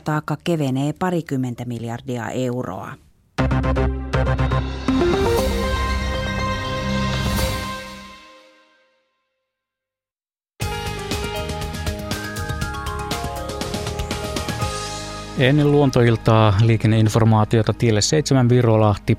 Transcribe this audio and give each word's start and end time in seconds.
taakka 0.00 0.36
kevenee 0.44 0.92
parikymmentä 0.98 1.64
miljardia 1.64 2.30
euroa. 2.30 2.94
Ennen 15.38 15.72
luontoiltaa 15.72 16.54
liikenneinformaatiota 16.62 17.72
tielle 17.72 18.00
7 18.00 18.48
Virolahti. 18.48 19.18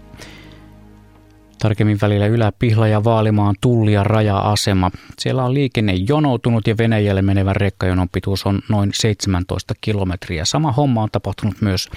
Tarkemmin 1.66 1.98
välillä 2.02 2.28
Ylä-Pihla 2.28 2.88
ja 2.88 3.04
Vaalimaan 3.04 3.56
tulli- 3.62 3.94
ja 3.94 4.04
raja-asema. 4.04 4.92
Siellä 5.20 5.44
on 5.44 5.54
liikenne 5.54 5.94
jonoutunut 5.94 6.68
ja 6.68 6.78
Venäjälle 6.78 7.22
menevän 7.22 7.56
rekkajonon 7.56 8.10
pituus 8.10 8.46
on 8.46 8.62
noin 8.70 8.90
17 8.94 9.74
kilometriä. 9.82 10.46
Sama 10.46 10.72
homma 10.72 11.04
on 11.04 11.10
tapahtunut 11.12 11.56
myös 11.62 11.90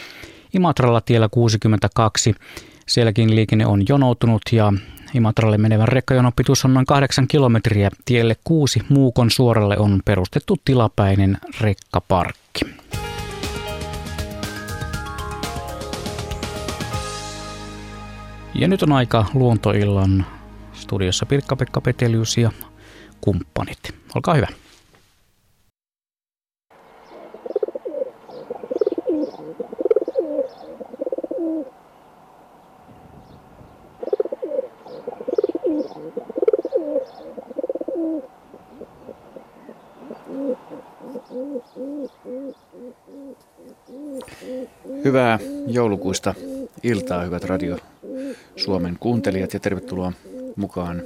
Imatralla 0.54 1.00
tiellä 1.00 1.28
62. 1.28 2.34
Sielläkin 2.86 3.34
liikenne 3.36 3.66
on 3.66 3.82
jonoutunut 3.88 4.42
ja 4.52 4.72
Imatralle 5.14 5.58
menevän 5.58 5.88
rekkajonon 5.88 6.32
pituus 6.36 6.64
on 6.64 6.74
noin 6.74 6.86
8 6.86 7.28
kilometriä. 7.28 7.90
Tielle 8.04 8.36
6 8.44 8.80
Muukon 8.88 9.30
suoralle 9.30 9.78
on 9.78 10.00
perustettu 10.04 10.56
tilapäinen 10.64 11.38
rekkaparkki. 11.60 12.37
Ja 18.58 18.68
nyt 18.68 18.82
on 18.82 18.92
aika 18.92 19.26
luontoillan 19.34 20.26
studiossa 20.72 21.26
Pirkka-Pekka 21.26 21.80
Petelius 21.80 22.36
ja 22.36 22.50
kumppanit. 23.20 23.78
Olkaa 24.14 24.34
hyvä. 24.34 24.48
Hyvää 45.04 45.38
joulukuista 45.66 46.34
iltaa, 46.82 47.22
hyvät 47.22 47.44
radio 47.44 47.78
Suomen 48.56 48.96
kuuntelijat 49.00 49.54
ja 49.54 49.60
tervetuloa 49.60 50.12
mukaan 50.56 51.02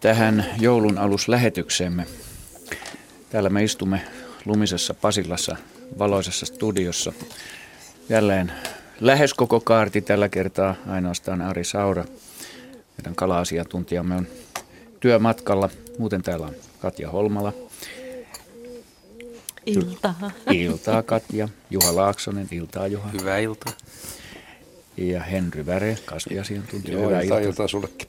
tähän 0.00 0.46
joulun 0.60 0.98
aluslähetykseemme. 0.98 2.06
Täällä 3.30 3.50
me 3.50 3.64
istumme 3.64 4.00
lumisessa 4.44 4.94
Pasilassa 4.94 5.56
valoisessa 5.98 6.46
studiossa. 6.46 7.12
Jälleen 8.08 8.52
lähes 9.00 9.34
koko 9.34 9.60
kaarti 9.60 10.00
tällä 10.00 10.28
kertaa 10.28 10.74
ainoastaan 10.88 11.42
Ari 11.42 11.64
Saura. 11.64 12.04
Meidän 12.98 13.14
kala-asiantuntijamme 13.14 14.14
on 14.16 14.26
työmatkalla. 15.00 15.70
Muuten 15.98 16.22
täällä 16.22 16.46
on 16.46 16.54
Katja 16.80 17.10
Holmala. 17.10 17.52
Iltaa. 19.66 20.30
Iltaa 20.50 21.02
Katja. 21.02 21.48
Juha 21.70 21.96
Laaksonen. 21.96 22.48
Iltaa 22.50 22.86
Juha. 22.86 23.08
Hyvää 23.08 23.38
iltaa 23.38 23.72
ja 24.98 25.22
Henry 25.22 25.66
Väre, 25.66 25.98
kasviasiantuntija. 26.04 26.98
Joo, 26.98 27.20
iltaa, 27.20 27.38
iltaa 27.38 27.68
sullekin. 27.68 28.08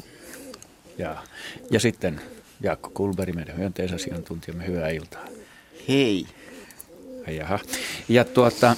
Ja, 0.97 1.23
ja 1.71 1.79
sitten 1.79 2.21
Jaakko 2.61 2.89
Kulberi, 2.93 3.33
meidän 3.33 3.57
hyönteisasiantuntijamme, 3.57 4.67
hyvää 4.67 4.89
iltaa. 4.89 5.25
Hei. 5.87 6.25
Jaha. 7.27 7.59
Ja 8.09 8.23
tuota, 8.23 8.75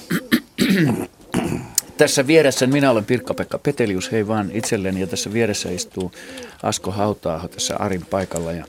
tässä 1.98 2.26
vieressä, 2.26 2.66
minä 2.66 2.90
olen 2.90 3.04
Pirkka-Pekka 3.04 3.58
Petelius, 3.58 4.12
hei 4.12 4.28
vaan 4.28 4.50
itselleni, 4.52 5.00
ja 5.00 5.06
tässä 5.06 5.32
vieressä 5.32 5.70
istuu 5.70 6.12
Asko 6.62 6.90
Hautaaho 6.90 7.48
tässä 7.48 7.76
Arin 7.76 8.06
paikalla, 8.06 8.52
ja, 8.52 8.64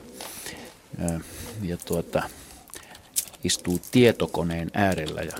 ja, 0.98 1.20
ja 1.62 1.76
tuota, 1.76 2.22
istuu 3.44 3.80
tietokoneen 3.90 4.70
äärellä, 4.74 5.20
ja 5.20 5.32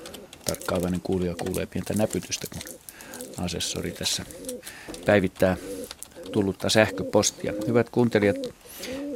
tarkkaavainen 0.44 1.00
kuulija 1.00 1.34
kuulee 1.34 1.66
pientä 1.66 1.94
näpytystä, 1.94 2.47
kun 2.53 2.75
asessori 3.39 3.91
tässä 3.91 4.25
päivittää 5.06 5.56
tullutta 6.33 6.69
sähköpostia. 6.69 7.53
Hyvät 7.67 7.91
kuuntelijat, 7.91 8.37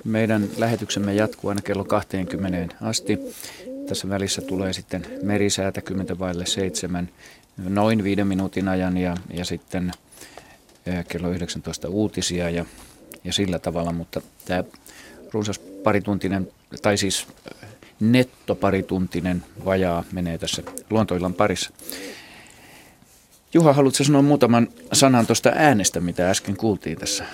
meidän 0.05 0.49
lähetyksemme 0.57 1.15
jatkuu 1.15 1.51
aina 1.51 1.63
kello 1.63 1.85
20 1.85 2.75
asti. 2.81 3.19
Tässä 3.89 4.09
välissä 4.09 4.43
tulee 4.43 4.73
sitten 4.73 5.07
merisäätä 5.23 5.81
10 5.81 6.19
vaille 6.19 6.47
7 6.47 7.09
noin 7.57 8.05
viiden 8.05 8.27
minuutin 8.27 8.69
ajan 8.69 8.97
ja, 8.97 9.17
ja 9.33 9.45
sitten 9.45 9.93
kello 11.09 11.31
19 11.31 11.89
uutisia 11.89 12.51
ja, 12.51 12.65
ja 13.25 13.33
sillä 13.33 13.59
tavalla, 13.59 13.93
mutta 13.93 14.23
tämä 14.45 14.65
runsas 15.33 15.59
parituntinen, 15.59 16.49
tai 16.83 16.99
siis 16.99 17.27
netto 18.01 18.55
parituntinen 18.55 19.45
vajaa 19.65 20.05
menee 20.13 20.39
tässä 20.39 20.63
luontoillan 20.91 21.35
parissa. 21.35 21.71
Juha, 23.55 23.73
haluatko 23.73 24.05
sanoa 24.05 24.23
muutaman 24.23 24.69
sanan 24.93 25.27
tuosta 25.27 25.53
äänestä, 25.55 26.01
mitä 26.01 26.31
äsken 26.31 26.57
kuultiin 26.57 26.99
tässä 26.99 27.25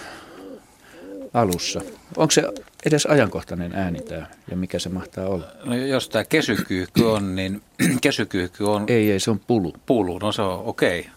alussa? 1.34 1.80
Onko 2.16 2.30
se 2.30 2.42
edes 2.86 3.06
ajankohtainen 3.06 3.74
ääni 3.74 4.00
tämä 4.00 4.26
ja 4.50 4.56
mikä 4.56 4.78
se 4.78 4.88
mahtaa 4.88 5.26
olla? 5.26 5.46
No, 5.64 5.76
jos 5.76 6.08
tämä 6.08 6.24
kesykyyhky 6.24 7.04
on, 7.04 7.36
niin 7.36 7.62
kesykyyhky 8.00 8.64
on... 8.64 8.84
Ei, 8.88 9.12
ei, 9.12 9.20
se 9.20 9.30
on 9.30 9.40
pulu. 9.46 9.74
Pulu, 9.86 10.18
no 10.18 10.32
se 10.32 10.42
on 10.42 10.62
okei. 10.64 11.00
Okay. 11.00 11.12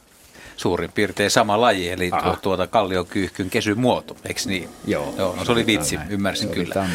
Suurin 0.55 0.91
piirtein 0.91 1.31
sama 1.31 1.61
laji, 1.61 1.89
eli 1.89 2.11
tuo, 2.23 2.37
tuota 2.41 2.67
kalliokyyhkyn 2.67 3.49
kesymuoto, 3.49 4.17
eikö 4.25 4.41
niin? 4.45 4.69
Joo. 4.85 5.13
Joo 5.17 5.35
no 5.35 5.45
se 5.45 5.51
oli 5.51 5.65
vitsi, 5.65 5.95
näin. 5.95 6.11
ymmärsin 6.11 6.49
se 6.49 6.53
kyllä. 6.53 6.89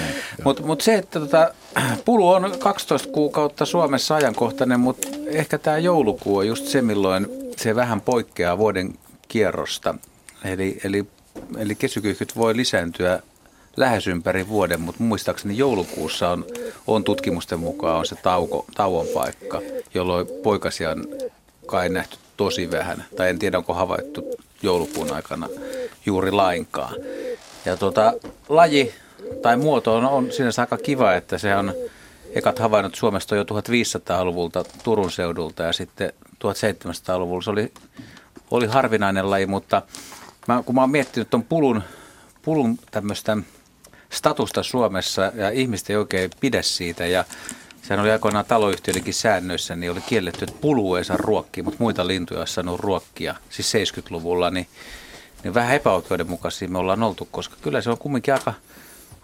Mutta 0.45 0.63
mut 0.63 0.81
se, 0.81 0.95
että 0.95 1.21
tota, 1.21 1.55
pulu 2.05 2.29
on 2.29 2.55
12 2.59 3.09
kuukautta 3.13 3.65
Suomessa 3.65 4.15
ajankohtainen, 4.15 4.81
mutta 4.81 5.09
ehkä 5.27 5.59
tämä 5.59 5.79
joulukuu 5.79 6.37
on 6.37 6.47
just 6.47 6.67
se, 6.67 6.83
milloin 6.83 7.42
se 7.57 7.75
vähän 7.75 8.01
poikkeaa 8.01 8.59
vuoden 8.59 8.99
kierrosta. 9.29 9.95
Eli, 10.45 10.79
eli, 10.85 11.07
eli 11.59 11.75
kesykyyhkyt 11.75 12.37
voi 12.37 12.57
lisääntyä 12.57 13.23
lähes 13.77 14.07
ympäri 14.07 14.49
vuoden, 14.49 14.81
mutta 14.81 15.03
muistaakseni 15.03 15.59
joulukuussa 15.59 16.29
on, 16.29 16.45
on 16.87 17.05
tutkimusten 17.05 17.59
mukaan 17.59 17.99
on 17.99 18.07
se 18.07 18.17
tauko, 18.17 18.67
tauon 18.75 19.07
paikka, 19.15 19.61
jolloin 19.95 20.27
poikasia 20.43 20.91
on 20.91 21.07
kai 21.67 21.89
nähty 21.89 22.17
tosi 22.37 22.71
vähän. 22.71 23.05
Tai 23.17 23.31
en 23.31 23.39
tiedä, 23.39 23.59
onko 23.59 23.75
havaittu 23.75 24.25
joulukuun 24.63 25.13
aikana 25.13 25.49
juuri 26.07 26.31
lainkaan. 26.31 26.95
Ja 27.65 27.77
tuota, 27.77 28.13
laji 28.49 28.95
tai 29.43 29.57
muoto 29.57 29.95
on, 29.97 30.05
on 30.05 30.33
sinänsä 30.33 30.63
aika 30.63 30.79
kiva, 30.79 31.15
että 31.15 31.39
se 31.39 31.57
on 31.57 31.75
ekat 32.33 32.59
havainnot 32.59 32.95
Suomesta 32.95 33.37
jo 33.37 33.43
1500-luvulta 33.43 34.65
Turun 34.85 35.11
seudulta 35.11 35.63
ja 35.63 35.73
sitten 35.73 36.13
1700-luvulla 36.43 37.43
se 37.43 37.51
oli, 37.51 37.73
oli 38.51 38.67
harvinainen 38.67 39.31
laji, 39.31 39.47
mutta 39.47 39.83
mä, 40.49 40.63
kun 40.67 40.75
mä 40.75 40.81
oon 40.81 40.91
miettinyt 40.91 41.31
tuon 41.31 41.43
pulun, 41.43 41.83
pulun 42.43 42.79
tämmöistä 42.91 43.37
statusta 44.11 44.63
Suomessa 44.63 45.33
ja 45.35 45.51
ihmiset 45.51 45.91
ei 45.91 45.97
oikein 45.97 46.31
pidä 46.41 46.63
siitä 46.63 47.07
ja 47.07 47.25
sehän 47.83 48.01
oli 48.01 48.11
aikoinaan 48.11 48.45
taloyhtiöidenkin 48.45 49.15
säännöissä, 49.15 49.77
niin 49.77 49.93
oli 49.93 50.01
kielletty, 50.01 50.45
että 50.45 50.59
pulu 50.61 50.95
ei 50.95 51.05
saa 51.05 51.17
ruokkia, 51.17 51.65
mutta 51.65 51.83
muita 51.83 52.07
lintuja 52.07 52.41
olisi 52.41 52.55
saanut 52.55 52.81
ruokkia, 52.81 53.35
siis 53.51 53.73
70-luvulla, 53.75 54.51
niin, 54.51 54.67
niin 55.45 55.55
vähän 55.55 55.75
epäoikeudenmukaisia 55.75 56.69
me 56.69 56.79
ollaan 56.79 57.03
oltu, 57.03 57.29
koska 57.31 57.57
kyllä 57.63 57.81
se 57.81 57.91
on 57.91 57.99
kumminkin 57.99 58.35
aika, 58.35 58.55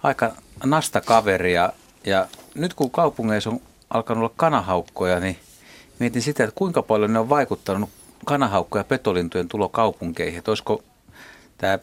aika 0.02 0.32
nasta 0.64 1.00
kaveri 1.00 1.54
ja, 1.54 1.72
ja 2.04 2.26
nyt 2.54 2.74
kun 2.74 2.90
kaupungeissa 2.90 3.50
on 3.50 3.60
alkanut 3.90 4.24
olla 4.24 4.34
kanahaukkoja, 4.36 5.20
niin 5.20 5.38
mietin 5.98 6.22
sitä, 6.22 6.44
että 6.44 6.54
kuinka 6.54 6.82
paljon 6.82 7.12
ne 7.12 7.19
on 7.19 7.28
vaikuttanut 7.28 7.90
kanahaukkoja 8.25 8.84
petolintujen 8.84 9.49
tulo 9.49 9.69
kaupunkeihin. 9.69 10.38
Että 10.38 10.50
olisiko 10.50 10.82
tämä 11.58 11.78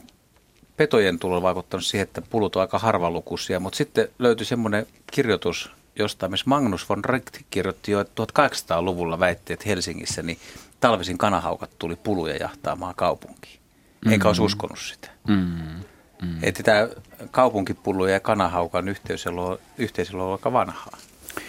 petojen 0.77 1.19
tulo 1.19 1.41
vaikuttanut 1.41 1.85
siihen, 1.85 2.03
että 2.03 2.21
pulut 2.21 2.55
on 2.55 2.61
aika 2.61 2.79
harvalukuisia, 2.79 3.59
mutta 3.59 3.77
sitten 3.77 4.07
löytyi 4.19 4.45
semmoinen 4.45 4.87
kirjoitus 5.11 5.71
jostain, 5.99 6.31
missä 6.31 6.45
Magnus 6.47 6.89
von 6.89 7.05
Recht 7.05 7.37
kirjoitti 7.49 7.91
jo, 7.91 7.99
että 7.99 8.23
1800-luvulla 8.23 9.19
väitti, 9.19 9.53
että 9.53 9.65
Helsingissä 9.67 10.21
niin 10.21 10.37
talvisin 10.79 11.17
kanahaukat 11.17 11.69
tuli 11.79 11.95
puluja 11.95 12.35
jahtaamaan 12.35 12.95
kaupunkiin. 12.95 13.59
Eikä 14.05 14.15
mm-hmm. 14.17 14.27
olisi 14.27 14.41
uskonut 14.41 14.79
sitä. 14.79 15.09
Mm-hmm. 15.27 15.83
Mm. 16.21 16.37
Että 16.43 16.63
tämä 16.63 16.87
kaupunkipullu 17.31 18.05
ja 18.05 18.19
kanahaukan 18.19 18.89
yhteisöllä 18.89 19.41
on, 19.41 19.57
yhteisöllä 19.77 20.23
on 20.23 20.31
aika 20.31 20.53
vanhaa. 20.53 20.97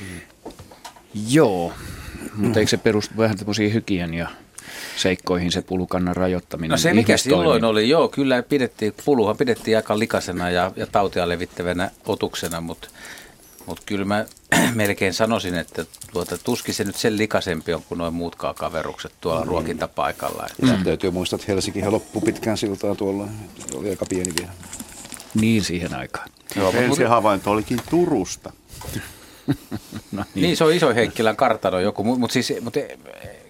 Mm. 0.00 0.52
Joo, 1.28 1.72
mutta 2.34 2.58
eikö 2.58 2.70
se 2.70 2.76
perustu 2.76 3.14
vähän 3.18 3.36
tämmöisiin 3.36 3.74
hygienia 3.74 4.28
seikkoihin 4.96 5.52
se 5.52 5.62
pulukannan 5.62 6.16
rajoittaminen? 6.16 6.70
No 6.70 6.76
se 6.76 6.94
mikä 6.94 7.16
silloin 7.16 7.64
oli, 7.64 7.88
joo, 7.88 8.08
kyllä 8.08 8.42
pidettiin, 8.42 8.94
puluhan 9.04 9.36
pidettiin 9.36 9.76
aika 9.76 9.98
likasena 9.98 10.50
ja, 10.50 10.72
ja 10.76 10.86
tautia 10.86 11.28
levittävänä 11.28 11.90
otuksena, 12.06 12.60
mutta 12.60 12.88
Mutta 13.66 13.82
kyllä 13.86 14.04
mä 14.04 14.24
melkein 14.74 15.14
sanoisin, 15.14 15.54
että 15.54 15.84
tuota, 16.12 16.38
tuskin 16.38 16.74
se 16.74 16.84
nyt 16.84 16.96
sen 16.96 17.18
likaisempi 17.18 17.74
on 17.74 17.82
kuin 17.88 17.98
noin 17.98 18.14
muutkaan 18.14 18.54
kaverukset 18.54 19.12
tuolla 19.20 19.40
mm. 19.40 19.48
ruokintapaikalla. 19.48 20.46
Että. 20.50 20.76
Mm. 20.76 20.84
Täytyy 20.84 21.10
muistaa, 21.10 21.36
että 21.36 21.52
Helsinkihän 21.52 21.92
loppu 21.92 22.20
pitkään 22.20 22.58
siltaa 22.58 22.94
tuolla. 22.94 23.28
Se 23.70 23.76
oli 23.76 23.90
aika 23.90 24.06
pieni 24.08 24.32
vielä. 24.40 24.52
Niin 25.34 25.64
siihen 25.64 25.94
aikaan. 25.94 26.28
Joo, 26.56 26.72
Ensi 26.72 27.04
havainto 27.04 27.50
olikin 27.50 27.80
Turusta. 27.90 28.52
no 30.12 30.24
niin. 30.34 30.42
niin. 30.42 30.56
se 30.56 30.64
on 30.64 30.72
iso 30.72 30.94
Heikkilän 30.94 31.36
kartano 31.36 31.80
joku, 31.80 32.04
mutta 32.04 32.32
siis, 32.32 32.52
mut 32.60 32.74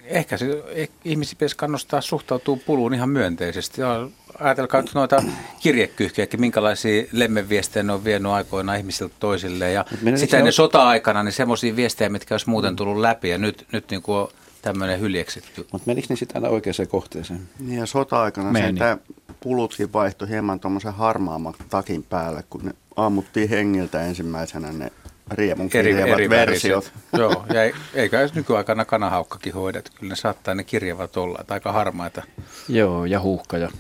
ehkä 0.04 0.36
se, 0.36 0.62
eh, 0.74 0.88
ihmisiä 1.04 1.34
pitäisi 1.38 1.56
kannustaa 1.56 2.00
suhtautuu 2.00 2.62
puluun 2.66 2.94
ihan 2.94 3.08
myönteisesti. 3.08 3.80
Ja 3.80 4.08
ajatelkaa 4.40 4.82
nyt 4.82 4.94
noita 4.94 5.22
kirjekyyhkiä, 5.60 6.26
minkälaisia 6.36 7.04
lemmenviestejä 7.12 7.82
ne 7.82 7.92
on 7.92 8.04
vienyt 8.04 8.32
aikoina 8.32 8.74
ihmisiltä 8.74 9.14
toisilleen. 9.20 9.74
Ja 9.74 9.84
sitä 10.16 10.38
ennen 10.38 10.52
sota-aikana 10.52 11.22
niin 11.22 11.32
semmoisia 11.32 11.76
viestejä, 11.76 12.08
mitkä 12.08 12.34
olisi 12.34 12.50
muuten 12.50 12.76
tullut 12.76 13.00
läpi 13.00 13.28
ja 13.28 13.38
nyt, 13.38 13.66
nyt 13.72 13.90
niin 13.90 14.02
kuin 14.02 14.18
on 14.18 14.28
tämmöinen 14.62 15.00
hyljeksitty. 15.00 15.66
Mutta 15.72 15.86
menikö 15.86 16.06
ne 16.10 16.16
sitten 16.16 16.36
aina 16.36 16.48
oikeaan 16.48 16.88
kohteeseen? 16.88 17.40
Niin 17.58 17.78
ja 17.78 17.86
sota-aikana 17.86 18.52
Meni. 18.52 18.78
tämä 18.78 18.98
pulutkin 19.40 19.92
vaihtoi 19.92 20.28
hieman 20.28 20.60
tuommoisen 20.60 20.94
harmaamman 20.94 21.54
takin 21.70 22.02
päälle, 22.02 22.44
kun 22.50 22.64
ne 22.64 22.72
ammuttiin 22.96 23.48
hengiltä 23.48 24.02
ensimmäisenä 24.02 24.72
ne 24.72 24.92
riemun 25.30 25.70
eri, 25.74 25.92
eri 25.92 26.30
versiot. 26.30 26.92
Joo, 27.12 27.46
ja 27.52 27.62
eikä 27.94 28.18
nykyaikana 28.34 28.84
kanahaukkakin 28.84 29.54
hoidet. 29.54 29.90
Kyllä 29.90 30.10
ne 30.10 30.16
saattaa 30.16 30.54
ne 30.54 30.64
kirjavat 30.64 31.16
olla, 31.16 31.38
että 31.40 31.54
aika 31.54 31.72
harmaita. 31.72 32.22
Joo, 32.68 33.04
ja 33.04 33.20
huuhka 33.20 33.58
ja 33.58 33.70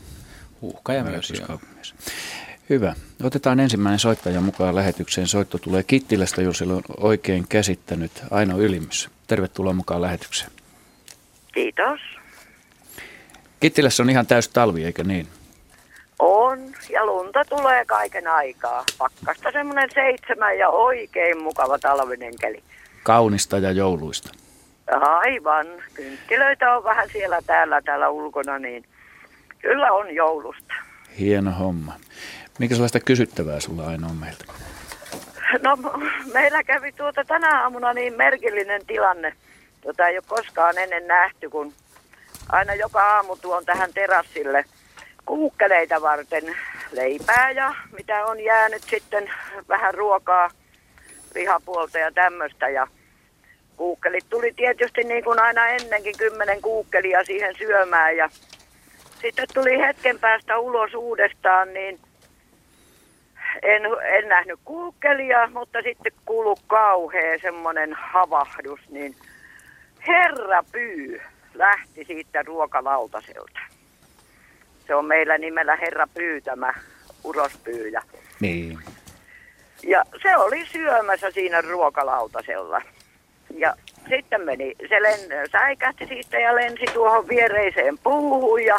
Huuhka 0.60 0.92
ja 0.92 1.04
myös, 1.04 1.32
Hyvä. 2.70 2.94
Otetaan 3.22 3.60
ensimmäinen 3.60 3.98
soittaja 3.98 4.40
mukaan 4.40 4.74
lähetykseen. 4.74 5.26
Soitto 5.26 5.58
tulee 5.58 5.82
Kittilästä, 5.82 6.42
jos 6.42 6.62
on 6.62 6.82
oikein 6.96 7.48
käsittänyt. 7.48 8.12
Aino 8.30 8.58
Ylimys. 8.58 9.10
Tervetuloa 9.26 9.72
mukaan 9.72 10.02
lähetykseen. 10.02 10.50
Kiitos. 11.54 12.00
Kittilässä 13.60 14.02
on 14.02 14.10
ihan 14.10 14.26
täys 14.26 14.48
talvi, 14.48 14.84
eikö 14.84 15.04
niin? 15.04 15.28
On, 16.18 16.58
ja 16.90 17.06
lunta 17.06 17.44
tulee 17.44 17.84
kaiken 17.84 18.28
aikaa. 18.28 18.84
Pakkasta 18.98 19.52
semmoinen 19.52 19.88
seitsemän 19.94 20.58
ja 20.58 20.68
oikein 20.68 21.42
mukava 21.42 21.78
talvinen 21.78 22.34
keli. 22.40 22.62
Kaunista 23.02 23.58
ja 23.58 23.72
jouluista. 23.72 24.30
Aivan. 25.00 25.66
Kynttilöitä 25.94 26.76
on 26.76 26.84
vähän 26.84 27.08
siellä 27.12 27.42
täällä, 27.46 27.82
täällä 27.82 28.08
ulkona, 28.08 28.58
niin 28.58 28.84
Kyllä 29.66 29.92
on 29.92 30.14
joulusta. 30.14 30.74
Hieno 31.18 31.50
homma. 31.50 31.92
Mikä 32.58 32.74
sellaista 32.74 33.00
kysyttävää 33.00 33.60
sulla 33.60 33.86
aina 33.86 34.06
on 34.06 34.16
meiltä? 34.16 34.44
No 35.62 35.76
meillä 36.34 36.64
kävi 36.64 36.92
tuota 36.92 37.24
tänä 37.24 37.62
aamuna 37.62 37.92
niin 37.92 38.16
merkillinen 38.16 38.86
tilanne, 38.86 39.32
jota 39.84 40.06
ei 40.06 40.16
ole 40.18 40.24
koskaan 40.26 40.78
ennen 40.78 41.06
nähty, 41.06 41.50
kun 41.50 41.72
aina 42.48 42.74
joka 42.74 43.14
aamu 43.14 43.36
tuon 43.36 43.64
tähän 43.64 43.90
terassille 43.94 44.64
kuukkeleita 45.26 46.02
varten 46.02 46.56
leipää 46.92 47.50
ja 47.50 47.74
mitä 47.96 48.26
on 48.26 48.40
jäänyt 48.40 48.82
sitten 48.82 49.30
vähän 49.68 49.94
ruokaa, 49.94 50.50
lihapuolta 51.34 51.98
ja 51.98 52.12
tämmöistä. 52.12 52.68
Ja 52.68 52.86
kuukkelit 53.76 54.24
tuli 54.30 54.52
tietysti 54.56 55.04
niin 55.04 55.24
kuin 55.24 55.38
aina 55.38 55.66
ennenkin 55.68 56.18
kymmenen 56.18 56.62
kuukkelia 56.62 57.24
siihen 57.24 57.54
syömään 57.58 58.16
ja 58.16 58.30
sitten 59.20 59.46
tuli 59.54 59.78
hetken 59.78 60.18
päästä 60.18 60.58
ulos 60.58 60.94
uudestaan, 60.94 61.74
niin 61.74 62.00
en, 63.62 63.82
en 64.02 64.28
nähnyt 64.28 64.60
kuukkelia, 64.64 65.48
mutta 65.52 65.82
sitten 65.82 66.12
kuulu 66.26 66.56
kauhea 66.66 67.38
semmoinen 67.38 67.92
havahdus, 67.92 68.80
niin 68.88 69.14
herra 70.06 70.64
pyy 70.72 71.20
lähti 71.54 72.04
siitä 72.04 72.42
ruokalautaselta. 72.42 73.75
Se 74.86 74.94
on 74.94 75.04
meillä 75.04 75.38
nimellä 75.38 75.76
herra 75.76 76.06
pyy 76.14 76.40
tämä 76.40 76.74
urospyyjä. 77.24 78.02
Niin. 78.40 78.78
Ja 79.82 80.02
se 80.22 80.36
oli 80.36 80.66
syömässä 80.66 81.30
siinä 81.30 81.60
ruokalautasella. 81.60 82.82
Ja 83.56 83.74
sitten 84.08 84.40
meni, 84.40 84.74
se 84.88 85.02
len, 85.02 85.20
säikähti 85.52 86.06
siitä 86.06 86.38
ja 86.38 86.54
lensi 86.54 86.84
tuohon 86.94 87.28
viereiseen 87.28 87.98
puuhun 87.98 88.64
ja 88.64 88.78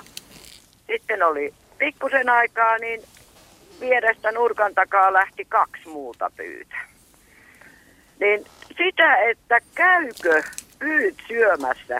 sitten 0.87 1.23
oli 1.23 1.53
pikkusen 1.77 2.29
aikaa, 2.29 2.77
niin 2.77 3.03
vierestä 3.79 4.31
nurkan 4.31 4.73
takaa 4.73 5.13
lähti 5.13 5.45
kaksi 5.45 5.87
muuta 5.89 6.31
pyytä. 6.37 6.75
Niin 8.19 8.45
sitä, 8.77 9.15
että 9.15 9.59
käykö 9.75 10.43
pyyt 10.79 11.15
syömässä 11.27 11.97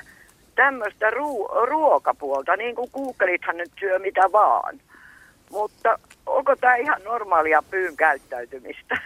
tämmöistä 0.58 1.10
ruo- 1.10 1.66
ruokapuolta, 1.66 2.56
niin 2.56 2.76
kuin 2.76 2.90
kuukkelithan 2.92 3.58
nyt 3.58 3.72
syö 3.80 4.00
mitä 4.00 4.22
vaan. 4.32 4.80
Mutta 5.52 6.00
onko 6.26 6.56
tämä 6.56 6.76
ihan 6.76 7.02
normaalia 7.04 7.64
pyyn 7.72 7.96
käyttäytymistä? 7.96 8.98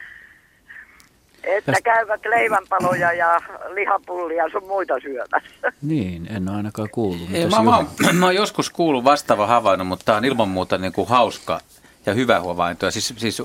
Että 1.44 1.74
käyvät 1.84 2.22
leivänpaloja 2.26 3.14
ja 3.14 3.42
lihapullia 3.74 4.50
sun 4.52 4.68
muita 4.68 5.00
syömässä. 5.00 5.74
Niin, 5.82 6.28
en 6.36 6.50
ole 6.50 6.58
ainakaan 6.58 6.90
kuullut. 6.92 7.30
Ei, 7.34 7.46
mä, 7.46 7.64
mä, 7.64 8.14
mä 8.20 8.26
oon 8.26 8.36
joskus 8.36 8.70
kuullut 8.70 9.04
vastaava 9.04 9.48
havainnon, 9.48 9.88
mutta 9.88 10.06
tämä 10.06 10.18
on 10.18 10.26
ilman 10.26 10.50
muuta 10.50 10.78
niin 10.78 10.94
kuin 10.94 11.08
hauska 11.08 11.60
ja 12.06 12.14
hyvä 12.14 12.40
havainto. 12.40 12.92
Siis, 12.92 13.14
siis 13.18 13.44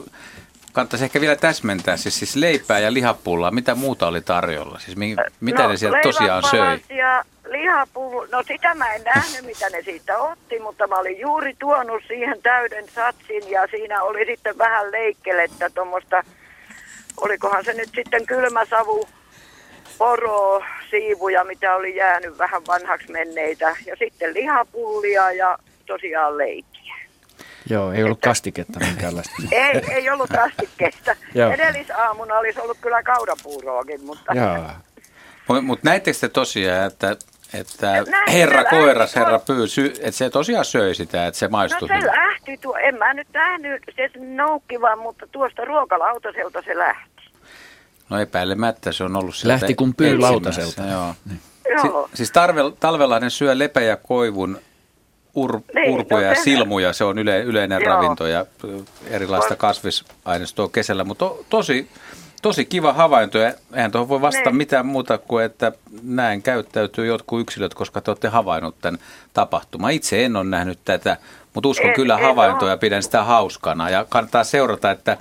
kannattaisi 0.73 1.05
ehkä 1.05 1.21
vielä 1.21 1.37
täsmentää, 1.37 1.97
siis, 1.97 2.19
siis 2.19 2.37
leipää 2.37 2.79
ja 2.79 2.93
lihapullaa, 2.93 3.51
mitä 3.51 3.75
muuta 3.75 4.07
oli 4.07 4.21
tarjolla? 4.21 4.79
Siis 4.79 4.97
mi, 4.97 5.17
mitä 5.41 5.63
no, 5.63 5.69
ne 5.69 5.77
sieltä 5.77 5.99
tosiaan 6.03 6.43
söi? 6.51 6.81
ja 6.97 7.25
lihapullu, 7.47 8.27
no 8.33 8.43
sitä 8.43 8.75
mä 8.75 8.95
en 8.95 9.03
nähnyt, 9.05 9.43
mitä 9.43 9.71
ne 9.71 9.83
siitä 9.83 10.19
otti, 10.19 10.59
mutta 10.59 10.87
mä 10.87 10.97
olin 10.97 11.19
juuri 11.19 11.57
tuonut 11.59 12.03
siihen 12.09 12.43
täyden 12.43 12.89
satsin 12.89 13.51
ja 13.51 13.67
siinä 13.71 14.03
oli 14.03 14.27
sitten 14.27 14.59
vähän 14.59 14.93
leikkelettä 14.93 15.71
tuommoista 15.71 16.23
olikohan 17.17 17.65
se 17.65 17.73
nyt 17.73 17.91
sitten 17.95 18.27
kylmä 18.27 18.65
savu, 18.65 19.09
poro, 19.99 20.63
siivuja, 20.91 21.45
mitä 21.45 21.75
oli 21.75 21.97
jäänyt 21.97 22.39
vähän 22.39 22.63
vanhaksi 22.67 23.13
menneitä. 23.13 23.77
Ja 23.87 23.97
sitten 23.99 24.35
lihapullia 24.35 25.33
ja 25.33 25.59
tosiaan 25.87 26.39
leikkiä. 26.39 26.95
Joo, 27.71 27.93
ei 27.93 28.05
ollut 28.05 28.19
että, 28.19 28.29
kastiketta 28.29 28.81
minkäänlaista. 28.81 29.35
ei, 29.53 29.83
ei 29.91 30.11
ollut 30.11 30.31
kastiketta. 30.31 31.17
Edellisaamuna 31.55 32.39
olisi 32.39 32.61
ollut 32.61 32.79
kyllä 32.81 33.03
kaurapuuroakin, 33.03 34.05
mutta... 34.05 34.33
Mutta 35.49 35.63
mut 35.63 35.83
näittekö 35.83 36.19
te 36.21 36.29
tosiaan, 36.29 36.87
että 36.87 37.17
että 37.59 38.05
Näin 38.11 38.33
herra 38.33 38.65
koiras, 38.65 39.17
herra 39.17 39.39
pyysy, 39.39 39.93
että 40.01 40.19
se 40.19 40.31
tosiaan 40.31 40.65
söi 40.65 40.95
sitä, 40.95 41.27
että 41.27 41.39
se 41.39 41.49
maistui. 41.49 41.89
No 41.89 42.01
se 42.01 42.07
lähti, 42.07 42.57
tuo, 42.57 42.77
en 42.77 42.99
mä 42.99 43.15
nyt 43.15 43.29
nähnyt 43.33 43.83
se 43.97 44.11
noukkivan, 44.19 44.99
mutta 44.99 45.27
tuosta 45.33 45.65
ruokalautaselta 45.65 46.63
se 46.63 46.79
lähti. 46.79 47.23
No 48.11 48.19
epäilemättä 48.19 48.93
se 48.93 49.05
on 49.05 49.17
ollut 49.17 49.37
sieltä 49.37 49.53
Lähti 49.53 49.75
kun 49.75 49.95
pyy 49.95 50.19
lautaselta. 50.19 50.83
Joo. 50.83 51.15
Niin. 51.29 51.41
Joo. 51.69 52.09
Si- 52.09 52.17
siis 52.17 52.33
tarve, 52.33 52.61
talvella 52.81 53.21
ne 53.21 53.31
syö 53.31 53.59
lepä 53.59 53.81
ja 53.81 53.97
koivun 53.97 54.59
ur, 55.37 55.61
niin, 55.75 55.91
urpuja 55.91 56.21
no, 56.21 56.27
ja 56.27 56.35
silmuja, 56.35 56.93
se 56.93 57.05
on 57.05 57.19
yle, 57.19 57.43
yleinen 57.43 57.83
Joo. 57.83 57.95
ravinto 57.95 58.27
ja 58.27 58.47
erilaista 59.11 59.57
kasvisaineistoa 59.57 60.69
kesällä, 60.69 61.05
mutta 61.05 61.25
to, 61.25 61.45
tosi 61.51 61.89
Tosi 62.47 62.65
kiva 62.65 62.93
havainto 62.93 63.39
ja 63.39 63.55
eihän 63.75 63.91
tuohon 63.91 64.09
voi 64.09 64.21
vastata 64.21 64.51
niin. 64.51 64.57
mitään 64.57 64.87
muuta 64.87 65.19
kuin, 65.19 65.45
että 65.45 65.73
näin 66.03 66.43
käyttäytyy 66.43 67.07
jotkut 67.07 67.41
yksilöt, 67.41 67.75
koska 67.75 68.01
te 68.01 68.11
olette 68.11 68.29
havainnut 68.29 68.77
tämän 68.81 69.01
tapahtuman. 69.33 69.93
Itse 69.93 70.25
en 70.25 70.37
ole 70.37 70.45
nähnyt 70.45 70.79
tätä, 70.85 71.17
mutta 71.55 71.69
uskon 71.69 71.91
en, 71.91 71.97
kyllä 71.97 72.19
havaintoja 72.19 72.71
ja 72.71 72.77
pidän 72.77 73.03
sitä 73.03 73.25
hauskana. 73.25 73.91
Ja 73.91 74.07
kannattaa 74.09 74.45
seurata, 74.45 74.91
että 74.91 75.17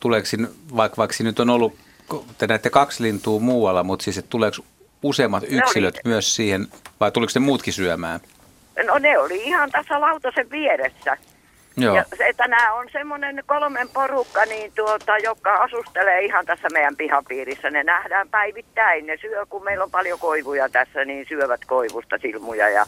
tuleeko 0.00 0.28
vaikka, 0.76 0.96
vaikka 0.96 1.16
nyt 1.24 1.40
on 1.40 1.50
ollut, 1.50 1.74
te 2.38 2.46
näette 2.46 2.70
kaksi 2.70 3.02
lintua 3.02 3.40
muualla, 3.40 3.82
mutta 3.82 4.02
siis 4.02 4.18
että 4.18 4.30
tuleeko 4.30 4.56
useammat 5.02 5.44
yksilöt 5.48 5.94
no 5.94 6.00
myös 6.04 6.36
siihen, 6.36 6.66
vai 7.00 7.10
tuliko 7.10 7.32
ne 7.34 7.40
muutkin 7.40 7.72
syömään? 7.72 8.20
No 8.86 8.98
ne 8.98 9.18
oli 9.18 9.42
ihan 9.42 9.70
tässä 9.70 10.00
lautasen 10.00 10.50
vieressä. 10.50 11.16
Joo. 11.76 11.96
Ja 11.96 12.04
se, 12.16 12.26
että 12.26 12.48
nämä 12.48 12.72
on 12.72 12.86
semmoinen 12.92 13.42
kolmen 13.46 13.88
porukka, 13.88 14.44
niin 14.44 14.72
tuota, 14.76 15.18
joka 15.18 15.54
asustelee 15.54 16.24
ihan 16.24 16.46
tässä 16.46 16.68
meidän 16.72 16.96
pihapiirissä. 16.96 17.70
Ne 17.70 17.84
nähdään 17.84 18.28
päivittäin. 18.28 19.06
Ne 19.06 19.16
syö, 19.20 19.46
kun 19.46 19.64
meillä 19.64 19.84
on 19.84 19.90
paljon 19.90 20.18
koivuja 20.18 20.68
tässä, 20.68 21.04
niin 21.04 21.26
syövät 21.28 21.64
koivusta 21.66 22.18
silmuja 22.18 22.68
ja 22.68 22.86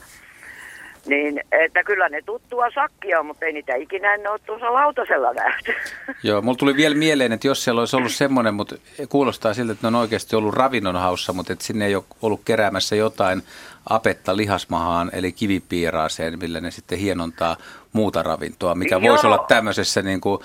niin, 1.07 1.40
että 1.52 1.85
kyllä 1.85 2.09
ne 2.09 2.23
tuttua 2.23 2.71
sakkia, 2.75 3.23
mutta 3.23 3.47
ei 3.47 3.52
niitä 3.52 3.75
ikinä 3.75 4.14
en 4.14 4.30
ole 4.30 4.38
tuossa 4.47 4.73
lautasella 4.73 5.33
nähty. 5.33 5.75
Joo, 6.23 6.42
mulla 6.42 6.59
tuli 6.59 6.76
vielä 6.76 6.95
mieleen, 6.95 7.33
että 7.33 7.47
jos 7.47 7.64
siellä 7.64 7.80
olisi 7.80 7.97
ollut 7.97 8.12
semmoinen, 8.12 8.54
mutta 8.54 8.76
kuulostaa 9.09 9.54
siltä, 9.54 9.73
että 9.73 9.90
ne 9.90 9.97
on 9.97 10.02
oikeasti 10.02 10.37
ollut 10.37 10.54
ravinnonhaussa, 10.54 11.33
mutta 11.33 11.52
että 11.52 11.64
sinne 11.64 11.87
ei 11.87 11.95
ole 11.95 12.04
ollut 12.23 12.40
keräämässä 12.45 12.97
jotain 12.97 13.42
apetta 13.88 14.37
lihasmahaan, 14.37 15.11
eli 15.12 15.33
kivipiiraaseen, 15.33 16.38
millä 16.38 16.61
ne 16.61 16.71
sitten 16.71 16.99
hienontaa 16.99 17.57
muuta 17.92 18.23
ravintoa, 18.23 18.75
mikä 18.75 18.95
Joo. 18.95 19.02
voisi 19.02 19.26
olla 19.26 19.45
tämmöisessä 19.49 20.02
niin 20.02 20.21
kuin 20.21 20.40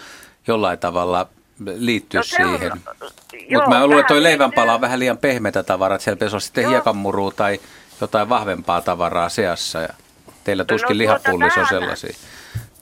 jollain 0.47 0.79
tavalla 0.79 1.27
liittyä 1.65 2.19
no, 2.19 2.23
siihen. 2.23 2.71
Mutta 3.53 3.69
mä 3.69 3.87
luulen, 3.87 3.99
että 3.99 4.13
toi 4.13 4.23
leivänpala 4.23 4.73
on 4.73 4.81
vähän 4.81 4.99
liian 4.99 5.17
pehmeitä 5.17 5.63
tavaraa, 5.63 5.95
että 5.95 6.03
siellä 6.03 6.15
pitäisi 6.15 6.33
olla 6.33 6.39
sitten 6.39 6.69
hiekanmurua 6.69 7.31
tai 7.31 7.59
jotain 8.01 8.29
vahvempaa 8.29 8.81
tavaraa 8.81 9.29
seassa. 9.29 9.79
Ja 9.79 9.89
teillä 10.43 10.65
tuskin 10.65 10.93
no, 10.93 10.97
lihapullis 10.97 11.57
on 11.57 11.67
sellaisia. 11.67 12.13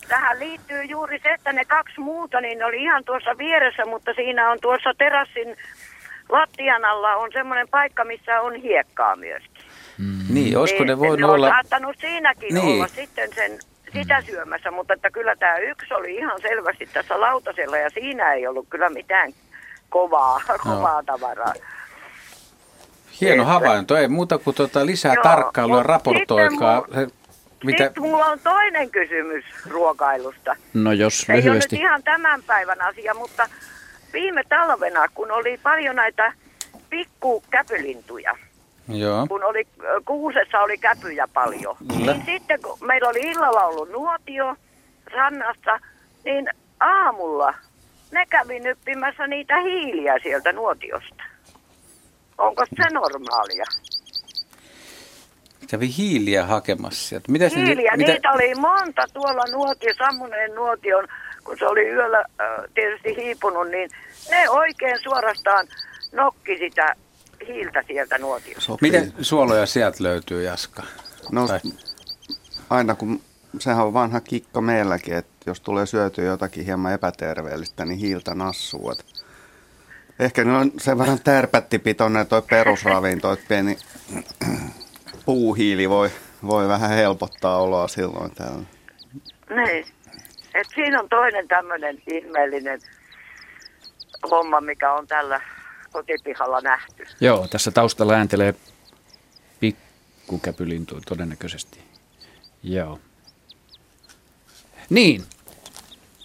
Tähän 0.08 0.40
liittyy 0.40 0.84
juuri 0.84 1.20
se, 1.24 1.30
että 1.30 1.54
ne 1.54 1.66
kaksi 1.66 2.00
muuta, 2.00 2.42
niin 2.42 2.58
ne 2.58 2.66
oli 2.66 2.84
ihan 2.84 3.04
tuossa 3.04 3.38
vieressä, 3.38 3.86
mutta 3.86 4.14
siinä 4.14 4.52
on 4.52 4.58
tuossa 4.62 4.94
terassin 4.98 5.56
lattian 6.30 6.86
alla 6.86 7.16
on 7.16 7.30
semmoinen 7.34 7.68
paikka, 7.68 8.06
missä 8.06 8.42
on 8.42 8.56
hiekkaa 8.56 9.16
myöskin. 9.16 9.64
Mm. 9.98 10.20
Niin, 10.30 10.58
olisiko 10.58 10.84
ne 10.84 11.00
voinut 11.00 11.32
olla... 11.32 11.50
saattanut 11.50 11.96
siinäkin 12.02 12.54
niin. 12.54 12.76
olla 12.76 12.88
sitten 12.88 13.30
sen 13.36 13.60
sitä 13.94 14.20
mm. 14.20 14.26
syömässä, 14.26 14.72
mutta 14.72 14.94
että 14.94 15.12
kyllä 15.12 15.36
tämä 15.36 15.58
yksi 15.58 15.94
oli 15.94 16.16
ihan 16.16 16.42
selvästi 16.42 16.90
tässä 16.94 17.20
lautasella 17.20 17.78
ja 17.78 17.90
siinä 17.90 18.34
ei 18.34 18.48
ollut 18.48 18.68
kyllä 18.70 18.90
mitään 18.90 19.34
kovaa, 19.90 20.42
no. 20.50 20.58
kovaa 20.58 21.04
tavaraa. 21.06 21.54
Hieno 23.22 23.44
että, 23.44 23.54
havainto, 23.54 23.98
ei 23.98 24.08
muuta 24.08 24.38
kuin 24.38 24.56
tuota 24.56 24.86
lisää 24.86 25.14
joo, 25.14 25.24
tarkkailua, 25.24 25.84
raportoikaa. 25.84 26.82
Sitten, 26.82 27.00
mulla, 27.00 27.12
mitä? 27.64 27.84
sitten 27.84 28.04
mulla 28.04 28.26
on 28.26 28.40
toinen 28.40 28.92
kysymys 28.92 29.46
ruokailusta. 29.68 30.56
No 30.74 30.92
jos 30.92 31.30
lyhyesti. 31.30 31.48
Ei 31.48 31.50
ole 31.50 31.60
nyt 31.60 31.74
ihan 31.74 32.04
tämän 32.04 32.44
päivän 32.44 32.82
asia, 32.82 33.14
mutta 33.14 33.50
viime 34.14 34.44
talvena, 34.50 35.08
kun 35.14 35.32
oli 35.32 35.60
paljon 35.64 35.96
näitä 35.96 36.34
pikkukäpylintuja, 36.90 38.38
Joo. 39.00 39.28
kun 39.28 39.44
oli, 39.44 39.68
kuusessa 40.06 40.60
oli 40.60 40.78
käpyjä 40.78 41.28
paljon. 41.34 41.76
Kyllä. 41.98 42.14
Niin 42.14 42.26
sitten 42.26 42.62
kun 42.62 42.78
meillä 42.82 43.10
oli 43.10 43.20
illalla 43.20 43.66
ollut 43.66 43.92
nuotio 43.92 44.56
rannassa, 45.14 45.80
niin 46.26 46.50
aamulla 46.80 47.54
ne 48.12 48.26
kävi 48.30 48.60
nyppimässä 48.60 49.28
niitä 49.28 49.62
hiiliä 49.62 50.20
sieltä 50.24 50.54
nuotiosta. 50.54 51.24
Onko 52.38 52.66
se 52.66 52.90
normaalia? 52.94 53.66
Kävi 55.70 55.94
hiiliä 55.98 56.46
hakemassa 56.46 57.10
sieltä. 57.10 57.32
Hiiliä, 57.56 57.92
mitä... 57.98 58.12
niitä 58.12 58.32
oli 58.32 58.56
monta 58.56 59.06
tuolla 59.14 59.44
nuotio, 59.52 59.94
sammuneen 59.98 60.56
nuotion, 60.56 61.08
kun 61.44 61.58
se 61.60 61.68
oli 61.68 61.90
yöllä 61.90 62.18
äh, 62.18 62.48
tietysti 62.74 63.16
hiipunut, 63.16 63.70
niin 63.70 63.90
ne 64.32 64.50
oikein 64.50 65.00
suorastaan 65.04 65.68
nokki 66.12 66.58
sitä 66.58 66.96
hiiltä 67.48 67.84
sieltä 67.88 68.18
nuotiosta. 68.18 68.62
Sopii. 68.62 68.92
Miten 68.92 69.14
suoloja 69.22 69.66
sieltä 69.66 70.04
löytyy, 70.04 70.44
Jaska? 70.44 70.84
No 71.32 71.48
tai... 71.48 71.60
aina 72.70 72.96
kun, 72.96 73.22
sehän 73.60 73.86
on 73.86 73.94
vanha 73.94 74.22
kikka 74.22 74.62
meilläkin, 74.62 75.14
että 75.14 75.32
jos 75.46 75.62
tulee 75.62 75.86
syötyä 75.86 76.26
jotakin 76.26 76.66
hieman 76.66 76.94
epäterveellistä, 76.94 77.86
niin 77.86 78.00
hiiltä 78.00 78.36
nassuu. 78.36 78.94
Ehkä 80.20 80.44
ne 80.44 80.58
on 80.58 80.72
sen 80.78 80.98
verran 80.98 81.20
tärpättipitoinen 81.24 82.28
toi 82.28 82.42
perusravinto, 82.42 83.32
että 83.32 83.46
pieni 83.48 83.78
puuhiili 85.26 85.90
voi, 85.90 86.12
voi 86.48 86.68
vähän 86.68 86.90
helpottaa 86.90 87.62
oloa 87.62 87.88
silloin 87.88 88.32
täällä. 88.36 88.64
Niin. 89.50 89.86
Et 90.54 90.68
siinä 90.76 91.00
on 91.00 91.10
toinen 91.10 91.48
tämmöinen 91.48 92.02
ihmeellinen 92.08 92.80
homma, 94.32 94.62
mikä 94.62 94.94
on 94.94 95.08
tällä 95.08 95.42
kotipihalla 95.92 96.62
nähty. 96.62 97.08
Joo, 97.20 97.48
tässä 97.48 97.72
taustalla 97.72 98.14
ääntelee 98.14 98.56
pikkukäpylintu 99.60 101.02
todennäköisesti. 101.08 101.80
Joo. 102.64 103.00
Niin. 104.90 105.24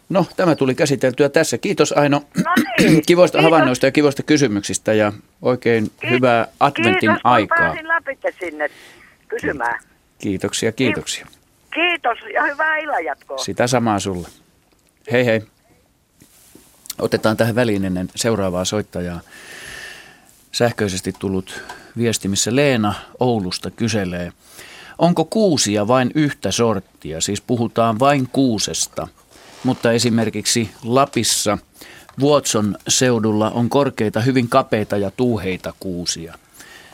No, 0.09 0.27
tämä 0.37 0.55
tuli 0.55 0.75
käsiteltyä 0.75 1.29
tässä. 1.29 1.59
Kiitos 1.59 1.93
Aino 1.93 2.23
no 2.45 2.53
niin. 2.79 3.03
kivoista 3.07 3.39
Kiitos. 3.39 3.53
havainnoista 3.53 3.87
ja 3.87 3.93
kivoista 3.93 4.23
kysymyksistä 4.23 4.93
ja 4.93 5.13
oikein 5.43 5.91
Ki- 6.01 6.11
hyvää 6.11 6.49
adventin 6.61 7.01
Kiitos, 7.01 7.21
aikaa. 7.25 7.73
Kiitos, 7.73 7.89
läpi 7.89 8.19
sinne 8.41 8.71
kysymään. 9.29 9.81
Kiitoksia, 10.19 10.73
kiitoksia. 10.73 11.27
Kiitos 11.75 12.19
ja 12.35 12.43
hyvää 12.43 12.77
illanjatkoa. 12.77 13.39
Sitä 13.39 13.67
samaa 13.67 13.99
sulle. 13.99 14.29
Hei 15.13 15.27
hei. 15.27 15.43
Otetaan 16.99 17.37
tähän 17.37 17.55
väliin 17.55 17.85
ennen 17.85 18.09
seuraavaa 18.15 18.65
soittajaa 18.65 19.21
sähköisesti 20.57 21.13
tullut 21.19 21.63
viesti, 21.97 22.29
missä 22.29 22.57
Leena 22.57 22.95
Oulusta 23.21 23.71
kyselee, 23.71 24.33
onko 24.99 25.25
kuusia 25.25 25.89
vain 25.89 26.11
yhtä 26.15 26.51
sorttia, 26.51 27.21
siis 27.21 27.41
puhutaan 27.41 27.99
vain 27.99 28.29
kuusesta, 28.33 29.09
mutta 29.65 29.93
esimerkiksi 29.93 30.71
Lapissa 30.83 31.59
Vuotson 32.21 32.77
seudulla 32.89 33.51
on 33.51 33.69
korkeita, 33.69 34.21
hyvin 34.21 34.49
kapeita 34.49 34.97
ja 34.97 35.11
tuuheita 35.11 35.73
kuusia. 35.81 36.35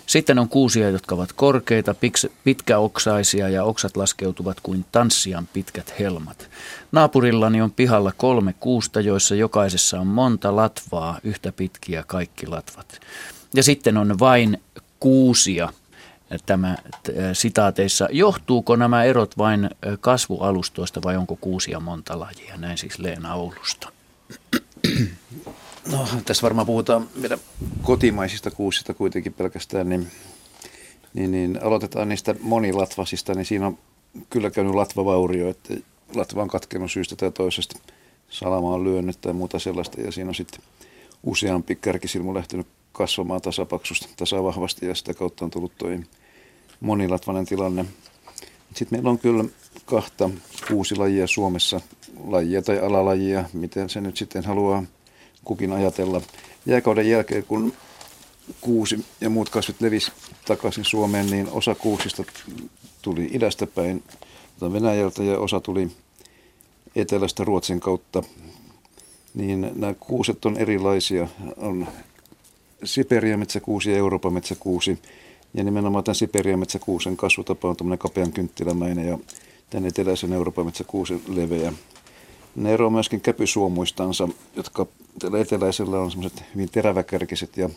Sitten 0.06 0.38
on 0.38 0.48
kuusia, 0.48 0.90
jotka 0.90 1.14
ovat 1.14 1.32
korkeita, 1.32 1.94
pitkäoksaisia 2.44 3.48
ja 3.48 3.64
oksat 3.64 3.96
laskeutuvat 3.96 4.60
kuin 4.62 4.84
tanssian 4.92 5.48
pitkät 5.52 5.94
helmat. 5.98 6.48
Naapurillani 6.92 7.62
on 7.62 7.70
pihalla 7.70 8.12
kolme 8.16 8.54
kuusta, 8.60 9.00
joissa 9.00 9.34
jokaisessa 9.34 10.00
on 10.00 10.06
monta 10.06 10.56
latvaa, 10.56 11.18
yhtä 11.24 11.52
pitkiä 11.52 12.04
kaikki 12.06 12.46
latvat. 12.46 13.00
Ja 13.54 13.62
sitten 13.62 13.96
on 13.96 14.18
vain 14.18 14.58
kuusia 15.00 15.72
tämä 16.46 16.76
sitaateissa. 17.32 18.08
Johtuuko 18.10 18.76
nämä 18.76 19.04
erot 19.04 19.38
vain 19.38 19.70
kasvualustoista 20.00 21.00
vai 21.04 21.16
onko 21.16 21.36
kuusia 21.36 21.80
monta 21.80 22.20
lajia? 22.20 22.56
Näin 22.56 22.78
siis 22.78 22.98
Leena 22.98 23.34
Oulusta. 23.34 23.92
No, 25.92 26.08
tässä 26.24 26.42
varmaan 26.42 26.66
puhutaan 26.66 27.08
meidän 27.14 27.38
kotimaisista 27.82 28.50
kuusista 28.50 28.94
kuitenkin 28.94 29.32
pelkästään, 29.32 29.88
niin, 29.88 30.10
niin, 31.14 31.30
niin 31.30 31.58
aloitetaan 31.62 32.08
niistä 32.08 32.34
monilatvasista, 32.40 33.34
niin 33.34 33.44
siinä 33.44 33.66
on 33.66 33.78
kyllä 34.30 34.50
käynyt 34.50 34.74
latvavaurio, 34.74 35.48
että 35.48 35.74
latva 36.14 36.42
on 36.42 36.48
katkenut 36.48 36.92
syystä 36.92 37.16
tai 37.16 37.30
toisesta, 37.30 37.78
salama 38.28 38.74
on 38.74 38.84
lyönyt 38.84 39.20
tai 39.20 39.32
muuta 39.32 39.58
sellaista, 39.58 40.00
ja 40.00 40.12
siinä 40.12 40.28
on 40.28 40.34
sitten 40.34 40.60
useampi 41.22 41.76
kärkisilmu 41.76 42.34
lähtenyt 42.34 42.66
kasvamaan 42.92 43.42
tasapaksusta, 43.42 44.08
tasavahvasti 44.16 44.86
ja 44.86 44.94
sitä 44.94 45.14
kautta 45.14 45.44
on 45.44 45.50
tullut 45.50 45.72
tuo 45.78 45.88
monilatvainen 46.80 47.46
tilanne. 47.46 47.84
Sitten 48.74 48.98
meillä 48.98 49.10
on 49.10 49.18
kyllä 49.18 49.44
kahta 49.86 50.30
kuusi 50.68 50.96
lajia 50.96 51.26
Suomessa, 51.26 51.80
lajia 52.26 52.62
tai 52.62 52.78
alalajia, 52.78 53.44
miten 53.52 53.88
se 53.88 54.00
nyt 54.00 54.16
sitten 54.16 54.44
haluaa 54.44 54.84
kukin 55.44 55.72
ajatella. 55.72 56.20
Jääkauden 56.66 57.10
jälkeen, 57.10 57.44
kun 57.44 57.72
kuusi 58.60 59.04
ja 59.20 59.30
muut 59.30 59.48
kasvit 59.48 59.80
levisi 59.80 60.12
takaisin 60.46 60.84
Suomeen, 60.84 61.26
niin 61.26 61.48
osa 61.52 61.74
kuusista 61.74 62.24
tuli 63.02 63.30
idästä 63.32 63.66
päin 63.66 64.02
Venäjältä 64.72 65.22
ja 65.22 65.38
osa 65.38 65.60
tuli 65.60 65.90
etelästä 66.96 67.44
Ruotsin 67.44 67.80
kautta. 67.80 68.22
Niin 69.34 69.72
nämä 69.74 69.94
kuuset 69.94 70.44
on 70.44 70.56
erilaisia. 70.56 71.28
On 71.56 71.88
Siperia 72.84 73.38
metsäkuusi 73.38 73.90
ja 73.90 73.96
Euroopan 73.96 74.32
metsäkuusi. 74.32 74.98
Ja 75.54 75.64
nimenomaan 75.64 76.04
tämän 76.04 76.14
Siperia 76.14 76.56
metsäkuusen 76.56 77.16
kasvutapa 77.16 77.68
on 77.68 77.76
tämmöinen 77.76 77.98
kapean 77.98 78.32
kynttilämäinen 78.32 79.06
ja 79.08 79.18
tämän 79.70 79.88
eteläisen 79.88 80.32
Euroopan 80.32 80.66
metsäkuusen 80.66 81.20
leveä. 81.28 81.72
Ne 82.56 82.72
eroavat 82.72 82.92
myöskin 82.92 83.20
käpysuomuistansa, 83.20 84.28
jotka 84.56 84.86
tällä 85.18 85.38
eteläisellä 85.38 86.00
on 86.00 86.10
semmoiset 86.10 86.44
hyvin 86.54 86.68
teräväkärkiset 86.70 87.56
ja 87.56 87.70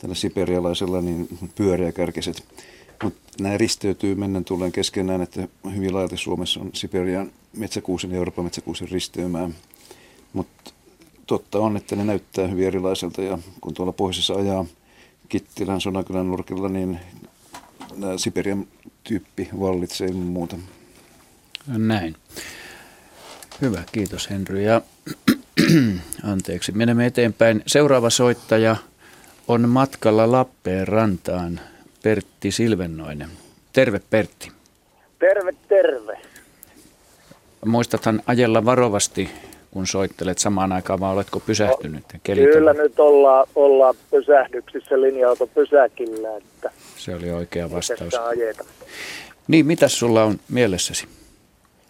tällä 0.00 0.14
siperialaisella 0.14 1.00
niin 1.00 1.38
pyöreäkärkiset. 1.54 2.44
Mutta 3.02 3.20
nämä 3.40 3.58
risteytyy 3.58 4.14
mennen 4.14 4.44
tulleen 4.44 4.72
keskenään, 4.72 5.22
että 5.22 5.48
hyvin 5.74 5.94
laajalti 5.94 6.16
Suomessa 6.16 6.60
on 6.60 6.70
Siperian 6.72 7.32
metsäkuusen 7.56 8.10
ja 8.10 8.16
Euroopan 8.16 8.44
metsäkuusen 8.44 8.88
risteymää. 8.88 9.50
Mutta 10.32 10.71
totta 11.32 11.58
on, 11.58 11.76
että 11.76 11.96
ne 11.96 12.04
näyttää 12.04 12.46
hyvin 12.46 12.66
erilaiselta 12.66 13.22
ja 13.22 13.38
kun 13.60 13.74
tuolla 13.74 13.92
pohjoisessa 13.92 14.34
ajaa 14.34 14.64
Kittilän 15.28 15.80
Sonakylän 15.80 16.28
nurkilla, 16.28 16.68
niin 16.68 17.00
Siperian 18.16 18.66
tyyppi 19.04 19.48
vallitsee 19.60 20.08
ilman 20.08 20.26
muuta. 20.26 20.56
Näin. 21.66 22.16
Hyvä, 23.60 23.82
kiitos 23.92 24.30
Henry. 24.30 24.62
Ja 24.62 24.82
anteeksi, 26.32 26.72
menemme 26.72 27.06
eteenpäin. 27.06 27.62
Seuraava 27.66 28.10
soittaja 28.10 28.76
on 29.48 29.68
matkalla 29.68 30.32
Lappeenrantaan, 30.32 31.60
Pertti 32.02 32.50
Silvennoinen. 32.50 33.30
Terve 33.72 34.00
Pertti. 34.10 34.52
Terve, 35.18 35.52
terve. 35.68 36.18
Muistathan 37.64 38.22
ajella 38.26 38.64
varovasti 38.64 39.30
kun 39.72 39.86
soittelet 39.86 40.38
samaan 40.38 40.72
aikaan, 40.72 41.00
vai 41.00 41.12
oletko 41.12 41.40
pysähtynyt? 41.40 42.04
No, 42.12 42.20
kyllä 42.52 42.72
nyt 42.72 43.00
ollaan, 43.00 43.46
ollaan 43.54 43.94
pysähdyksissä 44.10 45.00
linja-auto 45.00 45.46
pysäkillä. 45.46 46.36
Että 46.36 46.70
Se 46.96 47.14
oli 47.14 47.30
oikea 47.30 47.70
vastaus. 47.70 48.14
Niin, 49.48 49.66
mitä 49.66 49.88
sulla 49.88 50.24
on 50.24 50.40
mielessäsi? 50.48 51.06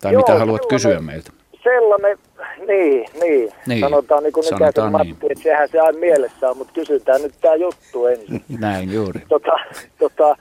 Tai 0.00 0.12
Joo, 0.12 0.22
mitä 0.22 0.38
haluat 0.38 0.66
kysyä 0.66 1.00
meiltä? 1.00 1.30
Sellainen, 1.62 2.18
Niin, 2.66 3.06
niin. 3.20 3.52
Niin, 3.66 3.80
Sanotaan 3.80 4.22
niin 4.22 4.32
kuin 4.32 4.44
sanotaan 4.44 4.92
Matti, 4.92 5.06
niin. 5.08 5.32
että 5.32 5.42
sehän 5.42 5.68
se 5.68 5.80
aina 5.80 5.98
mielessä 5.98 6.50
on, 6.50 6.56
mutta 6.56 6.72
kysytään 6.72 7.22
nyt 7.22 7.34
tämä 7.40 7.54
juttu 7.54 8.06
ensin. 8.06 8.44
Näin 8.60 8.92
juuri. 8.92 9.20
tota, 9.28 9.52
tota, 9.98 10.36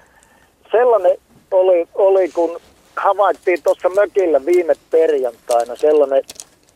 sellainen 0.72 1.18
oli, 1.52 1.88
oli, 1.94 2.30
kun 2.30 2.60
havaittiin 2.96 3.64
tuossa 3.64 3.90
mökillä 3.90 4.46
viime 4.46 4.74
perjantaina 4.92 5.76
sellainen, 5.76 6.24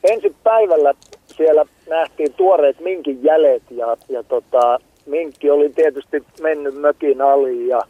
ensi 0.05 0.35
päivällä 0.43 0.93
siellä 1.37 1.65
nähtiin 1.89 2.33
tuoreet 2.33 2.79
minkin 2.79 3.23
jäljet 3.23 3.63
ja, 3.71 3.97
ja 4.09 4.23
tota, 4.23 4.79
minkki 5.05 5.49
oli 5.49 5.69
tietysti 5.69 6.23
mennyt 6.41 6.75
mökin 6.75 7.21
aliin 7.21 7.67
ja, 7.67 7.81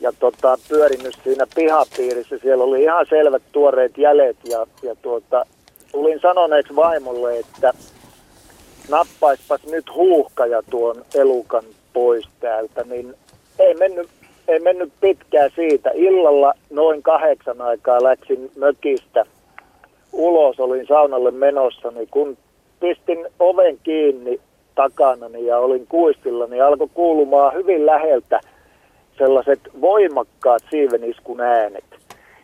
ja 0.00 0.12
tota, 0.18 0.58
pyörinyt 0.68 1.16
siinä 1.24 1.46
pihapiirissä. 1.54 2.38
Siellä 2.38 2.64
oli 2.64 2.82
ihan 2.82 3.06
selvät 3.10 3.42
tuoreet 3.52 3.98
jäljet 3.98 4.36
ja, 4.44 4.66
ja 4.82 4.94
tuota, 5.02 5.46
tulin 5.92 6.20
sanoneeksi 6.20 6.76
vaimolle, 6.76 7.38
että 7.38 7.72
nappaispas 8.88 9.66
nyt 9.66 9.94
huuhkaja 9.94 10.62
tuon 10.70 11.04
elukan 11.14 11.64
pois 11.92 12.28
täältä, 12.40 12.84
niin 12.84 13.14
ei 13.58 13.74
mennyt, 13.74 14.08
ei 14.48 14.60
mennyt 14.60 14.92
pitkään 15.00 15.50
siitä. 15.56 15.90
Illalla 15.94 16.54
noin 16.70 17.02
kahdeksan 17.02 17.60
aikaa 17.60 18.02
läksin 18.02 18.50
mökistä 18.56 19.24
ulos, 20.12 20.60
olin 20.60 20.86
saunalle 20.86 21.30
menossa, 21.30 21.90
niin 21.90 22.08
kun 22.10 22.36
pistin 22.80 23.26
oven 23.38 23.78
kiinni 23.82 24.40
takanani 24.74 25.46
ja 25.46 25.58
olin 25.58 25.86
kuistilla, 25.88 26.46
niin 26.46 26.64
alkoi 26.64 26.88
kuulumaan 26.94 27.54
hyvin 27.54 27.86
läheltä 27.86 28.40
sellaiset 29.18 29.60
voimakkaat 29.80 30.62
siiveniskun 30.70 31.40
äänet. 31.40 31.84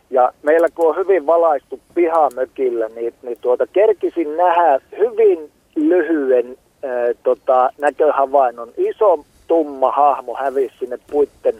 Ja 0.09 0.33
meillä 0.43 0.67
kun 0.75 0.87
on 0.87 0.95
hyvin 0.95 1.25
valaistu 1.25 1.79
pihamökillä, 1.95 2.87
niin, 2.95 3.13
niin 3.21 3.37
tuota, 3.41 3.67
kerkisin 3.67 4.37
nähdä 4.37 4.81
hyvin 4.97 5.51
lyhyen 5.75 6.57
ää, 6.83 7.13
tota, 7.23 7.69
näköhavainnon. 7.77 8.71
Iso 8.77 9.25
tumma 9.47 9.91
hahmo 9.91 10.35
hävisi 10.35 10.75
sinne 10.79 10.97
puitten, 11.11 11.55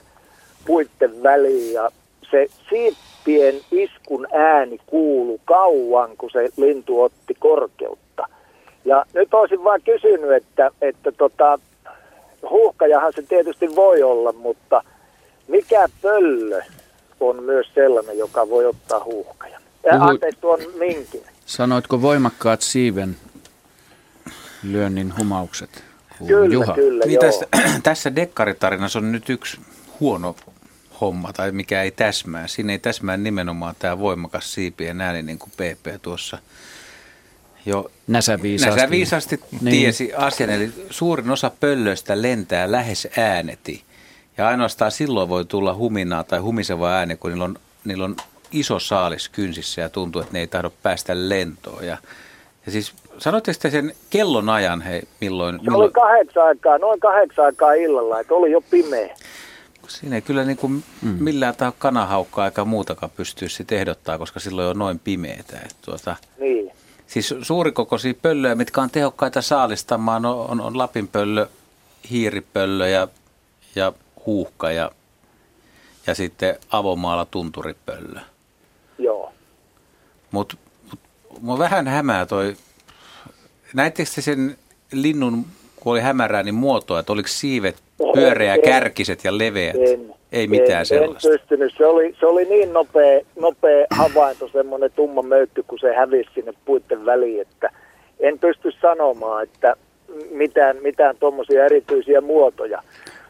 puitten 0.67 1.23
väliin 1.23 1.73
ja 1.73 1.89
se 2.31 2.47
siippien 2.69 3.55
iskun 3.71 4.27
ääni 4.33 4.77
kuulu 4.85 5.41
kauan, 5.45 6.17
kun 6.17 6.29
se 6.31 6.49
lintu 6.57 7.01
otti 7.01 7.33
korkeutta. 7.39 8.27
Ja 8.85 9.05
nyt 9.13 9.33
olisin 9.33 9.63
vaan 9.63 9.81
kysynyt, 9.81 10.31
että, 10.31 10.71
että 10.81 11.11
tota, 11.11 11.59
huuhkajahan 12.49 13.13
se 13.15 13.21
tietysti 13.21 13.75
voi 13.75 14.03
olla, 14.03 14.33
mutta 14.33 14.83
mikä 15.47 15.85
pöllö 16.01 16.61
on 17.19 17.43
myös 17.43 17.67
sellainen, 17.73 18.17
joka 18.17 18.49
voi 18.49 18.65
ottaa 18.65 19.03
huuhkajan? 19.03 19.61
Ja, 19.85 19.91
Puhuit- 19.91 20.09
anteeksi, 20.09 20.41
tuon 20.41 20.59
minkin. 20.79 21.23
Sanoitko 21.45 22.01
voimakkaat 22.01 22.61
siiven 22.61 23.15
lyönnin 24.63 25.13
humaukset? 25.17 25.83
Kyllä, 26.27 26.53
Juha. 26.53 26.73
kyllä, 26.73 27.05
Niin 27.05 27.13
joo. 27.13 27.21
tässä, 27.31 27.45
tässä 27.83 28.15
dekkaritarinassa 28.15 28.99
on 28.99 29.11
nyt 29.11 29.29
yksi 29.29 29.57
huono 29.99 30.35
homma, 31.01 31.33
tai 31.33 31.51
mikä 31.51 31.83
ei 31.83 31.91
täsmää. 31.91 32.47
Siinä 32.47 32.73
ei 32.73 32.79
täsmää 32.79 33.17
nimenomaan 33.17 33.75
tämä 33.79 33.99
voimakas 33.99 34.53
siipien 34.53 35.01
ääni, 35.01 35.21
niin 35.21 35.39
kuin 35.39 35.51
PP 35.51 36.01
tuossa 36.01 36.37
jo 37.65 37.91
Näsäviisaasti. 38.07 38.75
Näsä 38.75 38.89
viisasti 38.89 39.39
Niin. 39.61 39.71
tiesi 39.71 40.13
asian, 40.13 40.49
eli 40.49 40.71
suurin 40.89 41.29
osa 41.29 41.51
pöllöistä 41.59 42.21
lentää 42.21 42.71
lähes 42.71 43.07
ääneti. 43.17 43.83
Ja 44.37 44.47
ainoastaan 44.47 44.91
silloin 44.91 45.29
voi 45.29 45.45
tulla 45.45 45.75
huminaa 45.75 46.23
tai 46.23 46.39
humiseva 46.39 46.91
ääni, 46.91 47.15
kun 47.15 47.31
niillä 47.31 47.45
on, 47.45 47.55
niillä 47.85 48.05
on 48.05 48.15
iso 48.51 48.79
saalis 48.79 49.29
kynsissä 49.29 49.81
ja 49.81 49.89
tuntuu, 49.89 50.21
että 50.21 50.33
ne 50.33 50.39
ei 50.39 50.47
tahdo 50.47 50.71
päästä 50.83 51.29
lentoon. 51.29 51.85
Ja, 51.85 51.97
ja 52.65 52.71
siis 52.71 52.93
sanoitteko 53.17 53.59
te 53.61 53.69
sen 53.69 53.93
kellon 54.09 54.49
ajan, 54.49 54.81
hei, 54.81 55.01
milloin, 55.21 55.55
Se 55.55 55.61
oli 55.61 55.69
milloin 55.69 55.93
kahdeksan 55.93 56.43
aikaa, 56.43 56.77
noin 56.77 56.99
kahdeksan 56.99 57.45
aikaa 57.45 57.73
illalla, 57.73 58.19
että 58.19 58.33
oli 58.33 58.51
jo 58.51 58.61
pimeä. 58.61 59.15
Siinä 59.89 60.15
ei 60.15 60.21
kyllä 60.21 60.43
niin 60.43 60.57
kuin 60.57 60.83
mm. 61.01 61.17
millään 61.19 61.55
tavalla 61.55 61.75
kanahaukkaa 61.79 62.45
eikä 62.45 62.65
muutakaan 62.65 63.11
pystyy 63.15 63.49
sitten 63.49 63.77
ehdottaa, 63.77 64.17
koska 64.17 64.39
silloin 64.39 64.67
on 64.67 64.79
noin 64.79 64.99
pimeetä. 64.99 65.59
Että 65.59 65.75
tuota, 65.81 66.15
Niin. 66.39 66.71
Siis 67.07 67.35
suurikokoisia 67.41 68.13
pöllöjä, 68.21 68.55
mitkä 68.55 68.81
on 68.81 68.89
tehokkaita 68.89 69.41
saalistamaan, 69.41 70.25
on, 70.25 70.49
on, 70.49 70.61
on 70.61 70.77
lapinpöllö, 70.77 71.47
hiiripöllö 72.09 72.89
ja, 72.89 73.07
ja 73.75 73.93
huuhka 74.25 74.71
ja, 74.71 74.91
ja 76.07 76.15
sitten 76.15 76.55
avomaalla 76.71 77.25
tunturipöllö. 77.25 78.19
Joo. 78.97 79.33
Mutta 80.31 80.57
mut, 80.89 80.99
mua 81.41 81.57
vähän 81.57 81.87
hämää 81.87 82.25
toi, 82.25 82.57
näittekö 83.73 84.11
te 84.15 84.21
sen 84.21 84.57
linnun, 84.91 85.45
kun 85.75 85.91
oli 85.91 86.01
hämärää, 86.01 86.43
niin 86.43 86.55
muotoa, 86.55 86.99
että 86.99 87.13
oliko 87.13 87.29
siivet 87.29 87.83
pyöreä, 88.13 88.53
En. 88.53 88.61
kärkiset 88.61 89.23
ja 89.23 89.37
leveät? 89.37 89.75
En, 89.75 90.15
Ei 90.31 90.47
mitään 90.47 90.79
en, 90.79 90.85
sellaista. 90.85 91.29
En 91.29 91.39
pystynyt. 91.39 91.73
Se 91.77 91.85
oli, 91.85 92.15
se 92.19 92.25
oli 92.25 92.45
niin 92.45 92.73
nopea, 92.73 93.21
nopea 93.39 93.85
havainto, 93.91 94.47
semmoinen 94.47 94.91
tumma 94.95 95.21
möykky, 95.21 95.63
kun 95.67 95.79
se 95.79 95.95
hävisi 95.95 96.29
sinne 96.35 96.53
puitten 96.65 97.05
väliin, 97.05 97.41
että 97.41 97.69
en 98.19 98.39
pysty 98.39 98.71
sanomaan, 98.81 99.43
että 99.43 99.75
mitään, 100.31 100.77
mitään 100.81 101.15
tuommoisia 101.19 101.65
erityisiä 101.65 102.21
muotoja. 102.21 102.83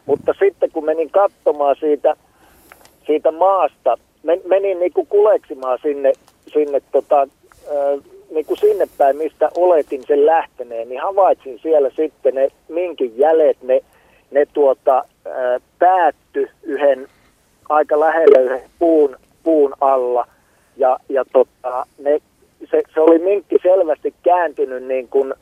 Mutta 0.06 0.34
sitten 0.38 0.70
kun 0.70 0.84
menin 0.84 1.10
katsomaan 1.10 1.76
siitä, 1.80 2.14
siitä 3.06 3.30
maasta, 3.30 3.98
men, 4.22 4.40
menin 4.44 4.80
niinku 4.80 5.04
kuleksimaan 5.04 5.78
sinne, 5.82 6.12
sinne 6.52 6.82
tota, 6.92 7.20
äh, 7.20 8.00
niinku 8.30 8.56
sinne 8.56 8.88
päin, 8.98 9.16
mistä 9.16 9.50
oletin 9.56 10.02
sen 10.06 10.26
lähteneen, 10.26 10.88
niin 10.88 11.00
havaitsin 11.00 11.58
siellä 11.62 11.90
sitten 11.96 12.34
ne 12.34 12.48
minkin 12.68 13.18
jäljet, 13.18 13.62
ne, 13.62 13.80
ne 14.30 14.46
tuota, 14.52 15.04
päätty 15.78 16.50
yhden 16.62 17.08
aika 17.68 18.00
lähellä 18.00 18.38
yhden 18.38 18.70
puun, 18.78 19.16
puun 19.42 19.74
alla. 19.80 20.28
Ja, 20.76 20.98
ja 21.08 21.24
tota, 21.32 21.86
ne, 21.98 22.18
se, 22.70 22.82
se, 22.94 23.00
oli 23.00 23.18
minkki 23.18 23.56
selvästi 23.62 24.14
kääntynyt 24.22 24.84
niin 24.84 25.08
kuin 25.08 25.34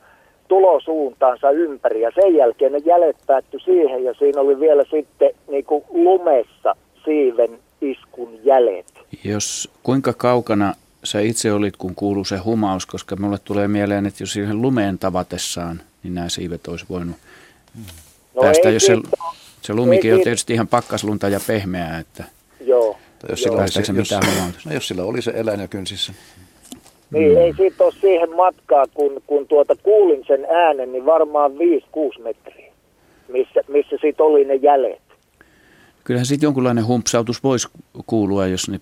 tulosuuntaansa 0.48 1.50
ympäri. 1.50 2.00
Ja 2.00 2.10
sen 2.14 2.34
jälkeen 2.34 2.72
ne 2.72 2.78
jäljet 2.78 3.16
päättyi 3.26 3.60
siihen 3.60 4.04
ja 4.04 4.14
siinä 4.14 4.40
oli 4.40 4.60
vielä 4.60 4.84
sitten 4.90 5.30
niin 5.50 5.64
kuin 5.64 5.84
lumessa 5.90 6.76
siiven 7.04 7.58
iskun 7.80 8.38
jäljet. 8.44 8.86
Jos 9.24 9.70
kuinka 9.82 10.12
kaukana 10.12 10.74
sä 11.04 11.20
itse 11.20 11.52
olit, 11.52 11.76
kun 11.76 11.94
kuuluu 11.94 12.24
se 12.24 12.36
humaus, 12.36 12.86
koska 12.86 13.16
mulle 13.16 13.38
tulee 13.44 13.68
mieleen, 13.68 14.06
että 14.06 14.22
jos 14.22 14.32
siihen 14.32 14.62
lumeen 14.62 14.98
tavatessaan, 14.98 15.80
niin 16.02 16.14
nämä 16.14 16.28
siivet 16.28 16.66
olisi 16.66 16.86
voinut 16.88 17.16
No 18.38 18.42
päästä, 18.42 18.70
jos 18.70 18.82
se, 18.86 18.94
siitä 18.94 19.16
se 19.62 19.74
lumikin 19.74 20.08
ei 20.08 20.12
on 20.12 20.16
siitä- 20.18 20.24
tietysti 20.24 20.52
ihan 20.52 20.68
pakkaslunta 20.68 21.28
ja 21.28 21.40
pehmeää, 21.46 21.98
että 21.98 22.24
Joo. 22.60 22.96
Tai 23.18 23.30
jos 23.30 23.44
Joo. 23.44 23.66
sillä, 23.66 23.84
se, 23.84 23.92
jos, 23.92 24.10
no 24.66 24.72
jos 24.72 24.88
sillä 24.88 25.04
oli 25.04 25.22
se 25.22 25.32
eläin 25.34 25.60
ja 25.60 25.68
kynsissä. 25.68 26.12
Niin, 27.10 27.38
ei 27.38 27.54
siitä 27.56 27.84
ole 27.84 27.92
siihen 28.00 28.36
matkaa, 28.36 28.84
kun, 28.94 29.22
kun 29.26 29.46
tuota 29.48 29.76
kuulin 29.82 30.24
sen 30.26 30.46
äänen, 30.50 30.92
niin 30.92 31.06
varmaan 31.06 31.52
5-6 32.18 32.22
metriä, 32.22 32.72
missä, 33.28 33.60
missä 33.68 33.96
siitä 34.00 34.22
oli 34.22 34.44
ne 34.44 34.54
jäljet. 34.54 35.02
kyllähän 36.04 36.26
sitten 36.26 36.46
jonkunlainen 36.46 36.86
humpsautus 36.86 37.42
voisi 37.44 37.68
kuulua, 38.06 38.46
jos 38.46 38.68
ne, 38.68 38.80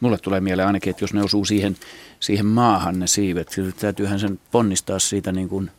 mulle 0.00 0.18
tulee 0.18 0.40
mieleen 0.40 0.66
ainakin, 0.66 0.90
että 0.90 1.04
jos 1.04 1.14
ne 1.14 1.22
osuu 1.22 1.44
siihen, 1.44 1.76
siihen 2.20 2.46
maahan 2.46 2.98
ne 2.98 3.06
siivet, 3.06 3.48
kyllä 3.54 3.72
täytyyhän 3.80 4.20
sen 4.20 4.38
ponnistaa 4.52 4.98
siitä 4.98 5.32
niin 5.32 5.48
kuin 5.48 5.70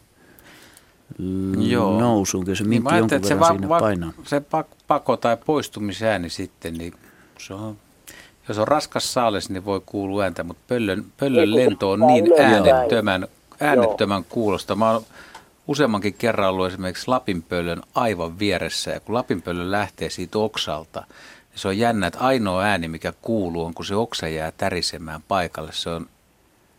Joo. 1.60 2.00
nousuun, 2.00 2.46
kyllä 2.46 2.56
se 2.56 2.64
Niin 2.64 2.70
minkki 2.70 2.96
jonkun 2.96 3.16
että 3.18 3.30
verran 3.30 3.46
se, 3.48 3.52
siinä 3.54 3.70
va- 3.70 3.76
va- 3.76 3.80
painaa. 3.80 4.14
se 4.24 4.40
pak- 4.40 4.76
pako 4.88 5.18
tai 5.18 5.38
poistumisääni 5.46 6.30
sitten, 6.30 6.74
niin 6.74 6.94
se 7.40 7.54
on, 7.54 7.78
jos 8.48 8.58
on 8.58 8.68
raskas 8.68 9.14
saalis, 9.14 9.50
niin 9.50 9.66
voi 9.66 9.82
kuulua 9.86 10.24
ääntä, 10.24 10.44
mutta 10.44 10.64
pöllön, 10.68 11.06
pöllön 11.20 11.56
lento 11.56 11.92
on 11.92 12.00
niin 12.08 12.26
äänettömän, 12.40 13.28
äänettömän 13.60 14.24
kuulosta. 14.24 14.76
Mä 14.76 14.92
oon 14.92 15.04
useammankin 15.68 16.14
kerran 16.14 16.50
ollut 16.50 16.68
esimerkiksi 16.68 17.08
lapinpöllön 17.08 17.82
aivan 17.96 18.40
vieressä, 18.40 18.92
ja 18.92 19.00
kun 19.00 19.16
lapinpöllö 19.16 19.72
lähtee 19.72 20.10
siitä 20.10 20.38
oksalta, 20.38 21.04
niin 21.52 21.60
se 21.60 21.68
on 21.68 21.78
jännä, 21.78 22.08
että 22.08 22.20
ainoa 22.20 22.62
ääni, 22.64 22.88
mikä 22.88 23.14
kuuluu, 23.22 23.66
on 23.66 23.74
kun 23.74 23.86
se 23.86 23.96
oksa 23.96 24.28
jää 24.28 24.52
tärisemään 24.52 25.22
paikalle. 25.28 25.72
Se 25.74 25.90
on, 25.90 26.08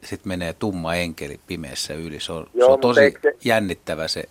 sitten 0.04 0.28
menee 0.28 0.52
tumma 0.52 0.94
enkeli 0.94 1.40
pimeässä 1.46 1.94
yli. 1.94 2.20
Se 2.20 2.32
on, 2.32 2.46
Joo, 2.54 2.68
se 2.68 2.72
on 2.72 2.80
tosi 2.80 3.14
se- 3.22 3.32
jännittävä 3.44 4.08
se, 4.08 4.24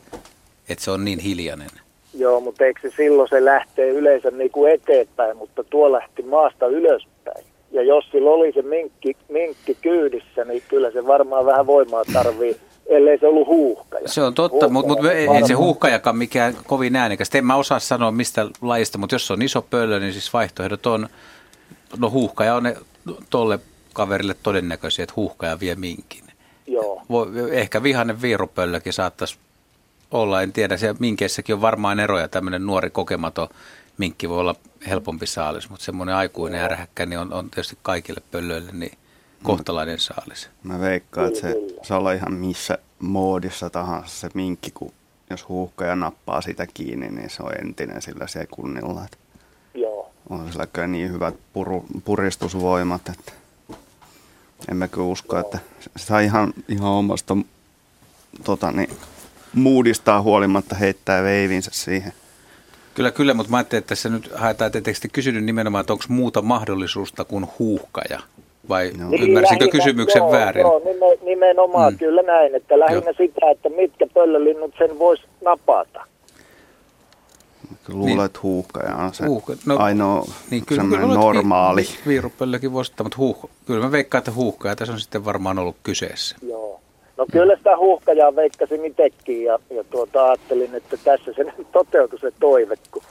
että 0.70 0.84
se 0.84 0.92
on 0.92 1.06
niin 1.06 1.20
hiljainen. 1.20 1.70
Joo, 2.14 2.40
mutta 2.40 2.66
eikö 2.66 2.90
se 2.90 2.96
silloin 2.96 3.30
se 3.30 3.46
lähtee 3.46 3.90
yleensä 3.90 4.32
niin 4.32 4.52
kuin 4.52 4.72
eteenpäin, 4.74 5.38
mutta 5.38 5.64
tuo 5.64 5.92
lähti 5.92 6.22
maasta 6.24 6.68
ylöspäin. 6.68 7.46
Ja 7.72 7.84
jos 7.84 8.06
sillä 8.12 8.30
oli 8.30 8.52
se 8.54 8.62
minkki, 8.62 9.16
minkki 9.30 9.78
kyydissä, 9.82 10.46
niin 10.46 10.64
kyllä 10.68 10.92
se 10.92 11.08
varmaan 11.08 11.46
vähän 11.46 11.68
voimaa 11.68 12.04
tarvii, 12.14 12.56
ellei 12.86 13.20
se 13.20 13.28
ollut 13.28 13.48
huuhkaja. 13.48 14.08
Se 14.08 14.22
on 14.22 14.34
totta, 14.34 14.70
mutta 14.70 14.88
mut, 14.90 14.98
Huuhkaja 14.98 15.18
ei, 15.20 15.28
ei 15.28 15.48
se 15.48 15.54
huuhkajakaan 15.54 16.18
mikään 16.18 16.54
kovin 16.68 16.96
äänekäs. 16.96 17.30
En 17.36 17.46
mä 17.46 17.56
osaa 17.56 17.80
sanoa 17.80 18.12
mistä 18.12 18.48
lajista, 18.62 18.98
mutta 18.98 19.16
jos 19.16 19.28
se 19.28 19.34
on 19.34 19.42
iso 19.42 19.62
pöllö, 19.62 20.00
niin 20.00 20.14
siis 20.14 20.34
vaihtoehdot 20.34 20.86
on, 20.86 21.10
no 22.00 22.10
huuhkaja 22.10 22.56
on 22.56 22.64
ne 22.64 22.76
tolle 23.30 23.60
kaverille 23.94 24.36
todennäköisiä, 24.44 25.04
että 25.04 25.14
huuhkaja 25.16 25.60
vie 25.60 25.76
minkin. 25.76 26.24
Joo. 26.68 27.02
Voi, 27.10 27.28
ehkä 27.52 27.84
vihainen 27.84 28.22
viirupöllökin 28.22 28.94
saattaisi 28.94 29.38
olla, 30.12 30.42
en 30.42 30.54
tiedä, 30.54 30.78
se 30.78 30.96
minkeissäkin 31.00 31.56
on 31.56 31.62
varmaan 31.62 32.00
eroja, 32.00 32.28
tämmöinen 32.28 32.66
nuori 32.66 32.90
kokematon 32.90 33.50
minkki 33.98 34.30
voi 34.30 34.40
olla 34.40 34.56
helpompi 34.88 35.28
saalis, 35.28 35.70
mutta 35.70 35.86
semmoinen 35.86 36.16
aikuinen 36.16 36.62
ärhäkkä 36.62 37.06
niin 37.06 37.20
on, 37.20 37.34
on 37.34 37.50
tietysti 37.50 37.78
kaikille 37.82 38.22
pöllöille 38.32 38.72
niin 38.72 38.98
kohtalainen 39.44 40.00
saalis. 40.00 40.50
Mä 40.64 40.80
veikkaan, 40.80 41.28
että 41.28 41.40
se 41.40 41.56
saa 41.84 41.98
olla 41.98 42.12
ihan 42.12 42.34
missä 42.34 42.78
moodissa 43.00 43.70
tahansa 43.70 44.16
se 44.16 44.30
minkki, 44.34 44.72
kun 44.72 44.94
jos 45.30 45.50
huuhkaja 45.50 45.96
nappaa 45.96 46.42
sitä 46.42 46.68
kiinni, 46.74 47.10
niin 47.10 47.30
se 47.30 47.44
on 47.44 47.52
entinen 47.62 48.02
sillä 48.02 48.28
sekunnilla. 48.28 49.06
Että 49.06 49.18
Joo. 49.74 50.12
on 50.30 50.52
sillä 50.52 50.68
kyllä 50.68 50.88
niin 50.88 51.12
hyvät 51.12 51.36
puru, 51.54 51.86
puristusvoimat, 52.06 53.10
että 53.10 53.32
emme 54.72 54.88
kyllä 54.88 55.08
usko, 55.08 55.40
että 55.40 55.60
se 55.80 56.06
saa 56.06 56.20
ihan, 56.20 56.54
ihan 56.68 56.90
omasta 56.90 57.38
tota, 58.46 58.72
niin, 58.72 58.90
moodistaan 59.54 60.24
huolimatta 60.24 60.76
heittää 60.76 61.24
veivinsä 61.24 61.72
siihen. 61.74 62.14
Kyllä, 62.94 63.12
kyllä, 63.12 63.34
mutta 63.34 63.52
mä 63.52 63.58
ajattelin, 63.58 63.80
että 63.80 63.90
tässä 63.90 64.10
nyt 64.10 64.32
haetaan, 64.36 64.72
te 64.72 64.82
kysynyt 65.12 65.44
nimenomaan, 65.44 65.82
että 65.82 65.94
onko 65.94 66.06
muuta 66.08 66.42
mahdollisuutta 66.42 67.26
kuin 67.26 67.48
huuhkaja? 67.60 68.20
Vai. 68.70 68.84
Niin, 68.84 69.02
ymmärsinkö 69.02 69.66
lähinnä- 69.66 69.72
kysymyksen 69.72 70.20
joo, 70.20 70.32
väärin? 70.32 70.62
Joo, 70.62 70.82
nime, 70.86 71.06
nimenomaan 71.22 71.94
mm. 71.94 71.98
kyllä 71.98 72.22
näin, 72.22 72.56
että 72.56 72.80
lähinnä 72.80 73.06
Joo. 73.06 73.14
sitä, 73.18 73.50
että 73.52 73.70
mitkä 73.70 74.08
pöllölinnut 74.14 74.74
sen 74.78 75.00
voisi 75.00 75.24
napata. 75.42 76.06
Luulen, 77.88 78.26
että 78.26 78.40
huuhkaja 78.44 78.96
on 78.96 79.14
se 79.14 79.26
Huuhka- 79.26 79.56
no, 79.66 79.78
ainoa 79.78 80.26
Niin 80.50 80.66
kyllä, 80.66 80.84
kyllä 80.84 81.16
normaali. 81.16 81.82
Vi, 81.82 81.98
viirupöllökin 82.08 82.74
voisi 82.74 82.92
ottaa, 82.92 83.04
mutta 83.04 83.18
huuh, 83.18 83.50
kyllä 83.66 83.86
mä 83.86 83.92
veikkaan, 83.92 84.20
että 84.20 84.32
huuhkaja 84.32 84.76
tässä 84.76 84.94
on 84.94 85.00
sitten 85.00 85.26
varmaan 85.26 85.60
ollut 85.60 85.76
kyseessä. 85.84 86.36
Joo. 86.48 86.82
No 87.18 87.26
kyllä 87.32 87.56
sitä 87.56 87.78
huuhkajaa 87.78 88.36
veikkasin 88.36 88.86
itsekin 88.86 89.44
ja, 89.44 89.60
ja 89.70 89.84
tuota, 89.84 90.26
ajattelin, 90.26 90.76
että 90.76 90.98
tässä 90.98 91.34
se 91.34 91.46
toteutui 91.72 92.20
se 92.20 92.32
toive, 92.40 92.76
kun 92.92 93.04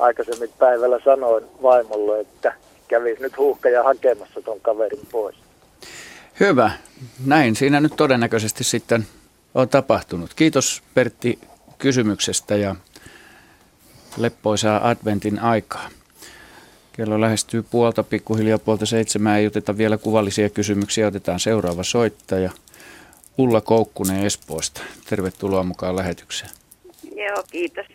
aikaisemmin 0.00 0.50
päivällä 0.58 1.00
sanoin 1.04 1.44
vaimolle, 1.62 2.20
että 2.20 2.54
kävisi 2.88 3.22
nyt 3.22 3.38
huuhkaja 3.38 3.82
hakemassa 3.82 4.42
ton 4.42 4.60
kaverin 4.60 5.06
pois. 5.12 5.36
Hyvä. 6.40 6.70
Näin 7.26 7.56
siinä 7.56 7.80
nyt 7.80 7.96
todennäköisesti 7.96 8.64
sitten 8.64 9.06
on 9.54 9.68
tapahtunut. 9.68 10.34
Kiitos 10.34 10.82
Pertti 10.94 11.38
kysymyksestä 11.78 12.56
ja 12.56 12.76
leppoisaa 14.16 14.88
adventin 14.88 15.38
aikaa. 15.38 15.88
Kello 16.92 17.20
lähestyy 17.20 17.62
puolta, 17.62 18.02
pikkuhiljaa 18.02 18.58
puolta 18.58 18.86
seitsemää. 18.86 19.38
Ei 19.38 19.46
oteta 19.46 19.78
vielä 19.78 19.98
kuvallisia 19.98 20.50
kysymyksiä. 20.50 21.06
Otetaan 21.06 21.40
seuraava 21.40 21.82
soittaja. 21.82 22.50
Ulla 23.38 23.60
Koukkunen 23.60 24.26
Espoosta. 24.26 24.80
Tervetuloa 25.10 25.62
mukaan 25.62 25.96
lähetykseen. 25.96 26.50
Joo, 27.16 27.42
kiitos. 27.50 27.86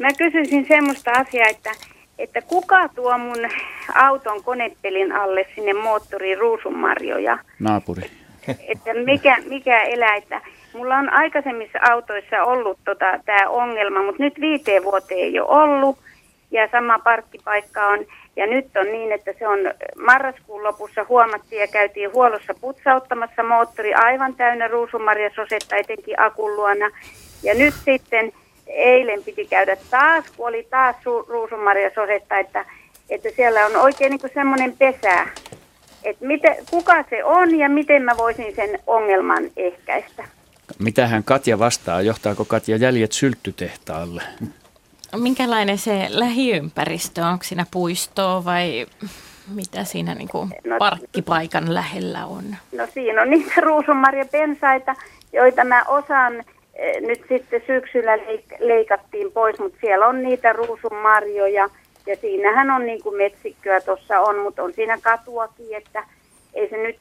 Mä 0.00 0.08
kysyisin 0.18 0.66
semmoista 0.68 1.10
asiaa, 1.10 1.48
että, 1.48 1.70
että 2.18 2.42
kuka 2.42 2.88
tuo 2.88 3.18
mun 3.18 3.48
auton 3.94 4.44
konepelin 4.44 5.12
alle 5.12 5.46
sinne 5.54 5.72
moottoriin 5.72 6.38
ruusunmarjoja? 6.38 7.38
Naapuri. 7.58 8.10
Että 8.48 8.94
mikä, 9.04 9.36
mikä 9.48 9.82
elää, 9.82 10.16
että 10.16 10.40
mulla 10.74 10.96
on 10.96 11.12
aikaisemmissa 11.12 11.78
autoissa 11.90 12.42
ollut 12.42 12.78
tota, 12.84 13.18
tämä 13.24 13.48
ongelma, 13.48 14.02
mutta 14.02 14.22
nyt 14.22 14.40
viiteen 14.40 14.84
vuoteen 14.84 15.20
ei 15.20 15.40
ole 15.40 15.48
ollut 15.48 15.98
ja 16.52 16.68
sama 16.72 16.98
parkkipaikka 16.98 17.86
on. 17.86 18.06
Ja 18.36 18.46
nyt 18.46 18.76
on 18.76 18.92
niin, 18.92 19.12
että 19.12 19.32
se 19.38 19.48
on 19.48 19.58
marraskuun 20.04 20.64
lopussa 20.64 21.06
huomattiin 21.08 21.60
ja 21.60 21.66
käytiin 21.66 22.12
huollossa 22.12 22.54
putsauttamassa 22.60 23.42
moottori 23.42 23.94
aivan 23.94 24.34
täynnä 24.34 24.68
ruusunmarjasosetta 24.68 25.76
etenkin 25.76 26.20
akun 26.20 26.56
luona. 26.56 26.90
Ja 27.42 27.54
nyt 27.54 27.74
sitten 27.84 28.32
eilen 28.66 29.24
piti 29.24 29.44
käydä 29.46 29.76
taas, 29.90 30.24
kun 30.36 30.48
oli 30.48 30.66
taas 30.70 30.96
su- 30.96 31.28
ruusunmarjasosetta, 31.28 32.38
että, 32.38 32.64
että 33.10 33.28
siellä 33.36 33.66
on 33.66 33.76
oikein 33.76 34.10
niin 34.10 34.34
semmoinen 34.34 34.76
pesä. 34.78 35.26
Että 36.04 36.26
kuka 36.70 37.04
se 37.10 37.24
on 37.24 37.58
ja 37.58 37.68
miten 37.68 38.02
mä 38.02 38.12
voisin 38.16 38.54
sen 38.54 38.78
ongelman 38.86 39.44
ehkäistä. 39.56 40.24
Mitähän 40.78 41.24
Katja 41.24 41.58
vastaa? 41.58 42.02
Johtaako 42.02 42.44
Katja 42.44 42.76
jäljet 42.76 43.12
sylttytehtaalle? 43.12 44.22
Minkälainen 45.16 45.78
se 45.78 46.06
lähiympäristö 46.08 47.20
on? 47.22 47.28
Onko 47.28 47.44
siinä 47.44 47.66
puistoa 47.70 48.44
vai 48.44 48.86
mitä 49.54 49.84
siinä 49.84 50.14
niin 50.14 50.28
kuin 50.28 50.50
No- 50.64 50.76
parkkipaikan 50.78 51.74
lähellä 51.74 52.26
on? 52.26 52.44
No 52.76 52.86
siinä 52.94 53.22
on 53.22 53.30
niitä 53.30 53.60
ruusunmarjapensaita, 53.60 54.94
joita 55.32 55.64
mä 55.64 55.84
osaan 55.88 56.34
eh, 56.74 57.00
nyt 57.00 57.20
sitten 57.28 57.62
syksyllä 57.66 58.16
leik- 58.16 58.56
leikattiin 58.58 59.32
pois, 59.32 59.58
mutta 59.58 59.78
siellä 59.80 60.06
on 60.06 60.22
niitä 60.22 60.52
ruusunmarjoja 60.52 61.68
ja 62.06 62.16
siinähän 62.20 62.70
on 62.70 62.86
niin 62.86 63.02
kuin 63.02 63.16
metsikköä 63.16 63.80
tuossa 63.80 64.20
on, 64.20 64.38
mutta 64.38 64.62
on 64.62 64.72
siinä 64.72 64.98
katuakin, 65.02 65.74
että 65.76 66.04
ei 66.54 66.68
se 66.68 66.76
nyt, 66.76 66.96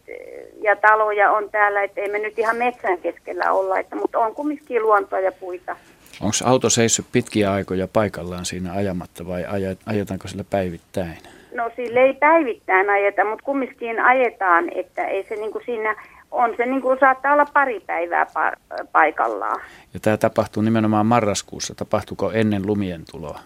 ja 0.62 0.76
taloja 0.76 1.32
on 1.32 1.50
täällä, 1.50 1.84
että 1.84 2.02
ei 2.02 2.12
me 2.12 2.20
nyt 2.20 2.40
ihan 2.40 2.58
metsän 2.58 2.98
keskellä 2.98 3.52
olla, 3.52 3.80
että, 3.80 3.96
mutta 3.96 4.20
on 4.20 4.36
kumminkin 4.36 4.84
luontoa 4.84 5.20
ja 5.20 5.32
puita. 5.32 5.76
Onko 6.22 6.36
auto 6.46 6.70
seissyt 6.70 7.06
pitkiä 7.12 7.52
aikoja 7.52 7.88
paikallaan 7.88 8.46
siinä 8.46 8.74
ajamatta 8.74 9.28
vai 9.28 9.46
ajetaanko 9.86 10.28
sillä 10.28 10.44
päivittäin? 10.50 11.18
No 11.56 11.72
sille 11.76 12.00
ei 12.00 12.14
päivittäin 12.14 12.90
ajeta, 12.90 13.26
mutta 13.26 13.44
kumminkin 13.46 14.00
ajetaan, 14.00 14.70
että 14.76 15.08
ei 15.08 15.26
se 15.30 15.36
niin 15.36 15.52
kuin 15.52 15.66
siinä, 15.66 15.96
on 16.32 16.54
se 16.58 16.66
niin 16.66 16.82
kuin 16.82 17.00
saattaa 17.00 17.34
olla 17.34 17.46
pari 17.46 17.80
päivää 17.80 18.24
pa- 18.24 18.86
paikallaan. 18.92 19.62
Ja 19.94 20.00
tämä 20.00 20.18
tapahtuu 20.18 20.64
nimenomaan 20.64 21.06
marraskuussa. 21.06 21.76
Tapahtuuko 21.76 22.32
ennen 22.32 22.68
lumien 22.68 23.02
tuloa? 23.12 23.40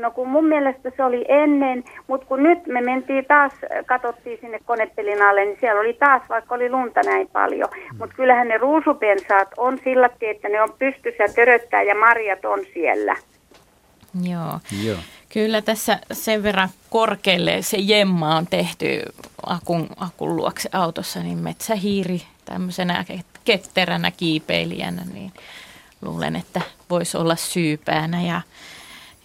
No 0.00 0.10
kun 0.10 0.28
mun 0.28 0.44
mielestä 0.44 0.92
se 0.96 1.04
oli 1.04 1.24
ennen, 1.28 1.84
mutta 2.06 2.26
kun 2.26 2.42
nyt 2.42 2.66
me 2.66 2.80
mentiin 2.80 3.24
taas, 3.24 3.52
katsottiin 3.86 4.38
sinne 4.40 4.58
konepelin 4.64 5.22
alle, 5.22 5.44
niin 5.44 5.56
siellä 5.60 5.80
oli 5.80 5.94
taas, 5.94 6.22
vaikka 6.28 6.54
oli 6.54 6.70
lunta 6.70 7.00
näin 7.02 7.28
paljon. 7.32 7.68
Mutta 7.98 8.16
kyllähän 8.16 8.48
ne 8.48 8.58
ruusupensaat 8.58 9.48
on 9.56 9.78
sillä, 9.84 10.10
että 10.20 10.48
ne 10.48 10.62
on 10.62 10.72
pystyssä 10.78 11.22
ja 11.22 11.32
töröttää 11.32 11.82
ja 11.82 11.94
marjat 11.94 12.44
on 12.44 12.60
siellä. 12.74 13.16
Joo. 14.22 14.60
Joo. 14.84 14.98
Kyllä 15.32 15.62
tässä 15.62 15.98
sen 16.12 16.42
verran 16.42 16.68
korkealle 16.90 17.62
se 17.62 17.76
jemma 17.76 18.36
on 18.36 18.46
tehty 18.46 19.02
akun, 19.46 19.88
akun 19.96 20.36
luokse 20.36 20.68
autossa, 20.72 21.20
niin 21.20 21.38
metsähiiri 21.38 22.22
tämmöisenä 22.44 23.04
ket- 23.12 23.40
ketteränä 23.44 24.10
kiipeilijänä, 24.10 25.02
niin 25.14 25.32
luulen, 26.02 26.36
että 26.36 26.60
voisi 26.90 27.16
olla 27.16 27.36
syypäänä. 27.36 28.22
Ja, 28.22 28.40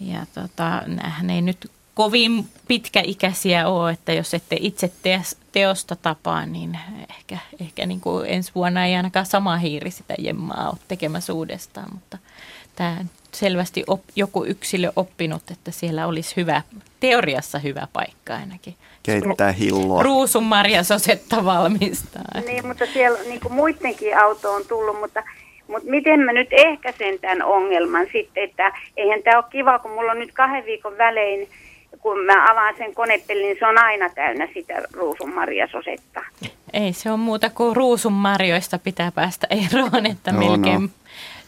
ja 0.07 0.25
tota, 0.33 0.81
näähän 0.87 1.29
ei 1.29 1.41
nyt 1.41 1.71
kovin 1.93 2.47
pitkäikäisiä 2.67 3.67
ole, 3.67 3.91
että 3.91 4.13
jos 4.13 4.33
ette 4.33 4.57
itse 4.59 4.91
teos, 5.03 5.37
teosta 5.51 5.95
tapaa, 5.95 6.45
niin 6.45 6.79
ehkä, 7.09 7.37
ehkä 7.61 7.85
niin 7.85 8.01
kuin 8.01 8.25
ensi 8.29 8.51
vuonna 8.55 8.85
ei 8.85 8.95
ainakaan 8.95 9.25
sama 9.25 9.57
hiiri 9.57 9.91
sitä 9.91 10.13
jemmaa 10.19 10.69
ole 10.69 10.79
tekemässä 10.87 11.33
uudestaan, 11.33 11.87
mutta 11.93 12.17
tämä 12.75 13.05
selvästi 13.31 13.83
op, 13.87 14.01
joku 14.15 14.45
yksilö 14.45 14.91
oppinut, 14.95 15.51
että 15.51 15.71
siellä 15.71 16.07
olisi 16.07 16.35
hyvä, 16.37 16.61
teoriassa 16.99 17.59
hyvä 17.59 17.87
paikka 17.93 18.35
ainakin. 18.35 18.75
Keittää 19.03 19.51
hilloa. 19.51 20.03
Ruusunmarjasosetta 20.03 21.45
valmistaa. 21.45 22.41
Niin, 22.45 22.67
mutta 22.67 22.85
siellä 22.93 23.19
niin 23.19 23.39
kuin 23.39 23.53
muidenkin 23.53 24.17
auto 24.17 24.53
on 24.53 24.65
tullut, 24.67 24.99
mutta, 24.99 25.23
mutta 25.73 25.89
miten 25.89 26.19
mä 26.19 26.33
nyt 26.33 26.47
ehkäisen 26.51 27.19
tämän 27.19 27.41
ongelman 27.43 28.07
sitten, 28.11 28.43
että 28.43 28.71
eihän 28.97 29.23
tämä 29.23 29.37
ole 29.37 29.45
kiva, 29.49 29.79
kun 29.79 29.91
mulla 29.91 30.11
on 30.11 30.19
nyt 30.19 30.31
kahden 30.33 30.65
viikon 30.65 30.97
välein, 30.97 31.47
kun 32.01 32.19
mä 32.19 32.51
avaan 32.51 32.75
sen 32.77 32.93
konepelin, 32.95 33.43
niin 33.43 33.57
se 33.59 33.65
on 33.67 33.77
aina 33.77 34.09
täynnä 34.09 34.47
sitä 34.53 34.73
ruusunmarjasosetta. 34.93 36.21
Ei 36.73 36.93
se 36.93 37.11
on 37.11 37.19
muuta 37.19 37.49
kuin 37.49 37.75
ruusunmarjoista 37.75 38.79
pitää 38.79 39.11
päästä 39.11 39.47
eroon, 39.49 40.05
että 40.05 40.31
No, 40.31 40.39
melkein 40.39 40.81
no. 40.81 40.87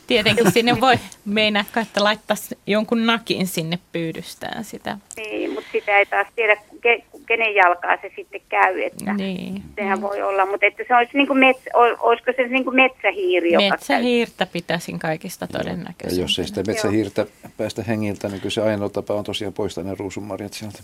tietenkin 0.07 0.51
sinne 0.51 0.81
voi 0.81 0.95
meinaako, 1.25 1.79
että 1.79 2.03
laittaisi 2.03 2.57
jonkun 2.67 3.05
nakin 3.05 3.47
sinne 3.47 3.79
pyydystään 3.91 4.63
sitä. 4.63 4.97
Niin, 5.17 5.53
mutta 5.53 5.69
sitä 5.71 5.97
ei 5.99 6.05
taas 6.05 6.27
tiedä, 6.35 6.57
ke, 6.81 7.03
kenen 7.25 7.55
jalkaa 7.55 7.97
se 8.01 8.11
sitten 8.15 8.41
käy, 8.49 8.81
että 8.81 9.13
Niin. 9.13 9.63
sehän 9.75 10.01
voi 10.01 10.21
olla. 10.21 10.45
Mutta 10.45 10.65
että 10.65 10.83
se 10.87 10.95
olisi 10.95 11.11
niin 11.17 11.27
kuin 11.27 11.39
metsä, 11.39 11.69
ol- 11.73 11.95
olisiko 11.99 12.31
se 12.35 12.47
niin 12.47 12.63
kuin 12.63 12.75
metsähiiri, 12.75 13.51
joka 13.51 13.61
käy? 13.61 13.69
Metsähiirtä 13.69 14.45
pitäisin 14.45 14.99
kaikista 14.99 15.47
Ja 15.53 15.59
todennäköisesti. 15.59 16.21
jos 16.21 16.39
ei 16.39 16.47
sitä 16.47 16.63
metsähiirtä 16.67 17.25
päästä 17.57 17.83
hengiltä, 17.83 18.27
niin 18.27 18.41
kyllä 18.41 18.49
se 18.53 18.61
ainoa 18.61 18.89
tapa 18.89 19.13
on 19.13 19.23
tosiaan 19.23 19.53
poistaa 19.53 19.83
ne 19.83 19.95
ruusunmarjat 19.99 20.53
sieltä. 20.53 20.79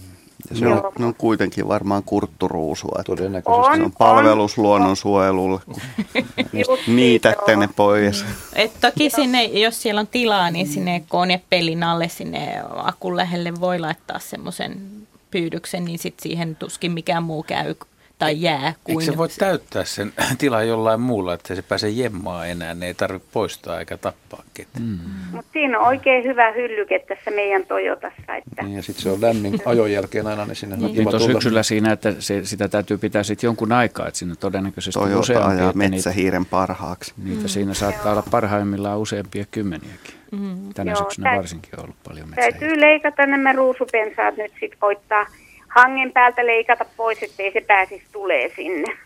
Ja 0.50 0.56
se 0.56 0.68
on 0.68 0.74
on, 0.86 0.92
ne 1.00 1.06
on 1.06 1.16
kuitenkin 1.16 1.68
varmaan 1.68 2.04
kurtturuusua. 2.06 2.96
että 3.00 3.04
todennäköisesti. 3.16 3.78
Se 3.78 3.84
on 3.84 3.92
palvelus 3.98 4.58
luonnonsuojelulle, 4.58 5.60
kun 5.66 5.76
Just 6.70 6.88
niitätte 6.88 7.52
joo. 7.52 7.60
ne 7.62 7.70
pois. 7.76 8.26
Et 8.56 8.72
toki 8.82 9.10
sinne, 9.10 9.44
jos 9.44 9.82
siellä 9.82 10.02
on 10.02 10.08
tilaa, 10.08 10.52
niin 10.52 10.68
sinne 10.68 11.04
konepelin 11.10 11.84
alle, 11.84 12.08
sinne 12.10 12.62
akun 12.76 13.18
lähelle 13.18 13.54
voi 13.60 13.80
laittaa 13.80 14.20
semmoisen 14.20 14.82
pyydyksen, 15.32 15.86
niin 15.86 16.00
sit 16.00 16.20
siihen 16.20 16.56
tuskin 16.56 16.92
mikään 16.92 17.24
muu 17.24 17.44
käy 17.44 17.76
tai 18.22 18.42
jää. 18.42 18.74
Kuin 18.84 19.02
Eikö 19.02 19.12
se 19.12 19.18
voi 19.18 19.30
täyttää 19.30 19.84
sen 19.84 20.14
tilan 20.38 20.68
jollain 20.68 21.02
muulla, 21.02 21.34
että 21.34 21.56
se 21.56 21.62
pääse 21.62 21.90
jemmaa 21.90 22.46
enää, 22.46 22.74
ne 22.74 22.88
ei 22.88 22.94
tarvitse 22.94 23.28
poistaa 23.34 23.80
eikä 23.80 23.98
tappaa 23.98 24.44
ketään. 24.54 24.86
Mm. 24.86 25.00
Mutta 25.32 25.52
siinä 25.54 25.80
on 25.80 25.88
oikein 25.88 26.24
hyvä 26.24 26.52
hyllyke 26.52 27.00
tässä 27.00 27.32
meidän 27.32 27.66
Toyotassa. 27.66 28.36
Että... 28.36 28.64
Niin, 28.64 28.76
ja 28.76 28.84
sitten 28.84 29.04
se 29.04 29.12
on 29.12 29.22
lämmin 29.22 29.60
ajon 29.66 29.92
jälkeen 29.92 30.28
aina, 30.28 30.46
niin 30.46 30.56
sinne 30.56 30.78
niin. 30.78 31.08
on 31.08 31.22
syksyllä 31.22 31.64
siinä, 31.64 31.92
että 31.92 32.14
se, 32.20 32.46
sitä 32.46 32.68
täytyy 32.68 32.98
pitää 32.98 33.24
sitten 33.24 33.48
jonkun 33.48 33.72
aikaa, 33.72 34.08
että 34.08 34.18
siinä 34.18 34.36
todennäköisesti 34.36 35.00
Toyota 35.00 35.20
useampia. 35.20 35.50
ajaa 35.50 35.74
metsähiiren 35.74 36.46
parhaaksi. 36.46 37.14
Niitä 37.24 37.42
mm. 37.42 37.48
siinä 37.48 37.74
saattaa 37.74 38.12
olla 38.12 38.24
parhaimmillaan 38.32 39.00
useampia 39.00 39.46
kymmeniäkin. 39.52 40.21
Mm. 40.32 40.74
Tänä 40.74 40.92
Joo, 40.92 40.98
syksynä 40.98 41.30
tä- 41.32 41.38
varsinkin 41.38 41.70
on 41.78 41.84
ollut 41.84 41.96
paljon 42.08 42.30
metsähiiriä. 42.30 42.60
Täytyy 42.60 42.82
leikata 42.82 43.26
nämä 43.26 43.54
ruusupensaat 43.54 44.38
nyt 44.38 44.52
sitten 44.60 44.80
koittaa 44.80 45.26
hangen 45.68 46.12
päältä 46.12 46.46
leikata 46.46 46.86
pois, 46.98 47.24
ettei 47.24 47.52
se 47.54 47.62
pääsisi 47.62 48.04
tulee 48.12 48.52
sinne. 48.56 48.98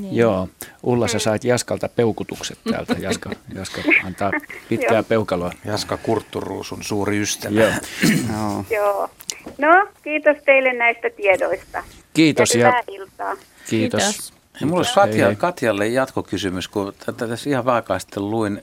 Niin. 0.00 0.16
Joo, 0.16 0.48
Ulla 0.82 1.08
sä 1.08 1.18
sait 1.18 1.44
Jaskalta 1.44 1.88
peukutukset 1.88 2.58
täältä. 2.70 2.92
Jaska, 2.98 3.30
Jaska 3.54 3.80
antaa 4.04 4.30
pitkää 4.68 5.02
peukaloa. 5.02 5.52
Jaska 5.64 5.96
Kurtturuusun 5.96 6.82
suuri 6.82 7.20
ystävä. 7.20 7.60
Joo. 7.60 7.70
no. 8.32 8.64
Joo. 8.70 9.10
No, 9.58 9.86
kiitos 10.02 10.36
teille 10.44 10.72
näistä 10.72 11.10
tiedoista. 11.10 11.82
Kiitos. 12.14 12.54
Ja, 12.54 12.68
ja 12.68 12.82
iltaa. 12.88 13.34
Kiitos. 13.68 14.02
kiitos. 14.04 14.32
Ja 14.60 14.66
mulla 14.66 14.78
olisi 14.78 14.94
Katja, 14.94 15.34
Katjalle 15.34 15.88
jatkokysymys, 15.88 16.68
kun 16.68 16.92
tässä 17.16 17.50
ihan 17.50 17.64
vähän 17.64 17.82
sitten 17.98 18.30
luin, 18.30 18.62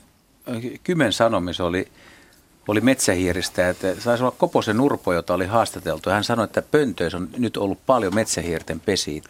Kymen 0.84 1.12
Sanomis 1.12 1.60
oli 1.60 1.88
oli 2.68 2.80
metsähiiristä, 2.80 3.68
että 3.68 4.00
saisi 4.00 4.22
olla 4.22 4.34
Koposen 4.38 4.80
Urpo, 4.80 5.12
jota 5.12 5.34
oli 5.34 5.46
haastateltu. 5.46 6.10
Hän 6.10 6.24
sanoi, 6.24 6.44
että 6.44 6.62
pöntöissä 6.62 7.16
on 7.16 7.28
nyt 7.36 7.56
ollut 7.56 7.78
paljon 7.86 8.14
metsähiirten 8.14 8.80
pesiä 8.80 9.22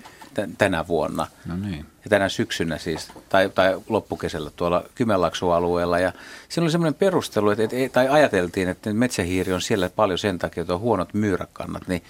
tänä 0.59 0.88
vuonna. 0.88 1.27
No 1.46 1.57
niin. 1.57 1.87
Ja 2.05 2.11
tänä 2.11 2.29
syksynä 2.29 2.79
siis, 2.79 3.09
tai, 3.29 3.51
tai 3.55 3.81
loppukesällä 3.88 4.51
tuolla 4.57 4.85
Kymenlaaksualueella. 4.94 5.98
Ja 5.98 6.12
siinä 6.48 6.64
oli 6.64 6.70
semmoinen 6.70 6.94
perustelu, 6.94 7.51
että, 7.51 7.62
että, 7.62 7.88
tai 7.92 8.09
ajateltiin, 8.09 8.68
että 8.68 8.92
metsähiiri 8.92 9.53
on 9.53 9.62
siellä 9.62 9.90
paljon 9.96 10.18
sen 10.18 10.38
takia, 10.38 10.61
että 10.61 10.75
on 10.75 10.81
huonot 10.81 11.14
myyräkannat. 11.14 11.88
Niin 11.88 12.03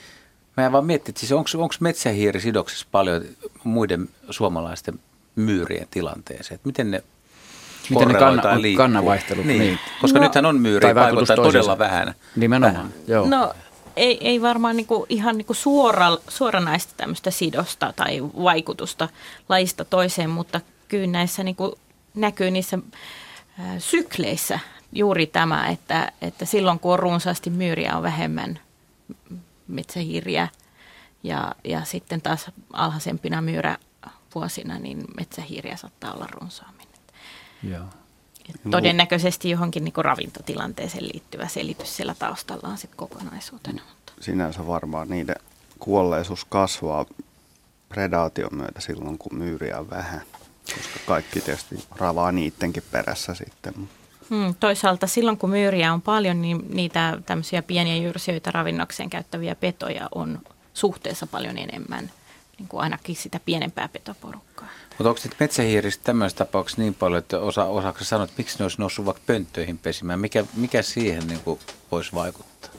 mä 0.57 0.73
vaan 0.73 0.87
miettin, 0.87 1.13
että 1.13 1.21
siis 1.21 1.33
onko 1.33 1.75
metsähiiri 1.81 2.41
sidoksissa 2.41 2.87
paljon 2.91 3.25
muiden 3.65 4.09
suomalaisten 4.31 5.01
myyrien 5.37 5.87
tilanteeseen? 5.91 6.55
Että 6.55 6.69
miten 6.69 6.91
ne 6.91 7.03
Miten 7.91 8.09
ne 8.09 8.15
kanna, 8.15 8.43
kannanvaihtelut? 8.77 9.47
Niin. 9.47 9.61
niin. 9.61 9.79
Koska 10.01 10.19
no, 10.19 10.25
nythän 10.25 10.47
on 10.47 10.61
myyriä 10.61 10.95
vaikuttaa 10.95 11.37
todella 11.37 11.79
vähän. 11.79 12.15
Nimenomaan, 12.37 12.75
vähän. 12.77 12.93
joo. 13.07 13.27
No 13.29 13.53
ei, 13.97 14.29
ei 14.29 14.43
varmaan 14.43 14.77
niinku, 14.77 15.07
ihan 15.09 15.39
niinku 15.39 15.55
suora, 15.55 16.17
suoranaista 16.29 16.95
tämmöistä 16.97 17.31
sidosta 17.31 17.93
tai 17.97 18.23
vaikutusta 18.23 19.09
lajista 19.49 19.85
toiseen, 19.85 20.31
mutta 20.31 20.61
kyllä 20.89 21.07
näissä 21.07 21.43
niinku 21.43 21.79
näkyy 22.15 22.51
niissä 22.51 22.79
äh, 23.61 23.67
sykleissä 23.79 24.59
juuri 24.93 25.27
tämä, 25.27 25.69
että, 25.69 26.13
että 26.23 26.45
silloin 26.45 26.79
kun 26.79 26.93
on 26.93 26.99
runsaasti 26.99 27.51
myyriä 27.51 27.97
on 27.97 28.03
vähemmän 28.03 28.59
metsähiiriä 29.69 30.49
ja, 31.23 31.55
ja 31.65 31.85
sitten 31.85 32.23
taas 32.23 32.51
alhaisempina 32.73 33.41
myyrä 33.41 33.77
vuosina, 34.35 34.79
niin 34.79 35.05
metsähiiriä 35.17 35.77
saattaa 35.77 36.13
olla 36.13 36.27
runsaammin. 36.31 36.82
Joo. 37.63 37.85
Todennäköisesti 38.71 39.51
johonkin 39.51 39.85
niin 39.85 39.95
ravintotilanteeseen 39.97 41.05
liittyvä 41.05 41.49
selitys 41.49 41.97
siellä 41.97 42.15
taustalla 42.19 42.69
on 42.69 42.79
sitten 42.79 42.97
kokonaisuutena. 42.97 43.83
Sinänsä 44.21 44.67
varmaan 44.67 45.09
niiden 45.09 45.37
kuolleisuus 45.79 46.45
kasvaa 46.45 47.07
predaation 47.89 48.55
myötä 48.55 48.81
silloin, 48.81 49.19
kun 49.19 49.39
myyriä 49.39 49.79
on 49.79 49.91
vähän, 49.91 50.23
koska 50.75 50.99
kaikki 51.07 51.41
tietysti 51.41 51.85
ravaa 51.97 52.33
niidenkin 52.33 52.83
perässä 52.91 53.35
sitten. 53.35 53.75
Hmm, 54.31 54.55
toisaalta 54.61 55.07
silloin, 55.07 55.39
kun 55.39 55.51
myyriä 55.51 55.93
on 55.93 56.03
paljon, 56.03 56.43
niin 56.43 56.63
niitä 56.69 57.19
tämmöisiä 57.27 57.63
pieniä 57.63 57.97
jyrsijöitä 57.97 58.51
ravinnokseen 58.51 59.11
käyttäviä 59.11 59.55
petoja 59.55 60.09
on 60.15 60.39
suhteessa 60.75 61.27
paljon 61.27 61.59
enemmän, 61.59 62.11
niin 62.59 62.69
kuin 62.69 62.83
ainakin 62.83 63.17
sitä 63.17 63.41
pienempää 63.45 63.89
petoporukkaa. 63.89 64.69
Mutta 65.03 65.11
onko 65.11 65.21
sitten 65.21 65.37
metsähiiristä 65.41 66.05
tämmöisessä 66.05 66.39
tapauksessa 66.39 66.83
niin 66.83 66.95
paljon, 66.95 67.19
että 67.19 67.39
osa, 67.39 67.65
osaako 67.65 68.05
sanoa, 68.05 68.25
että 68.25 68.35
miksi 68.39 68.59
ne 68.59 68.65
olisi 68.65 68.79
noussut 68.79 69.07
vaikka 69.07 69.23
pönttöihin 69.27 69.79
pesimään? 69.79 70.21
Mikä, 70.21 70.45
mikä 70.57 70.83
siihen 70.83 71.27
niin 71.27 71.41
kuin 71.41 71.61
voisi 71.93 72.13
vaikuttaa? 72.15 72.71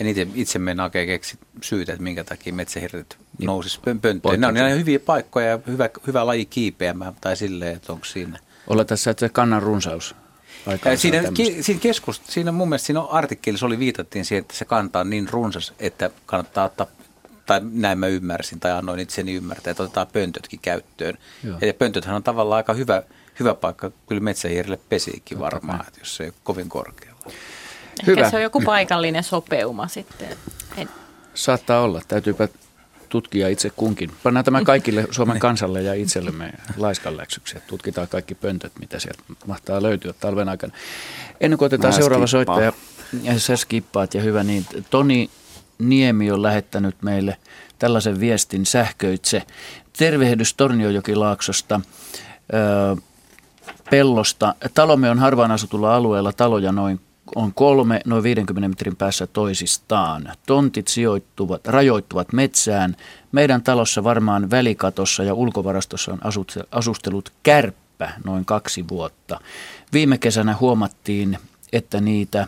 En 0.00 0.06
itse, 0.06 0.26
itse 0.34 0.58
mene 0.58 0.82
oikein 0.82 1.06
keksi 1.06 1.38
syytä, 1.62 1.92
että 1.92 2.02
minkä 2.02 2.24
takia 2.24 2.52
metsähirret 2.52 3.18
niin, 3.38 3.46
nousis 3.46 3.78
pönttöihin. 3.78 4.40
Ne 4.40 4.46
on 4.46 4.56
ihan 4.56 4.78
hyviä 4.78 4.98
paikkoja 4.98 5.46
ja 5.46 5.58
hyvä, 5.66 5.90
hyvä 6.06 6.26
laji 6.26 6.46
kiipeämään 6.46 7.16
tai 7.20 7.36
silleen, 7.36 7.76
että 7.76 7.92
onko 7.92 8.04
siinä. 8.04 8.38
Olla 8.66 8.84
tässä, 8.84 9.10
että 9.10 9.26
se 9.26 9.28
kannan 9.28 9.62
runsaus 9.62 10.14
Siinä, 10.96 11.22
ki, 11.34 11.62
siinä, 11.62 11.80
keskust, 11.80 12.22
siinä 12.30 12.52
mun 12.52 12.68
mielestä 12.68 12.86
siinä 12.86 13.00
artikkelissa 13.00 13.66
oli 13.66 13.78
viitattiin 13.78 14.24
siihen, 14.24 14.40
että 14.40 14.56
se 14.56 14.64
kantaa 14.64 15.04
niin 15.04 15.28
runsas, 15.28 15.72
että 15.78 16.10
kannattaa 16.26 16.64
ottaa 16.64 16.86
tai 17.48 17.60
näin 17.72 17.98
mä 17.98 18.06
ymmärsin, 18.06 18.60
tai 18.60 18.72
annoin 18.72 19.00
itseni 19.00 19.34
ymmärtää, 19.34 19.70
että 19.70 19.82
otetaan 19.82 20.06
pöntötkin 20.12 20.60
käyttöön. 20.62 21.18
Joo. 21.44 21.58
Ja 21.60 21.74
pöntöthän 21.74 22.16
on 22.16 22.22
tavallaan 22.22 22.56
aika 22.56 22.74
hyvä, 22.74 23.02
hyvä 23.40 23.54
paikka 23.54 23.90
kyllä 24.08 24.20
metsähiirille 24.20 24.78
pesiikin 24.88 25.38
varmaan, 25.38 25.84
että 25.88 26.00
jos 26.00 26.16
se 26.16 26.24
ei 26.24 26.28
ole 26.28 26.34
kovin 26.44 26.68
korkealla. 26.68 27.20
Ehkä 27.26 27.34
hyvä. 28.06 28.30
se 28.30 28.36
on 28.36 28.42
joku 28.42 28.60
paikallinen 28.60 29.24
sopeuma 29.24 29.88
sitten. 29.88 30.28
En. 30.76 30.88
Saattaa 31.34 31.80
olla, 31.80 32.02
täytyypä 32.08 32.48
tutkia 33.08 33.48
itse 33.48 33.70
kunkin. 33.70 34.10
Pannaan 34.22 34.44
tämä 34.44 34.64
kaikille 34.64 35.06
Suomen 35.10 35.38
kansalle 35.38 35.82
ja 35.82 35.94
itsellemme 35.94 36.52
laiskanläksyksi, 36.76 37.56
että 37.56 37.68
tutkitaan 37.68 38.08
kaikki 38.08 38.34
pöntöt, 38.34 38.72
mitä 38.80 38.98
sieltä 38.98 39.22
mahtaa 39.46 39.82
löytyä 39.82 40.12
talven 40.12 40.48
aikana. 40.48 40.72
Ennen 41.40 41.58
kuin 41.58 41.66
otetaan 41.66 41.94
Mä 41.94 41.98
seuraava 41.98 42.26
skippaan. 42.26 42.62
soittaja, 42.62 43.32
ja 43.32 43.40
sä 43.40 43.56
skippaat 43.56 44.14
ja 44.14 44.22
hyvä 44.22 44.44
niin. 44.44 44.66
Toni 44.90 45.30
Niemi 45.78 46.30
on 46.30 46.42
lähettänyt 46.42 47.02
meille 47.02 47.36
tällaisen 47.78 48.20
viestin 48.20 48.66
sähköitse. 48.66 49.42
Tervehdys 49.98 50.54
Torniojokilaaksosta 50.54 51.80
pellosta. 53.90 54.54
Talomme 54.74 55.10
on 55.10 55.18
harvaan 55.18 55.50
asutulla 55.50 55.96
alueella 55.96 56.32
taloja 56.32 56.72
noin 56.72 57.00
on 57.34 57.54
kolme 57.54 58.00
noin 58.04 58.22
50 58.22 58.68
metrin 58.68 58.96
päässä 58.96 59.26
toisistaan. 59.26 60.32
Tontit 60.46 60.88
sijoittuvat, 60.88 61.66
rajoittuvat 61.66 62.32
metsään. 62.32 62.96
Meidän 63.32 63.62
talossa 63.62 64.04
varmaan 64.04 64.50
välikatossa 64.50 65.22
ja 65.22 65.34
ulkovarastossa 65.34 66.12
on 66.12 66.20
asustelut 66.70 67.32
kärppä 67.42 68.12
noin 68.24 68.44
kaksi 68.44 68.84
vuotta. 68.88 69.40
Viime 69.92 70.18
kesänä 70.18 70.56
huomattiin, 70.60 71.38
että 71.72 72.00
niitä 72.00 72.46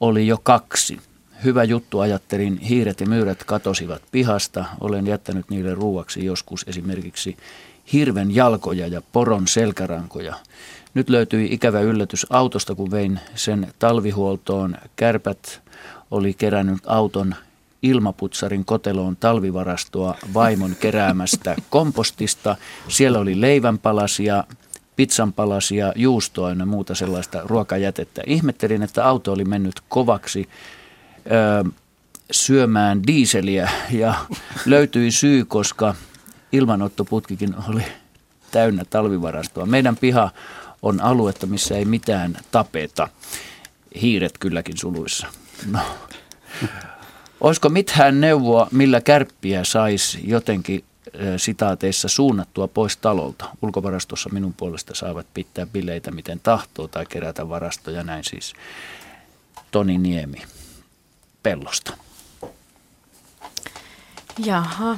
oli 0.00 0.26
jo 0.26 0.38
kaksi. 0.42 1.00
Hyvä 1.44 1.64
juttu, 1.64 2.00
ajattelin. 2.00 2.58
Hiiret 2.58 3.00
ja 3.00 3.06
myyrät 3.06 3.44
katosivat 3.44 4.02
pihasta. 4.12 4.64
Olen 4.80 5.06
jättänyt 5.06 5.50
niille 5.50 5.74
ruuaksi 5.74 6.24
joskus 6.24 6.64
esimerkiksi 6.68 7.36
hirven 7.92 8.34
jalkoja 8.34 8.86
ja 8.86 9.02
poron 9.12 9.48
selkärankoja. 9.48 10.34
Nyt 10.94 11.08
löytyi 11.08 11.48
ikävä 11.50 11.80
yllätys 11.80 12.26
autosta, 12.30 12.74
kun 12.74 12.90
vein 12.90 13.20
sen 13.34 13.72
talvihuoltoon. 13.78 14.76
Kärpät 14.96 15.62
oli 16.10 16.34
kerännyt 16.34 16.78
auton 16.86 17.34
ilmaputsarin 17.82 18.64
koteloon 18.64 19.16
talvivarastoa 19.16 20.14
vaimon 20.34 20.76
keräämästä 20.80 21.56
kompostista. 21.70 22.56
Siellä 22.88 23.18
oli 23.18 23.40
leivänpalasia, 23.40 24.44
pizzanpalasia, 24.96 25.92
juustoa 25.96 26.50
ja 26.50 26.66
muuta 26.66 26.94
sellaista 26.94 27.40
ruokajätettä. 27.44 28.22
Ihmettelin, 28.26 28.82
että 28.82 29.06
auto 29.08 29.32
oli 29.32 29.44
mennyt 29.44 29.74
kovaksi 29.88 30.48
ö, 31.30 31.70
syömään 32.30 33.06
diiseliä 33.06 33.70
ja 33.90 34.14
löytyi 34.66 35.10
syy, 35.10 35.44
koska 35.44 35.94
ilmanottoputkikin 36.52 37.54
oli 37.68 37.82
täynnä 38.50 38.84
talvivarastoa. 38.90 39.66
Meidän 39.66 39.96
piha 39.96 40.30
on 40.82 41.00
aluetta, 41.00 41.46
missä 41.46 41.76
ei 41.76 41.84
mitään 41.84 42.36
tapeta. 42.50 43.08
Hiiret 44.02 44.38
kylläkin 44.38 44.76
suluissa. 44.76 45.26
No. 45.70 45.78
Olisiko 47.40 47.68
mitään 47.68 48.20
neuvoa, 48.20 48.68
millä 48.72 49.00
kärppiä 49.00 49.64
saisi 49.64 50.20
jotenkin 50.24 50.84
sitaateissa 51.36 52.08
suunnattua 52.08 52.68
pois 52.68 52.96
talolta. 52.96 53.44
Ulkovarastossa 53.62 54.30
minun 54.32 54.54
puolesta 54.54 54.94
saavat 54.94 55.26
pitää 55.34 55.66
bileitä 55.66 56.10
miten 56.10 56.40
tahtoo 56.40 56.88
tai 56.88 57.06
kerätä 57.06 57.48
varastoja, 57.48 58.02
näin 58.02 58.24
siis 58.24 58.54
Toni 59.70 59.98
Niemi 59.98 60.42
pellosta. 61.46 61.92
Jaha. 64.44 64.96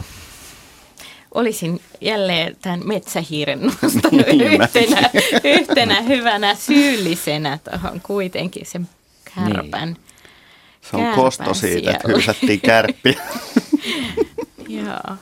Olisin 1.35 1.81
jälleen 2.01 2.57
tämän 2.63 2.81
metsähiiren 2.85 3.61
nostanut 3.61 4.27
yhtenä, 4.53 5.11
yhtenä 5.45 6.03
hyvänä 6.03 6.55
syyllisenä 6.55 7.59
tuohon 7.71 8.01
kuitenkin 8.01 8.67
sen 8.67 8.89
kärpän. 9.35 9.89
Niin. 9.89 9.97
Se 10.91 10.97
on 10.97 11.15
kosto 11.15 11.55
siitä, 11.55 11.79
siellä. 11.79 11.91
että 11.91 12.09
hyysättiin 12.09 12.61
kärppiä. 12.61 13.21
Joo. 14.69 15.17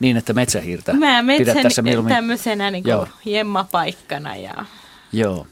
Niin, 0.00 0.16
että 0.16 0.32
metsähiirtä 0.32 0.92
Mä 0.92 1.24
pidät 1.26 1.46
metsän 1.46 1.62
tässä 1.62 1.82
mieluummin. 1.82 2.14
tämmöisenä 2.14 2.70
niin 2.70 2.84
Joo. 2.86 3.08
jemmapaikkana 3.24 4.36
ja 4.36 4.54
Joo. 5.12 5.46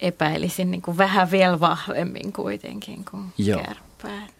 Epäilisin 0.00 0.70
niin 0.70 0.82
kuin 0.82 0.98
vähän 0.98 1.30
vielä 1.30 1.60
vahvemmin 1.60 2.32
kuitenkin 2.32 3.04
kuin 3.10 3.24
Joo. 3.38 3.62
kärppäät. 3.62 4.34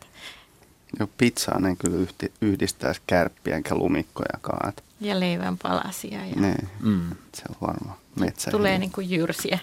Joo, 0.99 1.09
pizzaan 1.19 1.67
en 1.67 1.77
kyllä 1.77 2.07
yhdistäisi 2.41 3.01
kärppiä 3.07 3.57
enkä 3.57 3.75
lumikkojakaan. 3.75 4.73
Ja 5.01 5.21
leivän 5.21 5.59
palasia. 5.59 6.27
Ja 6.27 6.37
Ne, 6.37 6.55
Mm. 6.81 7.11
se 7.35 7.43
on 7.49 7.57
varmaan 7.69 7.99
metsä. 8.21 8.51
tulee 8.51 8.79
niin 8.79 8.93
kuin 8.93 9.11
jyrsiä. 9.11 9.59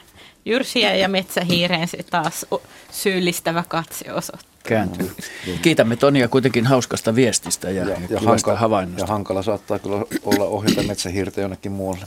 Jyrsiä 0.46 0.96
ja 0.96 1.10
metsähiireen 1.10 1.88
se 1.88 2.04
taas 2.04 2.46
syyllistävä 2.92 3.64
katse 3.68 4.14
osoittaa. 4.14 4.52
Kääntyy. 4.64 5.16
Kiitämme 5.62 5.96
Tonia 5.96 6.28
kuitenkin 6.28 6.66
hauskasta 6.66 7.16
viestistä 7.16 7.70
ja, 7.70 7.90
ja, 7.90 7.98
ja 8.10 8.20
hankala, 8.20 8.58
havainnosta. 8.58 9.04
ja 9.04 9.08
hankala 9.08 9.42
saattaa 9.44 9.80
kyllä 9.80 9.96
olla 10.24 10.46
ohjata 10.46 10.84
metsähiirtä 10.84 11.42
jonnekin 11.42 11.72
muualle. 11.72 12.06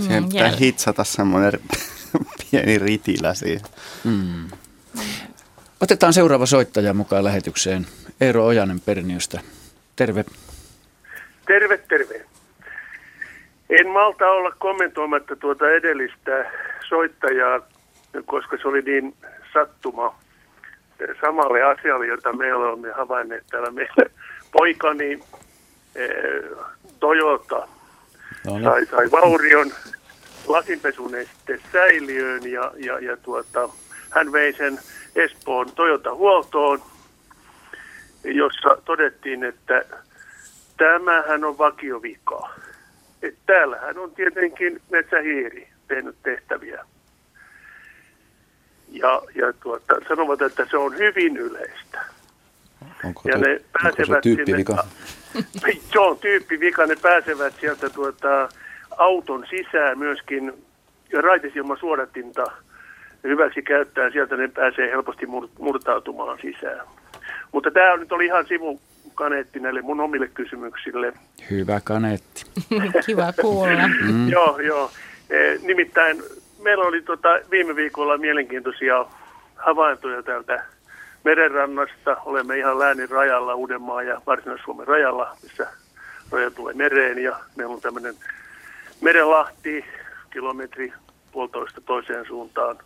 Siihen 0.00 0.28
pitää 0.28 0.50
jäl- 0.50 0.58
hitsata 0.60 1.04
semmoinen 1.04 1.52
pieni 2.50 2.78
ritilä 2.78 3.34
siihen. 3.34 3.60
Mm. 4.04 4.48
Otetaan 5.80 6.12
seuraava 6.12 6.46
soittaja 6.46 6.94
mukaan 6.94 7.24
lähetykseen. 7.24 7.86
Eero 8.20 8.46
Ojanen 8.46 8.80
Perniöstä. 8.80 9.40
Terve. 9.96 10.24
Terve, 11.46 11.78
terve. 11.78 12.26
En 13.70 13.88
malta 13.88 14.30
olla 14.30 14.50
kommentoimatta 14.58 15.36
tuota 15.36 15.70
edellistä 15.70 16.50
soittajaa, 16.88 17.60
koska 18.26 18.56
se 18.62 18.68
oli 18.68 18.82
niin 18.82 19.14
sattuma 19.52 20.14
samalle 21.20 21.62
asialle, 21.62 22.06
jota 22.06 22.32
me 22.32 22.54
olemme 22.54 22.92
havainneet 22.92 23.44
täällä 23.50 23.70
meillä. 23.70 24.04
Poikani 24.52 25.20
eh, 25.94 26.10
Toyota 27.00 27.68
No 28.44 28.52
niin. 28.52 28.64
sai, 28.64 28.86
sai 28.86 29.10
vaurion 29.10 29.72
lasinpesuneste 30.46 31.60
säiliöön 31.72 32.50
ja, 32.50 32.72
ja, 32.76 32.98
ja 32.98 33.16
tuota, 33.16 33.68
hän 34.10 34.32
vei 34.32 34.52
sen 34.52 34.80
Espoon 35.16 35.72
Toyota-huoltoon, 35.72 36.82
jossa 38.24 38.76
todettiin, 38.84 39.44
että 39.44 39.84
tämähän 40.76 41.44
on 41.44 41.58
vakiovika. 41.58 42.50
Et 43.22 43.34
täällähän 43.46 43.98
on 43.98 44.14
tietenkin 44.14 44.80
metsähiiri 44.90 45.68
tehnyt 45.88 46.16
tehtäviä. 46.22 46.84
Ja, 48.88 49.22
ja 49.34 49.52
tuota, 49.52 49.94
sanovat, 50.08 50.42
että 50.42 50.66
se 50.70 50.76
on 50.76 50.98
hyvin 50.98 51.36
yleistä. 51.36 52.11
Onko, 53.04 53.22
Ja 53.28 53.34
tu- 53.34 53.40
ne 53.40 53.50
onko 53.52 53.64
pääsevät 53.82 54.16
se 54.16 54.20
tyyppivika? 54.22 54.84
se 55.92 55.98
on 55.98 56.18
tyyppivika, 56.18 56.86
ne 56.86 56.96
pääsevät 57.02 57.54
sieltä 57.60 57.90
tuota, 57.90 58.48
auton 58.98 59.44
sisään 59.50 59.98
myöskin 59.98 60.52
raitisilman 61.22 61.76
suodatinta 61.80 62.44
hyväksi 63.24 63.62
käyttäen, 63.62 64.12
sieltä 64.12 64.36
ne 64.36 64.48
pääsee 64.48 64.90
helposti 64.90 65.26
mur- 65.26 65.48
murtautumaan 65.58 66.38
sisään. 66.42 66.86
Mutta 67.52 67.70
tämä 67.70 67.96
nyt 67.96 68.12
oli 68.12 68.26
ihan 68.26 68.46
sivukaneetti 68.46 69.60
näille 69.60 69.82
mun 69.82 70.00
omille 70.00 70.28
kysymyksille. 70.28 71.12
Hyvä 71.50 71.80
kaneetti. 71.84 72.44
Kiva 73.06 73.32
kuulla. 73.40 73.88
Mm. 74.02 74.28
Joo, 74.28 74.58
joo. 74.58 74.90
E, 75.30 75.36
nimittäin 75.62 76.22
meillä 76.62 76.84
oli 76.84 77.02
tota, 77.02 77.28
viime 77.50 77.76
viikolla 77.76 78.18
mielenkiintoisia 78.18 79.06
havaintoja 79.56 80.22
täältä 80.22 80.64
merenrannasta. 81.24 82.16
Olemme 82.24 82.58
ihan 82.58 82.78
läänin 82.78 83.10
rajalla, 83.10 83.54
Uudenmaan 83.54 84.06
ja 84.06 84.20
Varsinais-Suomen 84.26 84.88
rajalla, 84.88 85.36
missä 85.42 85.66
raja 86.30 86.50
tulee 86.50 86.74
mereen. 86.74 87.18
Ja 87.18 87.40
meillä 87.56 87.74
on 87.74 87.80
tämmöinen 87.80 88.14
merenlahti, 89.00 89.84
kilometri 90.30 90.92
puolitoista 91.32 91.80
toiseen 91.80 92.26
suuntaan 92.26 92.78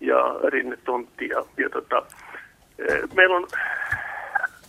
ja 0.00 0.34
rinnetontti. 0.48 1.28
Ja, 1.28 1.44
ja 1.56 1.70
tota, 1.70 2.02
e, 2.78 2.84
meillä 3.14 3.36
on 3.36 3.48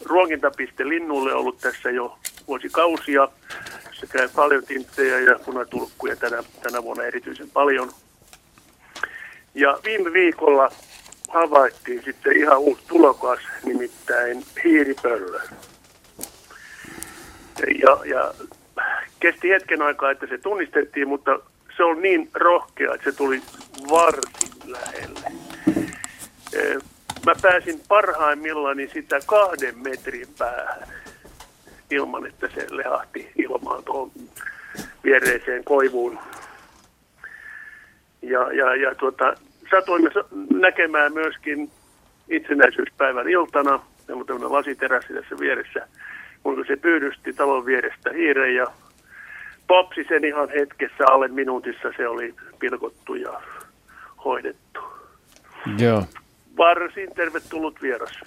ruokintapiste 0.06 0.88
linnulle 0.88 1.34
ollut 1.34 1.58
tässä 1.58 1.90
jo 1.90 2.18
vuosikausia. 2.48 3.28
Se 3.92 4.08
käy 4.08 4.30
paljon 4.36 4.64
tinttejä 4.64 5.20
ja 5.20 5.40
punatulkkuja 5.46 6.16
tänä, 6.16 6.44
tänä 6.64 6.84
vuonna 6.84 7.04
erityisen 7.04 7.50
paljon. 7.50 7.92
Ja 9.56 9.80
viime 9.84 10.14
viikolla 10.14 10.72
havaittiin 11.28 12.04
sitten 12.04 12.38
ihan 12.38 12.58
uusi 12.58 12.84
tulokas, 12.88 13.40
nimittäin 13.66 14.46
hiiripöllö. 14.64 15.40
Ja, 17.82 17.98
ja 18.06 18.34
kesti 19.20 19.50
hetken 19.50 19.82
aikaa, 19.82 20.12
että 20.12 20.28
se 20.28 20.38
tunnistettiin, 20.38 21.08
mutta 21.08 21.40
se 21.78 21.84
on 21.84 22.02
niin 22.02 22.30
rohkea, 22.34 22.94
että 22.94 23.12
se 23.12 23.18
tuli 23.18 23.42
varsin 23.90 24.52
lähelle. 24.66 25.32
Eh, 26.54 26.78
Mä 27.26 27.34
pääsin 27.42 27.82
parhaimmillani 27.88 28.90
sitä 28.94 29.20
kahden 29.26 29.78
metrin 29.78 30.28
päähän 30.38 30.88
ilman, 31.92 32.28
että 32.28 32.48
se 32.56 32.68
lehahti 32.70 33.32
ilmaan 33.36 33.84
tuohon 33.84 34.12
viereiseen 35.04 35.64
koivuun. 35.64 36.20
Ja, 38.22 38.54
ja, 38.54 38.76
ja 38.76 38.96
tuota, 38.96 39.36
satuimme 39.72 40.10
sa- 40.14 40.26
näkemään 40.50 41.14
myöskin 41.14 41.72
itsenäisyyspäivän 42.30 43.30
iltana, 43.30 43.80
meillä 44.08 44.22
on 44.22 44.26
tämmöinen 44.26 44.52
lasiterassi 44.52 45.14
tässä 45.14 45.36
vieressä, 45.40 45.88
kuinka 46.44 46.64
se 46.68 46.76
pyydysti 46.76 47.34
talon 47.34 47.66
vierestä 47.66 48.12
hiiren 48.14 48.56
ja 48.56 48.68
popsi 49.68 50.06
sen 50.08 50.26
ihan 50.26 50.50
hetkessä 50.50 51.04
alle 51.08 51.28
minuutissa 51.28 51.90
se 51.98 52.08
oli 52.08 52.36
pilkottu 52.60 53.16
ja 53.16 53.42
hoidettu. 54.26 54.80
Joo. 55.78 56.04
Varsin 56.58 57.14
tervetullut 57.16 57.82
vieras. 57.82 58.20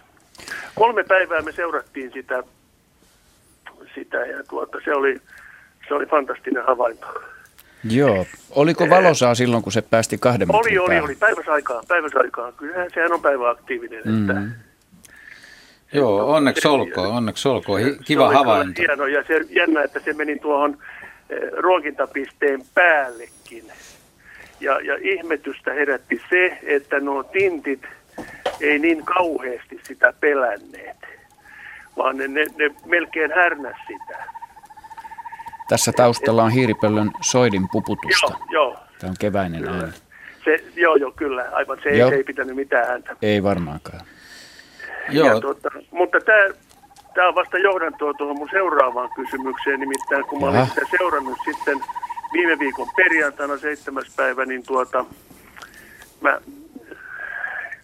Kolme 0.74 1.04
päivää 1.04 1.42
me 1.42 1.52
seurattiin 1.52 2.12
sitä, 2.12 2.42
sitä 3.94 4.16
ja 4.16 4.44
tuota, 4.44 4.78
se, 4.84 4.94
oli, 4.94 5.20
se 5.88 5.94
oli 5.94 6.06
fantastinen 6.06 6.64
havainto. 6.64 7.06
Joo. 7.84 8.26
Oliko 8.50 8.90
valosaa 8.90 9.34
silloin, 9.34 9.62
kun 9.62 9.72
se 9.72 9.82
päästi 9.82 10.18
kahden 10.18 10.48
metrin 10.48 10.60
Oli, 10.60 10.78
oli, 10.78 10.88
päähän? 10.88 11.04
oli. 11.04 11.14
Päiväsaikaan, 11.14 11.84
päiväsaikaan. 11.88 12.52
Kyllähän 12.52 12.90
sehän 12.94 13.12
on 13.12 13.22
päiväaktiivinen. 13.22 13.98
Että 13.98 14.32
Mm. 14.40 14.52
Joo, 15.92 16.32
onneksi 16.34 16.68
olkoon, 16.68 17.08
onneksi 17.08 17.48
olkoon. 17.48 17.80
Se 17.82 17.86
Kiva 18.04 18.22
oli 18.24 18.28
kyllä 18.28 18.38
havainto. 18.38 18.82
Hieno 18.82 19.06
ja 19.06 19.24
se 19.26 19.40
jännä, 19.50 19.82
että 19.82 20.00
se 20.04 20.12
meni 20.12 20.38
tuohon 20.38 20.78
eh, 21.30 21.38
ruokintapisteen 21.58 22.60
päällekin. 22.74 23.64
Ja, 24.60 24.80
ja 24.80 24.96
ihmetystä 25.00 25.72
herätti 25.72 26.20
se, 26.30 26.58
että 26.62 27.00
nuo 27.00 27.22
tintit 27.22 27.82
ei 28.60 28.78
niin 28.78 29.04
kauheasti 29.04 29.80
sitä 29.82 30.12
pelänneet, 30.20 30.96
vaan 31.96 32.16
ne, 32.16 32.28
ne, 32.28 32.44
ne 32.58 32.70
melkein 32.86 33.30
härnäs 33.34 33.76
sitä. 33.86 34.24
Tässä 35.70 35.92
taustalla 35.92 36.42
on 36.42 36.50
hiiripöllön 36.50 37.10
soidin 37.20 37.68
puputusta. 37.72 38.26
Joo, 38.30 38.40
joo. 38.50 38.78
Tämä 38.98 39.10
on 39.10 39.16
keväinen 39.20 39.68
ääni. 39.68 39.92
Se, 40.44 40.64
joo, 40.76 40.96
joo, 40.96 41.12
kyllä. 41.16 41.48
Aivan 41.52 41.78
se, 41.82 41.88
ei, 41.88 41.98
Joo. 41.98 42.08
se 42.10 42.14
ei 42.16 42.24
pitänyt 42.24 42.56
mitään 42.56 42.90
ääntä. 42.90 43.16
Ei 43.22 43.42
varmaankaan. 43.42 44.00
Ja 45.10 45.26
Joo, 45.26 45.40
tuota, 45.40 45.68
mutta 45.90 46.18
tämä, 46.20 46.48
tämä 47.14 47.28
on 47.28 47.34
vasta 47.34 47.58
johdantoa 47.58 48.14
tuohon 48.14 48.38
mun 48.38 48.48
seuraavaan 48.50 49.10
kysymykseen, 49.16 49.80
nimittäin 49.80 50.24
kun 50.24 50.40
mä 50.40 50.46
olin 50.46 50.58
Jaha. 50.58 50.68
sitä 50.68 50.86
seurannut 50.98 51.38
sitten 51.44 51.78
viime 52.32 52.58
viikon 52.58 52.88
perjantaina 52.96 53.56
7. 53.56 54.04
päivä, 54.16 54.44
niin 54.44 54.62
tuota, 54.66 55.04
mä 56.20 56.40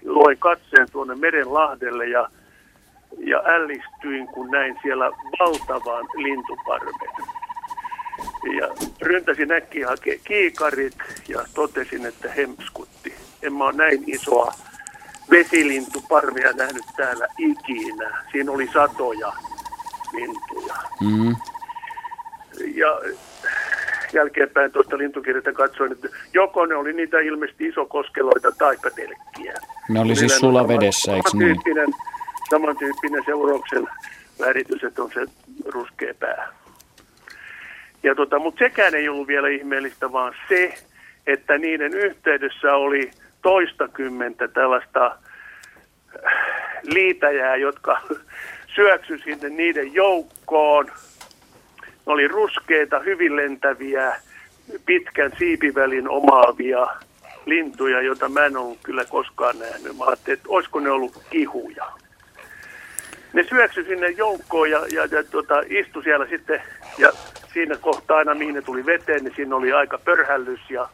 loin 0.04 0.38
katseen 0.38 0.86
tuonne 0.92 1.14
Merenlahdelle 1.14 2.06
ja, 2.06 2.28
ja 3.18 3.42
ällistyin, 3.46 4.26
kun 4.26 4.50
näin 4.50 4.78
siellä 4.82 5.10
valtavan 5.40 6.04
lintuparven. 6.16 7.45
Ja 8.60 8.68
ryntäsin 9.02 9.52
äkkiä 9.52 9.88
hakea 9.88 10.18
kiikarit 10.24 10.96
ja 11.28 11.44
totesin, 11.54 12.06
että 12.06 12.32
hemskutti. 12.32 13.14
En 13.42 13.52
mä 13.52 13.64
ole 13.64 13.72
näin 13.72 14.04
isoa 14.06 14.52
vesilintuparvia 15.30 16.52
nähnyt 16.52 16.84
täällä 16.96 17.26
ikinä. 17.38 18.24
Siinä 18.32 18.52
oli 18.52 18.68
satoja 18.72 19.32
lintuja. 20.12 20.74
Mm. 21.00 21.36
Ja 22.74 23.00
jälkeenpäin 24.12 24.72
tuosta 24.72 24.98
lintukirjasta 24.98 25.52
katsoin, 25.52 25.92
että 25.92 26.08
joko 26.32 26.66
ne 26.66 26.74
oli 26.74 26.92
niitä 26.92 27.18
ilmeisesti 27.18 27.66
isokoskeloita 27.66 28.52
tai 28.52 28.76
telkkiä. 28.82 29.54
Ne 29.88 30.00
oli 30.00 30.16
siis 30.16 30.38
sulavedessä, 30.38 31.14
eikö 31.14 31.30
niin? 31.32 31.40
samantyyppinen, 31.40 31.88
samantyyppinen 32.50 33.22
seurauksen 33.26 33.88
väritys, 34.40 34.84
että 34.84 35.02
on 35.02 35.10
se 35.14 35.26
ruskea 35.64 36.14
pää. 36.20 36.52
Ja 38.06 38.14
tota, 38.14 38.38
mutta 38.38 38.58
sekään 38.58 38.94
ei 38.94 39.08
ollut 39.08 39.28
vielä 39.28 39.48
ihmeellistä, 39.48 40.12
vaan 40.12 40.34
se, 40.48 40.74
että 41.26 41.58
niiden 41.58 41.94
yhteydessä 41.94 42.76
oli 42.76 43.10
toistakymmentä 43.42 44.48
tällaista 44.48 45.06
äh, 45.06 46.32
liitäjää, 46.82 47.56
jotka 47.56 48.00
syöksy 48.76 49.18
sinne 49.18 49.48
niiden 49.48 49.94
joukkoon 49.94 50.86
Ne 50.86 50.92
oli 52.06 52.28
ruskeita, 52.28 52.98
hyvin 52.98 53.36
lentäviä, 53.36 54.16
pitkän 54.86 55.32
siipivälin 55.38 56.08
omaavia 56.08 56.86
lintuja, 57.46 58.02
joita 58.02 58.28
mä 58.28 58.44
en 58.44 58.56
ollut 58.56 58.78
kyllä 58.82 59.04
koskaan 59.04 59.58
nähnyt. 59.58 59.96
Mä 59.98 60.04
ajattelin, 60.04 60.36
että 60.36 60.48
olisiko 60.48 60.80
ne 60.80 60.90
ollut 60.90 61.22
kihuja. 61.30 61.86
Ne 63.32 63.42
syöksy 63.42 63.84
sinne 63.84 64.10
joukkoon 64.10 64.70
ja, 64.70 64.86
ja, 64.92 65.08
ja 65.10 65.24
tota, 65.24 65.62
istui 65.68 66.02
siellä 66.02 66.26
sitten, 66.26 66.62
ja 66.98 67.12
siinä 67.56 67.76
kohtaa 67.76 68.16
aina 68.16 68.34
mihin 68.34 68.54
ne 68.54 68.62
tuli 68.62 68.86
veteen, 68.86 69.24
niin 69.24 69.34
siinä 69.36 69.56
oli 69.56 69.72
aika 69.72 69.98
pörhällys 69.98 70.60
ja 70.70 70.88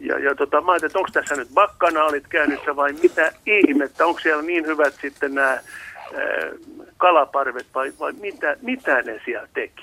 ja, 0.00 0.18
ja 0.18 0.34
tota, 0.34 0.60
mä 0.60 0.72
ajattelin, 0.72 0.90
että 0.90 0.98
onko 0.98 1.10
tässä 1.12 1.36
nyt 1.36 1.48
bakkanaalit 1.54 2.28
käynnissä 2.28 2.76
vai 2.76 2.92
mitä 2.92 3.32
ihmettä, 3.46 4.06
onko 4.06 4.20
siellä 4.20 4.42
niin 4.42 4.66
hyvät 4.66 4.94
sitten 5.00 5.34
nämä 5.34 5.48
ää, 5.48 5.60
kalaparvet 6.96 7.66
vai, 7.74 7.92
vai 8.00 8.12
mitä, 8.12 8.56
mitä 8.62 9.02
ne 9.02 9.20
siellä 9.24 9.48
teki. 9.54 9.82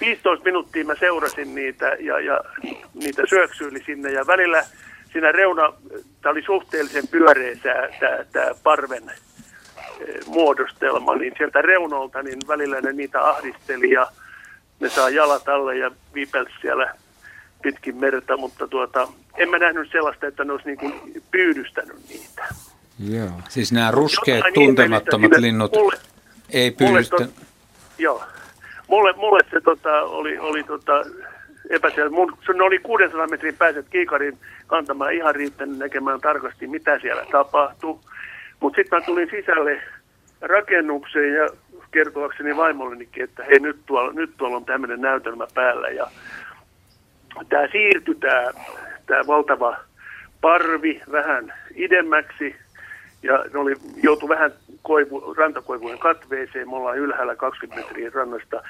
15 0.00 0.44
minuuttia 0.44 0.84
mä 0.84 0.94
seurasin 0.94 1.54
niitä 1.54 1.96
ja, 2.00 2.20
ja 2.20 2.40
niitä 2.94 3.22
syöksyili 3.28 3.82
sinne 3.84 4.10
ja 4.10 4.26
välillä 4.26 4.64
siinä 5.12 5.32
reuna, 5.32 5.72
tämä 6.22 6.32
oli 6.32 6.42
suhteellisen 6.42 7.08
pyöreä 7.08 7.56
tämä 8.32 8.54
parven 8.62 9.10
muodostelma, 10.26 11.16
niin 11.16 11.34
sieltä 11.36 11.62
reunolta 11.62 12.22
niin 12.22 12.38
välillä 12.48 12.80
ne 12.80 12.92
niitä 12.92 13.28
ahdisteli 13.28 13.90
ja 13.90 14.06
ne 14.80 14.88
saa 14.88 15.10
jalat 15.10 15.48
alle 15.48 15.76
ja 15.76 15.90
viipelsi 16.14 16.52
siellä 16.60 16.94
pitkin 17.62 17.96
merta, 17.96 18.36
mutta 18.36 18.68
tuota, 18.68 19.08
en 19.36 19.50
mä 19.50 19.58
nähnyt 19.58 19.90
sellaista, 19.92 20.26
että 20.26 20.44
ne 20.44 20.52
olisi 20.52 20.66
niin 20.66 20.78
kuin 20.78 21.22
pyydystänyt 21.30 21.96
niitä. 22.08 22.44
Joo. 23.08 23.30
Siis 23.48 23.72
nämä 23.72 23.90
ruskeat 23.90 24.44
tuntemattomat 24.54 25.30
linnut 25.38 25.72
mulle, 25.72 25.96
ei 26.50 26.70
pyydystä. 26.70 27.28
joo. 27.98 28.22
Mulle, 28.88 29.12
mulle 29.12 29.40
se 29.50 29.60
tota, 29.60 30.02
oli, 30.02 30.38
oli 30.38 30.64
tota, 30.64 31.04
epäselvä. 31.70 32.10
Mun, 32.10 32.38
ne 32.54 32.62
oli 32.62 32.78
600 32.78 33.26
metrin 33.26 33.56
pääset 33.56 33.86
kiikarin 33.90 34.38
kantamaan 34.66 35.12
ihan 35.12 35.34
riittänyt 35.34 35.78
näkemään 35.78 36.20
tarkasti, 36.20 36.66
mitä 36.66 36.98
siellä 36.98 37.26
tapahtuu. 37.32 38.00
Mutta 38.60 38.76
sitten 38.76 38.98
mä 38.98 39.06
tulin 39.06 39.28
sisälle 39.30 39.82
rakennukseen 40.40 41.34
ja 41.34 41.48
kertoakseni 41.90 42.56
vaimollenikin, 42.56 43.24
että 43.24 43.44
hei 43.44 43.60
nyt 43.60 43.76
tuolla, 43.86 44.12
nyt 44.12 44.30
tuolla 44.36 44.56
on 44.56 44.64
tämmöinen 44.64 45.00
näytelmä 45.00 45.46
päällä. 45.54 45.88
Ja 45.88 46.10
tämä 47.48 47.68
siirtyi 47.72 48.14
tämä, 48.14 48.50
tämä 49.06 49.26
valtava 49.26 49.76
parvi 50.40 51.02
vähän 51.12 51.52
idemmäksi 51.74 52.56
ja 53.22 53.44
ne 53.52 53.58
oli, 53.58 53.76
joutui 54.02 54.28
vähän 54.28 54.52
koivu, 54.82 55.34
rantakoivujen 55.34 55.98
katveeseen, 55.98 56.68
me 56.68 56.76
ollaan 56.76 56.98
ylhäällä 56.98 57.36
20 57.36 57.86
metriä 57.86 58.10
rannasta. 58.14 58.62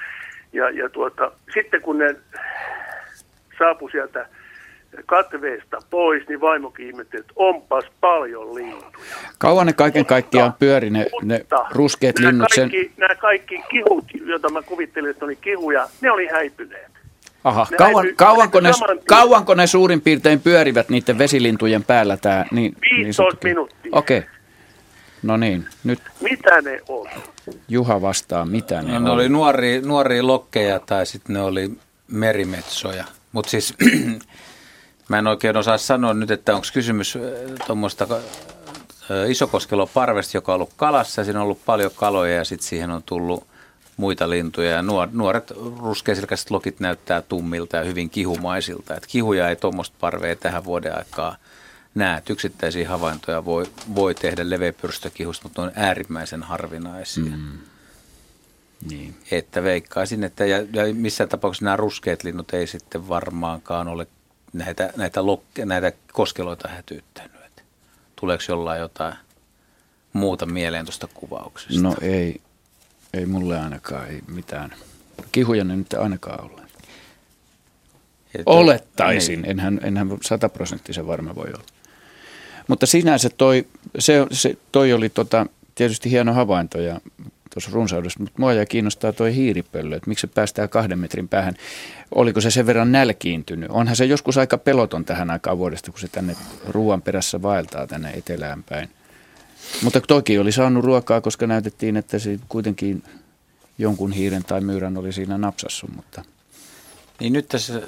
Ja, 0.53 0.69
ja 0.69 0.89
tuota, 0.89 1.31
sitten 1.53 1.81
kun 1.81 1.97
ne 1.97 2.15
saapui 3.59 3.91
sieltä 3.91 4.27
katveesta 5.05 5.77
pois, 5.89 6.27
niin 6.27 6.41
vaimokin 6.41 6.87
ihmetti, 6.87 7.17
että 7.17 7.33
onpas 7.35 7.85
paljon 8.01 8.55
lintuja. 8.55 9.05
Kauan 9.37 9.67
ne 9.67 9.73
kaiken 9.73 10.05
kaikkiaan 10.05 10.53
pyöri 10.59 10.89
ne, 10.89 11.05
ne 11.23 11.45
ruskeat 11.71 12.15
nämä 12.19 12.29
linnut? 12.29 12.47
Kaikki, 12.55 12.83
sen... 12.83 12.93
Nämä 12.97 13.15
kaikki 13.15 13.63
kihut, 13.69 14.05
joita 14.25 14.49
mä 14.49 14.61
kuvittelin, 14.61 15.11
että 15.11 15.25
oli 15.25 15.35
kihuja, 15.35 15.87
ne 16.01 16.11
oli 16.11 16.27
häipyneet. 16.27 16.91
Aha, 17.43 17.67
kauan, 17.77 17.95
häipy, 17.95 18.15
kauanko, 18.15 18.59
ne, 18.59 18.71
kauanko 19.07 19.53
ne 19.53 19.67
suurin 19.67 20.01
piirtein 20.01 20.39
pyörivät 20.39 20.89
niiden 20.89 21.17
vesilintujen 21.17 21.83
päällä? 21.83 22.17
Tää, 22.17 22.45
niin, 22.51 22.75
15 22.81 23.37
niin 23.43 23.51
minuuttia. 23.51 23.91
Okei. 23.91 24.17
Okay. 24.17 24.29
No 25.23 25.37
niin, 25.37 25.65
nyt. 25.83 25.99
Mitä 26.21 26.61
ne 26.61 26.79
on? 26.87 27.07
Juha 27.69 28.01
vastaa, 28.01 28.45
mitä 28.45 28.81
ne 28.81 28.91
no, 28.91 28.97
on. 28.97 29.03
Ne 29.03 29.09
oli 29.09 29.29
nuoria, 29.29 29.81
nuoria 29.81 30.27
lokkeja 30.27 30.79
tai 30.79 31.05
sitten 31.05 31.33
ne 31.33 31.41
oli 31.41 31.71
merimetsoja. 32.07 33.03
Mutta 33.31 33.51
siis 33.51 33.73
Mä 35.11 35.19
en 35.19 35.27
oikein 35.27 35.57
osaa 35.57 35.77
sanoa 35.77 36.13
nyt, 36.13 36.31
että 36.31 36.55
onko 36.55 36.67
kysymys 36.73 37.17
tuommoista 37.67 38.07
isokoskelon 39.27 39.87
parvesta, 39.93 40.37
joka 40.37 40.51
on 40.51 40.55
ollut 40.55 40.73
kalassa 40.75 41.23
siinä 41.23 41.39
on 41.39 41.43
ollut 41.43 41.65
paljon 41.65 41.91
kaloja 41.95 42.35
ja 42.35 42.45
sitten 42.45 42.67
siihen 42.67 42.91
on 42.91 43.03
tullut 43.03 43.47
muita 43.97 44.29
lintuja. 44.29 44.71
Ja 44.71 44.81
nuoret 45.11 45.51
ruskeasilkäiset 45.79 46.51
lokit 46.51 46.79
näyttää 46.79 47.21
tummilta 47.21 47.77
ja 47.77 47.83
hyvin 47.83 48.09
kihumaisilta. 48.09 48.95
Et 48.95 49.07
kihuja 49.07 49.49
ei 49.49 49.55
tuommoista 49.55 49.95
parvea 49.99 50.35
tähän 50.35 50.63
vuoden 50.63 50.97
aikaa 50.97 51.35
näe. 51.95 52.17
Et 52.17 52.29
yksittäisiä 52.29 52.89
havaintoja 52.89 53.45
voi, 53.45 53.65
voi 53.95 54.15
tehdä 54.15 54.49
leveäpyrstökihusta, 54.49 55.43
mutta 55.43 55.61
ne 55.61 55.67
on 55.67 55.73
äärimmäisen 55.75 56.43
harvinaisia. 56.43 57.23
Mm. 57.23 57.57
Niin. 58.89 59.15
Että 59.31 59.63
veikkaisin, 59.63 60.23
että 60.23 60.45
ja, 60.45 60.57
ja 60.57 60.93
missään 60.93 61.29
tapauksessa 61.29 61.65
nämä 61.65 61.77
ruskeat 61.77 62.23
linnut 62.23 62.53
ei 62.53 62.67
sitten 62.67 63.09
varmaankaan 63.09 63.87
ole 63.87 64.07
näitä, 64.53 64.93
näitä, 64.97 65.25
lokke, 65.25 65.65
näitä 65.65 65.91
koskeloita 66.13 66.67
hätyyttänyt? 66.67 67.35
Että 67.45 67.61
tuleeko 68.15 68.43
jollain 68.49 68.81
jotain 68.81 69.15
muuta 70.13 70.45
mieleen 70.45 70.85
tuosta 70.85 71.07
kuvauksesta? 71.13 71.81
No 71.81 71.95
ei, 72.01 72.41
ei 73.13 73.25
mulle 73.25 73.59
ainakaan 73.59 74.07
ei 74.07 74.21
mitään. 74.27 74.73
Kihuja 75.31 75.63
ne 75.63 75.75
nyt 75.75 75.93
ainakaan 75.93 76.51
ole. 76.51 76.61
Että, 78.35 78.43
Olettaisin, 78.51 79.41
niin. 79.41 79.51
enhän, 79.51 79.79
enhän 79.83 80.07
sataprosenttisen 80.21 81.07
varma 81.07 81.35
voi 81.35 81.47
olla. 81.47 81.65
Mutta 82.67 82.85
sinänsä 82.85 83.29
toi, 83.29 83.67
se, 83.99 84.25
se, 84.31 84.57
toi 84.71 84.93
oli 84.93 85.09
tota, 85.09 85.45
tietysti 85.75 86.11
hieno 86.11 86.33
havainto 86.33 86.81
ja 86.81 87.01
tuossa 87.53 87.71
runsaudessa, 87.73 88.19
mutta 88.19 88.39
mua 88.39 88.53
jäi 88.53 88.65
kiinnostaa 88.65 89.13
tuo 89.13 89.27
hiiripöllö, 89.27 89.95
että 89.95 90.09
miksi 90.09 90.21
se 90.21 90.27
päästään 90.27 90.69
kahden 90.69 90.99
metrin 90.99 91.27
päähän. 91.27 91.53
Oliko 92.15 92.41
se 92.41 92.51
sen 92.51 92.65
verran 92.65 92.91
nälkiintynyt? 92.91 93.69
Onhan 93.71 93.95
se 93.95 94.05
joskus 94.05 94.37
aika 94.37 94.57
peloton 94.57 95.05
tähän 95.05 95.29
aikaan 95.29 95.57
vuodesta, 95.57 95.91
kun 95.91 95.99
se 95.99 96.07
tänne 96.07 96.35
ruoan 96.67 97.01
perässä 97.01 97.41
vaeltaa 97.41 97.87
tänne 97.87 98.09
etelään 98.09 98.63
päin. 98.63 98.89
Mutta 99.83 100.01
toki 100.01 100.39
oli 100.39 100.51
saanut 100.51 100.83
ruokaa, 100.83 101.21
koska 101.21 101.47
näytettiin, 101.47 101.97
että 101.97 102.19
se 102.19 102.39
kuitenkin 102.49 103.03
jonkun 103.77 104.11
hiiren 104.11 104.43
tai 104.43 104.61
myyrän 104.61 104.97
oli 104.97 105.13
siinä 105.13 105.37
napsassu. 105.37 105.87
Mutta. 105.95 106.23
Niin 107.19 107.33
nyt 107.33 107.47
tässä 107.47 107.81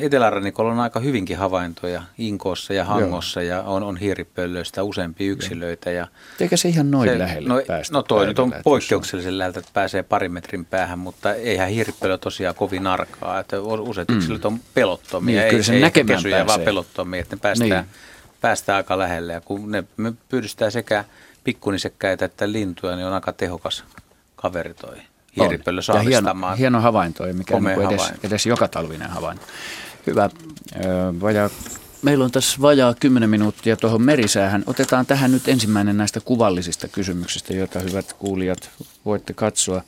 Etelärannikolla 0.00 0.72
on 0.72 0.80
aika 0.80 1.00
hyvinkin 1.00 1.36
havaintoja 1.36 2.02
Inkoossa 2.18 2.72
ja 2.72 2.84
Hangossa 2.84 3.42
Joo. 3.42 3.56
ja 3.58 3.62
on, 3.62 3.82
on 3.82 3.96
hiiripöllöistä 3.96 4.82
useampia 4.82 5.32
yksilöitä. 5.32 5.90
Ja 5.90 6.06
Eikä 6.40 6.56
se 6.56 6.68
ihan 6.68 6.90
noin 6.90 7.10
se, 7.10 7.18
lähelle 7.18 7.48
no, 7.48 7.62
päästä? 7.66 7.94
No 7.94 8.02
toi 8.02 8.26
nyt 8.26 8.38
on 8.38 8.54
poikkeuksellisen 8.64 9.38
läheltä, 9.38 9.58
että 9.58 9.70
pääsee 9.74 10.02
parin 10.02 10.32
metrin 10.32 10.64
päähän, 10.64 10.98
mutta 10.98 11.34
eihän 11.34 11.68
hiiripöllö 11.68 12.18
tosiaan 12.18 12.54
kovin 12.54 12.86
arkaa. 12.86 13.40
Että 13.40 13.60
useat 13.60 14.08
mm. 14.08 14.16
yksilöt 14.16 14.44
on 14.44 14.60
pelottomia, 14.74 15.40
niin, 15.40 15.50
kyllä 15.50 15.62
se 15.62 15.74
ei, 15.74 15.84
ei 15.84 15.90
kesyjä, 15.90 16.46
vaan 16.46 16.60
pelottomia, 16.60 17.20
että 17.20 17.36
ne 17.36 17.40
päästään, 17.42 17.70
niin. 17.70 17.84
päästään 18.40 18.76
aika 18.76 18.98
lähelle. 18.98 19.32
Ja 19.32 19.40
kun 19.40 19.70
ne 19.70 19.84
pyydystää 20.28 20.70
sekä 20.70 21.04
pikkunisekkäitä 21.44 22.24
että 22.24 22.52
lintuja, 22.52 22.96
niin 22.96 23.06
on 23.06 23.12
aika 23.12 23.32
tehokas 23.32 23.84
kaveri 24.36 24.74
toi 24.74 24.96
hiiripöllö 25.36 25.80
hieno, 26.04 26.54
hieno 26.58 26.80
havainto, 26.80 27.26
ei 27.26 27.32
mikään 27.32 27.64
niin 27.64 27.72
edes, 27.72 28.00
havainto. 28.00 28.26
edes 28.26 28.46
joka 28.46 28.68
talvinen 28.68 29.10
havainto. 29.10 29.46
Hyvä. 30.06 30.30
Vajaa, 31.20 31.50
meillä 32.02 32.24
on 32.24 32.30
tässä 32.30 32.58
vajaa 32.60 32.94
10 32.94 33.30
minuuttia 33.30 33.76
tuohon 33.76 34.02
merisäähän. 34.02 34.64
Otetaan 34.66 35.06
tähän 35.06 35.32
nyt 35.32 35.48
ensimmäinen 35.48 35.96
näistä 35.96 36.20
kuvallisista 36.20 36.88
kysymyksistä, 36.88 37.54
joita 37.54 37.80
hyvät 37.80 38.12
kuulijat 38.12 38.70
voitte 39.04 39.32
katsoa. 39.32 39.82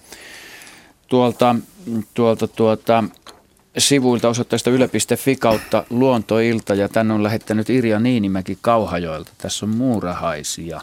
Tuolta, 1.09 1.57
tuolta, 2.15 2.49
tuolta 2.49 3.05
sivuilta 3.79 4.29
osoitteesta 4.29 4.71
yle.fi 4.71 5.37
kautta 5.37 5.85
luontoilta 5.91 6.75
ja 6.75 6.89
tänne 6.89 7.15
on 7.15 7.23
lähettänyt 7.23 7.71
Irja 7.71 8.01
Niinimäki 8.01 8.59
Kauhajoilta. 8.61 9.31
Tässä 9.39 9.67
on 9.67 9.77
muurahaisia 9.77 10.81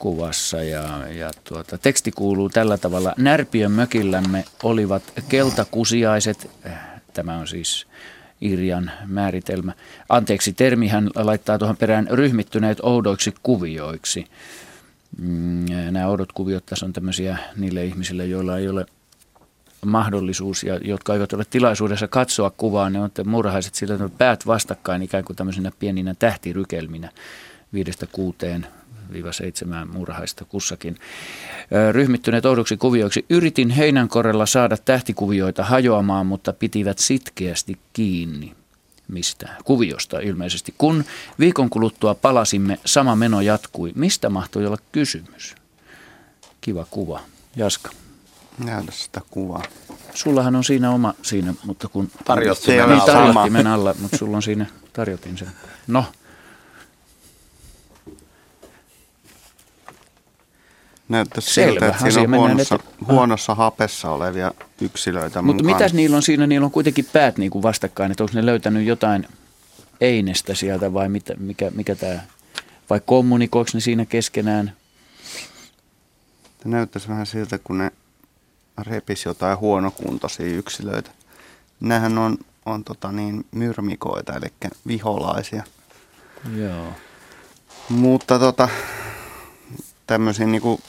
kuvassa 0.00 0.62
ja, 0.62 1.06
ja 1.08 1.30
tuota, 1.44 1.78
teksti 1.78 2.10
kuuluu 2.12 2.48
tällä 2.48 2.78
tavalla. 2.78 3.14
Närpiön 3.16 3.72
mökillämme 3.72 4.44
olivat 4.62 5.02
keltakusiaiset, 5.28 6.50
tämä 7.14 7.36
on 7.36 7.48
siis 7.48 7.86
Irjan 8.40 8.90
määritelmä. 9.06 9.72
Anteeksi, 10.08 10.52
termi 10.52 10.88
hän 10.88 11.10
laittaa 11.14 11.58
tuohon 11.58 11.76
perään 11.76 12.08
ryhmittyneet 12.10 12.78
oudoiksi 12.82 13.34
kuvioiksi. 13.42 14.26
Mm, 15.18 15.66
nämä 15.90 16.06
oudot 16.06 16.32
kuviot 16.32 16.66
tässä 16.66 16.86
on 16.86 16.92
tämmöisiä 16.92 17.38
niille 17.56 17.84
ihmisille, 17.84 18.26
joilla 18.26 18.58
ei 18.58 18.68
ole 18.68 18.86
mahdollisuus 19.84 20.64
ja 20.64 20.76
jotka 20.82 21.14
eivät 21.14 21.32
ole 21.32 21.44
tilaisuudessa 21.50 22.08
katsoa 22.08 22.50
kuvaa, 22.50 22.90
ne 22.90 23.00
on 23.00 23.10
murhaiset 23.24 23.74
sillä 23.74 24.08
päät 24.18 24.46
vastakkain 24.46 25.02
ikään 25.02 25.24
kuin 25.24 25.36
tämmöisenä 25.36 25.72
pieninä 25.78 26.14
tähtirykelminä 26.18 27.10
viidestä 27.72 28.06
kuuteen 28.12 28.66
seitsemään 29.30 29.88
murhaista 29.88 30.44
kussakin. 30.44 30.96
Ryhmittyneet 31.92 32.46
oudoksi 32.46 32.76
kuvioiksi. 32.76 33.24
Yritin 33.30 33.70
heinänkorella 33.70 34.46
saada 34.46 34.76
tähtikuvioita 34.76 35.64
hajoamaan, 35.64 36.26
mutta 36.26 36.52
pitivät 36.52 36.98
sitkeästi 36.98 37.78
kiinni 37.92 38.54
mistä? 39.10 39.48
Kuviosta 39.64 40.20
ilmeisesti. 40.20 40.74
Kun 40.78 41.04
viikon 41.38 41.70
kuluttua 41.70 42.14
palasimme, 42.14 42.78
sama 42.84 43.16
meno 43.16 43.40
jatkui. 43.40 43.92
Mistä 43.94 44.30
mahtoi 44.30 44.66
olla 44.66 44.78
kysymys? 44.92 45.54
Kiva 46.60 46.86
kuva. 46.90 47.20
Jaska. 47.56 47.90
Näytä 48.64 48.92
sitä 48.92 49.20
kuvaa. 49.30 49.62
Sullahan 50.14 50.56
on 50.56 50.64
siinä 50.64 50.90
oma 50.90 51.14
siinä, 51.22 51.54
mutta 51.64 51.88
kun... 51.88 52.10
Tarjottimen 52.24 52.88
niin, 52.88 53.00
alla. 53.00 53.06
tarjottimen 53.06 53.66
alla, 53.66 53.94
mutta 54.00 54.16
sulla 54.16 54.36
on 54.36 54.42
siinä, 54.42 54.66
tarjotin 54.92 55.38
sen. 55.38 55.48
No, 55.86 56.04
Näyttäisi 61.10 61.54
siltä, 61.54 61.88
että 61.88 62.10
siinä 62.10 62.22
on 62.22 62.48
huonossa, 62.48 62.78
huonossa 63.08 63.54
hapessa 63.54 64.10
olevia 64.10 64.52
yksilöitä 64.80 65.42
mutta 65.42 65.62
mukana. 65.62 65.78
mitäs 65.78 65.94
niillä 65.94 66.16
on 66.16 66.22
siinä? 66.22 66.46
Niillä 66.46 66.64
on 66.64 66.70
kuitenkin 66.70 67.06
päät 67.12 67.38
niin 67.38 67.50
kuin 67.50 67.62
vastakkain, 67.62 68.10
että 68.10 68.24
onko 68.24 68.34
ne 68.34 68.46
löytänyt 68.46 68.86
jotain 68.86 69.28
einestä 70.00 70.54
sieltä 70.54 70.92
vai 70.92 71.08
mitä, 71.08 71.34
mikä, 71.38 71.70
mikä 71.74 71.94
tämä... 71.94 72.20
Vai 72.90 73.00
kommunikoiko 73.06 73.70
ne 73.74 73.80
siinä 73.80 74.06
keskenään? 74.06 74.72
Näyttäisi 76.64 77.08
vähän 77.08 77.26
siltä, 77.26 77.58
kun 77.58 77.78
ne 77.78 77.90
repisi 78.78 79.28
jotain 79.28 79.58
huonokuntoisia 79.58 80.46
yksilöitä. 80.46 81.10
Nämähän 81.80 82.18
on, 82.18 82.38
on 82.66 82.84
tota 82.84 83.12
niin, 83.12 83.46
myrmikoita, 83.50 84.34
eli 84.34 84.46
viholaisia. 84.86 85.62
Joo. 86.56 86.86
Mutta 87.88 88.38
tota, 88.38 88.68
tämmöisiin 90.06 90.52
niinku 90.52 90.80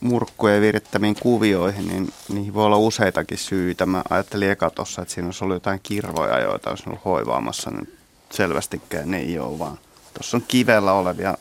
murkkujen 0.00 0.62
virittämiin 0.62 1.16
kuvioihin, 1.20 1.88
niin 1.88 2.12
niihin 2.28 2.54
voi 2.54 2.64
olla 2.64 2.76
useitakin 2.76 3.38
syitä. 3.38 3.86
Mä 3.86 4.02
ajattelin 4.10 4.50
eka 4.50 4.70
tossa, 4.70 5.02
että 5.02 5.14
siinä 5.14 5.26
olisi 5.26 5.44
ollut 5.44 5.56
jotain 5.56 5.80
kirvoja, 5.82 6.40
joita 6.40 6.70
olisi 6.70 6.84
ollut 6.86 7.04
hoivaamassa, 7.04 7.70
niin 7.70 7.96
selvästikään 8.30 9.10
ne 9.10 9.18
ei 9.18 9.38
ole, 9.38 9.58
vaan 9.58 9.78
tuossa 10.14 10.36
on 10.36 10.44
kivellä 10.48 10.92
olevia 10.92 11.34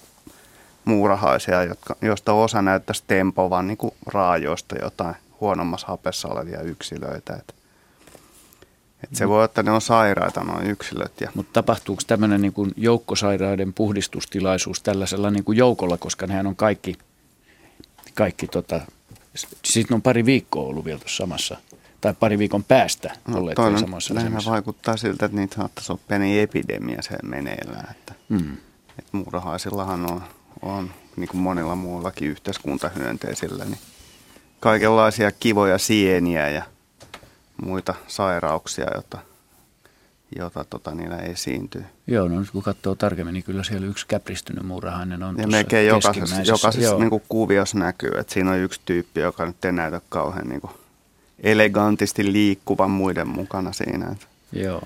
muurahaisia, 0.86 1.64
jotka, 1.64 1.96
joista 2.02 2.34
osa 2.34 2.62
näyttäisi 2.62 3.04
tempovan 3.08 3.68
niin 3.68 3.78
raajoista 4.06 4.76
jotain 4.82 5.16
huonommassa 5.42 5.88
hapessa 5.88 6.28
olevia 6.28 6.62
yksilöitä. 6.62 7.34
Et, 7.34 7.56
et 9.04 9.16
se 9.16 9.28
voi 9.28 9.36
olla, 9.36 9.46
että 9.46 9.64
ne 9.64 9.72
on 9.72 9.82
sairaita 9.82 10.44
nuo 10.44 10.60
yksilöt. 10.62 11.22
Ja 11.22 11.32
Mutta 11.36 11.54
tapahtuuko 11.54 12.02
tämmöinen 12.08 12.42
niin 12.42 12.54
kuin 12.54 12.72
joukkosairaiden 12.78 13.74
puhdistustilaisuus 13.74 14.82
tällaisella 14.82 15.32
niin 15.32 15.44
kuin 15.44 15.58
joukolla, 15.58 15.98
koska 15.98 16.28
nehän 16.28 16.48
on 16.48 16.56
kaikki, 16.56 16.98
kaikki 18.16 18.48
tota, 18.48 18.82
sitten 19.66 19.96
on 19.96 20.02
pari 20.02 20.26
viikkoa 20.26 20.64
ollut 20.68 20.86
vielä 20.86 21.00
tuossa 21.00 21.18
samassa, 21.18 21.58
tai 22.02 22.14
pari 22.20 22.40
viikon 22.40 22.64
päästä 22.64 23.14
no, 23.28 23.38
olleet 23.38 23.58
vielä 23.58 23.80
samassa 23.80 24.14
asemassa. 24.18 24.52
vaikuttaa 24.52 24.98
siltä, 24.98 25.26
että 25.26 25.38
niitä 25.38 25.56
saattaisi 25.56 25.92
olla 25.92 26.02
pieni 26.08 26.40
epidemia 26.40 27.02
se 27.02 27.16
meneillään. 27.24 27.92
Että, 27.92 28.14
Mm. 28.30 28.58
et 29.00 29.06
muurahaisillahan 29.12 30.12
on, 30.12 30.24
on 30.62 30.92
niin 31.16 31.28
kuin 31.30 31.42
monilla 31.42 31.76
muullakin 31.76 32.28
yhteiskuntahyönteisillä, 32.30 33.66
niin 33.66 33.80
kaikenlaisia 34.60 35.32
kivoja 35.32 35.78
sieniä 35.78 36.50
ja 36.50 36.64
muita 37.66 37.94
sairauksia, 38.08 38.86
joita, 38.94 39.18
jota 40.36 40.64
tota, 40.64 40.92
niillä 40.92 41.18
esiintyy. 41.18 41.86
Joo, 42.08 42.28
no 42.28 42.40
nyt 42.40 42.52
kun 42.52 42.64
katsoo 42.64 42.96
tarkemmin, 42.96 43.34
niin 43.34 43.44
kyllä 43.44 43.64
siellä 43.64 43.88
yksi 43.88 44.08
käpristynyt 44.08 44.66
muurahainen 44.66 45.24
on 45.24 45.30
Ja 45.30 45.44
tuossa 45.44 45.58
melkein 45.58 45.88
jokaisessa, 45.88 46.42
jokaisessa 46.42 46.90
Joo. 46.90 47.00
niin 47.00 47.10
kuin 47.10 47.24
kuviossa 47.30 47.80
näkyy, 47.80 48.12
että 48.20 48.34
siinä 48.34 48.52
on 48.52 48.58
yksi 48.58 48.82
tyyppi, 48.86 49.20
joka 49.20 49.46
nyt 49.46 49.66
ei 49.66 49.72
näytä 49.72 50.02
kauhean 50.10 50.48
niin 50.48 50.62
kuin 50.62 50.72
elegantisti 51.40 52.32
liikkuvan 52.34 52.92
muiden 52.92 53.28
mukana 53.28 53.74
siinä. 53.74 54.08
Että, 54.12 54.26
Joo. 54.54 54.82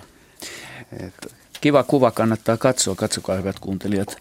että, 0.99 1.27
Kiva 1.61 1.83
kuva, 1.83 2.11
kannattaa 2.11 2.57
katsoa. 2.57 2.95
Katsokaa 2.95 3.35
hyvät 3.35 3.59
kuuntelijat 3.59 4.17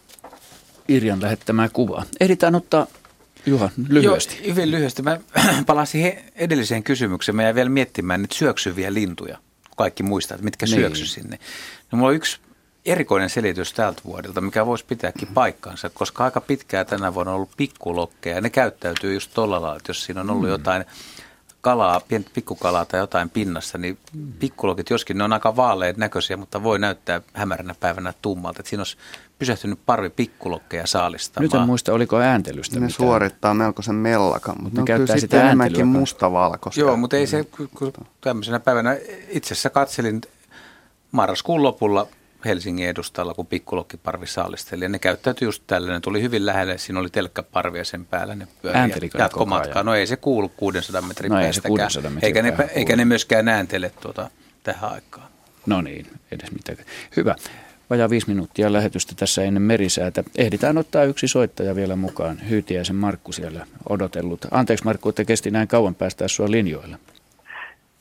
Irjan 0.89 1.22
lähettämää 1.22 1.68
kuvaa. 1.68 2.05
Ehditään 2.20 2.55
ottaa, 2.55 2.87
Juha, 3.47 3.70
lyhyesti. 3.89 4.37
Joo, 4.37 4.47
hyvin 4.47 4.70
lyhyesti. 4.70 5.03
Mä 5.03 5.18
palasin 5.66 6.18
edelliseen 6.35 6.83
kysymykseen. 6.83 7.37
Mä 7.37 7.43
jäin 7.43 7.55
vielä 7.55 7.70
miettimään 7.70 8.22
niitä 8.22 8.35
syöksyviä 8.35 8.95
lintuja. 8.95 9.39
Kaikki 9.79 10.03
muistaa, 10.03 10.35
että 10.35 10.45
mitkä 10.45 10.66
Niin. 10.66 10.74
syöksy 10.74 11.07
sinne. 11.07 11.39
No, 11.93 11.99
mulla 11.99 12.09
on 12.09 12.14
yksi 12.16 12.39
erikoinen 12.87 13.31
selitys 13.31 13.72
tältä 13.72 14.03
vuodelta, 14.05 14.41
mikä 14.41 14.66
voisi 14.66 14.85
pitääkin 14.85 15.29
paikkansa, 15.35 15.91
koska 15.91 16.24
aika 16.24 16.41
pitkään 16.41 16.87
tänä 16.87 17.14
vuonna 17.14 17.33
on 17.33 17.37
ollut 17.37 17.51
pikkulokkeja. 17.57 18.35
Ja 18.35 18.41
ne 18.41 18.51
käyttäytyy 18.51 19.14
just 19.14 19.31
tuolla 19.35 19.62
lailla, 19.62 19.76
että 19.76 19.91
jos 19.91 20.05
siinä 20.05 20.20
on 20.20 20.31
ollut 20.31 20.45
Mm. 20.45 20.49
jotain 20.51 20.85
kalaa, 21.61 22.01
pientä 22.01 22.31
pikkukalaa 22.35 22.85
tai 22.85 23.01
jotain 23.01 23.31
pinnassa, 23.31 23.79
niin 23.79 23.99
pikkulokit, 24.39 24.91
joskin 24.91 25.18
ne 25.18 25.24
on 25.24 25.33
aika 25.33 25.57
vaaleet 25.57 25.97
näköisiä, 25.97 26.37
mutta 26.37 26.62
voi 26.62 26.79
näyttää 26.79 27.20
hämäränä 27.33 27.74
päivänä 27.81 28.14
tummalta. 28.22 28.61
Että 28.61 28.70
siinä 28.70 28.81
olisi 28.81 28.97
pysähtynyt 29.39 29.78
parvi 29.86 30.11
pikkulokkeja 30.11 30.86
saalistamaan. 30.86 31.43
Nyt 31.43 31.55
en 31.55 31.66
muista, 31.66 31.93
oliko 31.93 32.18
ääntelystä 32.18 32.76
ne 32.76 32.80
mitään. 32.80 32.91
suorittaa 32.91 33.55
melkoisen 33.55 33.95
mellakan, 33.95 34.57
mutta 34.62 34.74
Ne 34.74 34.78
ne, 34.78 34.80
on 34.80 34.86
käyttää 34.86 35.07
kyllä 35.07 35.16
sitä 35.16 35.20
sitten 35.20 35.41
enemmänkin 35.41 35.86
mustavalkoisia. 35.86 36.84
Joo, 36.84 36.97
mutta 36.97 37.16
ei 37.16 37.26
se, 37.26 37.45
kun 37.78 37.93
tämmöisenä 38.20 38.61
päivänä, 38.61 38.97
itse 39.28 39.55
asiassa 39.55 39.70
katselin 39.70 40.20
marraskuun 41.12 41.62
lopulla 41.62 42.07
Helsingin 42.45 42.89
edustalla, 42.89 43.34
kun 43.34 43.47
pikkulokkiparvi 43.47 44.26
saalisteli. 44.26 44.84
Ja 44.84 44.89
ne 44.89 44.99
käyttäytyi 44.99 45.47
just 45.47 45.62
tällä, 45.66 45.93
ne 45.93 46.01
tuli 46.01 46.22
hyvin 46.22 46.47
lähelle, 46.47 46.78
siinä 46.78 47.01
oli 47.01 47.11
telkkäparvi 47.11 47.78
ja 47.78 47.84
sen 47.84 48.07
päällä 48.07 48.34
ne. 48.34 48.49
Ääntelikö 48.72 49.18
Jatkomatkaa, 49.18 49.82
no 49.82 49.95
ei 49.95 50.07
se 50.07 50.16
kuulu 50.16 50.49
600 50.49 51.03
metrin 51.03 51.32
No 51.32 51.39
päästäkään. 51.39 51.68
600 51.68 52.11
metrin 52.11 52.24
eikä, 52.24 52.43
ne, 52.43 52.70
eikä 52.74 52.97
ne 52.97 53.05
myöskään 53.05 53.49
ääntele 53.49 53.93
tuota, 54.01 54.30
tähän 54.62 54.91
aikaan. 54.93 55.28
No 55.66 55.80
niin, 55.80 56.07
edes 56.32 56.53
mitään. 56.53 56.78
Hyvä. 57.16 57.34
Vajaa 57.91 58.11
viisi 58.11 58.28
minuuttia 58.28 58.72
lähetystä 58.72 59.12
tässä 59.18 59.43
ennen 59.43 59.62
merisäätä. 59.62 60.24
Ehditään 60.39 60.78
ottaa 60.78 61.05
yksi 61.05 61.28
soittaja 61.28 61.76
vielä 61.76 61.97
mukaan. 61.97 62.36
Hyytiäisen 62.51 62.97
Markku 62.97 63.32
siellä 63.32 63.66
odotellut. 63.89 64.41
Anteeksi 64.51 64.84
Markku, 64.84 65.09
että 65.09 65.24
kesti 65.24 65.51
näin 65.51 65.68
kauan 65.68 65.95
päästää 65.95 66.28
sua 66.28 66.51
linjoille. 66.51 66.97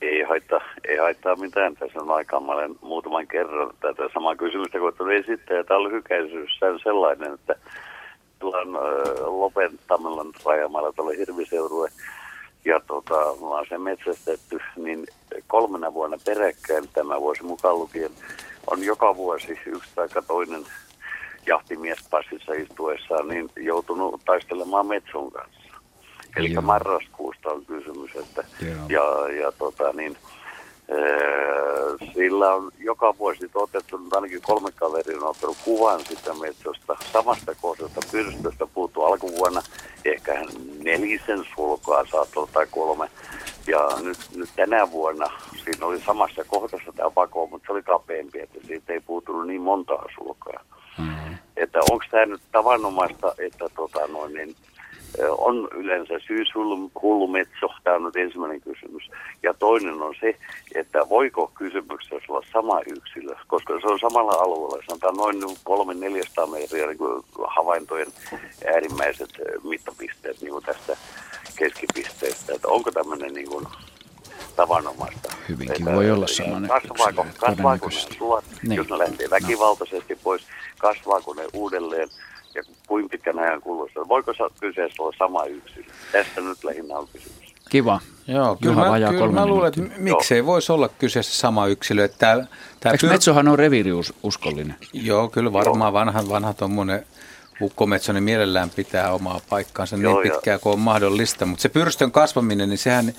Ei 0.02 0.22
haittaa, 0.22 0.62
ei 0.88 0.98
haittaa 0.98 1.36
mitään. 1.36 1.76
Tässä 1.76 2.00
on 2.00 2.12
aikaa. 2.12 2.40
Mä 2.40 2.52
olen 2.52 2.76
muutaman 2.82 3.28
kerran 3.28 3.74
tätä 3.80 4.04
samaa 4.14 4.36
kysymystä 4.36 4.80
koettanut 4.80 5.14
esittää. 5.14 5.58
Ja 5.58 5.64
tämä 5.64 5.78
on 5.78 5.84
lyhykäisyys 5.84 6.60
sellainen, 6.84 7.34
että 7.34 7.56
tuolla 8.40 8.62
äh, 8.62 9.26
Lopen 9.26 9.80
Tammelan 9.88 10.32
rajamaalla 10.46 10.94
tuolla 10.94 11.14
Hirviseurue 11.18 11.90
ja 12.66 12.82
tota, 12.88 13.16
me 13.16 13.46
ollaan 13.46 13.66
se 13.70 13.78
metsästetty, 13.78 14.60
niin 14.76 15.08
kolmena 15.48 15.94
vuonna 15.94 16.18
peräkkäin 16.26 16.84
tämä 16.94 17.22
vuosi 17.22 17.44
mukaan 17.44 17.80
lukien 17.80 18.12
on 18.72 18.84
joka 18.84 19.16
vuosi 19.16 19.60
yksi 19.66 19.90
tai 19.96 20.08
toinen 20.28 20.66
jahtimies 21.46 22.00
passissa 22.10 22.54
istuessaan 22.54 23.28
niin 23.28 23.50
joutunut 23.56 24.22
taistelemaan 24.26 24.88
metson 24.88 25.32
kanssa. 25.32 25.68
Eli 26.38 26.54
marraskuusta 26.62 27.50
on 27.50 27.66
kysymys, 27.66 28.12
että 28.16 28.44
Joo. 28.62 28.76
ja, 28.90 29.34
ja 29.34 29.52
tota 29.52 29.94
niin, 29.94 30.18
sillä 32.14 32.54
on 32.54 32.72
joka 32.80 33.14
vuosi 33.20 33.50
otettu, 33.54 33.98
nyt 33.98 34.14
ainakin 34.14 34.42
kolme 34.42 34.72
kaveria 34.72 35.18
on 35.18 35.28
ottanut 35.28 35.58
kuvan 35.64 36.00
sitä 36.06 36.34
metsosta, 36.34 36.98
samasta 37.14 37.56
kohdasta 37.62 38.02
pyrstöstä 38.12 38.68
puuttuu 38.74 39.04
alkuvuonna, 39.04 39.62
ehkä 40.06 40.46
nelisen 40.84 41.46
sulkaa 41.56 42.06
saattoi 42.12 42.48
tai 42.54 42.68
kolme. 42.72 43.10
Ja 43.68 43.90
nyt, 44.04 44.18
nyt 44.36 44.50
tänä 44.56 44.92
vuonna 44.92 45.26
siinä 45.64 45.86
oli 45.86 46.02
samassa 46.02 46.44
kohdassa 46.48 46.92
tämä 46.96 47.10
pako, 47.10 47.48
mutta 47.48 47.66
se 47.66 47.72
oli 47.72 47.84
kapeampi, 47.84 48.40
että 48.40 48.60
siitä 48.68 48.94
ei 48.94 49.00
puutunut 49.00 49.48
niin 49.48 49.62
montaa 49.62 50.06
sulkaa. 50.16 50.64
Että 51.58 51.80
onko 51.92 52.06
tämä 52.12 52.26
nyt 52.26 52.42
tavanomaista, 52.52 53.34
että 53.38 53.70
tota 53.76 54.08
noin, 54.08 54.34
niin, 54.34 54.56
on 55.38 55.68
yleensä 55.76 56.14
syyshullumetso, 56.28 57.68
tämä 57.84 57.96
on 57.96 58.04
nyt 58.04 58.16
ensimmäinen 58.16 58.62
kysymys. 58.62 59.10
Ja 59.44 59.54
toinen 59.54 60.02
on 60.02 60.16
se, 60.22 60.36
että 60.76 61.00
voiko 61.10 61.52
kysymyksessä 61.58 62.16
olla 62.30 62.46
sama 62.54 62.80
yksilö, 62.82 63.36
koska 63.48 63.80
se 63.82 63.88
on 63.88 64.00
samalla 64.00 64.32
alueella, 64.32 64.84
sanotaan 64.88 65.16
noin 65.16 65.44
300-400 66.44 66.52
metriä 66.52 66.86
niin 66.88 66.98
kuin 66.98 67.24
havaintojen 67.48 68.08
äärimmäiset 68.74 69.30
mittapisteet 69.64 70.42
niin 70.42 70.52
kuin 70.52 70.66
tästä 70.66 70.98
keskipisteestä. 71.56 72.54
Että 72.56 72.68
onko 72.68 72.92
tämmöinen 72.92 73.34
niin 73.34 73.50
kuin 73.50 73.66
tavanomaista? 74.56 75.34
Hyvinkin 75.50 75.82
Että- 75.82 75.96
voi 75.96 76.12
olla 76.12 76.26
ja 76.30 76.36
samainen 76.36 76.70
Kasvaako, 76.70 77.22
yksilö, 77.26 77.40
kasvaako 77.40 77.86
ne 77.88 78.16
sulat, 78.18 78.46
Niin. 78.64 78.78
jos 78.78 78.90
ne 78.90 78.98
lähtee 78.98 79.30
väkivaltaisesti 79.30 80.16
pois, 80.24 80.48
kasvaako 80.78 81.34
ne 81.34 81.44
uudelleen 81.54 82.10
ja 82.58 82.64
kuinka 82.88 83.10
pitkän 83.10 83.40
ajan 83.40 83.62
kuluessa? 83.62 84.08
Voiko 84.08 84.34
se 84.34 84.44
kyseessä 84.60 85.04
olla 85.04 85.16
sama 85.18 85.46
yksilö? 85.46 85.86
Tästä 86.12 86.42
nyt 86.42 86.64
lähinnä 86.64 86.98
on 86.98 87.08
kysymys. 87.14 87.54
Kiva. 87.70 88.00
Joo, 88.28 88.56
kyllä, 88.56 88.74
Juha, 88.74 88.90
mä, 88.90 89.08
kyllä 89.08 89.20
kolme 89.20 89.40
mä 89.40 89.46
luulen, 89.46 89.68
että 89.68 89.82
miksei 89.98 90.46
voisi 90.46 90.72
olla 90.72 90.90
kyseessä 90.90 91.40
sama 91.40 91.68
yksilö. 91.68 92.06
Että 92.06 92.18
tää, 92.18 92.48
tää 92.80 92.92
Eikö 92.92 93.08
Metsohan 93.08 93.48
on 93.48 93.60
reviiriuskollinen? 93.60 94.76
Joo, 94.94 95.30
kyllä 95.30 95.54
varmaan 95.54 95.94
vanha, 95.94 96.30
vanha 96.30 96.54
tuommoinen 96.54 97.06
ukkometso, 97.62 98.14
niin 98.14 98.24
mielellään 98.24 98.70
pitää 98.70 99.14
omaa 99.14 99.42
paikkaansa 99.50 99.96
Joo, 99.96 100.22
niin 100.22 100.32
pitkään 100.32 100.60
kuin 100.60 100.74
on 100.74 100.80
mahdollista. 100.80 101.46
Mutta 101.46 101.62
se 101.62 101.70
pyrstön 101.70 102.12
kasvaminen, 102.12 102.70
niin 102.70 102.78
sehän, 102.78 103.14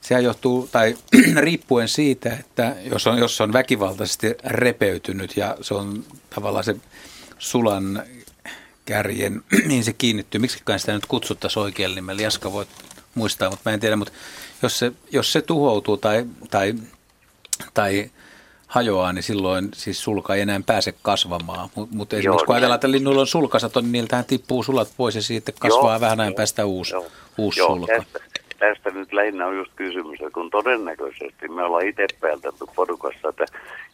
sehän 0.00 0.24
johtuu, 0.24 0.68
tai 0.72 0.96
riippuen 1.36 1.88
siitä, 1.88 2.32
että 2.40 2.76
jos 2.90 3.06
on, 3.06 3.18
jos 3.18 3.40
on 3.40 3.52
väkivaltaisesti 3.52 4.34
repeytynyt 4.44 5.36
ja 5.36 5.56
se 5.60 5.74
on 5.74 6.04
tavallaan 6.34 6.64
se 6.64 6.76
sulan 7.38 8.02
kärjen, 8.88 9.42
mihin 9.68 9.84
se 9.84 9.92
kiinnittyy. 9.92 10.40
Miksi 10.40 10.62
sitä 10.76 10.92
nyt 10.92 11.06
kutsuttaisiin 11.06 11.62
oikealla 11.62 11.94
nimellä? 11.94 12.22
Jaska 12.22 12.52
voit 12.52 12.68
muistaa, 13.14 13.50
mutta 13.50 13.70
mä 13.70 13.74
en 13.74 13.80
tiedä. 13.80 13.96
Mutta 13.96 14.12
jos 14.62 14.78
se, 14.78 14.92
jos 15.12 15.32
se 15.32 15.42
tuhoutuu 15.42 15.96
tai, 15.96 16.26
tai, 16.50 16.74
tai 17.74 18.10
hajoaa, 18.66 19.12
niin 19.12 19.22
silloin 19.22 19.68
siis 19.74 20.02
sulka 20.02 20.34
ei 20.34 20.40
enää 20.40 20.60
pääse 20.66 20.94
kasvamaan. 21.02 21.70
Mutta 21.74 21.96
mut 21.96 22.12
esimerkiksi 22.12 22.46
kun 22.46 22.54
ajatellaan, 22.54 22.76
että 22.76 22.90
linnuilla 22.90 23.20
on 23.20 23.26
sulkasato, 23.26 23.80
niin 23.80 23.92
niiltähän 23.92 24.24
tippuu 24.24 24.62
sulat 24.62 24.92
pois 24.96 25.14
ja 25.14 25.22
siitä 25.22 25.52
kasvaa 25.58 25.92
joo, 25.92 26.00
vähän 26.00 26.20
ajan 26.20 26.34
päästä 26.34 26.64
uusi, 26.64 26.94
joo, 26.94 27.06
uusi 27.38 27.60
joo, 27.60 27.68
sulka. 27.68 27.92
Tästä, 27.92 28.20
tästä 28.58 28.90
nyt 28.90 29.12
lähinnä 29.12 29.46
on 29.46 29.56
just 29.56 29.72
kysymys, 29.76 30.18
kun 30.34 30.50
todennäköisesti 30.50 31.48
me 31.48 31.62
ollaan 31.62 31.86
itse 31.86 32.06
päätelty 32.20 32.64
porukassa, 32.76 33.28
että 33.28 33.44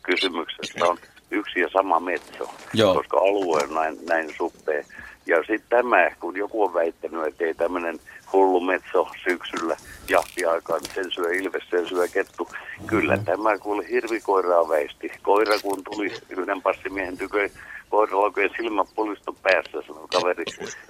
kysymyksessä 0.02 0.84
on 0.84 0.98
yksi 1.34 1.60
ja 1.60 1.68
sama 1.72 2.00
metso, 2.00 2.50
joo. 2.74 2.94
koska 2.94 3.16
alue 3.16 3.62
on 3.62 3.74
näin, 3.74 3.98
näin 4.08 4.34
suppea. 4.36 4.84
Ja 5.26 5.36
sitten 5.38 5.68
tämä, 5.68 6.10
kun 6.20 6.36
joku 6.36 6.62
on 6.62 6.74
väittänyt, 6.74 7.26
että 7.26 7.44
ei 7.44 7.54
tämmöinen 7.54 7.98
hullu 8.32 8.60
metso 8.60 9.08
syksyllä 9.24 9.76
jahtiaikaan, 10.08 10.80
niin 10.82 10.94
sen 10.94 11.10
syö 11.10 11.34
ilves, 11.34 11.62
sen 11.70 11.88
syö 11.88 12.08
kettu. 12.08 12.48
Kyllä 12.86 13.16
mm. 13.16 13.24
tämä 13.24 13.58
kuule 13.58 13.88
hirvikoiraa 13.90 14.68
väisti. 14.68 15.12
Koira 15.22 15.58
kun 15.62 15.84
tuli 15.84 16.12
yhden 16.30 16.62
passimiehen 16.62 17.18
tykö, 17.18 17.48
koira 17.88 18.16
oikein 18.16 18.50
silmä 18.56 18.84
pulistu 18.94 19.36
päässä, 19.42 19.82
sanoi 19.86 20.08
kaveri, 20.12 20.44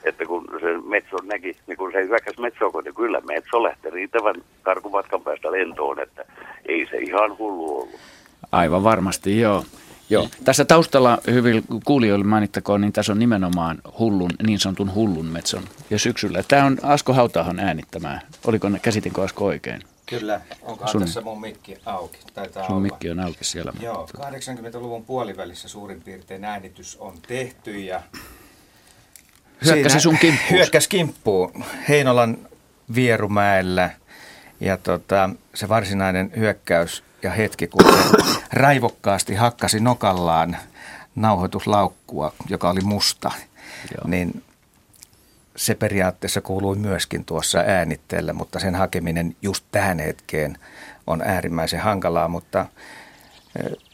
että 0.04 0.26
kun 0.26 0.44
se 0.60 0.88
metso 0.88 1.16
näki, 1.22 1.56
niin 1.66 1.76
kun 1.76 1.92
se 1.92 2.04
hyökkäsi 2.04 2.40
metsoa, 2.40 2.82
niin 2.82 2.94
kyllä 2.94 3.20
metso 3.20 3.62
lähti 3.62 3.90
riittävän 3.90 4.34
karkumatkan 4.62 5.22
päästä 5.22 5.52
lentoon, 5.52 6.00
että 6.00 6.24
ei 6.68 6.86
se 6.90 6.96
ihan 6.96 7.38
hullu 7.38 7.80
ollut. 7.80 8.00
Aivan 8.52 8.84
varmasti, 8.84 9.40
joo. 9.40 9.64
Joo. 10.10 10.28
Tässä 10.44 10.64
taustalla 10.64 11.18
hyvin 11.30 11.64
kuulijoille 11.84 12.24
mainittakoon, 12.24 12.80
niin 12.80 12.92
tässä 12.92 13.12
on 13.12 13.18
nimenomaan 13.18 13.78
hullun, 13.98 14.30
niin 14.46 14.58
sanotun 14.58 14.94
hullun 14.94 15.26
metson 15.26 15.64
ja 15.90 15.98
syksyllä. 15.98 16.42
Tämä 16.48 16.64
on 16.64 16.78
Asko 16.82 17.12
Hautahon 17.12 17.60
äänittämää. 17.60 18.20
Oliko 18.46 18.68
ne, 18.68 18.78
käsitinkö 18.78 19.22
Asko 19.22 19.44
oikein? 19.44 19.82
Kyllä, 20.06 20.40
onkohan 20.62 20.88
sun, 20.88 21.00
tässä 21.00 21.20
mun 21.20 21.40
mikki 21.40 21.76
auki? 21.86 22.18
Taitaa 22.34 22.66
sun 22.66 22.76
olla. 22.76 22.82
mikki 22.82 23.10
on 23.10 23.20
auki 23.20 23.44
siellä. 23.44 23.72
Joo, 23.80 24.08
80-luvun 24.16 25.04
puolivälissä 25.04 25.68
suurin 25.68 26.02
piirtein 26.02 26.44
äänitys 26.44 26.96
on 26.96 27.14
tehty 27.28 27.80
ja 27.80 28.02
Hyökkäsi 29.64 30.00
sun 30.00 30.18
kimppuun. 30.18 30.50
Hyökkäsi 30.50 30.88
kimppuun 30.88 31.64
Heinolan 31.88 32.38
Vierumäellä 32.94 33.90
ja 34.60 34.76
tota, 34.76 35.30
se 35.54 35.68
varsinainen 35.68 36.32
hyökkäys 36.36 37.04
ja 37.24 37.30
hetki, 37.30 37.66
kun 37.66 37.84
se 37.84 38.34
raivokkaasti 38.52 39.34
hakkasi 39.34 39.80
nokallaan 39.80 40.56
nauhoituslaukkua, 41.14 42.32
joka 42.48 42.70
oli 42.70 42.80
musta, 42.80 43.32
Joo. 43.96 44.08
niin 44.08 44.42
se 45.56 45.74
periaatteessa 45.74 46.40
kuului 46.40 46.76
myöskin 46.76 47.24
tuossa 47.24 47.58
äänitteellä, 47.58 48.32
mutta 48.32 48.58
sen 48.58 48.74
hakeminen 48.74 49.36
just 49.42 49.64
tähän 49.72 49.98
hetkeen 49.98 50.58
on 51.06 51.22
äärimmäisen 51.22 51.80
hankalaa, 51.80 52.28
mutta 52.28 52.66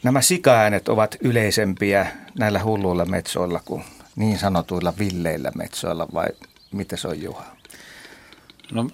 nämä 0.03 0.21
sikaäänet 0.21 0.89
ovat 0.89 1.17
yleisempiä 1.19 2.07
näillä 2.39 2.63
hulluilla 2.63 3.05
metsoilla 3.05 3.61
kuin 3.65 3.83
niin 4.15 4.39
sanotuilla 4.39 4.93
villeillä 4.99 5.51
metsoilla, 5.55 6.07
vai 6.13 6.27
miten 6.71 6.97
se 6.97 7.07
on 7.07 7.21
Juha? 7.21 7.45
No, 8.71 8.89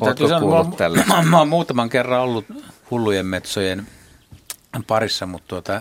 Oletko 0.00 0.28
kuullut 0.40 0.76
tällä? 0.76 1.04
Mä, 1.08 1.22
mä 1.30 1.38
oon 1.38 1.48
muutaman 1.48 1.88
kerran 1.88 2.20
ollut 2.20 2.44
hullujen 2.90 3.26
metsojen 3.26 3.86
parissa, 4.86 5.26
mutta 5.26 5.48
tuota, 5.48 5.80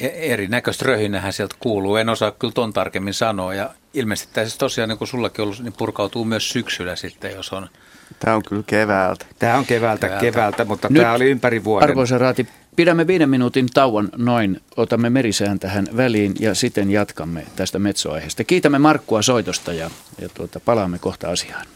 e- 0.00 0.32
erinäköistä 0.32 0.84
röhinähän 0.84 1.32
sieltä 1.32 1.56
kuuluu. 1.60 1.96
En 1.96 2.08
osaa 2.08 2.30
kyllä 2.30 2.52
ton 2.52 2.72
tarkemmin 2.72 3.14
sanoa. 3.14 3.54
Ja 3.54 3.70
ilmeisesti 3.94 4.34
tämä 4.34 4.44
siis 4.44 4.58
tosiaan, 4.58 4.88
niin 4.88 4.98
kuin 4.98 5.08
sullakin 5.08 5.42
ollut, 5.42 5.60
niin 5.60 5.72
purkautuu 5.72 6.24
myös 6.24 6.50
syksyllä 6.50 6.96
sitten, 6.96 7.32
jos 7.32 7.52
on... 7.52 7.68
Tämä 8.18 8.36
on 8.36 8.42
kyllä 8.48 8.62
keväältä. 8.66 9.26
Tämä 9.38 9.58
on 9.58 9.66
keväältä, 9.66 10.06
keväältä, 10.06 10.32
keväältä 10.32 10.64
mutta 10.64 10.88
Nyt, 10.90 11.02
tämä 11.02 11.14
oli 11.14 11.30
ympäri 11.30 11.64
vuoden. 11.64 11.88
Arvoisa 11.88 12.18
Raati, 12.18 12.48
pidämme 12.76 13.06
viiden 13.06 13.30
minuutin 13.30 13.66
tauon 13.74 14.08
noin, 14.16 14.60
otamme 14.76 15.10
merisään 15.10 15.58
tähän 15.58 15.86
väliin 15.96 16.34
ja 16.40 16.54
sitten 16.54 16.90
jatkamme 16.90 17.46
tästä 17.56 17.78
metsoaiheesta. 17.78 18.44
Kiitämme 18.44 18.78
Markkua 18.78 19.22
soitosta 19.22 19.72
ja, 19.72 19.90
ja 20.20 20.28
tuota, 20.28 20.60
palaamme 20.60 20.98
kohta 20.98 21.30
asiaan. 21.30 21.66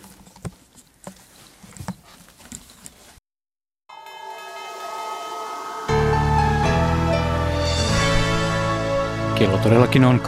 Kello 9.43 9.59
todellakin 9.59 10.05
on 10.05 10.21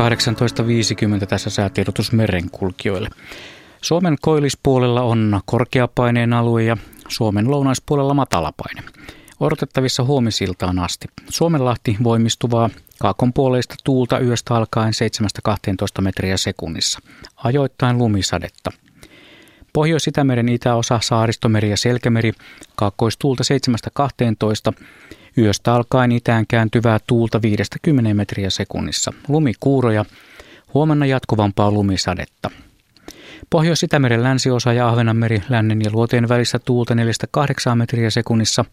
18.50 1.21 1.27
tässä 1.27 1.51
säätiedotus 1.51 2.13
merenkulkijoille. 2.13 3.09
Suomen 3.83 4.17
koillispuolella 4.21 5.03
on 5.03 5.41
korkeapaineen 5.45 6.33
alue 6.33 6.65
ja 6.65 6.77
Suomen 7.09 7.51
lounaispuolella 7.51 8.15
matalapaine. 8.15 8.83
Odotettavissa 9.41 10.05
huomisiltaan 10.05 10.79
asti. 10.79 11.07
Suomenlahti 11.29 11.97
voimistuvaa 12.03 12.71
kaakonpuoleista 13.01 13.75
tuulta 13.85 14.19
yöstä 14.19 14.55
alkaen 14.55 14.93
7-12 15.49 16.03
metriä 16.03 16.37
sekunnissa. 16.37 16.99
Ajoittain 17.37 17.99
lumisadetta. 17.99 18.71
Pohjois-Itämeren 19.73 20.49
itäosa, 20.49 21.01
Saaristomeri 21.03 21.71
ja 21.71 21.77
Selkämeri, 21.77 22.33
kaakkoistuulta 22.77 23.45
7-12, 24.71 24.85
Yöstä 25.39 25.75
alkaen 25.75 26.13
itään 26.13 26.45
kääntyvää 26.49 26.99
tuulta 27.07 27.43
50 27.43 28.15
metriä 28.15 28.51
sekunnissa. 28.51 29.13
Lumikuuroja. 29.29 30.05
Huomenna 30.75 31.07
jatkuvampaa 31.07 31.71
lumisadetta. 31.71 32.51
Pohjois-Itämeren 33.51 34.23
länsiosa 34.23 34.73
ja 34.73 34.89
Ahvenanmeri 34.89 35.43
lännen 35.49 35.81
ja 35.85 35.91
luoteen 35.93 36.29
välissä 36.29 36.59
tuulta 36.59 36.95
4-8 36.95 37.75
metriä 37.75 38.11
sekunnissa. 38.11 38.65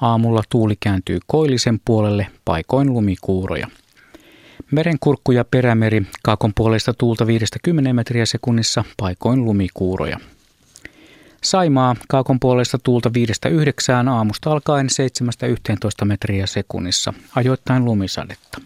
Aamulla 0.00 0.42
tuuli 0.50 0.74
kääntyy 0.80 1.18
koillisen 1.26 1.80
puolelle, 1.84 2.26
paikoin 2.44 2.92
lumikuuroja. 2.92 3.68
Merenkurkku 4.70 5.32
ja 5.32 5.44
perämeri, 5.44 6.02
kaakon 6.22 6.52
puolesta 6.54 6.94
tuulta 6.94 7.26
50 7.26 7.92
metriä 7.92 8.26
sekunnissa, 8.26 8.84
paikoin 8.96 9.44
lumikuuroja. 9.44 10.20
Saimaa 11.44 11.96
kaakon 12.08 12.40
puolesta 12.40 12.78
tuulta 12.78 13.10
5-9 14.06 14.08
aamusta 14.08 14.52
alkaen 14.52 14.88
7-11 16.02 16.04
metriä 16.04 16.46
sekunnissa, 16.46 17.14
ajoittain 17.36 17.84
lumisadetta. 17.84 18.60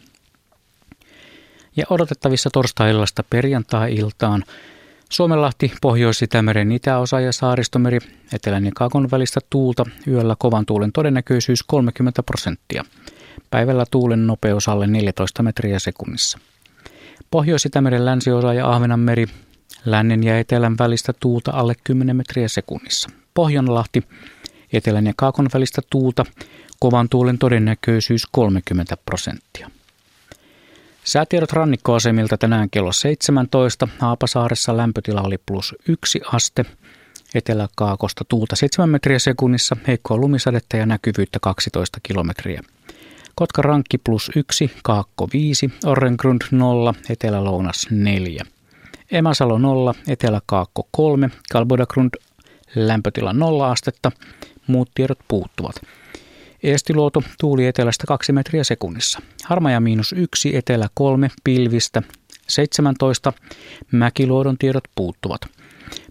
Ja 1.76 1.86
odotettavissa 1.90 2.50
torstai-illasta 2.50 3.22
perjantai-iltaan 3.30 4.44
Suomenlahti, 5.10 5.72
Pohjois-Itämeren 5.82 6.72
itäosa 6.72 7.20
ja 7.20 7.32
Saaristomeri, 7.32 7.98
etelän 8.32 8.66
ja 8.66 8.72
kaakon 8.74 9.10
välistä 9.10 9.40
tuulta, 9.50 9.84
yöllä 10.06 10.36
kovan 10.38 10.66
tuulen 10.66 10.92
todennäköisyys 10.92 11.62
30 11.62 12.22
prosenttia. 12.22 12.84
Päivällä 13.50 13.84
tuulen 13.90 14.26
nopeus 14.26 14.68
alle 14.68 14.86
14 14.86 15.42
metriä 15.42 15.78
sekunnissa. 15.78 16.38
Pohjois-Itämeren 17.30 18.04
länsiosa 18.04 18.54
ja 18.54 18.70
Ahvenanmeri, 18.70 19.26
Lännen 19.84 20.24
ja 20.24 20.38
etelän 20.38 20.78
välistä 20.78 21.12
tuulta 21.20 21.50
alle 21.50 21.74
10 21.84 22.16
metriä 22.16 22.48
sekunnissa. 22.48 23.10
Pohjanlahti, 23.34 24.02
etelän 24.72 25.06
ja 25.06 25.12
kaakon 25.16 25.48
välistä 25.54 25.82
tuulta, 25.90 26.24
kovan 26.80 27.08
tuulen 27.08 27.38
todennäköisyys 27.38 28.26
30 28.32 28.96
prosenttia. 28.96 29.70
Säätiedot 31.04 31.52
rannikkoasemilta 31.52 32.38
tänään 32.38 32.70
kello 32.70 32.92
17. 32.92 33.88
Haapasaaressa 33.98 34.76
lämpötila 34.76 35.22
oli 35.22 35.38
plus 35.46 35.74
1 35.88 36.20
aste. 36.32 36.64
Etelä-kaakosta 37.34 38.24
tuulta 38.28 38.56
7 38.56 38.88
metriä 38.88 39.18
sekunnissa, 39.18 39.76
heikkoa 39.86 40.16
lumisadetta 40.16 40.76
ja 40.76 40.86
näkyvyyttä 40.86 41.38
12 41.42 42.00
kilometriä. 42.02 42.62
Kotka 43.34 43.62
rankki 43.62 43.98
plus 43.98 44.30
1, 44.36 44.70
Kaakko 44.82 45.28
5, 45.32 45.70
Orrengrund 45.84 46.42
0, 46.50 46.94
Etelä-lounas 47.08 47.86
4. 47.90 48.44
Emasalo 49.12 49.58
0, 49.58 49.94
Etelä-Kaakko 50.08 50.88
3, 50.90 51.30
Kalbodagrund 51.52 52.10
lämpötila 52.74 53.32
0 53.32 53.70
astetta, 53.70 54.12
muut 54.66 54.90
tiedot 54.94 55.18
puuttuvat. 55.28 55.76
Eestiluoto 56.62 57.22
tuuli 57.40 57.66
etelästä 57.66 58.04
2 58.06 58.32
metriä 58.32 58.64
sekunnissa. 58.64 59.20
Harmaja 59.44 59.80
miinus 59.80 60.12
1, 60.12 60.56
etelä 60.56 60.88
3, 60.94 61.30
pilvistä 61.44 62.02
17, 62.48 63.32
Mäkiluodon 63.92 64.58
tiedot 64.58 64.84
puuttuvat. 64.94 65.40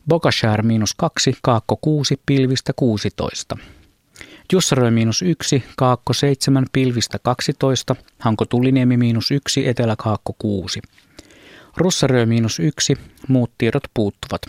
Bokashär 0.07 0.61
miinus 0.61 0.93
2, 0.93 1.35
Kaakko 1.41 1.77
6, 1.81 2.21
pilvistä 2.25 2.73
16. 2.75 3.57
Jussarö 4.53 4.91
miinus 4.91 5.21
1, 5.21 5.63
Kaakko 5.77 6.13
7, 6.13 6.65
pilvistä 6.71 7.19
12, 7.19 7.95
Hanko 8.19 8.45
Tulliniemi 8.45 8.97
miinus 8.97 9.31
1, 9.31 9.67
Etelä 9.67 9.95
Kaakko 9.95 10.35
6. 10.37 10.81
Russarö 11.77 12.25
miinus 12.25 12.59
1, 12.59 12.97
muut 13.27 13.51
tiedot 13.57 13.83
puuttuvat. 13.93 14.41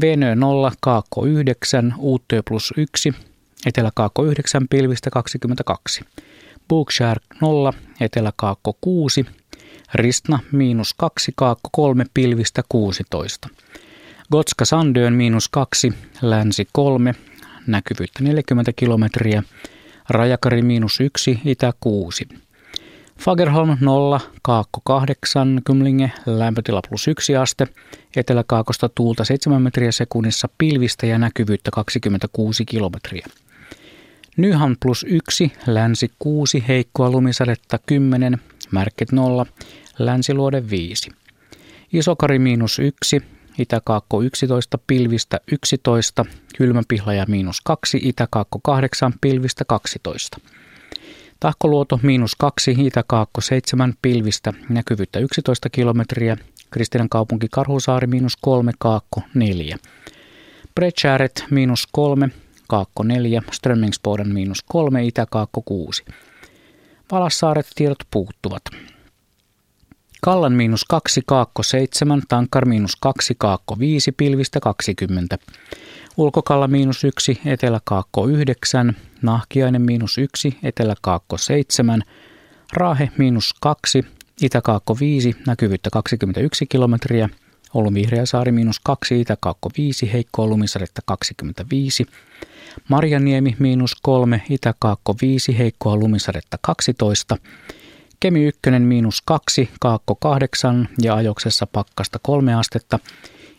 Venö 0.00 0.34
0, 0.34 0.72
Kaakko 0.80 1.26
9, 1.26 1.94
Uuttöö 1.98 2.42
plus 2.48 2.74
1, 2.76 3.14
Etelä-Kaakko 3.66 4.24
9, 4.24 4.68
pilvistä 4.68 5.10
22. 5.10 6.04
Bookshare 6.68 7.20
0, 7.40 7.72
Etelä-Kaakko 8.00 8.76
6, 8.80 9.26
Ristna 9.94 10.38
miinus 10.52 10.94
2, 10.94 11.32
Kaakko 11.36 11.68
3, 11.72 12.04
pilvistä 12.14 12.62
16. 12.68 13.48
Gotska 14.30 14.64
Sandöön 14.64 15.12
miinus 15.12 15.48
2, 15.48 15.92
Länsi 16.22 16.68
3, 16.72 17.14
näkyvyyttä 17.66 18.24
40 18.24 18.72
kilometriä. 18.76 19.42
Rajakari 20.08 20.62
miinus 20.62 21.00
1, 21.00 21.40
itä 21.44 21.72
6. 21.80 22.28
Fagerholm 23.18 23.76
0, 23.80 24.20
Kaakko 24.42 24.80
8, 24.84 25.60
Kymlinge, 25.64 26.12
lämpötila 26.26 26.80
plus 26.88 27.08
1 27.08 27.36
aste, 27.36 27.68
eteläkaakosta 28.16 28.88
tuulta 28.88 29.24
7 29.24 29.62
metriä 29.62 29.92
sekunnissa, 29.92 30.48
pilvistä 30.58 31.06
ja 31.06 31.18
näkyvyyttä 31.18 31.70
26 31.70 32.64
kilometriä. 32.64 33.26
Nyhan 34.36 34.76
plus 34.82 35.06
1, 35.08 35.52
länsi 35.66 36.10
6, 36.18 36.64
heikkoa 36.68 37.10
lumisadetta 37.10 37.78
10, 37.86 38.38
märket 38.70 39.12
0, 39.12 39.46
länsiluode 39.98 40.70
5. 40.70 41.10
Isokari 41.92 42.38
miinus 42.38 42.78
1, 42.78 43.22
Itäkaakko 43.58 44.22
11, 44.22 44.78
pilvistä 44.86 45.40
11, 45.52 46.24
kylmäpihlaja 46.58 47.24
miinus 47.28 47.60
2, 47.60 47.98
Itäkaakko 48.02 48.60
8, 48.62 49.12
pilvistä 49.20 49.64
12. 49.64 50.38
Tahkoluoto 51.40 52.00
miinus 52.02 52.36
2, 52.36 52.76
Itäkaakko 52.78 53.40
7, 53.40 53.94
pilvistä 54.02 54.52
näkyvyyttä 54.68 55.18
11 55.18 55.70
kilometriä, 55.70 56.36
Kristilän 56.70 57.08
kaupunki 57.08 57.46
Karhusaari 57.50 58.06
miinus 58.06 58.36
3, 58.40 58.72
Kaakko 58.78 59.20
4. 59.34 59.76
Breckäret 60.74 61.44
miinus 61.50 61.88
3, 61.92 62.28
Kaakko 62.68 63.02
4, 63.02 63.42
Strömmingsboden 63.52 64.28
miinus 64.28 64.62
3, 64.62 65.04
Itäkaakko 65.04 65.62
6. 65.62 66.04
Valassaaret 67.12 67.66
tiedot 67.74 67.98
puuttuvat. 68.10 68.62
Kallan 70.22 70.52
miinus 70.52 70.84
2, 70.84 71.22
Kaakko 71.26 71.62
7, 71.62 72.22
Tankar 72.28 72.64
miinus 72.64 72.96
2, 72.96 73.34
Kaakko 73.38 73.78
5, 73.78 74.12
Pilvistä 74.12 74.60
20. 74.60 75.38
Ulkokalla 76.16 76.68
miinus 76.68 77.04
1, 77.04 77.40
Etelä-Kaakko 77.44 78.26
9, 78.28 78.96
Nahkiainen 79.26 79.82
miinus 79.82 80.18
1, 80.18 80.58
Etelä-Kaakko 80.62 81.38
7, 81.38 82.02
Raahe 82.72 83.10
miinus 83.18 83.54
2, 83.60 84.04
Itä-Kaakko 84.42 84.96
5, 85.00 85.36
näkyvyyttä 85.46 85.90
21 85.90 86.66
kilometriä, 86.66 87.28
Oulun 87.74 87.94
Vihreäsaari 87.94 88.52
miinus 88.52 88.80
2, 88.80 89.20
Itä-Kaakko 89.20 89.70
5, 89.78 90.12
heikkoa 90.12 90.46
lumisadetta 90.46 91.02
25, 91.06 92.06
Marjaniemi 92.88 93.56
miinus 93.58 93.96
3, 94.02 94.42
Itä-Kaakko 94.50 95.14
5, 95.22 95.58
heikkoa 95.58 95.96
lumisadetta 95.96 96.58
12, 96.60 97.36
Kemi 98.20 98.44
1 98.44 98.60
miinus 98.78 99.22
2, 99.24 99.70
Kaakko 99.80 100.14
8 100.14 100.88
ja 101.02 101.14
ajoksessa 101.14 101.66
pakkasta 101.66 102.18
3 102.22 102.54
astetta, 102.54 102.98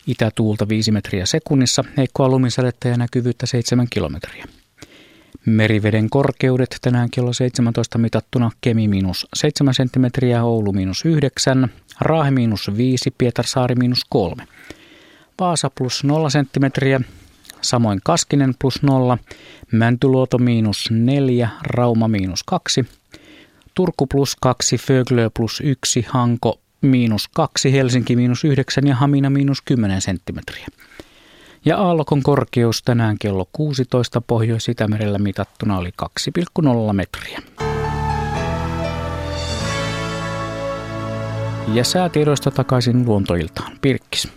itätuulta 0.06 0.68
5 0.68 0.92
metriä 0.92 1.26
sekunnissa, 1.26 1.84
heikkoa 1.96 2.28
lumisadetta 2.28 2.88
ja 2.88 2.96
näkyvyyttä 2.96 3.46
7 3.46 3.86
kilometriä. 3.90 4.44
Meriveden 5.46 6.10
korkeudet 6.10 6.76
tänään 6.82 7.10
kello 7.10 7.32
17 7.32 7.98
mitattuna 7.98 8.50
Kemi 8.60 8.88
miinus 8.88 9.26
7 9.34 9.74
cm, 9.74 10.26
Oulu 10.42 10.72
miinus 10.72 11.04
9, 11.04 11.68
Raahe 12.00 12.30
miinus 12.30 12.70
5, 12.76 13.10
Pietarsaari 13.18 13.74
miinus 13.74 14.04
3. 14.08 14.44
Vaasa 15.40 15.70
plus 15.70 16.04
0 16.04 16.28
cm, 16.28 17.04
samoin 17.60 18.00
Kaskinen 18.04 18.54
plus 18.58 18.82
0, 18.82 19.18
Mäntyluoto 19.72 20.38
miinus 20.38 20.90
4, 20.90 21.48
Rauma 21.62 22.08
miinus 22.08 22.44
2, 22.44 22.84
Turku 23.74 24.06
plus 24.06 24.36
2, 24.40 24.76
Föglö 24.76 25.30
plus 25.36 25.62
1, 25.64 26.06
Hanko 26.08 26.60
miinus 26.80 27.28
2, 27.28 27.72
Helsinki 27.72 28.16
miinus 28.16 28.44
9 28.44 28.86
ja 28.86 28.94
Hamina 28.94 29.30
miinus 29.30 29.62
10 29.62 30.00
senttimetriä. 30.00 30.66
Ja 31.68 31.76
aallokon 31.76 32.22
korkeus 32.22 32.82
tänään 32.82 33.16
kello 33.18 33.48
16 33.52 34.20
Pohjois-Itämerellä 34.20 35.18
mitattuna 35.18 35.78
oli 35.78 35.90
2,0 36.60 36.92
metriä. 36.92 37.42
Ja 41.74 41.84
säätiedoista 41.84 42.50
takaisin 42.50 43.04
luontoiltaan. 43.06 43.72
Pirkkis. 43.82 44.28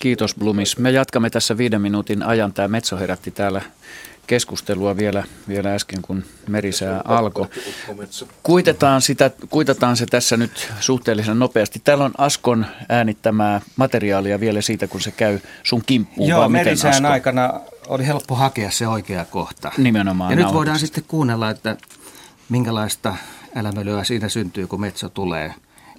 Kiitos 0.00 0.34
Blumis. 0.34 0.78
Me 0.78 0.90
jatkamme 0.90 1.30
tässä 1.30 1.58
viiden 1.58 1.80
minuutin 1.80 2.22
ajan. 2.22 2.52
Tämä 2.52 2.68
Metso 2.68 2.96
herätti 2.96 3.30
täällä 3.30 3.62
keskustelua 4.26 4.96
vielä, 4.96 5.24
vielä 5.48 5.74
äsken, 5.74 6.02
kun 6.02 6.24
merisää 6.48 7.00
alkoi. 7.04 7.46
Kuitetaan, 8.42 9.02
sitä, 9.02 9.30
kuitataan 9.50 9.96
se 9.96 10.06
tässä 10.06 10.36
nyt 10.36 10.72
suhteellisen 10.80 11.38
nopeasti. 11.38 11.80
Täällä 11.84 12.04
on 12.04 12.12
Askon 12.18 12.66
äänittämää 12.88 13.60
materiaalia 13.76 14.40
vielä 14.40 14.60
siitä, 14.60 14.86
kun 14.86 15.00
se 15.00 15.10
käy 15.10 15.38
sun 15.62 15.82
kimppuun. 15.86 16.28
Joo, 16.28 16.48
merisään 16.48 17.06
aikana 17.06 17.60
oli 17.88 18.06
helppo 18.06 18.34
hakea 18.34 18.70
se 18.70 18.88
oikea 18.88 19.24
kohta. 19.24 19.72
Nimenomaan. 19.78 20.30
Ja 20.30 20.36
nyt 20.36 20.52
voidaan 20.54 20.78
sitten 20.78 21.04
kuunnella, 21.08 21.50
että 21.50 21.76
minkälaista 22.48 23.14
elämölyä 23.56 24.04
siinä 24.04 24.28
syntyy, 24.28 24.66
kun 24.66 24.80
metso 24.80 25.08
tulee 25.08 25.54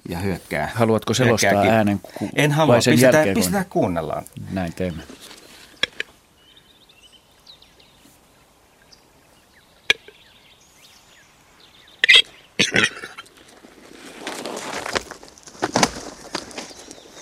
ja 0.08 0.18
hyökkää. 0.18 0.70
Haluatko 0.74 1.14
selostaa 1.14 1.50
hyökkääkin. 1.50 1.72
äänen 1.74 2.00
ku- 2.00 2.28
En 2.36 2.52
halua, 2.52 2.74
pistetään, 2.74 3.14
jälkeen, 3.14 3.34
pistetään 3.34 3.66
kuunnellaan. 3.70 4.24
Näin 4.52 4.72
teemme. 4.72 5.02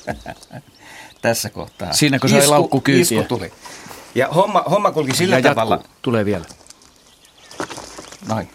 Tässä 1.22 1.50
kohtaa. 1.50 1.92
Siinä 1.92 2.18
kun 2.18 2.30
sai 2.30 2.46
laukku 2.46 2.80
kyytiä. 2.80 3.20
Isku 3.20 3.28
tuli. 3.28 3.52
Ja 4.14 4.28
homma, 4.28 4.64
homma 4.70 4.92
kulki 4.92 5.16
sillä 5.16 5.38
ja 5.38 5.42
tavalla. 5.42 5.74
Jatku. 5.74 5.88
Tulee 6.02 6.24
vielä. 6.24 6.44
Noin. 8.28 8.50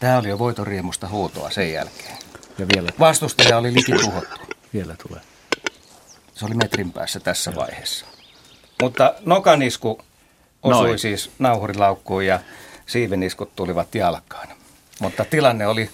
Tämä 0.00 0.18
oli 0.18 0.28
jo 0.28 0.38
voitoriemusta 0.38 1.08
huutoa 1.08 1.50
sen 1.50 1.72
jälkeen. 1.72 2.18
Ja 2.58 2.66
vielä. 2.74 2.88
Vastustaja 2.98 3.58
oli 3.58 3.74
liki 3.74 3.92
tuhottu. 3.92 4.40
Vielä 4.74 4.96
tulee. 5.08 5.22
Se 6.34 6.46
oli 6.46 6.54
metrin 6.54 6.92
päässä 6.92 7.20
tässä 7.20 7.50
Joo. 7.50 7.60
vaiheessa. 7.60 8.06
Mutta 8.82 9.14
nokanisku 9.24 10.00
osui 10.62 10.86
Noin. 10.86 10.98
siis 10.98 11.30
nauhurilaukkuun 11.38 12.26
ja 12.26 12.40
siiveniskut 12.86 13.56
tulivat 13.56 13.94
jalkaan. 13.94 14.48
Mutta 15.00 15.24
tilanne 15.24 15.66
oli 15.66 15.90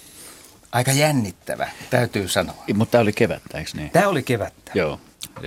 aika 0.72 0.92
jännittävä, 0.92 1.68
täytyy 1.90 2.28
sanoa. 2.28 2.64
Mutta 2.74 2.92
tämä 2.92 3.02
oli 3.02 3.12
kevättä, 3.12 3.58
eikö 3.58 3.70
niin? 3.74 3.90
Tämä 3.90 4.08
oli 4.08 4.22
kevättä. 4.22 4.72
Joo. 4.74 5.00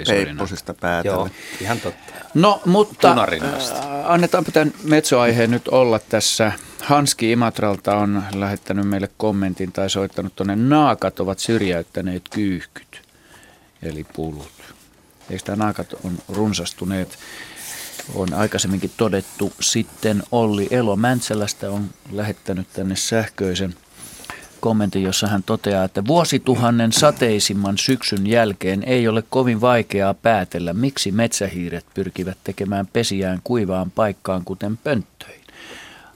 Peipposista 0.07 0.73
päätellä. 0.73 1.15
Joo, 1.17 1.29
ihan 1.61 1.79
totta. 1.79 2.13
No, 2.33 2.61
mutta 2.65 3.11
äh, 3.11 4.11
annetaanpa 4.11 4.51
tämän 4.51 4.73
metsoaiheen 4.83 5.51
nyt 5.51 5.67
olla 5.67 5.99
tässä. 5.99 6.51
Hanski 6.81 7.31
Imatralta 7.31 7.95
on 7.97 8.23
lähettänyt 8.35 8.87
meille 8.87 9.09
kommentin 9.17 9.71
tai 9.71 9.89
soittanut 9.89 10.35
tuonne. 10.35 10.55
Naakat 10.55 11.19
ovat 11.19 11.39
syrjäyttäneet 11.39 12.23
kyyhkyt, 12.29 13.01
eli 13.81 14.03
pulut. 14.03 14.51
Eikö 15.29 15.43
tämä 15.43 15.55
naakat 15.55 15.93
on 16.03 16.17
runsastuneet? 16.29 17.17
On 18.15 18.33
aikaisemminkin 18.33 18.91
todettu. 18.97 19.53
Sitten 19.59 20.23
Olli 20.31 20.67
Elo 20.71 20.95
Mäntsälästä 20.95 21.71
on 21.71 21.89
lähettänyt 22.11 22.67
tänne 22.73 22.95
sähköisen 22.95 23.75
kommentin, 24.63 25.03
jossa 25.03 25.27
hän 25.27 25.43
toteaa, 25.43 25.83
että 25.83 26.05
vuosituhannen 26.07 26.91
sateisimman 26.91 27.77
syksyn 27.77 28.27
jälkeen 28.27 28.83
ei 28.83 29.07
ole 29.07 29.23
kovin 29.29 29.61
vaikeaa 29.61 30.13
päätellä, 30.13 30.73
miksi 30.73 31.11
metsähiiret 31.11 31.85
pyrkivät 31.93 32.37
tekemään 32.43 32.87
pesiään 32.87 33.39
kuivaan 33.43 33.91
paikkaan, 33.91 34.45
kuten 34.45 34.77
pönttöihin. 34.77 35.41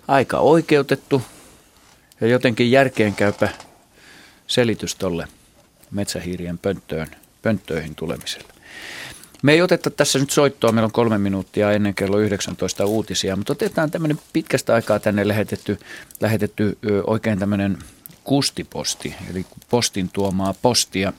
Aika 0.08 0.40
oikeutettu 0.40 1.22
ja 2.22 2.28
jotenkin 2.28 2.72
järkeenkäypä 2.72 3.50
selitys 4.48 4.96
tolle 4.96 5.28
metsähiirien 5.92 6.58
pönttöön, 6.58 7.08
pönttöihin 7.42 7.96
tulemiselle. 7.96 8.54
Me 9.44 9.54
ei 9.54 9.62
oteta 9.62 9.90
tässä 9.90 10.20
nyt 10.20 10.30
soittoa, 10.30 10.72
meillä 10.72 10.86
on 10.86 10.92
kolme 10.92 11.18
minuuttia 11.18 11.72
ennen 11.72 11.96
kello 11.96 12.20
19 12.20 12.86
uutisia, 12.86 13.36
mutta 13.36 13.54
otetaan 13.54 13.92
tämmöinen 13.92 14.20
pitkästä 14.34 14.74
aikaa 14.74 15.00
tänne 15.00 15.28
lähetetty, 15.28 15.80
lähetetty 16.22 16.78
oikein 17.08 17.40
tämmöinen 17.40 17.78
kustiposti, 18.28 19.16
eli 19.30 19.46
postin 19.70 20.10
tuomaa 20.10 20.54
postia. 20.62 21.14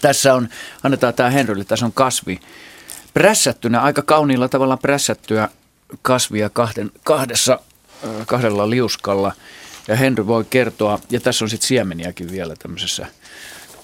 Tässä 0.00 0.34
on, 0.34 0.48
annetaan 0.82 1.14
tämä 1.14 1.30
Henrylle, 1.30 1.64
tässä 1.64 1.86
on 1.86 1.92
kasvi 1.92 2.40
prässättynä, 3.14 3.80
aika 3.80 4.02
kauniilla 4.02 4.48
tavalla 4.48 4.76
prässättyä 4.76 5.48
kasvia 6.02 6.50
kahden, 6.50 6.90
kahdessa, 7.04 7.60
kahdella 8.26 8.70
liuskalla. 8.70 9.32
Ja 9.88 9.96
Henry 9.96 10.26
voi 10.26 10.44
kertoa, 10.50 10.98
ja 11.10 11.20
tässä 11.20 11.44
on 11.44 11.48
sitten 11.50 11.68
siemeniäkin 11.68 12.30
vielä 12.30 12.54
tämmöisessä, 12.58 13.06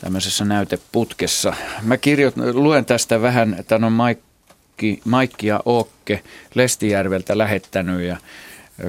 tämmöisessä 0.01 0.45
näyteputkessa. 0.45 1.55
Mä 1.83 1.97
kirjoit, 1.97 2.37
luen 2.37 2.85
tästä 2.85 3.22
vähän, 3.22 3.57
että 3.59 3.76
on 3.76 3.93
Maikki, 3.93 5.01
Maikki 5.05 5.47
ja 5.47 5.61
Ookke 5.64 6.22
Lestijärveltä 6.55 7.39
lähettänyt 7.39 8.01
ja 8.01 8.16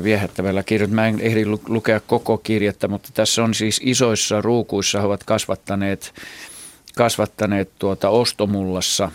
viehättävällä 0.04 0.64
kirjoittaa. 0.64 0.96
Mä 0.96 1.08
en 1.08 1.20
ehdi 1.20 1.46
lukea 1.68 2.00
koko 2.00 2.38
kirjettä, 2.38 2.88
mutta 2.88 3.10
tässä 3.14 3.44
on 3.44 3.54
siis 3.54 3.82
isoissa 3.84 4.41
ruukuissa 4.41 5.00
he 5.00 5.06
ovat 5.06 5.24
kasvattaneet 5.24 6.14
kasvattaneet 6.96 7.70
tuota 7.80 8.10
ostomullassa 8.10 9.12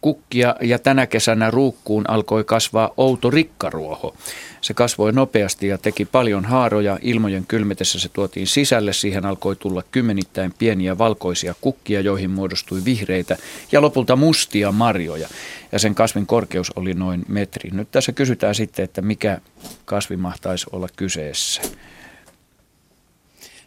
kukkia 0.00 0.56
ja 0.60 0.78
tänä 0.78 1.06
kesänä 1.06 1.50
ruukkuun 1.50 2.04
alkoi 2.08 2.44
kasvaa 2.44 2.90
outo 2.96 3.30
rikkaruoho. 3.30 4.14
Se 4.60 4.74
kasvoi 4.74 5.12
nopeasti 5.12 5.66
ja 5.66 5.78
teki 5.78 6.04
paljon 6.04 6.44
haaroja. 6.44 6.98
Ilmojen 7.02 7.46
kylmetessä 7.46 8.00
se 8.00 8.08
tuotiin 8.08 8.46
sisälle. 8.46 8.92
Siihen 8.92 9.26
alkoi 9.26 9.56
tulla 9.56 9.82
kymmenittäin 9.90 10.54
pieniä 10.58 10.98
valkoisia 10.98 11.54
kukkia, 11.60 12.00
joihin 12.00 12.30
muodostui 12.30 12.84
vihreitä 12.84 13.36
ja 13.72 13.82
lopulta 13.82 14.16
mustia 14.16 14.72
marjoja. 14.72 15.28
Ja 15.72 15.78
sen 15.78 15.94
kasvin 15.94 16.26
korkeus 16.26 16.72
oli 16.76 16.94
noin 16.94 17.24
metri. 17.28 17.70
Nyt 17.70 17.90
tässä 17.90 18.12
kysytään 18.12 18.54
sitten, 18.54 18.84
että 18.84 19.02
mikä 19.02 19.40
kasvi 19.84 20.16
mahtaisi 20.16 20.66
olla 20.72 20.88
kyseessä. 20.96 21.62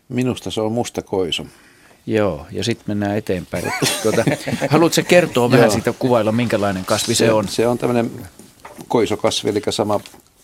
Minusta 0.10 0.52
se 0.52 0.62
on 0.62 0.72
musta 0.72 1.02
koiso. 1.02 1.46
Joo, 2.10 2.46
ja 2.52 2.64
sitten 2.64 2.84
mennään 2.88 3.18
eteenpäin. 3.18 3.74
Tuota, 4.04 4.24
haluatko 4.70 5.02
kertoa 5.08 5.52
vähän 5.52 5.72
siitä 5.72 5.94
kuvailla, 6.00 6.32
minkälainen 6.32 6.86
kasvi 6.86 7.16
se, 7.16 7.26
se 7.26 7.32
on? 7.32 7.48
Se 7.48 7.68
on 7.68 7.78
tämmöinen 7.78 8.12
koisokasvi, 8.88 9.50
eli 9.50 9.62
sama 9.70 10.00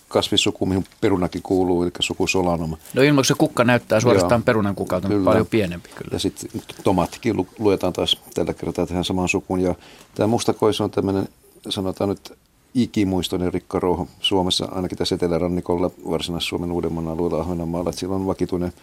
kasvisuku, 0.08 0.66
mihin 0.66 0.86
perunakin 1.02 1.42
kuuluu, 1.42 1.84
eli 1.84 1.92
suku 2.00 2.28
solanoma. 2.28 2.78
No 2.94 3.02
ilman 3.02 3.26
se 3.26 3.34
kukka 3.38 3.64
näyttää 3.64 4.00
suorastaan 4.00 4.40
Joo. 4.40 4.46
perunan 4.46 4.76
kukalta, 4.76 5.10
mutta 5.10 5.24
paljon 5.24 5.48
pienempi 5.48 5.90
kyllä. 5.96 6.10
Ja 6.12 6.20
sitten 6.20 6.50
tomaattikin 6.84 7.38
lu- 7.38 7.48
luetaan 7.60 7.94
taas 7.94 8.22
tällä 8.34 8.54
kertaa 8.54 8.86
tähän 8.86 9.04
samaan 9.04 9.30
sukuun. 9.30 9.62
Ja 9.62 9.76
tämä 10.16 10.28
mustakoiso 10.28 10.84
on 10.84 10.92
tämmöinen, 10.92 11.28
sanotaan 11.70 12.10
nyt 12.10 12.34
ikimuistoinen 12.74 13.54
rikkarouho 13.54 14.08
Suomessa, 14.22 14.66
ainakin 14.72 14.98
tässä 14.98 15.16
etelärannikolla, 15.16 15.92
Varsinais-Suomen 16.10 16.72
Uudenmaan 16.72 17.08
alueella 17.08 17.42
Ahvenanmaalla, 17.42 17.90
että 17.90 18.00
sillä 18.00 18.16
on 18.16 18.28
vakituinen 18.28 18.74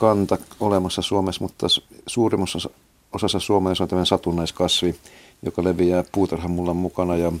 kanta 0.00 0.38
olemassa 0.60 1.02
Suomessa, 1.02 1.44
mutta 1.44 1.66
suurimmassa 2.06 2.70
osassa 3.12 3.40
Suomea 3.40 3.74
se 3.74 3.82
on 3.82 3.88
tämmöinen 3.88 4.06
satunnaiskasvi, 4.06 4.94
joka 5.42 5.64
leviää 5.64 6.04
puutarhan 6.12 6.50
mullan 6.50 6.76
mukana 6.76 7.16
ja 7.16 7.32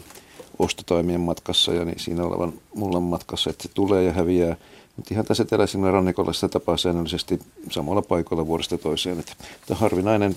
ostotoimien 0.58 1.20
matkassa 1.20 1.72
ja 1.72 1.84
niin 1.84 2.00
siinä 2.00 2.24
olevan 2.24 2.52
mullan 2.74 3.02
matkassa, 3.02 3.50
että 3.50 3.62
se 3.62 3.68
tulee 3.74 4.02
ja 4.02 4.12
häviää. 4.12 4.56
Mutta 4.96 5.14
ihan 5.14 5.24
tässä 5.24 5.42
eteläisimmillä 5.42 5.92
rannikolla 5.92 6.32
sitä 6.32 6.48
tapaa 6.48 6.76
säännöllisesti 6.76 7.38
samalla 7.70 8.02
paikoilla 8.02 8.46
vuodesta 8.46 8.78
toiseen. 8.78 9.20
Että 9.20 9.32
tämä 9.38 9.76
on 9.76 9.80
harvinainen 9.80 10.36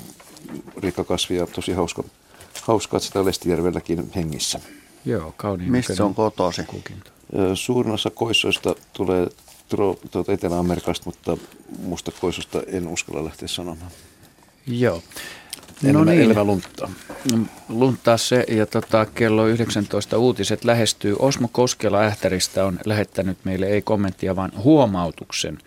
rikkakasvi 0.78 1.36
ja 1.36 1.48
tosi 1.48 1.72
hauska, 1.74 2.04
hauska 2.62 2.98
että 2.98 3.08
sitä 3.08 3.20
on 3.20 3.26
Lestijärvelläkin 3.26 4.12
hengissä. 4.16 4.60
Joo, 5.06 5.34
kauniin. 5.38 5.72
Mistä 5.72 5.96
se 5.96 6.04
on 6.04 6.16
kotosi? 6.16 6.62
Suurin 7.54 7.94
osa 7.94 8.10
koissoista 8.10 8.76
tulee 8.94 9.28
tuota 10.12 10.34
Etelä-Amerikasta, 10.34 11.06
mutta 11.06 11.38
musta 11.80 12.12
koisosta 12.22 12.62
en 12.68 12.88
uskalla 12.88 13.26
lähteä 13.26 13.48
sanomaan. 13.48 13.92
Joo. 14.68 15.02
No 15.92 16.04
niin. 16.04 16.22
Elämä 16.22 16.44
lunttaa. 16.44 16.92
Lunttaa 17.70 18.18
se 18.18 18.46
ja 18.48 18.66
tota, 18.66 19.06
kello 19.06 19.48
19 19.48 20.18
uutiset 20.18 20.64
lähestyy. 20.66 21.16
Osmo 21.20 21.50
Koskela 21.52 22.02
Ähtäristä 22.02 22.66
on 22.66 22.80
lähettänyt 22.86 23.38
meille 23.44 23.66
ei 23.66 23.82
kommenttia, 23.82 24.36
vaan 24.36 24.52
huomautuksen. 24.64 25.58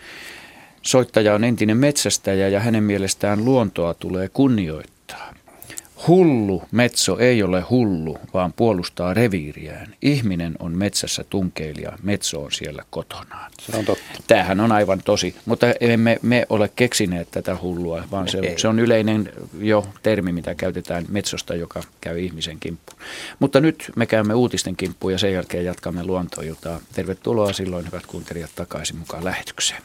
Soittaja 0.83 1.35
on 1.35 1.45
entinen 1.45 1.77
metsästäjä 1.77 2.49
ja 2.49 2.61
hänen 2.61 2.85
mielestään 2.85 3.45
luontoa 3.45 3.95
tulee 3.95 4.29
kunnioittaa. 4.29 5.35
Hullu 6.09 6.63
metso 6.73 7.19
ei 7.19 7.43
ole 7.43 7.61
hullu, 7.61 8.19
vaan 8.35 8.53
puolustaa 8.53 9.15
reviiriään. 9.15 9.95
Ihminen 10.03 10.55
on 10.59 10.79
metsässä 10.79 11.25
tunkeilija, 11.31 11.99
metso 12.03 12.43
on 12.45 12.53
siellä 12.53 12.83
kotonaan. 12.91 13.51
Se 13.61 13.77
on 13.77 13.85
totta. 13.85 14.05
Tämähän 14.27 14.61
on 14.61 14.73
aivan 14.73 15.01
tosi, 15.05 15.37
mutta 15.47 15.67
emme 15.81 16.19
me 16.23 16.47
ole 16.49 16.71
keksineet 16.77 17.31
tätä 17.31 17.57
hullua, 17.63 18.05
vaan 18.11 18.29
se, 18.29 18.55
se 18.57 18.69
on 18.69 18.79
yleinen 18.79 19.33
jo 19.59 19.87
termi, 20.03 20.33
mitä 20.33 20.55
käytetään 20.55 21.05
metsosta, 21.09 21.55
joka 21.55 21.83
käy 22.01 22.21
ihmisen 22.21 22.61
kimppuun. 22.61 22.99
Mutta 23.39 23.61
nyt 23.61 23.93
me 23.97 24.07
käymme 24.07 24.35
uutisten 24.35 24.77
kimppuun 24.77 25.13
ja 25.13 25.19
sen 25.19 25.33
jälkeen 25.33 25.65
jatkamme 25.65 26.05
luontoiltaa. 26.05 26.81
Tervetuloa 26.95 27.53
silloin, 27.53 27.87
hyvät 27.87 28.07
kuuntelijat, 28.07 28.51
takaisin 28.55 28.97
mukaan 28.97 29.25
lähetykseen. 29.25 29.83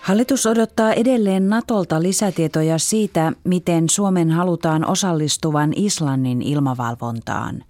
Hallitus 0.00 0.46
odottaa 0.46 0.92
edelleen 0.92 1.48
Natolta 1.48 2.02
lisätietoja 2.02 2.78
siitä, 2.78 3.32
miten 3.44 3.88
Suomen 3.88 4.30
halutaan 4.30 4.86
osallistuvan 4.90 5.72
Islannin 5.76 6.42
ilmavalvontaan. 6.42 7.64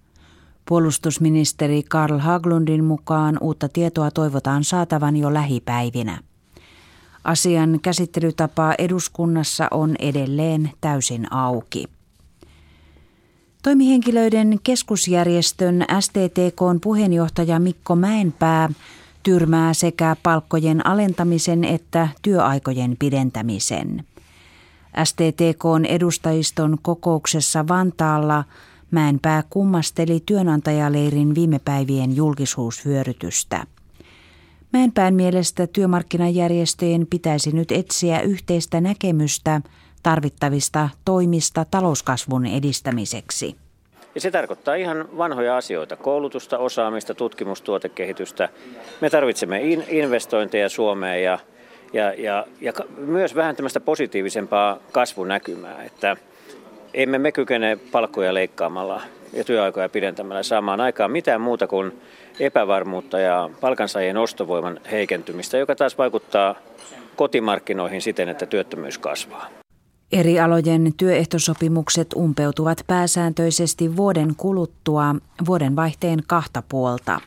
Puolustusministeri 0.68 1.82
Karl 1.82 2.18
Haglundin 2.18 2.84
mukaan 2.84 3.38
uutta 3.40 3.68
tietoa 3.68 4.10
toivotaan 4.10 4.64
saatavan 4.64 5.16
jo 5.16 5.34
lähipäivinä. 5.34 6.18
Asian 7.24 7.78
käsittelytapa 7.82 8.74
eduskunnassa 8.78 9.68
on 9.70 9.96
edelleen 9.98 10.70
täysin 10.80 11.32
auki. 11.32 11.95
Toimihenkilöiden 13.66 14.58
keskusjärjestön 14.62 15.84
STTK 16.00 16.80
puheenjohtaja 16.82 17.58
Mikko 17.58 17.96
Mäenpää 17.96 18.68
tyrmää 19.22 19.74
sekä 19.74 20.16
palkkojen 20.22 20.86
alentamisen 20.86 21.64
että 21.64 22.08
työaikojen 22.22 22.96
pidentämisen. 22.98 24.04
STTKn 25.04 25.84
edustajiston 25.88 26.78
kokouksessa 26.82 27.68
Vantaalla 27.68 28.44
Mäenpää 28.90 29.42
kummasteli 29.50 30.22
työnantajaleirin 30.26 31.34
viime 31.34 31.58
päivien 31.58 32.16
julkisuusvyörytystä. 32.16 33.66
Mäenpään 34.72 35.14
mielestä 35.14 35.66
työmarkkinajärjestöjen 35.66 37.06
pitäisi 37.10 37.52
nyt 37.52 37.72
etsiä 37.72 38.20
yhteistä 38.20 38.80
näkemystä 38.80 39.60
tarvittavista 40.06 40.88
toimista 41.04 41.64
talouskasvun 41.70 42.46
edistämiseksi. 42.46 43.56
Ja 44.14 44.20
se 44.20 44.30
tarkoittaa 44.30 44.74
ihan 44.74 45.08
vanhoja 45.18 45.56
asioita, 45.56 45.96
koulutusta, 45.96 46.58
osaamista, 46.58 47.14
tutkimustuotekehitystä. 47.14 48.48
Me 49.00 49.10
tarvitsemme 49.10 49.60
investointeja 49.88 50.68
Suomeen 50.68 51.22
ja, 51.22 51.38
ja, 51.92 52.12
ja, 52.12 52.46
ja 52.60 52.72
myös 52.96 53.34
vähän 53.34 53.56
tämmöistä 53.56 53.80
positiivisempaa 53.80 54.78
kasvunäkymää, 54.92 55.82
että 55.82 56.16
emme 56.94 57.18
me 57.18 57.32
kykene 57.32 57.78
palkkoja 57.92 58.34
leikkaamalla 58.34 59.02
ja 59.32 59.44
työaikoja 59.44 59.88
pidentämällä 59.88 60.42
saamaan 60.42 60.80
aikaan 60.80 61.10
mitään 61.10 61.40
muuta 61.40 61.66
kuin 61.66 62.00
epävarmuutta 62.40 63.18
ja 63.18 63.50
palkansaajien 63.60 64.16
ostovoiman 64.16 64.80
heikentymistä, 64.90 65.58
joka 65.58 65.76
taas 65.76 65.98
vaikuttaa 65.98 66.54
kotimarkkinoihin 67.16 68.02
siten, 68.02 68.28
että 68.28 68.46
työttömyys 68.46 68.98
kasvaa. 68.98 69.65
Eri 70.12 70.40
alojen 70.40 70.92
työehtosopimukset 70.96 72.08
umpeutuvat 72.16 72.84
pääsääntöisesti 72.86 73.96
vuoden 73.96 74.36
kuluttua 74.36 75.14
vuoden 75.46 75.76
vaihteen 75.76 76.22
kahta 76.26 76.62
puolta. 76.68 77.20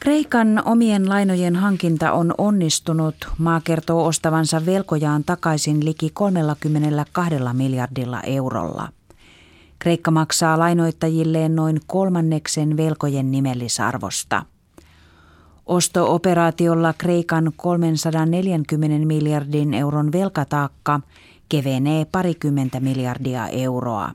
Kreikan 0.00 0.62
omien 0.64 1.08
lainojen 1.08 1.56
hankinta 1.56 2.12
on 2.12 2.34
onnistunut. 2.38 3.14
Maa 3.38 3.60
kertoo 3.60 4.06
ostavansa 4.06 4.66
velkojaan 4.66 5.24
takaisin 5.24 5.84
liki 5.84 6.10
32 6.10 7.08
miljardilla 7.52 8.20
eurolla. 8.20 8.88
Kreikka 9.78 10.10
maksaa 10.10 10.58
lainoittajilleen 10.58 11.56
noin 11.56 11.80
kolmanneksen 11.86 12.76
velkojen 12.76 13.30
nimellisarvosta– 13.30 14.44
Osto-operaatiolla 15.68 16.94
Kreikan 16.98 17.52
340 17.56 19.06
miljardin 19.06 19.74
euron 19.74 20.12
velkataakka 20.12 21.00
kevenee 21.48 22.04
parikymmentä 22.04 22.80
miljardia 22.80 23.48
euroa. 23.48 24.10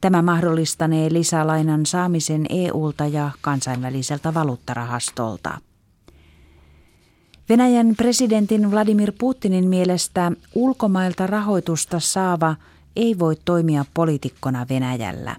Tämä 0.00 0.22
mahdollistanee 0.22 1.12
lisälainan 1.12 1.86
saamisen 1.86 2.46
EUlta 2.48 3.06
ja 3.06 3.30
kansainväliseltä 3.40 4.34
valuuttarahastolta. 4.34 5.58
Venäjän 7.48 7.94
presidentin 7.96 8.70
Vladimir 8.70 9.12
Putinin 9.18 9.68
mielestä 9.68 10.32
ulkomailta 10.54 11.26
rahoitusta 11.26 12.00
saava 12.00 12.56
ei 12.96 13.18
voi 13.18 13.36
toimia 13.44 13.84
poliitikkona 13.94 14.66
Venäjällä. 14.68 15.36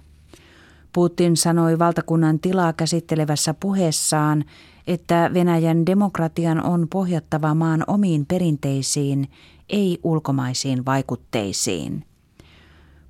Putin 0.92 1.36
sanoi 1.36 1.78
valtakunnan 1.78 2.38
tilaa 2.38 2.72
käsittelevässä 2.72 3.54
puheessaan, 3.54 4.44
että 4.86 5.30
Venäjän 5.34 5.86
demokratian 5.86 6.64
on 6.64 6.88
pohjattava 6.88 7.54
maan 7.54 7.84
omiin 7.86 8.26
perinteisiin, 8.26 9.28
ei 9.68 9.98
ulkomaisiin 10.02 10.84
vaikutteisiin. 10.84 12.04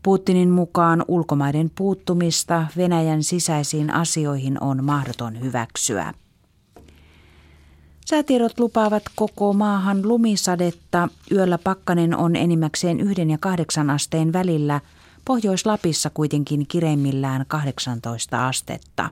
Putinin 0.03 0.51
mukaan 0.51 1.05
ulkomaiden 1.09 1.70
puuttumista 1.75 2.66
Venäjän 2.77 3.22
sisäisiin 3.22 3.91
asioihin 3.91 4.62
on 4.62 4.85
mahdoton 4.85 5.41
hyväksyä. 5.41 6.14
Säätiedot 8.07 8.61
lupaavat 8.61 9.03
koko 9.16 9.53
maahan 9.53 10.09
lumisadetta. 10.09 11.09
Yöllä 11.33 11.59
pakkanen 11.59 12.16
on 12.16 12.37
enimmäkseen 12.37 13.01
yhden 13.01 13.31
ja 13.31 13.39
kahdeksan 13.39 13.91
asteen 13.91 14.33
välillä, 14.33 14.81
Pohjois-Lapissa 15.25 16.11
kuitenkin 16.11 16.66
kireimmillään 16.68 17.45
18 17.49 18.49
astetta. 18.49 19.11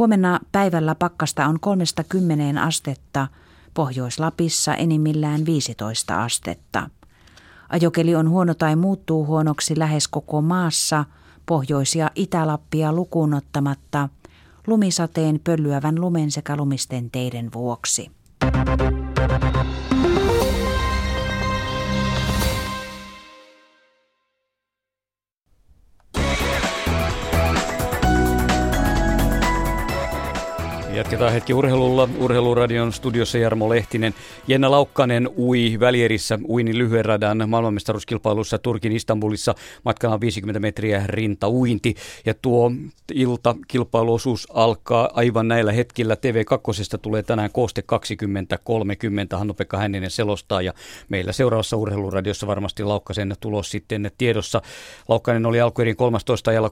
Huomenna 0.00 0.40
päivällä 0.52 0.94
pakkasta 0.94 1.46
on 1.46 1.60
30 1.60 2.62
astetta, 2.62 3.28
Pohjois-Lapissa 3.74 4.74
enimmillään 4.74 5.46
15 5.46 6.22
astetta. 6.24 6.90
Ajokeli 7.68 8.14
on 8.14 8.28
huono 8.28 8.54
tai 8.54 8.76
muuttuu 8.76 9.26
huonoksi 9.26 9.78
lähes 9.78 10.08
koko 10.08 10.42
maassa, 10.42 11.04
Pohjois- 11.46 11.96
ja 11.96 12.10
Itä-Lappia 12.14 12.92
lukuun 12.92 13.34
ottamatta, 13.34 14.08
lumisateen 14.66 15.40
pöllyävän 15.44 16.00
lumen 16.00 16.30
sekä 16.30 16.56
lumisten 16.56 17.10
teiden 17.10 17.52
vuoksi. 17.54 18.10
Jatketaan 31.00 31.32
hetki 31.32 31.54
urheilulla. 31.54 32.08
Urheiluradion 32.18 32.92
studiossa 32.92 33.38
Jarmo 33.38 33.68
Lehtinen. 33.68 34.14
Jenna 34.46 34.70
Laukkanen 34.70 35.28
ui 35.38 35.76
välierissä 35.80 36.38
uinin 36.48 36.78
lyhyen 36.78 37.04
radan 37.04 37.48
maailmanmestaruuskilpailussa 37.48 38.58
Turkin 38.58 38.92
Istanbulissa. 38.92 39.54
Matkana 39.84 40.14
on 40.14 40.20
50 40.20 40.60
metriä 40.60 41.04
uinti. 41.46 41.94
Ja 42.26 42.34
tuo 42.42 42.72
iltakilpailuosuus 43.14 44.48
alkaa 44.54 45.10
aivan 45.12 45.48
näillä 45.48 45.72
hetkillä. 45.72 46.14
TV2 46.14 46.98
tulee 47.02 47.22
tänään 47.22 47.52
kooste 47.52 47.82
2030. 47.82 49.38
Hannu-Pekka 49.38 49.76
Hänninen 49.76 50.10
selostaa 50.10 50.62
ja 50.62 50.72
meillä 51.08 51.32
seuraavassa 51.32 51.76
urheiluradiossa 51.76 52.46
varmasti 52.46 52.84
Laukkasen 52.84 53.34
tulos 53.40 53.70
sitten 53.70 54.10
tiedossa. 54.18 54.62
Laukkanen 55.08 55.46
oli 55.46 55.60
alkuerin 55.60 55.96
13 55.96 56.50
ajalla 56.50 56.70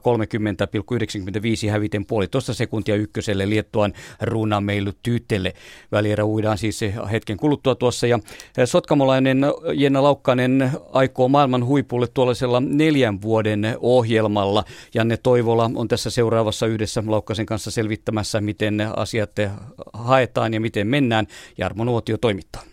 30,95 1.65 1.71
häviten 1.71 2.05
puolitoista 2.05 2.53
sekuntia 2.53 2.95
ykköselle 2.95 3.49
Liettuan 3.49 3.93
Ruuna 4.21 4.61
Meilu. 4.61 4.91
Välierä 5.91 6.25
uidaan 6.25 6.57
siis 6.57 6.81
hetken 7.11 7.37
kuluttua 7.37 7.75
tuossa. 7.75 8.07
Ja 8.07 8.19
eh, 8.57 8.67
sotkamolainen 8.67 9.41
Jenna 9.73 10.03
Laukkanen 10.03 10.71
aikoo 10.93 11.27
maailman 11.27 11.65
huipulle 11.65 12.07
tuollaisella 12.07 12.59
neljän 12.59 13.21
vuoden 13.21 13.77
ohjelmalla. 13.79 14.63
Janne 14.93 15.17
Toivola 15.17 15.71
on 15.75 15.87
tässä 15.87 16.09
seuraavassa 16.09 16.65
yhdessä 16.65 17.03
Laukkasen 17.07 17.45
kanssa 17.45 17.71
selvittämässä, 17.71 18.41
miten 18.41 18.87
asiat 18.95 19.31
haetaan 19.93 20.53
ja 20.53 20.59
miten 20.59 20.87
mennään. 20.87 21.27
Jarmo 21.57 21.83
Nuotio 21.83 22.17
toimittaa. 22.17 22.63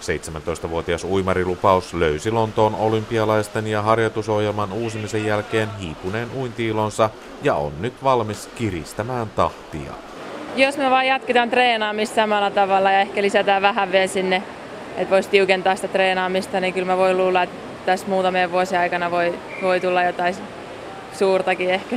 17-vuotias 0.00 1.04
uimarilupaus 1.04 1.94
löysi 1.94 2.30
Lontoon 2.30 2.74
olympialaisten 2.74 3.66
ja 3.66 3.82
harjoitusohjelman 3.82 4.72
uusimisen 4.72 5.24
jälkeen 5.24 5.68
hiipuneen 5.76 6.28
uintiilonsa 6.36 7.10
ja 7.42 7.54
on 7.54 7.72
nyt 7.80 8.04
valmis 8.04 8.48
kiristämään 8.54 9.30
tahtia. 9.30 10.07
Jos 10.56 10.76
me 10.76 10.90
vaan 10.90 11.06
jatketaan 11.06 11.50
treenaamista 11.50 12.14
samalla 12.14 12.50
tavalla 12.50 12.92
ja 12.92 13.00
ehkä 13.00 13.22
lisätään 13.22 13.62
vähän 13.62 13.92
vielä 13.92 14.06
sinne, 14.06 14.42
että 14.96 15.10
voisi 15.10 15.28
tiukentaa 15.28 15.76
sitä 15.76 15.88
treenaamista, 15.88 16.60
niin 16.60 16.74
kyllä 16.74 16.86
mä 16.86 16.96
voin 16.96 17.16
luulla, 17.16 17.42
että 17.42 17.56
tässä 17.86 18.06
muutamien 18.08 18.52
vuosien 18.52 18.80
aikana 18.80 19.10
voi, 19.10 19.34
voi 19.62 19.80
tulla 19.80 20.02
jotain 20.02 20.34
suurtakin 21.12 21.70
ehkä. 21.70 21.96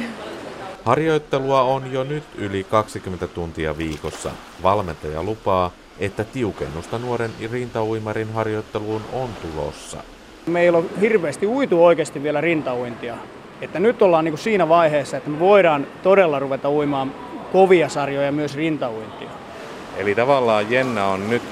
Harjoittelua 0.85 1.61
on 1.61 1.91
jo 1.91 2.03
nyt 2.03 2.23
yli 2.35 2.63
20 2.63 3.27
tuntia 3.27 3.77
viikossa. 3.77 4.31
Valmentaja 4.63 5.23
lupaa, 5.23 5.71
että 5.99 6.23
tiukennusta 6.23 6.97
nuoren 6.97 7.31
rintauimarin 7.51 8.33
harjoitteluun 8.33 9.01
on 9.13 9.29
tulossa. 9.41 9.97
Meillä 10.45 10.77
on 10.77 10.89
hirveästi 11.01 11.47
uitu 11.47 11.85
oikeasti 11.85 12.23
vielä 12.23 12.41
rintauintia. 12.41 13.17
Että 13.61 13.79
nyt 13.79 14.01
ollaan 14.01 14.25
niin 14.25 14.31
kuin 14.31 14.39
siinä 14.39 14.69
vaiheessa, 14.69 15.17
että 15.17 15.29
me 15.29 15.39
voidaan 15.39 15.87
todella 16.03 16.39
ruveta 16.39 16.71
uimaan 16.71 17.11
kovia 17.51 17.89
sarjoja 17.89 18.31
myös 18.31 18.55
rintauintia. 18.55 19.29
Eli 19.97 20.15
tavallaan 20.15 20.71
Jenna 20.71 21.07
on 21.07 21.29
nyt 21.29 21.43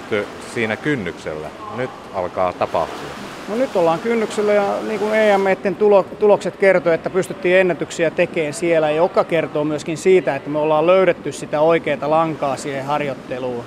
siinä 0.53 0.75
kynnyksellä. 0.75 1.47
Nyt 1.77 1.89
alkaa 2.13 2.53
tapahtua. 2.53 3.09
No 3.49 3.55
nyt 3.55 3.75
ollaan 3.75 3.99
kynnyksellä 3.99 4.53
ja 4.53 4.75
niin 4.87 4.99
kuin 4.99 5.13
EM-etten 5.13 5.75
tulo, 5.75 6.03
tulokset 6.03 6.55
kertoo, 6.55 6.93
että 6.93 7.09
pystyttiin 7.09 7.57
ennätyksiä 7.57 8.11
tekemään 8.11 8.53
siellä, 8.53 8.89
joka 8.89 9.23
kertoo 9.23 9.63
myöskin 9.63 9.97
siitä, 9.97 10.35
että 10.35 10.49
me 10.49 10.59
ollaan 10.59 10.87
löydetty 10.87 11.31
sitä 11.31 11.61
oikeaa 11.61 12.09
lankaa 12.09 12.57
siihen 12.57 12.85
harjoitteluun. 12.85 13.65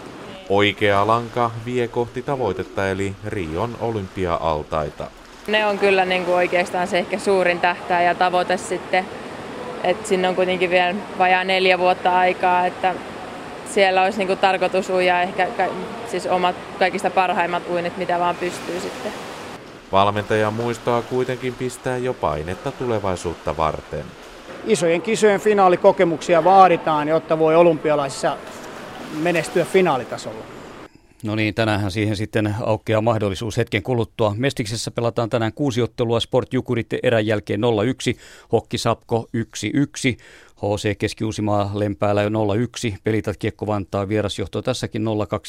Oikea 0.49 1.07
lanka 1.07 1.51
vie 1.64 1.89
kohti 1.89 2.22
tavoitetta 2.22 2.89
eli 2.89 3.12
Rion 3.26 3.76
olympia-altaita. 3.80 5.07
Ne 5.47 5.66
on 5.66 5.78
kyllä 5.78 6.05
niin 6.05 6.24
kuin 6.24 6.35
oikeastaan 6.35 6.89
se 6.89 6.99
ehkä 6.99 7.18
suurin 7.18 7.61
tähtää 7.61 8.03
ja 8.03 8.14
tavoite 8.14 8.57
sitten 8.57 9.07
et 9.85 10.07
sinne 10.07 10.28
on 10.28 10.35
kuitenkin 10.35 10.70
vielä 10.70 10.95
vajaa 11.18 11.45
neljä 11.45 11.78
vuotta 11.78 12.18
aikaa, 12.18 12.66
että 12.66 12.95
siellä 13.70 14.03
olisi 14.03 14.18
niinku 14.18 14.37
tarkoitus 14.37 14.91
uja 14.91 15.22
ehkä 15.22 15.49
siis 16.11 16.26
omat 16.26 16.57
kaikista 16.78 17.11
parhaimmat 17.11 17.62
uinnit, 17.70 17.97
mitä 17.97 18.18
vaan 18.18 18.37
pystyy 18.37 18.80
sitten. 18.80 19.12
Valmentaja 19.93 20.51
muistaa 20.51 21.03
kuitenkin 21.03 21.55
pistää 21.55 21.97
jo 21.97 22.14
painetta 22.14 22.72
tulevaisuutta 22.72 23.57
varten. 23.57 24.05
Isojen 24.66 25.03
kisojen 25.03 25.41
finaalikokemuksia 25.41 26.45
vaaditaan, 26.45 27.09
jotta 27.09 27.39
voi 27.39 27.57
olympialaisissa 27.57 28.37
menestyä 29.22 29.64
finaalitasolla. 29.64 30.45
No 31.22 31.34
niin, 31.34 31.54
tänään 31.54 31.90
siihen 31.90 32.16
sitten 32.16 32.54
aukeaa 32.60 33.00
mahdollisuus 33.00 33.56
hetken 33.56 33.82
kuluttua. 33.82 34.34
Mestiksessä 34.36 34.90
pelataan 34.90 35.30
tänään 35.30 35.52
kuusi 35.52 35.82
ottelua, 35.82 36.20
Sport 36.20 36.54
Jukurit 36.54 36.86
erän 37.02 37.26
jälkeen 37.26 37.60
0-1, 37.60 38.18
Hokki 38.52 38.78
Sapko 38.78 39.28
1-1, 39.36 39.40
HC 40.62 40.98
Keski-Uusimaa 40.98 41.70
Lempäällä 41.74 42.28
0-1, 42.28 42.96
Pelitat 43.04 43.36
Kiekko 43.36 43.66
Vantaa 43.66 44.08
vierasjohto 44.08 44.62
tässäkin 44.62 45.02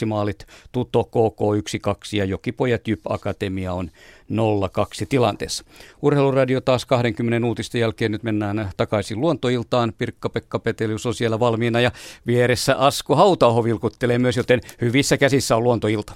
0-2 0.04 0.06
maalit, 0.06 0.46
Tuto 0.72 1.04
KK 1.04 1.42
1-2 1.88 2.18
ja 2.18 2.26
Jokipojat 2.26 2.88
Jyp 2.88 3.00
Akatemia 3.10 3.74
on 3.74 3.90
0-2 4.32 5.06
tilanteessa. 5.10 5.64
Urheiluradio 6.02 6.62
taas 6.62 6.86
20 6.86 7.48
uutisten 7.48 7.82
jälkeen 7.82 8.12
nyt 8.12 8.24
mennään 8.24 8.70
takaisin 8.78 9.22
luontoiltaan. 9.22 9.94
Pirkka-Pekka 9.98 10.60
Petelius 10.60 11.06
on 11.06 11.16
siellä 11.16 11.40
valmiina 11.40 11.80
ja 11.80 11.92
vieressä 12.28 12.76
Asko 12.76 13.16
Hautaho 13.16 13.64
vilkuttelee 13.64 14.20
myös, 14.20 14.38
joten 14.38 14.62
hyvissä 14.82 15.18
käsissä 15.18 15.56
on 15.56 15.64
luontoilta. 15.64 16.14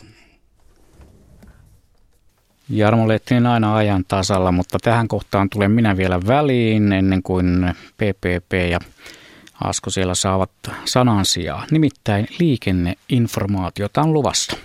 Jarmo 2.70 3.07
Lehtinen 3.07 3.45
aina 3.45 3.76
ajan 3.76 4.05
tasalla, 4.07 4.51
mutta 4.51 4.78
tähän 4.82 5.07
kohtaan 5.07 5.49
tulen 5.49 5.72
minä 5.72 5.97
vielä 5.97 6.20
väliin 6.28 6.91
ennen 6.91 7.24
kuin 7.24 7.74
PPP 7.97 8.53
ja 8.72 8.80
Asko 9.63 9.89
siellä 9.89 10.15
saavat 10.15 10.51
sanan 10.86 11.26
sijaa. 11.26 11.65
Nimittäin 11.72 12.28
liikenneinformaatiota 12.39 14.01
on 14.01 14.13
luvassa. 14.13 14.57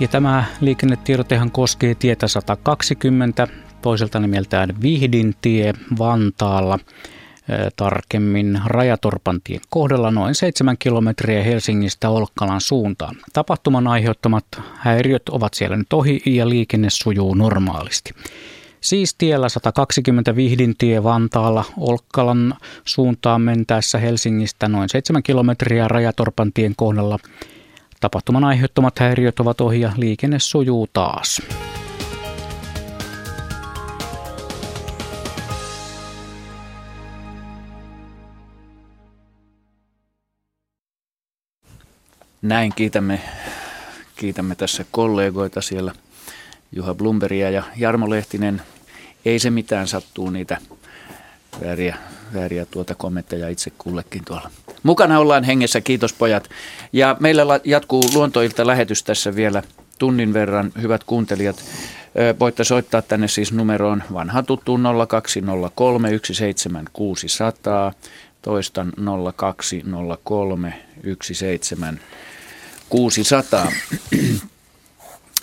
Ja 0.00 0.08
tämä 0.08 0.44
liikennetiedotehan 0.60 1.50
koskee 1.50 1.94
tietä 1.94 2.28
120, 2.28 3.48
toiselta 3.82 4.20
nimeltään 4.20 4.82
Vihdintie 4.82 5.72
Vantaalla– 5.98 6.78
tarkemmin 7.76 8.60
Rajatorpantien 8.64 9.60
kohdalla 9.70 10.10
noin 10.10 10.34
7 10.34 10.76
kilometriä 10.78 11.42
Helsingistä 11.42 12.10
Olkkalan 12.10 12.60
suuntaan. 12.60 13.16
Tapahtuman 13.32 13.86
aiheuttamat 13.86 14.44
häiriöt 14.74 15.28
ovat 15.28 15.54
siellä 15.54 15.76
nyt 15.76 15.92
ohi 15.92 16.22
ja 16.26 16.48
liikenne 16.48 16.90
sujuu 16.90 17.34
normaalisti. 17.34 18.10
Siis 18.80 19.14
tiellä 19.14 19.48
120 19.48 20.36
Vihdintie 20.36 21.04
Vantaalla 21.04 21.64
Olkkalan 21.76 22.54
suuntaan 22.84 23.40
mentäessä 23.40 23.98
Helsingistä 23.98 24.68
noin 24.68 24.88
7 24.88 25.22
kilometriä 25.22 25.88
Rajatorpantien 25.88 26.72
kohdalla. 26.76 27.18
Tapahtuman 28.00 28.44
aiheuttamat 28.44 28.98
häiriöt 28.98 29.40
ovat 29.40 29.60
ohi 29.60 29.80
ja 29.80 29.92
liikenne 29.96 30.38
sujuu 30.38 30.88
taas. 30.92 31.42
Näin 42.42 42.72
kiitämme, 42.76 43.20
kiitämme 44.16 44.54
tässä 44.54 44.84
kollegoita 44.90 45.60
siellä, 45.60 45.92
Juha 46.72 46.94
Blumberia 46.94 47.50
ja 47.50 47.62
Jarmo 47.76 48.10
Lehtinen. 48.10 48.62
Ei 49.24 49.38
se 49.38 49.50
mitään 49.50 49.88
sattuu 49.88 50.30
niitä 50.30 50.58
vääriä, 51.64 51.96
vääriä 52.34 52.66
tuota 52.66 52.94
kommentteja 52.94 53.48
itse 53.48 53.72
kullekin 53.78 54.24
tuolla. 54.24 54.50
Mukana 54.82 55.18
ollaan 55.18 55.44
hengessä, 55.44 55.80
kiitos 55.80 56.12
pojat. 56.12 56.50
Ja 56.92 57.16
meillä 57.20 57.60
jatkuu 57.64 58.04
luontoilta 58.14 58.66
lähetys 58.66 59.02
tässä 59.02 59.36
vielä 59.36 59.62
tunnin 59.98 60.32
verran. 60.32 60.72
Hyvät 60.82 61.04
kuuntelijat, 61.04 61.64
voitte 62.40 62.64
soittaa 62.64 63.02
tänne 63.02 63.28
siis 63.28 63.52
numeroon 63.52 64.02
vanha 64.12 64.42
tuttu 64.42 64.78
0203 65.08 66.10
17600. 66.22 67.92
Toistan 68.46 68.92
0203 69.36 70.74
17600. 71.22 71.94
600. 72.88 73.72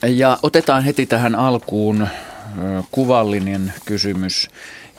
Ja 0.03 0.39
otetaan 0.43 0.83
heti 0.83 1.05
tähän 1.05 1.35
alkuun 1.35 2.07
kuvallinen 2.91 3.73
kysymys. 3.85 4.49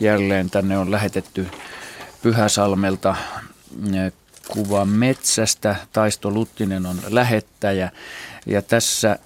Jälleen 0.00 0.50
tänne 0.50 0.78
on 0.78 0.90
lähetetty 0.90 1.46
Pyhäsalmelta 2.22 3.16
kuva 4.48 4.84
metsästä. 4.84 5.76
Taisto 5.92 6.30
Luttinen 6.30 6.86
on 6.86 6.96
lähettäjä. 7.08 7.90
Ja 8.46 8.62
tässä 8.62 9.18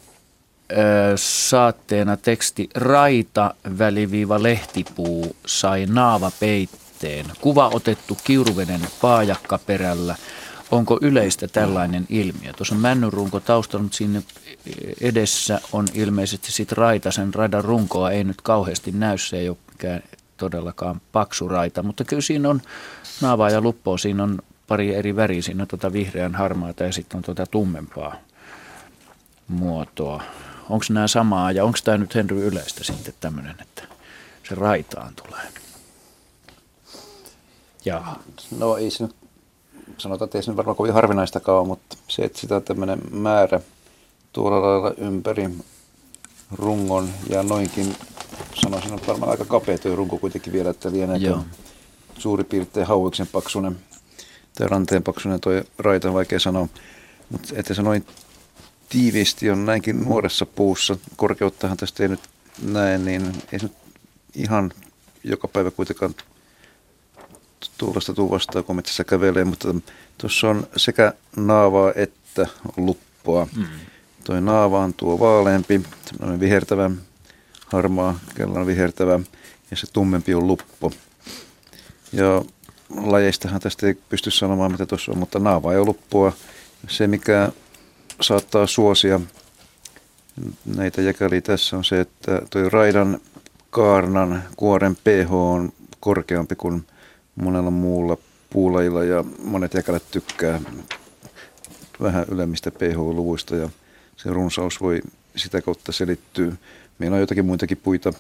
saatteena 1.17 2.17
teksti 2.17 2.69
Raita 2.75 3.55
väliviiva 3.79 4.43
lehtipuu 4.43 5.37
sai 5.47 5.87
naava 5.87 6.31
peitteen. 6.41 6.88
Kuva 7.41 7.69
otettu 7.69 8.19
Kiuruveden 8.25 8.81
paajakkaperällä. 9.01 10.17
Onko 10.71 10.99
yleistä 11.03 11.49
tällainen 11.49 12.07
ilmiö? 12.09 12.53
Tuossa 12.53 12.75
on 12.75 12.81
männynrunko 12.81 13.41
taustalla, 13.41 13.83
mutta 13.83 13.97
sinne 13.97 14.23
edessä 15.01 15.61
on 15.73 15.87
ilmeisesti 15.95 16.53
sit 16.53 16.73
raita. 16.73 17.11
Sen 17.11 17.35
raidan 17.35 17.65
runkoa 17.65 18.11
ei 18.11 18.25
nyt 18.25 18.41
kauheasti 18.41 18.93
näy, 18.93 19.19
se 19.19 19.37
ei 19.39 19.49
ole 19.49 19.57
mikään 19.73 20.03
todellakaan 20.37 21.01
paksu 21.13 21.49
raita, 21.49 21.83
mutta 21.83 22.05
kyllä 22.05 22.23
siinä 22.23 22.49
on 22.49 22.63
naavaa 23.21 23.51
ja 23.51 23.61
luppoa, 23.61 23.99
siinä 23.99 24.23
on 24.23 24.39
pari 24.67 24.95
eri 24.95 25.17
väriä, 25.17 25.43
siinä 25.43 25.63
on 25.63 25.69
tuota 25.69 25.93
vihreän 25.93 26.35
harmaata 26.35 26.85
ja 26.85 26.93
sitten 26.93 27.19
on 27.19 27.23
tuota 27.23 27.47
tummempaa 27.47 28.17
muotoa. 29.49 30.23
Onko 30.69 30.85
nämä 30.91 31.09
samaa 31.09 31.53
ja 31.53 31.65
onko 31.65 31.79
tämä 31.85 31.99
nyt 31.99 32.15
Henry 32.15 32.47
yleistä 32.47 32.85
sitten 32.85 33.15
tämmöinen, 33.21 33.57
että 33.61 33.83
se 34.49 34.55
raitaan 34.55 35.13
tulee? 35.15 35.43
Ja. 37.89 38.17
No 38.59 38.77
ei 38.77 38.91
se 38.91 39.05
nyt, 39.05 39.17
sanotaan, 39.99 40.27
että 40.27 40.39
ei 40.39 40.43
se 40.43 40.51
nyt 40.51 40.57
varmaan 40.57 40.77
kovin 40.77 40.93
harvinaistakaan 40.93 41.59
ole, 41.59 41.67
mutta 41.67 41.97
se, 42.09 42.23
että 42.23 42.39
sitä 42.39 42.57
on 42.57 42.63
tämmöinen 42.63 43.01
määrä 43.11 43.61
tuolla 44.33 44.63
lailla 44.63 44.95
ympäri 44.97 45.51
rungon 46.53 47.09
ja 47.31 47.43
noinkin, 47.43 47.97
sanoisin, 48.55 48.95
että 48.95 49.07
varmaan 49.07 49.31
aika 49.31 49.45
kapea 49.45 49.79
tuo 49.79 49.97
runko 49.97 50.19
kuitenkin 50.19 50.53
vielä, 50.53 50.71
että 50.71 50.93
lienee 50.93 51.19
suuri 52.19 52.45
piirtein 52.45 52.87
hauiksen 52.87 53.27
paksunen 53.27 53.79
tai 54.59 54.69
ranteen 54.69 55.03
paksunen 55.03 55.41
toi 55.41 55.65
raita, 55.79 56.13
vaikea 56.13 56.39
sanoa, 56.39 56.69
mutta 57.31 57.49
että 57.57 57.75
se 57.75 57.83
noin 57.83 58.07
tiiviisti 58.89 59.51
on 59.51 59.67
näinkin 59.67 60.05
nuoressa 60.05 60.47
puussa, 60.47 60.97
korkeuttahan 61.17 61.77
tästä 61.77 62.03
ei 62.03 62.09
nyt 62.09 62.21
näe, 62.63 62.99
niin 62.99 63.33
ei 63.53 63.59
se 63.59 63.67
nyt 63.67 63.77
ihan 64.35 64.73
joka 65.25 65.49
päivä 65.49 65.71
kuitenkaan 65.71 66.15
tuulesta 67.79 68.15
tuu 68.15 68.31
vastaan, 68.31 68.65
kun 68.65 68.77
metsässä 68.77 69.05
kävelee, 69.05 69.45
mutta 69.45 69.75
tuossa 70.19 70.49
on 70.49 70.67
sekä 70.77 71.13
naavaa 71.37 71.93
että 71.97 72.47
luppoa. 72.77 73.49
Mm. 73.57 73.67
Toi 74.25 74.41
naava 74.41 74.81
on 74.81 74.95
tuo 74.95 75.19
vaaleampi, 75.19 75.81
semmoinen 76.07 76.41
vihertävä, 76.41 76.91
harmaa, 77.67 78.19
kellan 78.35 78.67
vihertävä, 78.67 79.21
ja 79.71 79.77
se 79.77 79.87
tummempi 79.93 80.35
on 80.35 80.47
luppo. 80.47 80.93
Ja 82.13 82.43
lajeistahan 82.97 83.61
tästä 83.61 83.87
ei 83.87 83.95
pysty 83.95 84.31
sanomaan, 84.31 84.73
mitä 84.73 84.87
tuossa 84.87 85.13
on, 85.13 85.19
mutta 85.19 85.39
naava 85.39 85.73
ja 85.73 85.85
luppua. 85.85 86.33
Se, 86.89 87.07
mikä 87.07 87.53
saattaa 88.21 88.67
suosia 88.67 89.21
näitä 90.65 91.03
jäkäliä 91.03 91.41
tässä 91.41 91.77
on 91.77 91.85
se, 91.85 92.01
että 92.01 92.43
tuo 92.51 92.69
raidan 92.69 93.21
kaarnan 93.71 94.43
kuoren 94.57 94.97
pH 94.97 95.33
on 95.33 95.73
korkeampi 96.01 96.57
kuin 96.57 96.87
monella 97.43 97.71
muulla 97.71 98.17
puulajilla 98.51 99.05
ja 99.05 99.25
monet 99.45 99.75
jäkälät 99.75 100.03
tykkää 100.11 100.61
vähän 102.03 102.27
ylemmistä 102.31 102.71
pH-luvuista 102.71 103.57
ja 103.57 103.69
se 104.17 104.31
runsaus 104.31 104.81
voi 104.81 105.01
sitä 105.37 105.63
kautta 105.63 105.93
selittyä. 105.93 106.53
Meillä 106.99 107.15
on 107.15 107.21
jotakin 107.21 107.45
muitakin 107.45 107.77
puita, 107.77 108.13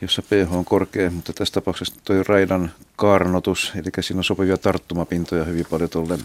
jossa 0.00 0.22
pH 0.22 0.54
on 0.54 0.64
korkea, 0.64 1.10
mutta 1.10 1.32
tässä 1.32 1.54
tapauksessa 1.54 1.94
tuo 2.04 2.22
raidan 2.28 2.72
kaarnotus, 2.96 3.72
eli 3.74 3.90
siinä 4.00 4.20
on 4.20 4.24
sopivia 4.24 4.56
tarttumapintoja 4.56 5.44
hyvin 5.44 5.66
paljon 5.70 5.90
tuolle 5.90 6.18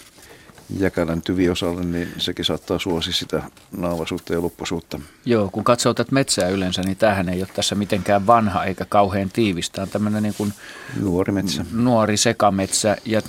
jäkälän 0.80 1.22
tyviosalle, 1.22 1.84
niin 1.84 2.10
sekin 2.18 2.46
saattaa 2.46 2.80
suosi 2.80 3.14
sitä 3.14 3.44
naavasuutta 3.78 4.34
ja 4.34 4.42
lupposuutta. 4.42 5.00
Joo, 5.26 5.50
kun 5.52 5.64
katsoo 5.64 5.94
tätä 5.94 6.12
metsää 6.12 6.50
yleensä, 6.50 6.82
niin 6.82 6.98
tämähän 6.98 7.30
ei 7.30 7.40
ole 7.42 7.50
tässä 7.56 7.76
mitenkään 7.76 8.28
vanha 8.28 8.66
eikä 8.66 8.86
kauhean 8.90 9.30
tiivistä. 9.34 9.82
On 9.82 9.90
tämmöinen 9.90 10.24
niin 10.24 10.36
kuin 10.38 10.54
nuori 11.02 11.32
metsä. 11.34 11.66
Nuori 11.72 12.18
sekametsä 12.18 12.98
ja 13.06 13.22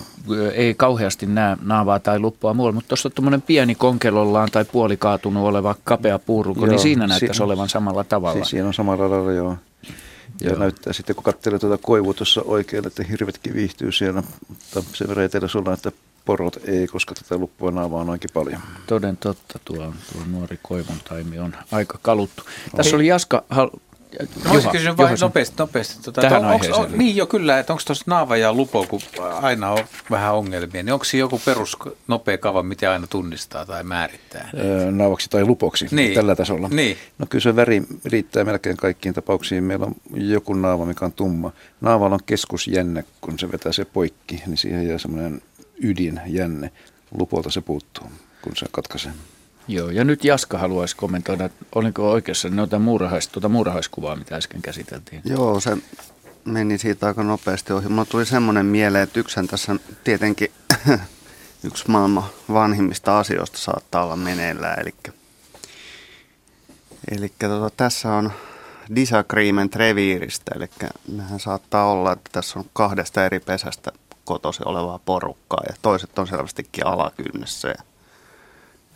ei 0.54 0.74
kauheasti 0.74 1.26
näe 1.26 1.56
naavaa 1.62 1.98
tai 2.00 2.18
luppoa 2.18 2.54
muualla, 2.54 2.74
mutta 2.74 2.88
tuossa 2.88 3.08
on 3.08 3.12
tuommoinen 3.12 3.42
pieni 3.42 3.74
konkelollaan 3.74 4.48
tai 4.52 4.64
puolikaatunut 4.64 5.46
oleva 5.46 5.74
kapea 5.84 6.18
puurunko, 6.18 6.60
niin 6.60 6.66
joo, 6.66 6.72
niin 6.72 6.82
siinä 6.82 7.06
näyttäisi 7.06 7.36
si- 7.36 7.42
olevan 7.42 7.68
samalla 7.68 8.04
tavalla. 8.04 8.44
Si- 8.44 8.50
siinä 8.50 8.66
on 8.66 8.74
samalla 8.74 9.10
lailla, 9.10 9.32
joo. 9.32 9.56
Ja 10.40 10.50
Joo. 10.50 10.58
näyttää 10.58 10.92
sitten, 10.92 11.16
kun 11.16 11.24
katselee 11.24 11.58
tuota 11.58 11.78
koivua 11.82 12.14
tuossa 12.14 12.42
oikealle, 12.44 12.86
että 12.86 13.02
hirvetkin 13.02 13.54
viihtyy 13.54 13.92
siellä, 13.92 14.22
mutta 14.48 14.82
sen 14.92 15.08
verran 15.08 15.28
ollaan, 15.54 15.74
että 15.74 15.92
porot 16.28 16.56
ei, 16.64 16.86
koska 16.86 17.14
tätä 17.14 17.36
luppua 17.36 17.70
naavaa 17.70 18.00
on 18.00 18.10
aika 18.10 18.28
paljon. 18.34 18.60
Toden 18.86 19.16
totta, 19.16 19.58
tuo, 19.64 19.76
tuo 20.12 20.22
nuori 20.30 20.58
koivun 20.62 20.96
taimi 21.08 21.38
on 21.38 21.56
aika 21.72 21.98
kaluttu. 22.02 22.42
No. 22.46 22.76
Tässä 22.76 22.96
oli 22.96 23.06
Jaska, 23.06 23.44
hal, 23.50 23.70
Juha, 24.54 24.70
kysyä 24.70 24.96
vain 24.96 25.18
nopeasti, 25.20 25.56
nopeasti. 25.58 26.02
Tuota, 26.02 26.20
Tähän 26.20 26.44
on, 26.44 26.50
onks, 26.50 26.68
on, 26.68 26.98
niin 26.98 27.16
jo 27.16 27.26
kyllä, 27.26 27.58
että 27.58 27.72
onko 27.72 27.82
tuossa 27.86 28.04
naava 28.06 28.36
ja 28.36 28.52
lupo, 28.52 28.86
kun 28.88 29.00
aina 29.42 29.70
on 29.70 29.84
vähän 30.10 30.34
ongelmia, 30.34 30.82
niin 30.82 30.92
onko 30.92 31.04
joku 31.18 31.40
perus 31.44 31.76
nopea 32.08 32.38
kava, 32.38 32.62
miten 32.62 32.90
aina 32.90 33.06
tunnistaa 33.06 33.66
tai 33.66 33.84
määrittää? 33.84 34.50
Öö, 34.58 34.90
naavaksi 34.90 35.30
tai 35.30 35.44
lupoksi 35.44 35.86
niin. 35.90 36.14
tällä 36.14 36.36
tasolla. 36.36 36.68
Niin. 36.68 36.96
No 37.18 37.26
kyllä 37.28 37.42
se 37.42 37.56
väri 37.56 37.82
riittää 38.04 38.44
melkein 38.44 38.76
kaikkiin 38.76 39.14
tapauksiin. 39.14 39.64
Meillä 39.64 39.86
on 39.86 39.94
joku 40.14 40.54
naava, 40.54 40.84
mikä 40.84 41.04
on 41.04 41.12
tumma. 41.12 41.52
Naavalla 41.80 42.14
on 42.14 42.24
keskusjänne, 42.26 43.04
kun 43.20 43.38
se 43.38 43.52
vetää 43.52 43.72
se 43.72 43.84
poikki, 43.84 44.42
niin 44.46 44.56
siihen 44.56 44.88
jää 44.88 44.98
semmoinen 44.98 45.42
ydinjänne. 45.82 46.72
Lupolta 47.18 47.50
se 47.50 47.60
puuttuu, 47.60 48.06
kun 48.42 48.56
se 48.56 48.66
katkaisee. 48.70 49.12
Joo, 49.68 49.90
ja 49.90 50.04
nyt 50.04 50.24
Jaska 50.24 50.58
haluaisi 50.58 50.96
kommentoida, 50.96 51.50
oliko 51.74 52.10
oikeassa 52.10 52.48
noita 52.48 52.78
muurahais, 52.78 53.28
tuota 53.28 53.48
muurahaiskuvaa, 53.48 54.16
mitä 54.16 54.36
äsken 54.36 54.62
käsiteltiin? 54.62 55.22
Joo, 55.24 55.60
se 55.60 55.76
meni 56.44 56.78
siitä 56.78 57.06
aika 57.06 57.22
nopeasti 57.22 57.72
ohi. 57.72 57.88
Mulla 57.88 58.04
tuli 58.04 58.26
semmoinen 58.26 58.66
mieleen, 58.66 59.04
että 59.04 59.20
yksi 59.20 59.40
tässä 59.50 59.76
tietenkin 60.04 60.52
yksi 61.64 61.90
maailman 61.90 62.24
vanhimmista 62.52 63.18
asioista 63.18 63.58
saattaa 63.58 64.04
olla 64.04 64.16
meneillään. 64.16 64.80
Eli, 64.80 64.94
eli 67.10 67.32
tota, 67.38 67.70
tässä 67.76 68.12
on 68.12 68.32
disagreement 68.94 69.76
reviiristä, 69.76 70.52
eli 70.56 70.68
mehän 71.12 71.40
saattaa 71.40 71.90
olla, 71.90 72.12
että 72.12 72.30
tässä 72.32 72.58
on 72.58 72.64
kahdesta 72.72 73.26
eri 73.26 73.40
pesästä 73.40 73.92
kotosi 74.28 74.62
olevaa 74.66 74.98
porukkaa 74.98 75.62
ja 75.68 75.74
toiset 75.82 76.18
on 76.18 76.26
selvästikin 76.26 76.86
alakynnessä. 76.86 77.68
Ja 77.68 77.82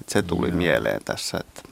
että 0.01 0.13
se 0.13 0.23
tuli 0.23 0.49
Joo. 0.49 0.57
mieleen 0.57 1.01
tässä, 1.05 1.39
että, 1.41 1.63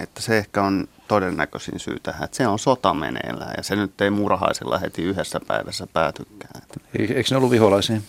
että 0.00 0.22
se 0.22 0.38
ehkä 0.38 0.62
on 0.62 0.88
todennäköisin 1.08 1.80
syy 1.80 1.96
tähän, 2.02 2.24
että 2.24 2.36
se 2.36 2.46
on 2.46 2.58
sota 2.58 2.94
meneillään 2.94 3.54
ja 3.56 3.62
se 3.62 3.76
nyt 3.76 4.00
ei 4.00 4.10
murhaisilla 4.10 4.78
heti 4.78 5.02
yhdessä 5.02 5.40
päivässä 5.46 5.86
päätykään. 5.86 6.62
Eikö 6.98 7.22
ne 7.30 7.36
ollut 7.36 7.50
viholaisia? 7.50 8.00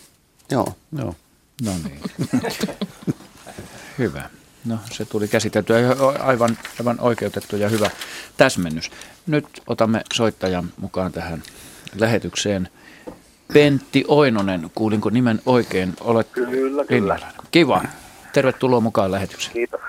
Joo. 0.50 0.74
Joo. 0.98 1.14
No 1.64 1.72
niin. 1.84 2.00
hyvä. 3.98 4.30
No 4.64 4.78
se 4.90 5.04
tuli 5.04 5.28
käsiteltyä 5.28 5.76
aivan, 6.20 6.58
aivan 6.80 7.00
oikeutettu 7.00 7.56
ja 7.56 7.68
hyvä 7.68 7.90
täsmennys. 8.36 8.90
Nyt 9.26 9.46
otamme 9.66 10.02
soittajan 10.14 10.72
mukaan 10.76 11.12
tähän 11.12 11.42
lähetykseen. 11.94 12.68
Pentti 13.52 14.04
Oinonen, 14.08 14.70
kuulinko 14.74 15.10
nimen 15.10 15.40
oikein? 15.46 15.92
Olet 16.00 16.28
kyllä, 16.32 16.84
kyllä. 16.84 17.18
Kiva. 17.50 17.82
Tervetuloa 18.32 18.80
mukaan 18.80 19.12
lähetykseen. 19.12 19.52
Kiitos. 19.52 19.80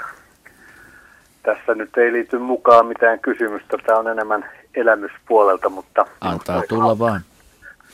Tässä 1.44 1.76
nyt 1.76 1.98
ei 1.98 2.14
liity 2.14 2.38
mukaan 2.38 2.85
mitään 2.85 3.19
kysymystä. 3.19 3.77
Tämä 3.85 3.99
on 3.99 4.07
enemmän 4.07 4.49
elämyspuolelta, 4.76 5.69
mutta... 5.69 6.06
Antaa 6.22 6.64
tulla 6.69 6.99
vaan. 6.99 7.22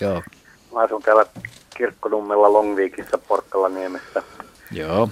Joo. 0.01 0.23
Mä 0.73 0.79
asun 0.79 1.01
täällä 1.01 1.25
Kirkkonummella 1.77 2.53
Longviikissä 2.53 3.17
Porkkalaniemessä. 3.17 4.23
Joo. 4.71 5.09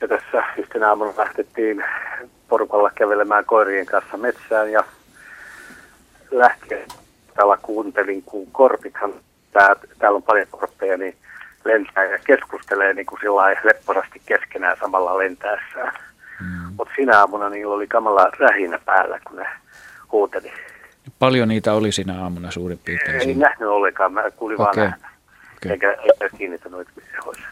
Ja 0.00 0.08
tässä 0.08 0.44
yhtenä 0.58 0.88
aamuna 0.88 1.12
lähtettiin 1.16 1.84
porukalla 2.48 2.90
kävelemään 2.94 3.44
koirien 3.44 3.86
kanssa 3.86 4.16
metsään 4.16 4.72
ja 4.72 4.84
lähtien 6.30 6.88
täällä 7.34 7.58
kuuntelin, 7.62 8.22
kun 8.22 8.46
korpithan, 8.52 9.14
tää, 9.54 9.76
täällä 9.98 10.16
on 10.16 10.22
paljon 10.22 10.46
korppeja, 10.50 10.96
niin 10.96 11.16
lentää 11.64 12.04
ja 12.04 12.18
keskustelee 12.18 12.94
niin 12.94 13.06
kuin 13.06 13.20
sillä 13.20 13.56
lepposasti 13.64 14.22
keskenään 14.26 14.76
samalla 14.80 15.18
lentäessään. 15.18 15.92
Mm. 16.40 16.74
Mutta 16.76 16.94
sinä 16.96 17.18
aamuna 17.18 17.48
niillä 17.48 17.74
oli 17.74 17.86
kamala 17.86 18.30
rähinä 18.38 18.78
päällä, 18.84 19.20
kun 19.26 19.36
ne 19.36 19.46
huuteli. 20.12 20.52
Paljon 21.18 21.48
niitä 21.48 21.72
oli 21.72 21.92
sinä 21.92 22.22
aamuna 22.22 22.50
suurin 22.50 22.80
piirtein? 22.84 23.28
Ei 23.28 23.34
nähnyt 23.34 23.68
ollenkaan, 23.68 24.12
mä 24.12 24.30
kuulin 24.30 24.60
okay. 24.60 24.64
vaan 24.64 24.90
nähdä. 24.90 25.08
Okay. 25.56 25.72
Eikä, 25.72 25.96
eikä 26.02 26.36
kiinnittänyt, 26.36 26.80
että 26.80 27.00
se 27.00 27.28
olisi 27.28 27.42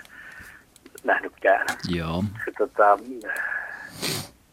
nähnytkään. 1.04 1.66
Joo. 1.88 2.24
Se, 2.44 2.52
tota, 2.58 2.98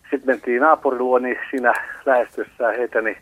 sitten 0.01 0.25
mentiin 0.25 0.61
naapuriluo, 0.61 1.19
niin 1.19 1.39
siinä 1.49 1.73
lähestyessään 2.05 2.75
heitä, 2.75 3.01
niin 3.01 3.17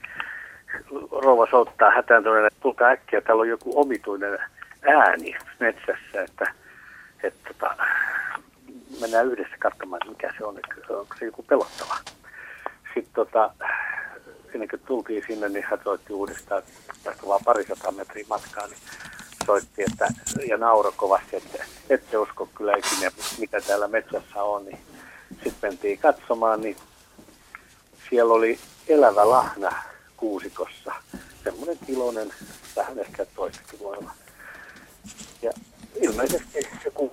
rouva 1.12 1.48
soittaa 1.52 1.92
hätääntyneena, 1.92 2.48
että 2.48 2.57
tulkaa 2.68 2.90
äkkiä, 2.90 3.22
täällä 3.22 3.42
on 3.42 3.50
joku 3.50 3.82
omituinen 3.82 4.40
ääni 4.82 5.36
metsässä, 5.60 6.22
että, 6.24 6.52
että 7.24 7.54
tota, 7.54 7.76
mennään 9.02 9.28
yhdessä 9.28 9.56
katsomaan, 9.60 10.10
mikä 10.10 10.34
se 10.38 10.46
on, 10.46 10.56
että 10.58 10.98
onko 10.98 11.16
se 11.20 11.26
joku 11.26 11.44
pelottava. 11.44 11.98
Sitten 12.94 13.14
tota, 13.14 13.52
ennen 14.54 14.70
kuin 14.70 14.82
tultiin 14.86 15.24
sinne, 15.28 15.50
niin 15.50 15.66
hän 15.70 15.80
soitti 15.84 16.14
uudestaan, 16.14 16.64
tästä 17.04 17.28
vaan 17.28 17.40
parisataa 17.46 17.92
metriä 17.92 18.26
matkaa, 18.30 18.68
niin 18.68 18.80
soitti 19.46 19.84
että, 19.84 20.08
ja 20.50 20.58
nauro 20.58 20.94
kovasti, 20.96 21.36
että 21.36 21.66
ette 21.90 22.18
usko 22.18 22.50
kyllä 22.56 22.74
ikinä, 22.78 23.12
mitä 23.40 23.62
täällä 23.62 23.88
metsässä 23.88 24.44
on. 24.44 24.66
Niin 24.66 24.80
sitten 25.30 25.70
mentiin 25.70 26.00
katsomaan, 26.00 26.62
niin 26.62 26.78
siellä 28.10 28.34
oli 28.34 28.60
elävä 28.88 29.30
lahna 29.30 29.84
kuusikossa. 30.18 30.94
Semmoinen 31.48 31.78
iloinen, 31.88 32.30
vähän 32.76 33.00
ehkä 33.00 33.26
toistakin 33.26 33.80
voima. 33.80 34.12
Ja 35.42 35.52
ilmeisesti 36.02 36.68
joku, 36.86 37.12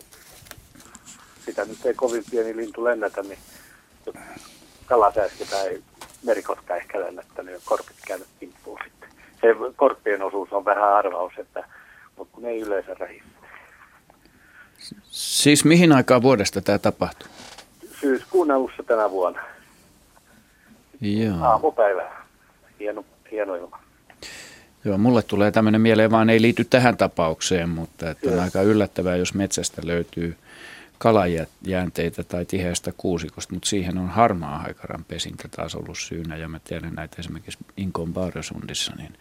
sitä 1.45 1.65
nyt 1.65 1.87
ei 1.87 1.95
kovin 1.95 2.25
pieni 2.31 2.57
lintu 2.57 2.85
lennätä, 2.85 3.23
niin 3.23 3.39
kalasääski 4.87 5.45
tai 5.45 5.83
merikotka 6.23 6.77
ehkä 6.77 7.01
lennättänyt 7.01 7.55
ja 7.55 7.61
korpit 7.65 7.97
käynyt 8.07 8.29
kimppuun 8.41 8.79
sitten. 8.85 9.09
Se 9.41 9.47
korppien 9.77 10.23
osuus 10.23 10.53
on 10.53 10.65
vähän 10.65 10.95
arvaus, 10.95 11.33
että, 11.39 11.69
mutta 12.17 12.35
kun 12.35 12.45
ei 12.45 12.61
yleensä 12.61 12.95
rähi. 12.95 13.23
Siis 15.11 15.65
mihin 15.65 15.93
aikaan 15.93 16.23
vuodesta 16.23 16.61
tämä 16.61 16.79
tapahtuu? 16.79 17.29
Syyskuun 18.01 18.51
alussa 18.51 18.83
tänä 18.83 19.11
vuonna. 19.11 19.43
Joo. 21.01 21.37
Aamupäivä. 21.43 22.13
Hieno, 22.81 23.05
hieno 23.31 23.55
ilma. 23.55 23.84
Joo, 24.85 24.99
mulle 24.99 25.23
tulee 25.23 25.51
tämmöinen 25.51 25.81
mieleen, 25.81 26.11
vaan 26.11 26.31
ei 26.31 26.43
liity 26.43 26.65
tähän 26.65 26.97
tapaukseen, 26.97 27.69
mutta 27.69 28.11
että 28.11 28.31
on 28.31 28.39
aika 28.39 28.63
yllättävää, 28.63 29.17
jos 29.17 29.35
metsästä 29.35 29.83
löytyy 29.85 30.37
kalajäänteitä 30.99 32.25
tai 32.25 32.45
tiheästä 32.45 32.93
kuusikosta, 32.97 33.55
mutta 33.55 33.69
siihen 33.69 33.99
on 33.99 34.09
harmaa 34.09 34.59
haikaran 34.59 35.05
pesintä 35.09 35.49
taas 35.57 35.75
ollut 35.75 35.99
syynä 35.99 36.37
ja 36.37 36.49
mä 36.49 36.61
tiedän 36.65 36.95
näitä 36.95 37.17
esimerkiksi 37.19 37.59
Inkon 37.77 38.13
Baaresundissa, 38.13 38.93
niin 38.97 39.13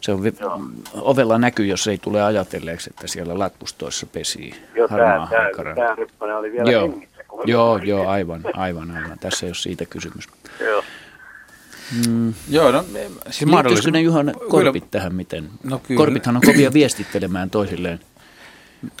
se 0.00 0.12
on 0.12 0.22
Joo. 0.40 0.60
ovella 0.94 1.38
näkyy, 1.38 1.66
jos 1.66 1.86
ei 1.86 1.98
tule 1.98 2.22
ajatelleeksi, 2.22 2.90
että 2.90 3.06
siellä 3.06 3.38
latpustoissa 3.38 4.06
pesii 4.06 4.54
Joo, 4.74 4.88
harmaa 4.88 5.26
tämä, 5.30 5.42
haikaran. 5.42 5.76
tämä, 5.76 5.96
tämä 6.18 6.38
oli 6.38 6.52
vielä 6.52 6.70
Joo, 6.70 6.82
hengissä. 6.82 7.24
joo, 7.44 7.78
joo, 7.78 8.08
aivan, 8.08 8.40
aivan, 8.54 8.90
aivan. 8.90 9.18
Tässä 9.18 9.46
ei 9.46 9.50
ole 9.50 9.54
siitä 9.54 9.86
kysymys. 9.86 10.28
Joo. 10.60 10.84
Mm. 12.06 12.34
Joo, 12.48 12.70
no, 12.70 12.84
siis 13.30 13.50
mahdollisimman- 13.50 13.92
ne 13.92 14.00
Juhan 14.00 14.34
korpit 14.48 14.82
Kyllä. 14.82 14.90
tähän 14.90 15.14
miten? 15.14 15.50
No 15.64 15.78
kyllä. 15.78 15.98
Korpithan 15.98 16.36
on 16.36 16.42
kovia 16.42 16.72
viestittelemään 16.72 17.50
toisilleen. 17.50 18.00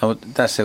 No, 0.02 0.16
tässä 0.34 0.62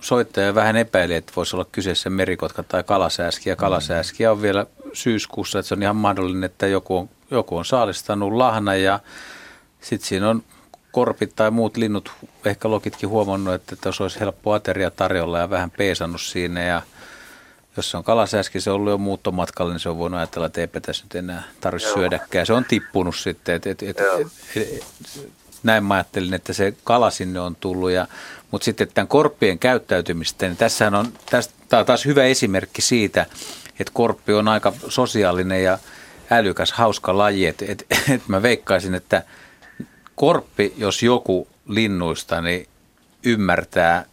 soittaja 0.00 0.54
vähän 0.54 0.76
epäili, 0.76 1.14
että 1.14 1.32
voisi 1.36 1.56
olla 1.56 1.66
kyseessä 1.72 2.10
merikotka 2.10 2.62
tai 2.62 2.84
kalasääski. 2.84 3.48
Ja 3.48 3.56
kalasääski 3.56 4.26
on 4.26 4.42
vielä 4.42 4.66
syyskuussa, 4.92 5.58
että 5.58 5.68
se 5.68 5.74
on 5.74 5.82
ihan 5.82 5.96
mahdollinen, 5.96 6.44
että 6.44 6.66
joku 6.66 6.96
on, 6.96 7.08
joku 7.30 7.56
on 7.56 7.64
saalistanut 7.64 8.32
lahna 8.32 8.74
ja 8.74 9.00
sitten 9.80 10.08
siinä 10.08 10.28
on 10.30 10.42
korpit 10.92 11.36
tai 11.36 11.50
muut 11.50 11.76
linnut, 11.76 12.12
ehkä 12.44 12.70
lokitkin 12.70 13.08
huomannut, 13.08 13.54
että 13.54 13.76
tässä 13.76 14.04
olisi 14.04 14.20
helppo 14.20 14.52
ateria 14.52 14.90
tarjolla 14.90 15.38
ja 15.38 15.50
vähän 15.50 15.70
peesannut 15.70 16.20
siinä 16.20 16.64
ja 16.64 16.82
jos 17.78 17.90
se 17.90 17.96
on 17.96 18.04
kalasääski, 18.04 18.60
se 18.60 18.70
on 18.70 18.76
ollut 18.76 18.90
jo 18.90 18.98
muuttomatkalla, 18.98 19.72
niin 19.72 19.80
se 19.80 19.88
on 19.88 19.98
voinut 19.98 20.18
ajatella, 20.18 20.46
että 20.46 20.60
eipä 20.60 20.80
tässä 20.80 21.04
nyt 21.04 21.14
enää 21.14 21.42
tarvitse 21.60 21.92
syödäkään. 21.92 22.46
Se 22.46 22.52
on 22.52 22.64
tippunut 22.64 23.16
sitten. 23.16 23.54
Et, 23.54 23.66
et, 23.66 23.82
et, 23.82 23.96
et, 24.56 24.86
näin 25.62 25.84
mä 25.84 25.94
ajattelin, 25.94 26.34
että 26.34 26.52
se 26.52 26.74
kala 26.84 27.10
sinne 27.10 27.40
on 27.40 27.56
tullut. 27.56 27.90
Ja, 27.90 28.06
mutta 28.50 28.64
sitten 28.64 28.88
tämän 28.94 29.08
korppien 29.08 29.58
käyttäytymistä, 29.58 30.46
niin 30.46 30.56
tässähän 30.56 30.94
on, 30.94 31.12
tästä, 31.30 31.54
tämä 31.68 31.80
on 31.80 31.86
taas 31.86 32.04
hyvä 32.04 32.24
esimerkki 32.24 32.82
siitä, 32.82 33.26
että 33.80 33.92
korppi 33.94 34.32
on 34.32 34.48
aika 34.48 34.72
sosiaalinen 34.88 35.62
ja 35.62 35.78
älykäs, 36.30 36.72
hauska 36.72 37.18
laji. 37.18 37.46
Että 37.46 37.64
et, 37.68 37.86
et 38.14 38.22
mä 38.28 38.42
veikkaisin, 38.42 38.94
että 38.94 39.22
korppi, 40.14 40.74
jos 40.76 41.02
joku 41.02 41.48
linnuista, 41.68 42.40
niin 42.40 42.68
ymmärtää 43.24 44.04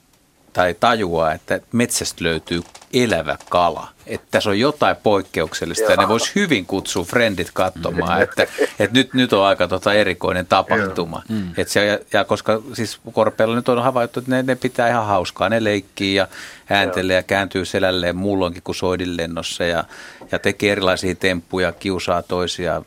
tai 0.54 0.76
tajuaa, 0.80 1.34
että 1.34 1.60
metsästä 1.72 2.24
löytyy 2.24 2.62
elävä 2.95 3.38
kala. 3.49 3.88
Että 4.07 4.27
tässä 4.31 4.49
on 4.49 4.59
jotain 4.59 4.95
poikkeuksellista 5.03 5.91
ja 5.91 5.97
ne 5.97 6.07
voisi 6.07 6.31
hyvin 6.35 6.65
kutsua 6.65 7.03
frendit 7.03 7.49
katsomaan, 7.53 8.22
että, 8.22 8.43
että 8.80 8.93
nyt, 8.93 9.13
nyt 9.13 9.34
on 9.34 9.45
aika 9.45 9.67
tota 9.67 9.93
erikoinen 9.93 10.45
tapahtuma. 10.45 11.22
Mm. 11.30 11.49
Et 11.57 11.67
se, 11.67 11.85
ja, 11.85 11.99
ja 12.13 12.23
koska 12.23 12.61
siis 12.73 12.99
korpeilla 13.11 13.55
nyt 13.55 13.69
on 13.69 13.84
havaittu, 13.84 14.19
että 14.19 14.31
ne, 14.31 14.43
ne 14.43 14.55
pitää 14.55 14.89
ihan 14.89 15.05
hauskaa, 15.05 15.49
ne 15.49 15.63
leikkii 15.63 16.15
ja 16.15 16.27
ääntelee 16.69 17.15
ja 17.15 17.23
kääntyy 17.23 17.65
selälleen 17.65 18.15
muulloinkin 18.15 18.63
kuin 18.63 18.76
soidinlennossa 18.76 19.63
ja, 19.63 19.84
ja 20.31 20.39
tekee 20.39 20.72
erilaisia 20.72 21.15
temppuja, 21.15 21.72
kiusaa 21.72 22.22
toisia, 22.22 22.81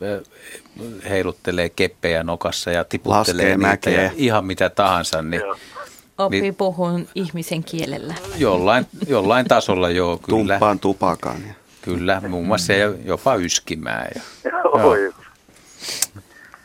heiluttelee 1.09 1.69
keppejä 1.69 2.23
nokassa 2.23 2.71
ja 2.71 2.83
tiputtelee 2.83 3.19
Laskee 3.19 3.45
niitä 3.45 3.67
mäkeä. 3.67 4.03
ja 4.03 4.11
ihan 4.15 4.45
mitä 4.45 4.69
tahansa. 4.69 5.21
Niin, 5.21 5.41
Oppii 6.19 6.41
Niin. 6.41 6.55
puhun 6.55 7.07
ihmisen 7.15 7.63
kielellä. 7.63 8.13
Jollain, 8.37 8.85
jollain 9.07 9.45
tasolla 9.47 9.89
joo, 9.89 10.17
kyllä. 10.17 10.29
Tumppaan 10.29 10.79
tupakan. 10.79 11.41
Ja. 11.47 11.53
Kyllä, 11.81 12.21
muun 12.27 12.47
muassa 12.47 12.73
ja 12.73 12.93
jopa 13.05 13.35
yskimään. 13.35 14.07
Ja, 14.15 14.21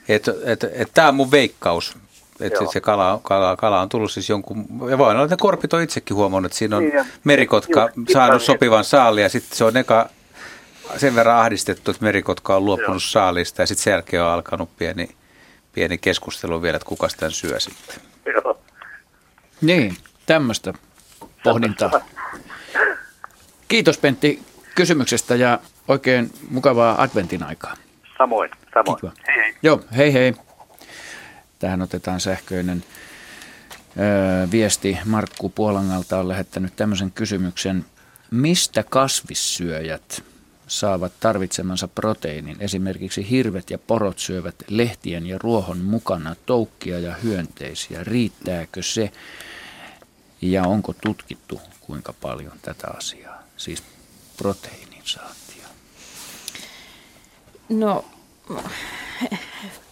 et, 0.08 0.28
et, 0.44 0.64
et, 0.64 0.90
Tämä 0.94 1.08
on 1.08 1.14
mun 1.14 1.30
veikkaus. 1.30 1.96
Että 2.40 2.60
se 2.72 2.80
kala, 2.80 3.20
kala, 3.22 3.56
kala 3.56 3.80
on 3.80 3.88
tullut 3.88 4.12
siis 4.12 4.28
jonkun, 4.28 4.66
ja 4.90 4.98
voi 4.98 5.10
olla, 5.10 5.22
että 5.22 5.32
ne 5.34 5.38
korpit 5.40 5.72
on 5.72 5.82
itsekin 5.82 6.16
huomannut, 6.16 6.52
että 6.52 6.58
siinä 6.58 6.76
on 6.76 6.82
Niin, 6.82 7.04
merikotka 7.24 7.88
just, 7.96 8.10
saanut 8.12 8.42
sopivan 8.42 8.84
saali 8.84 9.22
ja 9.22 9.28
sitten 9.28 9.56
se 9.58 9.64
on 9.64 9.76
eka 9.76 10.08
sen 10.96 11.14
verran 11.14 11.36
ahdistettu, 11.36 11.90
että 11.90 12.04
merikotka 12.04 12.56
on 12.56 12.64
luopunut 12.64 13.02
saalista 13.02 13.62
ja 13.62 13.66
sitten 13.66 13.84
sen 13.84 13.90
jälkeen 13.90 14.22
on 14.22 14.30
alkanut 14.30 14.76
pieni, 14.76 15.08
pieni 15.72 15.98
keskustelu 15.98 16.62
vielä, 16.62 16.76
että 16.76 16.88
kuka 16.88 17.08
sitä 17.08 17.30
syö 17.30 17.60
sitten. 17.60 17.96
Joo. 18.34 18.53
Niin, 19.64 19.96
tämmöistä 20.26 20.72
pohdintaa. 21.44 21.90
Kiitos 23.68 23.98
Pentti 23.98 24.42
kysymyksestä 24.74 25.34
ja 25.34 25.58
oikein 25.88 26.30
mukavaa 26.50 27.02
adventin 27.02 27.42
aikaa. 27.42 27.76
Samoin, 28.18 28.50
samoin. 28.74 29.12
Hei, 29.26 29.36
hei. 29.36 29.54
Joo, 29.62 29.80
hei 29.96 30.12
hei. 30.12 30.34
Tähän 31.58 31.82
otetaan 31.82 32.20
sähköinen 32.20 32.84
öö, 33.98 34.46
viesti. 34.50 34.98
Markku 35.04 35.48
Puolangalta 35.48 36.18
on 36.18 36.28
lähettänyt 36.28 36.76
tämmöisen 36.76 37.10
kysymyksen. 37.10 37.84
Mistä 38.30 38.82
kasvissyöjät 38.82 40.24
saavat 40.66 41.12
tarvitsemansa 41.20 41.88
proteiinin? 41.88 42.56
Esimerkiksi 42.60 43.30
hirvet 43.30 43.70
ja 43.70 43.78
porot 43.78 44.18
syövät 44.18 44.54
lehtien 44.68 45.26
ja 45.26 45.38
ruohon 45.38 45.78
mukana 45.78 46.36
toukkia 46.46 46.98
ja 46.98 47.14
hyönteisiä. 47.14 48.04
Riittääkö 48.04 48.82
se? 48.82 49.12
Ja 50.50 50.62
onko 50.62 50.94
tutkittu 51.02 51.60
kuinka 51.80 52.12
paljon 52.12 52.52
tätä 52.62 52.86
asiaa? 52.96 53.42
Siis 53.56 53.82
proteiinin 54.36 55.02
saantia. 55.04 55.66
No 57.68 58.04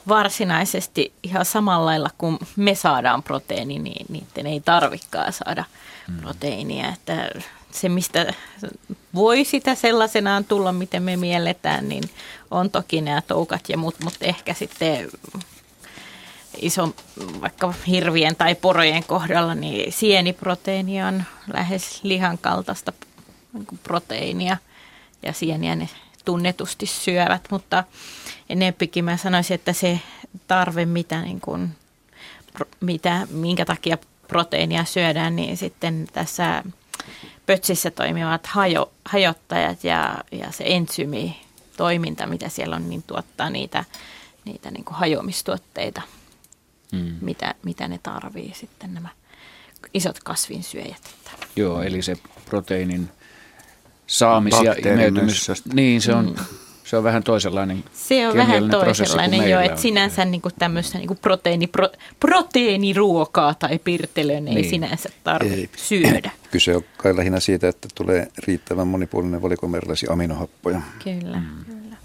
varsinaisesti 0.08 1.12
ihan 1.22 1.44
samalla 1.44 1.86
lailla 1.86 2.10
kuin 2.18 2.38
me 2.56 2.74
saadaan 2.74 3.22
proteiini, 3.22 3.78
niin 3.78 4.06
niiden 4.08 4.46
ei 4.46 4.60
tarvikaan 4.60 5.32
saada 5.32 5.64
proteiinia. 6.20 6.88
Että 6.88 7.30
se, 7.70 7.88
mistä 7.88 8.34
voi 9.14 9.44
sitä 9.44 9.74
sellaisenaan 9.74 10.44
tulla, 10.44 10.72
miten 10.72 11.02
me 11.02 11.16
mielletään, 11.16 11.88
niin 11.88 12.10
on 12.50 12.70
toki 12.70 13.00
nämä 13.00 13.22
toukat 13.22 13.68
ja 13.68 13.78
muut, 13.78 13.96
mutta 14.04 14.24
ehkä 14.24 14.54
sitten 14.54 15.08
iso, 16.58 16.94
vaikka 17.40 17.74
hirvien 17.86 18.36
tai 18.36 18.54
porojen 18.54 19.04
kohdalla, 19.04 19.54
niin 19.54 19.92
sieniproteiini 19.92 21.02
on 21.02 21.24
lähes 21.52 22.04
lihan 22.04 22.38
kaltaista 22.38 22.92
niin 23.52 23.66
proteiinia. 23.82 24.56
Ja 25.22 25.32
sieniä 25.32 25.76
ne 25.76 25.88
tunnetusti 26.24 26.86
syövät, 26.86 27.42
mutta 27.50 27.84
enempikin 28.48 29.04
mä 29.04 29.16
sanoisin, 29.16 29.54
että 29.54 29.72
se 29.72 30.00
tarve, 30.46 30.86
mitä, 30.86 31.22
niin 31.22 31.40
kuin, 31.40 31.76
mitä, 32.80 33.26
minkä 33.30 33.64
takia 33.64 33.98
proteiinia 34.28 34.84
syödään, 34.84 35.36
niin 35.36 35.56
sitten 35.56 36.08
tässä 36.12 36.62
pötsissä 37.46 37.90
toimivat 37.90 38.46
hajo, 38.46 38.92
hajottajat 39.04 39.84
ja, 39.84 40.18
ja 40.32 40.52
se 40.52 40.64
entsyymi 40.66 41.40
toiminta, 41.76 42.26
mitä 42.26 42.48
siellä 42.48 42.76
on, 42.76 42.88
niin 42.90 43.02
tuottaa 43.02 43.50
niitä, 43.50 43.84
niitä 44.44 44.70
niin 44.70 44.84
kuin 44.84 44.96
hajoamistuotteita, 44.96 46.02
Mm. 46.92 47.14
mitä, 47.20 47.54
mitä 47.64 47.88
ne 47.88 47.98
tarvii 48.02 48.52
sitten 48.54 48.94
nämä 48.94 49.08
isot 49.94 50.18
kasvinsyöjät. 50.24 51.02
Joo, 51.56 51.82
eli 51.82 52.02
se 52.02 52.16
proteiinin 52.44 53.08
saamisia, 54.06 54.72
imeytymys. 54.72 55.50
Niin, 55.72 56.02
se 56.02 56.14
on, 56.14 56.26
mm. 56.26 56.44
se 56.84 56.96
on 56.96 57.04
vähän 57.04 57.22
toisenlainen 57.22 57.84
Se 57.92 58.28
on 58.28 58.36
vähän 58.36 58.70
toisenlainen 58.70 59.50
jo, 59.50 59.60
että 59.60 59.80
sinänsä 59.80 60.24
niin 60.24 60.42
kuin 60.42 60.54
tämmöistä 60.58 60.98
niin 60.98 61.08
kuin 61.08 61.18
proteiini, 61.18 61.66
pro, 61.66 61.88
proteiiniruokaa 62.20 63.54
tai 63.54 63.78
pirtelön 63.78 64.48
ei 64.48 64.54
niin. 64.54 64.70
sinänsä 64.70 65.08
tarvitse 65.24 65.68
syödä. 65.76 66.30
Kyse 66.50 66.76
on 66.76 66.82
kai 66.96 67.16
lähinnä 67.16 67.40
siitä, 67.40 67.68
että 67.68 67.88
tulee 67.94 68.28
riittävän 68.38 68.88
monipuolinen 68.88 69.42
valikoima 69.42 69.76
erilaisia 69.76 70.12
aminohappoja. 70.12 70.80
Kyllä, 71.04 71.36
mm. 71.36 71.64
kyllä. 71.64 71.96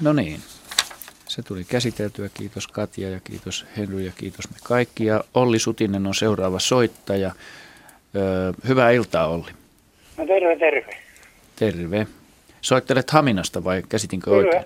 No 0.00 0.12
niin, 0.12 0.42
se 1.32 1.42
tuli 1.42 1.64
käsiteltyä. 1.64 2.28
Kiitos 2.34 2.68
Katja 2.68 3.08
ja 3.08 3.20
kiitos 3.20 3.66
Henry 3.76 4.00
ja 4.00 4.12
kiitos 4.18 4.50
me 4.50 4.56
kaikki. 4.62 5.06
Ja 5.06 5.24
Olli 5.34 5.58
Sutinen 5.58 6.06
on 6.06 6.14
seuraava 6.14 6.58
soittaja. 6.58 7.32
Öö, 8.16 8.52
hyvää 8.68 8.90
iltaa 8.90 9.26
Olli. 9.26 9.50
No 10.16 10.26
terve, 10.26 10.56
terve. 10.56 10.96
Terve. 11.56 12.06
Soittelet 12.60 13.10
Haminasta 13.10 13.64
vai 13.64 13.82
käsitinkö 13.88 14.30
Kyllä. 14.30 14.38
oikein? 14.38 14.64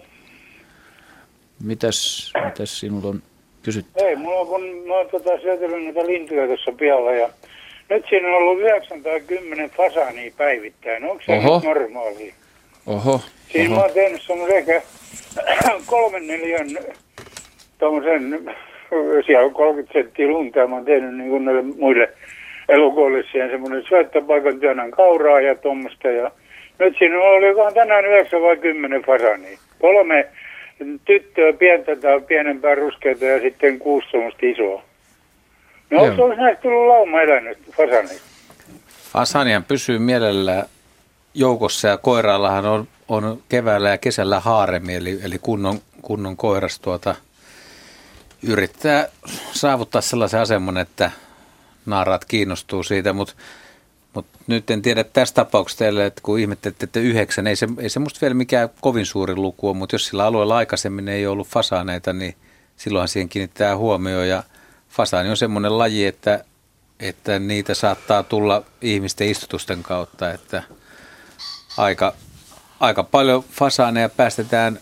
Mitäs, 1.64 2.32
mitäs 2.44 2.80
sinulla 2.80 3.08
on 3.08 3.22
kysytty? 3.62 4.04
Ei, 4.04 4.16
mulla 4.16 4.40
on, 4.40 4.62
mä 4.86 4.94
oon 4.94 5.08
tota, 5.10 5.40
syötellyt 5.42 5.84
näitä 5.84 6.06
lintuja 6.06 6.46
tuossa 6.46 6.72
pihalla 6.72 7.12
ja 7.12 7.28
nyt 7.90 8.04
siinä 8.08 8.28
on 8.28 8.34
ollut 8.34 8.60
9 8.60 9.02
tai 9.02 9.20
10 9.20 9.70
fasaania 9.70 10.32
päivittäin. 10.36 11.04
Onko 11.04 11.22
se 11.26 11.32
Oho. 11.32 11.54
nyt 11.54 11.64
normaalia? 11.64 12.34
Oho. 12.86 13.20
Siis 13.52 13.66
Oho. 13.68 13.76
mä 13.76 13.82
oon 13.82 13.94
tehnyt 13.94 14.22
semmoisen 14.22 14.64
kolmen 15.86 16.26
neljän 16.26 16.68
tuommoisen, 17.78 18.54
siellä 19.26 19.46
on 19.46 19.54
30 19.54 19.92
senttiä 19.92 20.26
lunta 20.26 20.58
ja 20.58 20.66
mä 20.66 20.74
oon 20.74 20.84
tehnyt 20.84 21.16
niin 21.16 21.30
kuin 21.30 21.74
muille 21.78 22.12
elukoille 22.68 23.24
siihen 23.32 23.50
semmoinen 23.50 23.84
syöttöpaikan 23.88 24.60
työnnän 24.60 24.90
kauraa 24.90 25.40
ja 25.40 25.54
tuommoista 25.54 26.08
ja 26.08 26.30
nyt 26.78 26.94
siinä 26.98 27.20
oli 27.20 27.56
vaan 27.56 27.74
tänään 27.74 28.04
9 28.04 28.42
vai 28.42 28.56
10 28.56 29.02
fasania. 29.02 29.58
Kolme 29.80 30.28
tyttöä, 31.04 31.52
pientä 31.52 31.96
tai 31.96 32.20
pienempää 32.20 32.74
ruskeita 32.74 33.24
ja 33.24 33.40
sitten 33.40 33.78
kuusi 33.78 34.10
semmoista 34.10 34.40
isoa. 34.42 34.82
No 35.90 36.02
onko 36.02 36.24
olisi 36.24 36.40
näistä 36.40 36.62
tullut 36.62 36.86
lauma 36.86 37.20
elänyt 37.20 37.58
fasaneista? 37.70 38.26
Fasanian 39.12 39.64
pysyy 39.64 39.98
mielellä 39.98 40.64
joukossa 41.34 41.88
ja 41.88 41.96
koiraallahan 41.96 42.66
on, 42.66 42.88
on 43.08 43.42
keväällä 43.48 43.88
ja 43.88 43.98
kesällä 43.98 44.40
haaremi, 44.40 44.94
eli, 44.94 45.20
eli 45.22 45.38
kunnon, 45.38 45.80
kunnon 46.02 46.36
koiras 46.36 46.80
tuota, 46.80 47.14
yrittää 48.42 49.08
saavuttaa 49.52 50.00
sellaisen 50.00 50.40
aseman, 50.40 50.78
että 50.78 51.10
naaraat 51.86 52.24
kiinnostuu 52.24 52.82
siitä, 52.82 53.12
mutta 53.12 53.34
mut 54.14 54.26
nyt 54.46 54.70
en 54.70 54.82
tiedä 54.82 55.04
tässä 55.04 55.34
tapauksessa 55.34 55.78
teille, 55.78 56.06
että 56.06 56.20
kun 56.22 56.38
ihmettelette, 56.38 56.84
että 56.84 57.00
yhdeksän, 57.00 57.46
ei 57.46 57.56
se, 57.56 57.68
ei 57.78 57.88
se 57.88 57.98
musta 57.98 58.20
vielä 58.20 58.34
mikään 58.34 58.68
kovin 58.80 59.06
suuri 59.06 59.36
luku 59.36 59.74
mutta 59.74 59.94
jos 59.94 60.06
sillä 60.06 60.24
alueella 60.24 60.56
aikaisemmin 60.56 61.08
ei 61.08 61.26
ollut 61.26 61.48
fasaaneita, 61.48 62.12
niin 62.12 62.36
silloinhan 62.76 63.08
siihen 63.08 63.28
kiinnittää 63.28 63.76
huomioon. 63.76 64.28
Ja 64.28 64.42
fasaani 64.88 65.30
on 65.30 65.36
semmoinen 65.36 65.78
laji, 65.78 66.06
että, 66.06 66.44
että 67.00 67.38
niitä 67.38 67.74
saattaa 67.74 68.22
tulla 68.22 68.62
ihmisten 68.80 69.28
istutusten 69.28 69.82
kautta, 69.82 70.30
että 70.30 70.62
aika, 71.76 72.14
aika 72.80 73.02
paljon 73.02 73.44
fasaaneja 73.50 74.08
päästetään 74.08 74.80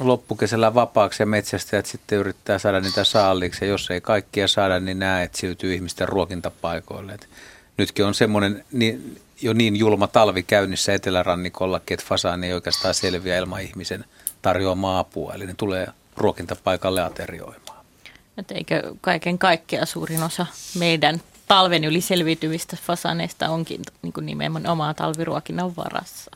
loppukesällä 0.00 0.74
vapaaksi 0.74 1.22
ja 1.22 1.26
metsästäjät 1.26 1.86
sitten 1.86 2.18
yrittää 2.18 2.58
saada 2.58 2.80
niitä 2.80 3.04
saaliiksi. 3.04 3.64
Ja 3.64 3.68
jos 3.68 3.90
ei 3.90 4.00
kaikkia 4.00 4.48
saada, 4.48 4.80
niin 4.80 4.98
nämä 4.98 5.22
etsiytyy 5.22 5.74
ihmisten 5.74 6.08
ruokintapaikoille. 6.08 7.12
Et 7.12 7.28
nytkin 7.76 8.04
on 8.04 8.14
semmoinen 8.14 8.64
niin, 8.72 9.20
jo 9.42 9.52
niin 9.52 9.76
julma 9.76 10.06
talvi 10.06 10.42
käynnissä 10.42 10.94
etelärannikollakin, 10.94 11.94
että 11.94 12.06
fasaani 12.06 12.46
ei 12.46 12.52
oikeastaan 12.52 12.94
selviä 12.94 13.38
ilman 13.38 13.62
ihmisen 13.62 14.04
tarjoamaa 14.42 14.98
apua. 14.98 15.34
Eli 15.34 15.46
ne 15.46 15.54
tulee 15.54 15.86
ruokintapaikalle 16.16 17.02
aterioimaan. 17.02 17.84
Et 18.38 18.50
eikö 18.50 18.94
kaiken 19.00 19.38
kaikkea 19.38 19.86
suurin 19.86 20.22
osa 20.22 20.46
meidän 20.78 21.20
talven 21.48 21.84
yli 21.84 22.00
selviytyvistä 22.00 22.76
fasaneista 22.86 23.48
onkin 23.48 23.82
niin 24.02 24.12
kuin 24.12 24.26
nimenomaan 24.26 24.94
talviruokinnan 24.94 25.76
varassa? 25.76 26.30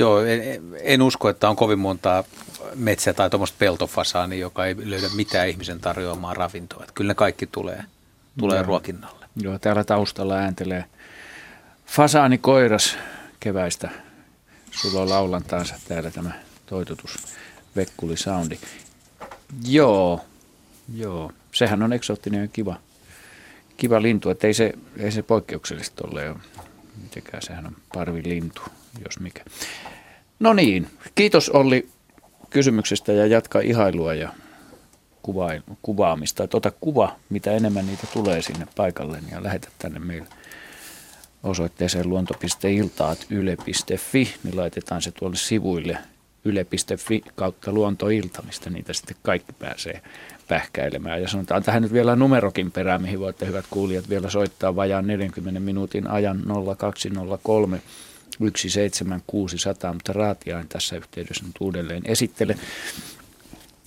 Joo, 0.00 0.24
en, 0.24 0.42
en 0.82 1.02
usko, 1.02 1.28
että 1.28 1.48
on 1.48 1.56
kovin 1.56 1.78
montaa 1.78 2.24
metsä- 2.74 3.14
tai 3.14 3.30
tuommoista 3.30 3.56
peltofasaani, 3.58 4.38
joka 4.38 4.66
ei 4.66 4.76
löydä 4.90 5.06
mitään 5.16 5.48
ihmisen 5.48 5.80
tarjoamaa 5.80 6.34
ravintoa. 6.34 6.80
Että 6.82 6.92
kyllä 6.94 7.10
ne 7.10 7.14
kaikki 7.14 7.46
tulee, 7.46 7.84
tulee 8.38 8.56
Joo. 8.56 8.66
ruokinnalle. 8.66 9.26
Joo, 9.36 9.58
täällä 9.58 9.84
taustalla 9.84 10.34
ääntelee 10.34 10.84
fasaani 11.86 12.38
koiras 12.38 12.96
keväistä. 13.40 13.90
Sulla 14.70 15.02
on 15.02 15.08
laulantaansa 15.08 15.74
täällä 15.88 16.10
tämä 16.10 16.30
toitotus 16.66 17.18
Vekkuli 17.76 18.16
Soundi. 18.16 18.58
Joo, 19.66 20.20
joo. 20.94 21.32
Sehän 21.52 21.82
on 21.82 21.92
eksoottinen 21.92 22.42
ja 22.42 22.48
kiva, 22.48 22.76
kiva 23.76 24.02
lintu, 24.02 24.30
että 24.30 24.46
ei 24.46 24.54
se, 24.54 24.72
ei 24.96 25.12
se 25.12 25.22
poikkeuksellista 25.22 26.08
ole. 26.08 26.34
Mitenkään 27.02 27.42
sehän 27.42 27.66
on 27.66 27.76
parvilintu, 27.94 28.62
jos 29.04 29.20
mikä. 29.20 29.44
No 30.40 30.52
niin, 30.52 30.86
kiitos 31.14 31.48
Olli 31.48 31.88
kysymyksestä 32.50 33.12
ja 33.12 33.26
jatka 33.26 33.60
ihailua 33.60 34.14
ja 34.14 34.32
kuva, 35.22 35.48
kuvaamista. 35.82 36.44
Että 36.44 36.56
ota 36.56 36.72
kuva, 36.80 37.16
mitä 37.30 37.52
enemmän 37.52 37.86
niitä 37.86 38.06
tulee 38.12 38.42
sinne 38.42 38.66
paikalle 38.76 39.18
ja 39.30 39.42
lähetä 39.42 39.68
tänne 39.78 39.98
meille 39.98 40.28
osoitteeseen 41.42 42.08
luonto.iltaat.yle.fi, 42.08 44.34
niin 44.44 44.56
laitetaan 44.56 45.02
se 45.02 45.10
tuolle 45.10 45.36
sivuille 45.36 45.98
yle.fi 46.44 47.22
kautta 47.34 47.72
luontoilta, 47.72 48.42
mistä 48.42 48.70
niitä 48.70 48.92
sitten 48.92 49.16
kaikki 49.22 49.52
pääsee 49.52 50.02
pähkäilemään. 50.48 51.22
Ja 51.22 51.28
sanotaan 51.28 51.62
tähän 51.62 51.82
nyt 51.82 51.92
vielä 51.92 52.16
numerokin 52.16 52.72
perään, 52.72 53.02
mihin 53.02 53.20
voitte 53.20 53.46
hyvät 53.46 53.64
kuulijat 53.70 54.08
vielä 54.08 54.30
soittaa 54.30 54.76
vajaan 54.76 55.06
40 55.06 55.60
minuutin 55.60 56.06
ajan 56.06 56.42
0203 56.78 57.82
17600, 58.40 59.92
mutta 59.92 60.12
Raatiain 60.12 60.68
tässä 60.68 60.96
yhteydessä 60.96 61.44
nyt 61.46 61.56
uudelleen 61.60 62.02
esittele. 62.04 62.54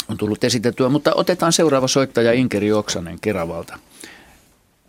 On 0.10 0.18
tullut 0.18 0.44
esitettyä, 0.44 0.90
mutta 0.90 1.12
otetaan 1.16 1.54
seuraava 1.54 1.88
soittaja 1.88 2.32
Inkeri 2.32 2.72
Oksanen 2.72 3.18
Keravalta. 3.22 3.80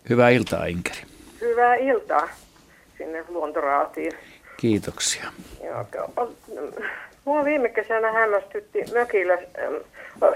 Hyvää 0.09 0.29
iltaa 0.29 0.65
Inkeri. 0.65 1.01
Hyvää 1.41 1.75
iltaa 1.75 2.29
sinne 2.97 3.25
luontoraatiin. 3.27 4.11
Kiitoksia. 4.57 5.23
Joo, 5.63 5.85
Mua 7.25 7.45
viime 7.45 7.69
kesänä 7.69 8.11
hämmästytti 8.11 8.79
mökille, 8.93 9.47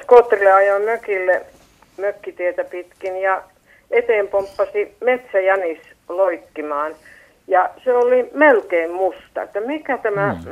skootterille 0.02 0.52
ajoin 0.52 0.84
mökille 0.84 1.46
mökkitietä 1.98 2.64
pitkin 2.64 3.22
ja 3.22 3.44
eteen 3.92 4.28
pomppasi 4.28 4.96
metsäjänis 5.02 5.80
loikkimaan– 6.10 6.96
ja 7.50 7.70
se 7.84 7.94
oli 7.94 8.30
melkein 8.34 8.92
musta. 8.92 9.42
Että 9.42 9.62
mikä 9.62 9.98
tämä 9.98 10.38
mm. 10.46 10.52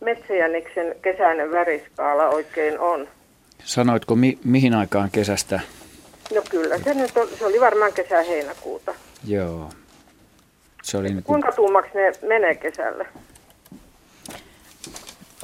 metsäjäniksen 0.00 0.94
kesäinen 1.02 1.52
väriskaala 1.52 2.28
oikein 2.28 2.78
on? 2.78 3.08
Sanoitko 3.64 4.16
mi- 4.16 4.38
mihin 4.44 4.74
aikaan 4.74 5.10
kesästä? 5.10 5.60
No 6.34 6.42
kyllä, 6.50 6.78
se, 6.78 6.94
nyt 6.94 7.16
on, 7.16 7.28
se 7.38 7.46
oli 7.46 7.60
varmaan 7.60 7.92
kesä-heinäkuuta. 7.92 8.94
Joo. 9.26 9.70
Se 10.82 10.96
oli 10.98 11.08
niin 11.08 11.14
kuin... 11.14 11.24
Kuinka 11.24 11.52
tuumaksi 11.52 11.90
ne 11.94 12.12
menee 12.28 12.54
kesällä? 12.54 13.06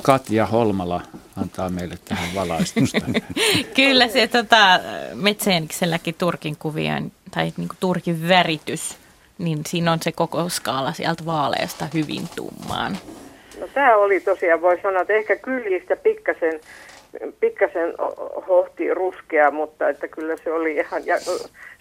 Katja 0.02 0.46
Holmala 0.46 1.00
antaa 1.36 1.68
meille 1.68 1.98
tähän 2.04 2.28
valaistusta. 2.34 2.98
Kyllä 3.76 4.08
se 4.08 4.26
tota, 4.26 4.80
metsäjänikselläkin 5.14 6.14
turkin 6.18 6.56
kuvien 6.56 7.12
tai 7.30 7.52
niin 7.56 7.68
turkin 7.80 8.28
väritys 8.28 8.99
niin 9.40 9.58
siinä 9.66 9.92
on 9.92 9.98
se 10.02 10.12
koko 10.12 10.48
skaala 10.48 10.92
sieltä 10.92 11.26
vaaleasta 11.26 11.86
hyvin 11.94 12.22
tummaan. 12.36 12.98
No 13.60 13.68
tämä 13.74 13.96
oli 13.96 14.20
tosiaan, 14.20 14.62
voi 14.62 14.80
sanoa, 14.82 15.02
että 15.02 15.12
ehkä 15.12 15.36
kyljistä 15.36 15.96
pikkasen, 15.96 16.60
pikkasen 17.40 17.94
hohti 18.48 18.94
ruskea, 18.94 19.50
mutta 19.50 19.88
että 19.88 20.08
kyllä 20.08 20.36
se 20.44 20.52
oli 20.52 20.76
ihan, 20.76 21.06
ja, 21.06 21.20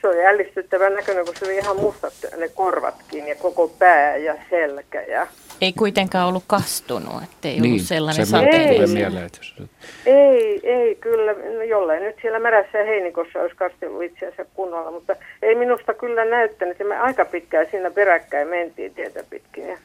se 0.01 0.07
oli 0.07 0.25
ällistyttävän 0.25 0.95
näköinen, 0.95 1.25
kun 1.25 1.35
se 1.35 1.45
oli 1.45 1.57
ihan 1.57 1.75
mustat 1.75 2.13
ne 2.37 2.47
korvatkin 2.47 3.27
ja 3.27 3.35
koko 3.35 3.67
pää 3.67 4.17
ja 4.17 4.35
selkä 4.49 5.01
ja 5.01 5.27
ei 5.61 5.73
kuitenkaan 5.73 6.27
ollut 6.27 6.43
kastunut, 6.47 7.23
ettei 7.23 7.59
niin, 7.59 7.71
ollut 7.71 7.85
sellainen 7.85 8.25
se 8.25 8.37
Ei, 8.37 8.87
mieleen, 8.87 9.25
että 9.25 9.39
jos... 9.41 9.69
ei, 10.05 10.59
ei, 10.63 10.95
kyllä, 10.95 11.33
no 11.33 11.63
jollain 11.63 12.03
nyt 12.03 12.15
siellä 12.21 12.39
märässä 12.39 12.77
ja 12.77 12.85
heinikossa 12.85 13.39
olisi 13.39 13.55
kastellut 13.55 14.03
itseänsä 14.03 14.45
kunnolla, 14.53 14.91
mutta 14.91 15.15
ei 15.41 15.55
minusta 15.55 15.93
kyllä 15.93 16.25
näyttänyt, 16.25 16.71
että 16.71 16.83
me 16.83 16.97
aika 16.97 17.25
pitkään 17.25 17.67
siinä 17.71 17.91
peräkkäin 17.91 18.47
mentiin 18.47 18.93
tietä 18.93 19.23
pitkin. 19.29 19.67
Ja... 19.67 19.77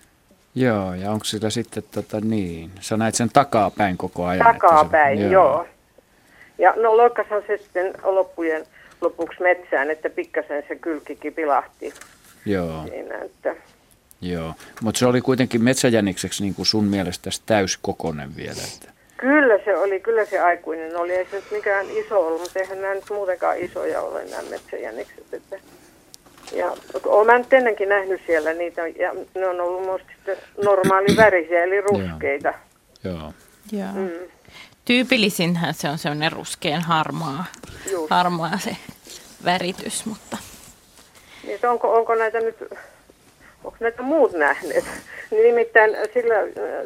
Joo, 0.54 0.94
ja 0.94 1.10
onko 1.10 1.24
sillä 1.24 1.50
sitten 1.50 1.82
tota 1.94 2.20
niin, 2.20 2.70
sä 2.80 2.96
näit 2.96 3.14
sen 3.14 3.30
takapäin 3.32 3.96
koko 3.96 4.26
ajan? 4.26 4.46
Takapäin, 4.46 5.18
se, 5.18 5.24
joo. 5.24 5.30
joo. 5.32 5.66
Ja 6.58 6.74
no 6.76 6.96
loikkasan 6.96 7.42
se 7.46 7.56
sitten 7.56 7.94
loppujen 8.02 8.66
lopuksi 9.00 9.42
metsään, 9.42 9.90
että 9.90 10.10
pikkasen 10.10 10.64
se 10.68 10.76
kylkikin 10.76 11.34
pilahti. 11.34 11.92
Joo. 12.46 12.86
Siinä, 12.88 13.18
että... 13.18 13.56
Joo, 14.24 14.54
mutta 14.80 14.98
se 14.98 15.06
oli 15.06 15.20
kuitenkin 15.20 15.64
metsäjänikseksi 15.64 16.42
niin 16.42 16.54
kuin 16.54 16.66
sun 16.66 16.84
mielestä 16.84 17.30
täyskokonen 17.46 18.36
vielä. 18.36 18.62
Että. 18.74 18.92
Kyllä 19.16 19.58
se 19.64 19.76
oli, 19.76 20.00
kyllä 20.00 20.24
se 20.24 20.38
aikuinen 20.38 20.96
oli. 20.96 21.12
Ei 21.12 21.26
se 21.30 21.36
nyt 21.36 21.50
mikään 21.50 21.86
iso 21.90 22.26
ollut, 22.26 22.40
mutta 22.40 22.58
eihän 22.58 22.80
nämä 22.80 22.94
nyt 22.94 23.10
muutenkaan 23.10 23.58
isoja 23.58 24.00
ole 24.00 24.24
nämä 24.24 24.42
metsäjänikset. 24.50 25.24
Että. 25.32 25.56
Ja 26.52 26.76
olen 27.04 27.26
mä 27.26 27.38
nyt 27.38 27.52
ennenkin 27.52 27.88
nähnyt 27.88 28.20
siellä 28.26 28.52
niitä, 28.52 28.86
ja 28.86 29.14
ne 29.34 29.48
on 29.48 29.60
ollut 29.60 29.86
musta 29.86 30.42
normaali 30.64 31.16
värisiä, 31.16 31.64
eli 31.64 31.80
ruskeita. 31.80 32.54
Joo. 33.04 33.32
Joo. 33.72 33.92
Mm. 33.94 34.28
Tyypillisinhän 34.84 35.74
se 35.74 35.88
on 35.88 35.98
semmoinen 35.98 36.32
ruskean 36.32 36.82
harmaa, 36.82 37.44
Just. 37.90 38.10
harmaa 38.10 38.58
se 38.58 38.76
väritys, 39.44 40.06
mutta... 40.06 40.36
Niin, 41.46 41.66
onko, 41.66 41.94
onko 41.94 42.14
näitä 42.14 42.40
nyt, 42.40 42.56
onko 43.64 43.76
näitä 43.80 44.02
muut 44.02 44.32
nähneet? 44.32 44.84
Nimittäin 45.30 45.90
sillä, 46.14 46.34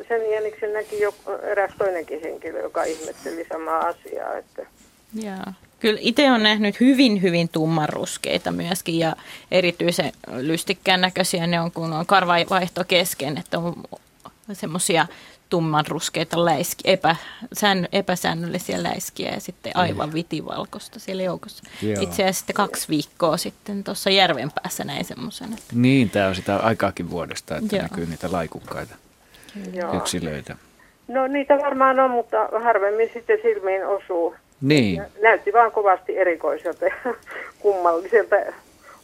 sen 0.08 0.30
jäniksen 0.30 0.72
näki 0.72 1.00
jo 1.00 1.14
eräs 1.42 1.72
toinenkin 1.78 2.20
henkilö, 2.20 2.62
joka 2.62 2.84
ihmetteli 2.84 3.46
samaa 3.52 3.78
asiaa. 3.78 4.34
Että... 4.34 4.66
Joo. 5.14 5.52
Kyllä 5.80 5.98
itse 6.02 6.30
olen 6.30 6.42
nähnyt 6.42 6.80
hyvin, 6.80 7.22
hyvin 7.22 7.48
tummanruskeita 7.48 8.50
myöskin 8.50 8.98
ja 8.98 9.16
erityisen 9.50 10.12
lystikkään 10.36 11.00
näköisiä 11.00 11.46
ne 11.46 11.60
on, 11.60 11.72
kun 11.72 11.92
on 11.92 12.06
karvavaihto 12.06 12.84
kesken, 12.88 13.38
että 13.38 13.58
on 13.58 13.74
semmoisia 14.52 15.06
tummanruskeita 15.48 16.44
läiski, 16.44 16.90
epä, 16.90 17.16
sään, 17.52 17.88
epäsäännöllisiä 17.92 18.82
läiskiä 18.82 19.30
ja 19.30 19.40
sitten 19.40 19.76
aivan 19.76 20.12
vitivalkoista 20.12 21.00
siellä 21.00 21.22
joukossa. 21.22 21.62
Joo. 21.82 21.94
Itse 22.00 22.22
asiassa 22.22 22.38
sitten 22.38 22.54
kaksi 22.54 22.88
viikkoa 22.88 23.36
sitten 23.36 23.84
tuossa 23.84 24.10
järven 24.10 24.50
päässä 24.62 24.84
näin 24.84 25.04
semmoisen. 25.04 25.52
Että... 25.52 25.74
Niin, 25.74 26.10
tämä 26.10 26.28
on 26.28 26.34
sitä 26.34 26.56
aikaakin 26.56 27.10
vuodesta, 27.10 27.56
että 27.56 27.76
Joo. 27.76 27.82
näkyy 27.82 28.06
niitä 28.06 28.32
laikukkaita 28.32 28.94
Joo. 29.72 29.96
yksilöitä. 29.96 30.56
No 31.08 31.26
niitä 31.26 31.58
varmaan 31.58 32.00
on, 32.00 32.10
mutta 32.10 32.48
harvemmin 32.62 33.10
sitten 33.14 33.38
silmiin 33.42 33.86
osuu. 33.86 34.34
Niin. 34.60 35.02
Näytti 35.22 35.52
vaan 35.52 35.72
kovasti 35.72 36.18
erikoiselta 36.18 36.84
ja 36.84 36.94
kummalliselta 37.58 38.36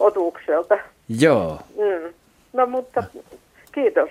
otukselta. 0.01 0.79
Joo. 1.09 1.59
Mm. 1.77 2.15
No 2.53 2.66
mutta 2.66 3.05
kiitos. 3.75 4.11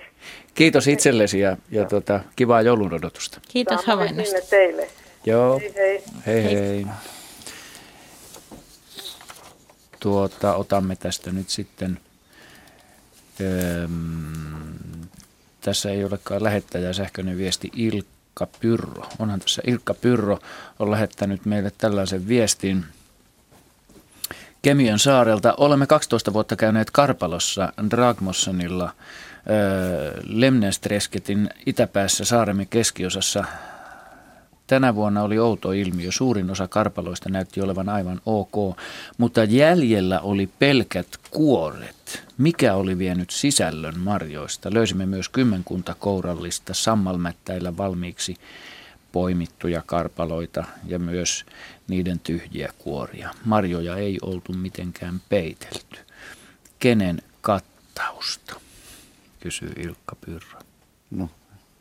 Kiitos 0.54 0.86
itsellesi 0.86 1.40
ja, 1.40 1.56
ja 1.70 1.84
tota, 1.84 2.20
kivaa 2.36 2.62
joulun 2.62 2.94
odotusta. 2.94 3.40
Kiitos 3.48 3.84
havainnosta. 3.84 4.36
teille. 4.50 4.88
Joo. 5.26 5.58
Hei 5.58 5.74
hei. 5.74 6.02
Hei 6.26 6.44
hei. 6.44 6.86
Tuota, 10.00 10.54
otamme 10.54 10.96
tästä 10.96 11.32
nyt 11.32 11.50
sitten, 11.50 12.00
öö, 13.40 13.88
tässä 15.60 15.90
ei 15.90 16.04
olekaan 16.04 16.42
lähettäjä 16.42 16.92
sähköinen 16.92 17.38
viesti 17.38 17.70
Ilkka 17.76 18.46
Pyrro. 18.60 19.06
Onhan 19.18 19.40
tässä 19.40 19.62
Ilkka 19.66 19.94
Pyrro 19.94 20.38
on 20.78 20.90
lähettänyt 20.90 21.46
meille 21.46 21.72
tällaisen 21.78 22.28
viestin. 22.28 22.84
Kemiön 24.62 24.98
saarelta 24.98 25.54
olemme 25.56 25.86
12 25.86 26.32
vuotta 26.32 26.56
käyneet 26.56 26.90
Karpalossa 26.90 27.72
Dragmossonilla– 27.90 28.92
Lemnestresketin 30.26 31.50
itäpäässä 31.66 32.24
saaremme 32.24 32.66
keskiosassa 32.66 33.44
Tänä 34.66 34.94
vuonna 34.94 35.22
oli 35.22 35.38
outo 35.38 35.72
ilmiö. 35.72 36.12
Suurin 36.12 36.50
osa 36.50 36.68
karpaloista 36.68 37.28
näytti 37.28 37.60
olevan 37.60 37.88
aivan 37.88 38.20
ok, 38.26 38.78
mutta 39.18 39.44
jäljellä 39.44 40.20
oli 40.20 40.46
pelkät 40.58 41.06
kuoret. 41.30 42.24
Mikä 42.38 42.74
oli 42.74 42.98
vienyt 42.98 43.30
sisällön 43.30 43.98
marjoista? 43.98 44.74
Löysimme 44.74 45.06
myös 45.06 45.28
kymmenkunta 45.28 45.94
kourallista 45.98 46.74
sammalmättäillä 46.74 47.76
valmiiksi 47.76 48.36
poimittuja 49.12 49.82
karpaloita 49.86 50.64
ja 50.86 50.98
myös 50.98 51.44
niiden 51.88 52.18
tyhjiä 52.18 52.72
kuoria. 52.78 53.30
Marjoja 53.44 53.96
ei 53.96 54.18
oltu 54.22 54.52
mitenkään 54.52 55.20
peitelty. 55.28 55.98
Kenen 56.78 57.22
kattausta? 57.40 58.63
Kysyy 59.44 59.72
Ilkka 59.76 60.16
Pyrrä. 60.26 60.58
No, 61.10 61.28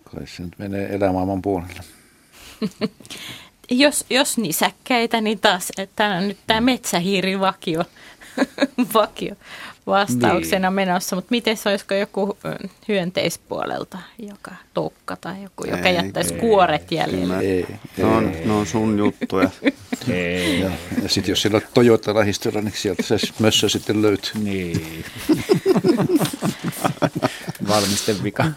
kai 0.04 0.28
se 0.28 0.44
nyt 0.44 0.54
menee 0.58 0.96
elämaailman 0.96 1.42
puolelle. 1.42 1.84
jos, 3.70 4.06
jos 4.10 4.38
nisäkkäitä, 4.38 5.22
niin 5.22 5.40
taas 5.40 5.72
tämä 5.96 6.18
on 6.18 6.28
nyt 6.28 6.38
tämä 6.48 6.62
metsähiirivakio 6.62 7.84
vakio 8.94 9.36
vastauksena 9.88 10.70
niin. 10.70 10.76
menossa, 10.76 11.16
mutta 11.16 11.32
miten 11.32 11.58
se 11.58 11.70
olisiko 11.70 11.94
joku 11.94 12.38
hyönteispuolelta, 12.88 13.98
joka 14.20 14.52
tokka 14.74 15.16
tai 15.16 15.44
joku, 15.44 15.64
joka 15.66 15.90
ei, 15.90 15.96
jättäisi 15.96 16.34
ei, 16.34 16.40
kuoret 16.40 16.92
jäljelle? 16.92 17.40
Ei, 17.40 17.48
ei, 17.48 17.78
ne, 17.98 18.06
on, 18.06 18.32
ne 18.46 18.52
on 18.52 18.66
sun 18.66 18.98
juttuja. 18.98 19.50
ei. 20.10 20.60
Ja, 20.64 20.72
ja 21.04 21.10
sitten 21.10 21.32
jos 21.32 21.42
siellä 21.42 21.56
on 21.56 21.62
Toyota 21.74 22.16
lähistöllä, 22.16 22.62
niin 22.62 22.74
sieltä 22.78 23.04
se 23.04 23.18
mössö 23.40 23.70
sitten 23.70 24.02
löytyy. 24.02 24.32
Niin. 24.44 25.06
Valmistevika. 27.68 28.46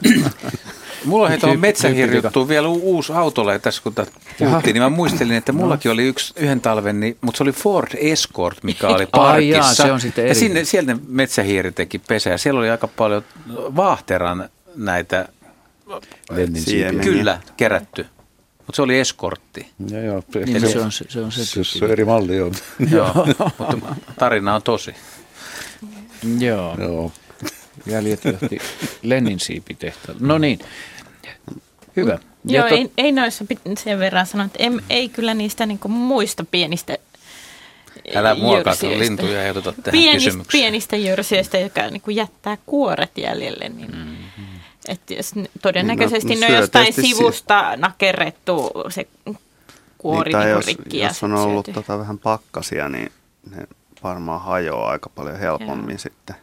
Mulla 1.04 1.26
on 1.26 1.40
tuohon 1.40 1.60
metsähirjuttuun 1.60 2.48
vielä 2.48 2.68
uusi 2.68 3.12
autolle 3.12 3.58
tässä, 3.58 3.82
kun 3.82 3.94
puhuttiin, 4.38 4.74
niin 4.74 4.82
mä 4.82 4.88
muistelin, 4.88 5.36
että 5.36 5.52
mullakin 5.52 5.90
oli 5.90 6.04
yksi 6.04 6.34
yhden 6.36 6.60
talven, 6.60 7.00
niin, 7.00 7.16
mutta 7.20 7.38
se 7.38 7.42
oli 7.42 7.52
Ford 7.52 7.88
Escort, 7.98 8.62
mikä 8.62 8.88
oli 8.88 9.06
parkissa. 9.06 9.32
Ai 9.32 9.48
jaa, 9.48 9.74
se 9.74 9.92
on 9.92 10.00
sitten 10.00 10.22
eri. 10.24 10.30
Ja 10.30 10.34
sinne, 10.34 10.64
sieltä 10.64 10.96
metsähiiri 11.08 11.72
teki 11.72 11.98
pesä 11.98 12.30
ja 12.30 12.38
siellä 12.38 12.60
oli 12.60 12.70
aika 12.70 12.88
paljon 12.88 13.24
vaahteran 13.76 14.48
näitä 14.76 15.28
Kyllä, 17.02 17.40
kerätty. 17.56 18.06
Mutta 18.58 18.76
se 18.76 18.82
oli 18.82 18.98
eskortti. 18.98 19.70
Ja 19.90 20.02
joo, 20.02 20.22
niin, 20.46 20.60
se, 20.60 20.68
se, 20.68 20.80
on 20.80 20.92
se, 20.92 21.04
se, 21.08 21.20
on 21.20 21.32
se, 21.32 21.44
se, 21.44 21.64
se 21.64 21.84
on 21.84 21.90
eri 21.90 22.04
malli 22.04 22.40
on. 22.40 22.52
joo, 22.90 23.14
mutta 23.58 23.96
tarina 24.18 24.54
on 24.54 24.62
tosi. 24.62 24.94
Joo. 26.38 26.76
joo. 26.80 27.12
Jäljet 27.86 28.24
johti 28.24 28.58
Lennin 29.02 29.40
siipitehtaalle. 29.40 30.26
No 30.26 30.38
niin, 30.38 30.58
hyvä. 31.96 32.18
Ja 32.44 32.60
Joo, 32.60 32.68
to... 32.68 32.74
ei, 32.74 32.90
ei 32.96 33.12
noissa 33.12 33.44
sen 33.78 33.98
verran 33.98 34.26
sanoa, 34.26 34.46
että 34.46 34.58
ei, 34.62 34.70
ei 34.90 35.08
kyllä 35.08 35.34
niistä 35.34 35.66
niinku 35.66 35.88
muista 35.88 36.44
pienistä 36.50 36.98
Älä 38.14 38.34
muokaa 38.34 38.74
lintuja 38.96 39.44
ei 39.44 39.50
oteta 39.50 39.72
tähän 39.72 39.92
pienistä, 39.92 40.26
kysymykseen. 40.26 40.60
Pienistä 40.60 40.96
jyrsijöistä, 40.96 41.58
joka 41.58 41.82
niinku 41.90 42.10
jättää 42.10 42.58
kuoret 42.66 43.18
jäljelle, 43.18 43.68
niin 43.68 43.90
mm-hmm. 43.90 44.60
että 44.88 45.14
jos 45.14 45.32
todennäköisesti 45.62 46.28
niin, 46.28 46.40
no, 46.40 46.46
no, 46.46 46.52
ne 46.52 46.56
on 46.56 46.62
jostain 46.62 46.92
sivusta 46.92 47.70
si- 47.70 47.80
nakerrettu 47.80 48.70
se 48.88 49.06
kuori 49.98 50.32
niin, 50.32 50.40
niin 50.40 50.50
jos, 50.50 50.66
rikki. 50.66 50.98
Jos 50.98 51.22
on 51.22 51.34
ollut 51.34 51.68
tota 51.74 51.98
vähän 51.98 52.18
pakkasia, 52.18 52.88
niin 52.88 53.12
ne 53.50 53.66
varmaan 54.02 54.40
hajoaa 54.40 54.90
aika 54.90 55.08
paljon 55.08 55.38
helpommin 55.38 55.90
Joo. 55.90 55.98
sitten 55.98 56.36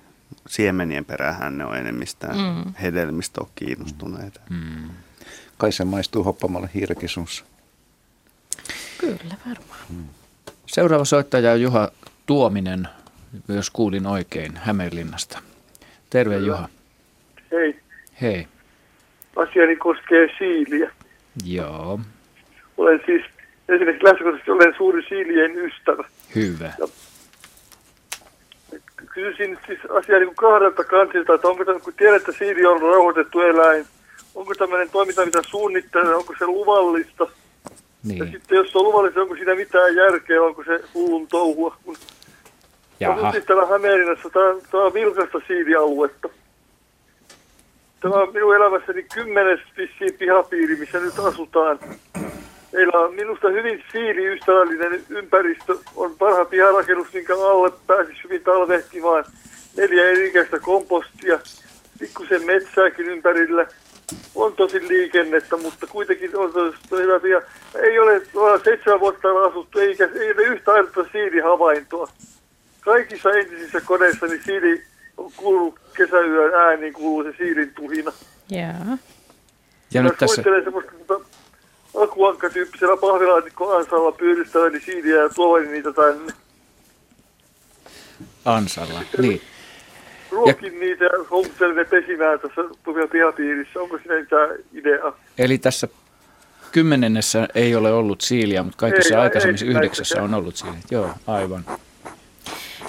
siemenien 0.48 1.06
perähän 1.06 1.58
ne 1.58 1.66
on 1.66 1.78
enemmistään 1.78 2.38
mm. 2.38 2.74
hedelmistä 2.82 3.42
on 3.42 3.50
kiinnostuneita. 3.56 4.40
Mm. 4.50 4.90
Kai 5.58 5.72
se 5.72 5.84
maistuu 5.84 6.24
hoppamalle 6.24 6.70
hiirekisussa. 6.76 7.46
Kyllä 8.98 9.36
varmaan. 9.48 9.80
Mm. 9.90 10.04
Seuraava 10.66 11.06
soittaja 11.06 11.52
on 11.52 11.62
Juha 11.62 11.90
Tuominen, 12.26 12.88
jos 13.48 13.70
kuulin 13.70 14.08
oikein, 14.08 14.58
Hämeenlinnasta. 14.58 15.40
Terve 16.10 16.36
Kyllä. 16.36 16.48
Juha. 16.48 16.70
Hei. 17.52 17.80
Hei. 18.22 18.48
Asiani 19.36 19.76
koskee 19.76 20.30
siiliä. 20.38 20.92
Joo. 21.46 22.00
Olen 22.78 23.00
siis 23.06 23.22
ensinnäkin 23.70 24.04
lähtökohtaisesti 24.04 24.52
olen 24.52 24.74
suuri 24.78 25.04
siilien 25.10 25.58
ystävä. 25.58 26.04
Hyvä. 26.36 26.74
Ja 26.80 26.88
kysyisin 29.14 29.60
siis 29.68 29.80
asiaa 29.90 30.20
niin 30.20 30.36
kahdelta 30.36 30.84
kantilta, 30.84 31.34
että 31.34 31.48
onko 31.48 31.66
tämä, 31.66 31.80
kun 31.80 31.94
tiedät, 31.94 32.16
että 32.16 32.32
siiri 32.32 32.66
on 32.66 32.82
rauhoitettu 32.82 33.42
eläin, 33.42 33.86
onko 34.36 34.54
tämmöinen 34.56 34.90
toiminta, 34.90 35.26
mitä 35.26 35.42
suunnittelee, 35.48 36.16
onko 36.16 36.34
se 36.40 36.46
luvallista? 36.46 37.28
Niin. 38.04 38.18
Ja 38.18 38.26
sitten 38.26 38.56
jos 38.56 38.72
se 38.72 38.78
on 38.78 38.84
luvallista, 38.84 39.22
onko 39.22 39.36
siinä 39.36 39.56
mitään 39.56 39.96
järkeä, 39.96 40.44
onko 40.44 40.64
se 40.64 40.84
hullun 40.94 41.28
touhua? 41.28 41.78
Jaha. 43.00 43.32
Siis 43.32 43.44
täällä 43.44 43.66
Hämeenlinnassa, 43.66 44.30
tämä, 44.30 44.56
tämä 44.72 44.84
on 44.84 44.94
vilkasta 44.94 45.42
siirialuetta. 45.48 46.30
Tämä 48.02 48.16
on 48.16 48.34
minun 48.34 48.56
elämässäni 48.56 49.06
kymmenes 49.14 49.60
vissiin 49.78 50.14
pihapiiri, 50.14 50.76
missä 50.76 51.00
nyt 51.00 51.20
asutaan. 51.20 51.80
Meillä 52.74 53.00
on 53.00 53.16
minusta 53.16 53.50
hyvin 53.50 53.84
siiriystävällinen 53.92 55.04
ympäristö. 55.10 55.78
On 55.96 56.16
parha 56.18 56.46
piharakennus, 56.46 57.14
minkä 57.14 57.34
alle 57.34 57.72
pääsisi 57.88 58.24
hyvin 58.24 58.44
talvehtimaan. 58.44 59.26
Neljä 59.78 60.10
erikäistä 60.10 60.60
kompostia, 60.60 61.40
pikkusen 62.00 62.46
metsääkin 62.46 63.06
ympärillä. 63.06 63.66
On 64.36 64.54
tosi 64.54 64.88
liikennettä, 64.88 65.58
mutta 65.58 65.88
kuitenkin 65.88 66.38
on 66.38 66.54
tosi 66.54 66.78
hyvä 66.92 67.20
piha. 67.20 67.42
Ei 67.76 68.00
ole, 68.00 68.22
ole 68.34 68.60
seitsemän 68.64 69.00
vuotta 69.00 69.28
asuttu, 69.50 69.80
eikä, 69.80 70.10
ei 70.20 70.32
ole 70.32 70.42
yhtä 70.42 70.72
ainutta 70.72 71.06
siirihavaintoa. 71.12 72.08
Kaikissa 72.82 73.32
entisissä 73.32 73.82
kodeissa 73.82 74.26
niin 74.26 74.44
siiri 74.46 74.84
kuuluu 75.36 75.78
kesäyön 75.98 76.54
ääni, 76.54 76.92
kuuluu 76.92 77.24
se 77.24 77.38
siilin 77.38 77.74
tuhina. 77.74 78.12
Joo. 78.50 78.98
Ja 79.94 80.04
nyt 80.04 80.18
tässä, 80.20 80.44
semmoista 80.44 80.92
tota, 81.94 82.04
akuankka-tyyppisellä 82.04 82.98
pahvilaatikko 82.98 83.76
ansalla 83.76 84.12
pyydystäväni 84.12 84.80
siiliä 84.80 85.16
ja 85.16 85.30
tuovani 85.30 85.68
niitä 85.68 85.94
tänne. 85.94 86.34
Ansalla, 88.46 89.02
niin. 89.18 89.42
Ruokin 90.32 90.80
niitä 90.80 91.06
ja 91.06 91.10
houkuttelin 91.32 91.76
ne 91.76 91.86
pesimään 91.86 92.40
tässä 92.40 92.62
tuvia 92.84 93.08
pihapiirissä. 93.08 93.80
Onko 93.80 93.98
siinä 93.98 94.20
mitään 94.20 94.50
ideaa? 94.74 95.18
Eli 95.38 95.58
tässä 95.58 95.88
kymmenennessä 96.72 97.48
ei 97.56 97.76
ole 97.76 97.94
ollut 97.94 98.22
siiliä, 98.22 98.64
mutta 98.64 98.78
kaikissa 98.78 99.16
Ei, 99.16 99.22
aikaisemmissa 99.22 99.66
ei, 99.66 99.72
yhdeksässä 99.72 100.24
on 100.24 100.34
ollut 100.34 100.56
siiliä. 100.56 100.80
Joo, 100.92 101.10
aivan. 101.28 101.66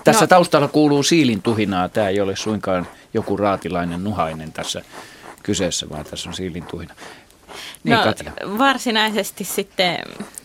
Tässä 0.04 0.26
taustalla 0.26 0.68
kuuluu 0.68 1.02
siilin 1.02 1.42
tuhinaa. 1.42 1.88
Tämä 1.88 2.08
ei 2.08 2.20
ole 2.20 2.36
suinkaan 2.36 2.86
joku 3.14 3.36
raatilainen 3.36 4.04
nuhainen 4.04 4.52
tässä 4.52 4.82
kyseessä, 5.42 5.90
vaan 5.90 6.04
tässä 6.04 6.28
on 6.28 6.34
siilin 6.34 6.64
tuhina. 6.66 6.94
Niin, 7.84 7.96
no, 7.96 8.02
Katja. 8.04 8.32
varsinaisesti 8.58 9.44
sitten 9.44 9.98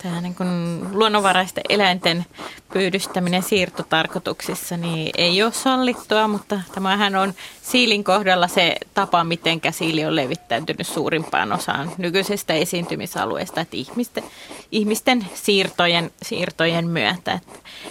tämä 0.04 0.22
niin 0.22 0.36
kuin 0.36 0.80
luonnonvaraisten 0.92 1.64
eläinten 1.70 2.26
pyydystäminen 2.74 3.44
siirtotarkoituksissa 3.44 4.78
niin 4.78 5.10
ei 5.18 5.44
ole 5.44 5.52
sallittua, 5.52 6.28
mutta 6.28 6.62
tämähän 6.74 7.16
on 7.16 7.34
siilin 7.62 8.04
kohdalla 8.04 8.48
se 8.48 8.76
tapa, 8.94 9.24
miten 9.24 9.62
siili 9.72 10.06
on 10.06 10.16
levittäytynyt 10.16 10.88
suurimpaan 10.88 11.52
osaan 11.54 11.92
nykyisestä 11.98 12.54
esiintymisalueesta, 12.54 13.62
että 13.62 13.78
ihmisten, 13.78 14.24
ihmisten 14.72 15.26
siirtojen, 15.34 16.12
siirtojen 16.22 16.88
myötä. 16.88 17.40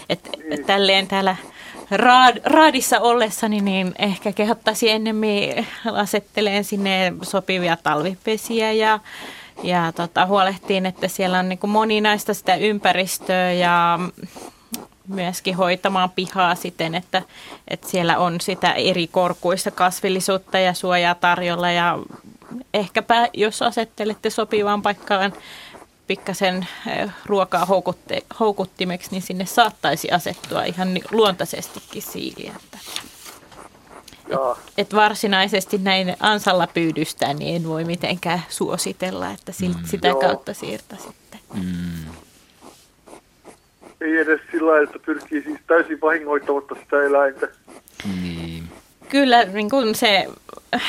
Että, 0.09 0.31
että 0.51 0.67
tälleen 0.67 1.07
täällä 1.07 1.37
raad, 1.91 2.41
raadissa 2.45 3.01
ollessani, 3.01 3.61
niin 3.61 3.95
ehkä 3.99 4.33
kehottaisi 4.33 4.91
ennemmin 4.91 5.67
asetteleen 5.95 6.65
sinne 6.65 7.13
sopivia 7.23 7.77
talvipesiä 7.83 8.73
ja, 8.73 8.99
ja 9.63 9.93
tota, 9.93 10.27
huolehtiin, 10.27 10.87
että 10.87 11.09
siellä 11.09 11.39
on 11.39 11.49
niin 11.49 11.59
kuin 11.59 11.71
moninaista 11.71 12.35
sitä 12.35 12.55
ympäristöä 12.55 13.53
ja 13.53 13.99
myöskin 15.09 15.57
hoitamaan 15.57 16.11
pihaa 16.11 16.55
siten, 16.55 16.95
että, 16.95 17.23
että 17.69 17.89
siellä 17.89 18.19
on 18.19 18.41
sitä 18.41 18.73
eri 18.73 19.07
korkuista 19.07 19.71
kasvillisuutta 19.71 20.59
ja 20.59 20.75
suojaa 20.75 21.15
tarjolla 21.15 21.71
ja 21.71 21.99
ehkäpä 22.75 23.29
jos 23.35 23.63
asettelette 23.63 24.31
sopivaan 24.31 24.83
paikkaan 24.83 25.33
pikkasen 26.07 26.67
eh, 26.87 27.11
ruokaa 27.27 27.65
houkutte, 27.65 28.23
houkuttimeksi, 28.41 29.11
niin 29.11 29.23
sinne 29.23 29.47
saattaisi 29.47 30.11
asettua 30.11 30.65
ihan 30.65 30.89
luontaisestikin 31.11 32.03
siiliä. 32.03 32.55
Et 34.79 34.95
varsinaisesti 34.95 35.79
näin 35.79 36.17
ansalla 36.21 36.67
pyydystää, 36.67 37.35
niin 37.35 37.57
en 37.57 37.69
voi 37.69 37.85
mitenkään 37.85 38.43
suositella, 38.49 39.31
että 39.31 39.53
Mm. 39.63 39.75
sitä 39.85 40.09
Joo. 40.09 40.21
kautta 40.21 40.55
siirtäisitte. 40.55 41.39
Mm. 41.55 42.05
Ei 44.01 44.17
edes 44.17 44.41
sillä 44.51 44.71
lailla, 44.71 44.85
että 44.85 44.99
pyrkii 45.07 45.43
siis 45.43 45.59
täysin 45.67 46.01
vahingoittamatta 46.01 46.75
sitä 46.75 47.03
eläintä. 47.03 47.49
Niin. 48.23 48.69
Kyllä 49.09 49.45
niin 49.45 49.71
kuin 49.71 49.95
se 49.95 50.27
äh, 50.75 50.83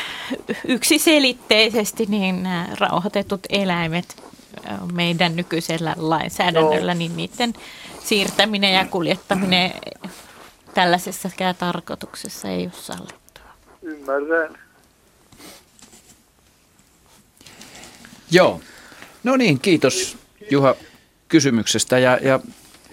yksiselitteisesti 0.68 2.06
niin 2.06 2.44
nämä 2.44 2.68
rauhoitetut 2.80 3.42
eläimet 3.50 4.24
äh, 4.72 4.80
meidän 4.94 5.36
nykyisellä 5.36 5.96
lainsäädännöllä, 5.98 6.94
niin 6.94 7.18
niiden 7.18 7.54
siirtäminen 8.04 8.74
ja 8.74 8.86
kuljettaminen 8.86 9.72
tällaisessa 10.74 11.30
tarkoituksessa 11.60 12.48
ei 12.50 12.64
ole 12.64 12.72
sallittua. 12.74 13.19
Ymmärrän. 13.82 14.58
Joo. 18.32 18.62
No 19.24 19.36
niin, 19.38 19.60
kiitos 19.60 20.18
Juha 20.52 20.76
kysymyksestä 21.28 22.00
ja, 22.00 22.20
ja 22.22 22.40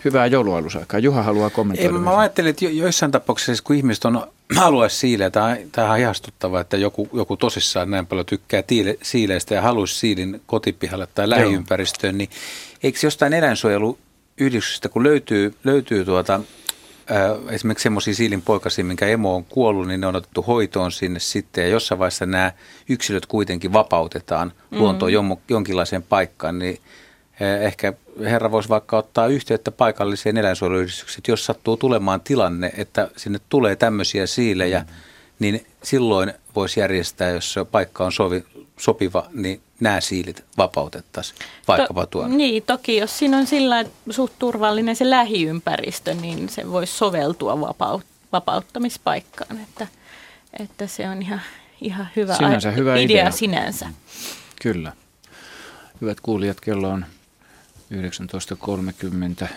hyvää 0.05 0.27
joulualusaikaa. 0.27 1.01
Juha 1.01 1.23
haluaa 1.23 1.47
Ei, 1.47 1.55
kommentoida. 1.55 1.93
mä 1.99 2.19
ajattelin, 2.19 2.51
että 2.51 2.65
jo- 2.65 2.71
joissain 2.71 3.13
tapauksissa, 3.13 3.65
kun 3.65 3.77
ihmiset 3.77 4.05
on 4.05 4.27
halua 4.57 4.89
siileä, 4.89 5.31
tämä 5.31 5.57
tämä 5.73 5.93
on 5.93 5.99
ihastuttavaa, 5.99 6.61
että 6.61 6.77
joku, 6.77 7.09
joku 7.13 7.37
tosissaan 7.37 7.91
näin 7.91 8.07
paljon 8.07 8.27
tykkää 8.27 8.63
tiile, 8.63 8.99
siileistä 9.03 9.55
ja 9.55 9.63
haluaisi 9.63 9.95
siilin 9.95 10.41
kotipihalle 10.47 11.09
tai 11.15 11.31
lähiympäristöön, 11.31 12.19
niin 12.19 12.31
eikö 12.83 12.99
jostain 13.03 13.33
eläinsuojeluyhdistyksestä, 13.33 14.89
kun 14.89 15.03
löytyy, 15.05 15.55
löytyy 15.65 16.05
tuota, 16.05 16.41
esimerkiksi 17.51 17.83
semmoisia 17.83 18.15
siilin 18.15 18.43
poikasia, 18.43 18.85
minkä 18.85 19.07
emo 19.07 19.35
on 19.37 19.45
kuollut, 19.45 19.89
niin 19.89 20.01
ne 20.01 20.07
on 20.07 20.17
otettu 20.17 20.43
hoitoon 20.43 20.93
sinne 20.93 21.21
sitten 21.21 21.65
ja 21.65 21.69
jossain 21.71 21.99
vaiheessa 21.99 22.27
nämä 22.27 22.53
yksilöt 22.89 23.27
kuitenkin 23.27 23.73
vapautetaan 23.73 24.53
Mm. 24.71 24.79
luontoon 24.79 25.13
jon- 25.13 25.39
jonkinlaiseen 25.49 26.03
paikkaan, 26.03 26.59
niin 26.59 26.79
Eh, 27.41 27.63
Ehkä 27.67 27.93
herra 28.21 28.51
voisi 28.51 28.69
vaikka 28.69 28.99
ottaa 28.99 29.27
yhteyttä 29.27 29.71
paikalliseen 29.71 30.37
eläinsuojeluyhdistykseen, 30.37 31.19
että 31.21 31.31
jos 31.31 31.47
sattuu 31.47 31.77
tulemaan 31.77 32.21
tilanne, 32.21 32.73
että 32.77 33.09
sinne 33.17 33.39
tulee 33.49 33.77
tämmöisiä 33.77 34.27
siilejä, 34.27 34.79
mm. 34.81 34.87
niin 35.39 35.67
silloin 35.83 36.33
voisi 36.57 36.81
järjestää, 36.81 37.31
jos 37.31 37.53
se 37.53 37.65
paikka 37.65 38.05
on 38.05 38.13
sovi, 38.13 38.45
sopiva, 38.77 39.27
niin 39.33 39.61
nämä 39.81 40.01
siilit 40.01 40.45
vapautettaisiin 40.57 41.39
vaikkapa 41.69 42.07
tuonne. 42.07 42.37
Niin, 42.37 42.63
toki 42.63 42.97
jos 42.97 43.19
siinä 43.19 43.39
on 43.39 43.47
sillä 43.47 43.85
suht 44.11 44.33
turvallinen 44.39 44.97
se 44.97 45.11
lähiympäristö, 45.11 46.15
niin 46.15 46.49
se 46.49 46.71
voisi 46.71 46.93
soveltua 46.93 47.61
vapaut- 47.61 48.07
vapauttamispaikkaan. 48.33 49.61
Että, 49.61 49.87
että 50.61 50.87
se 50.87 51.09
on 51.09 51.23
ihan, 51.23 51.41
ihan 51.81 52.09
hyvä, 52.17 52.35
Sinänsä 52.37 52.71
hyvä 52.71 52.97
idea, 52.97 53.05
idea. 53.05 53.31
sinänsä. 53.31 53.87
Kyllä. 54.63 54.93
Hyvät 56.01 56.21
kuulijat, 56.21 56.61
kello 56.61 56.89
on 56.89 57.07
19.30 59.43 59.49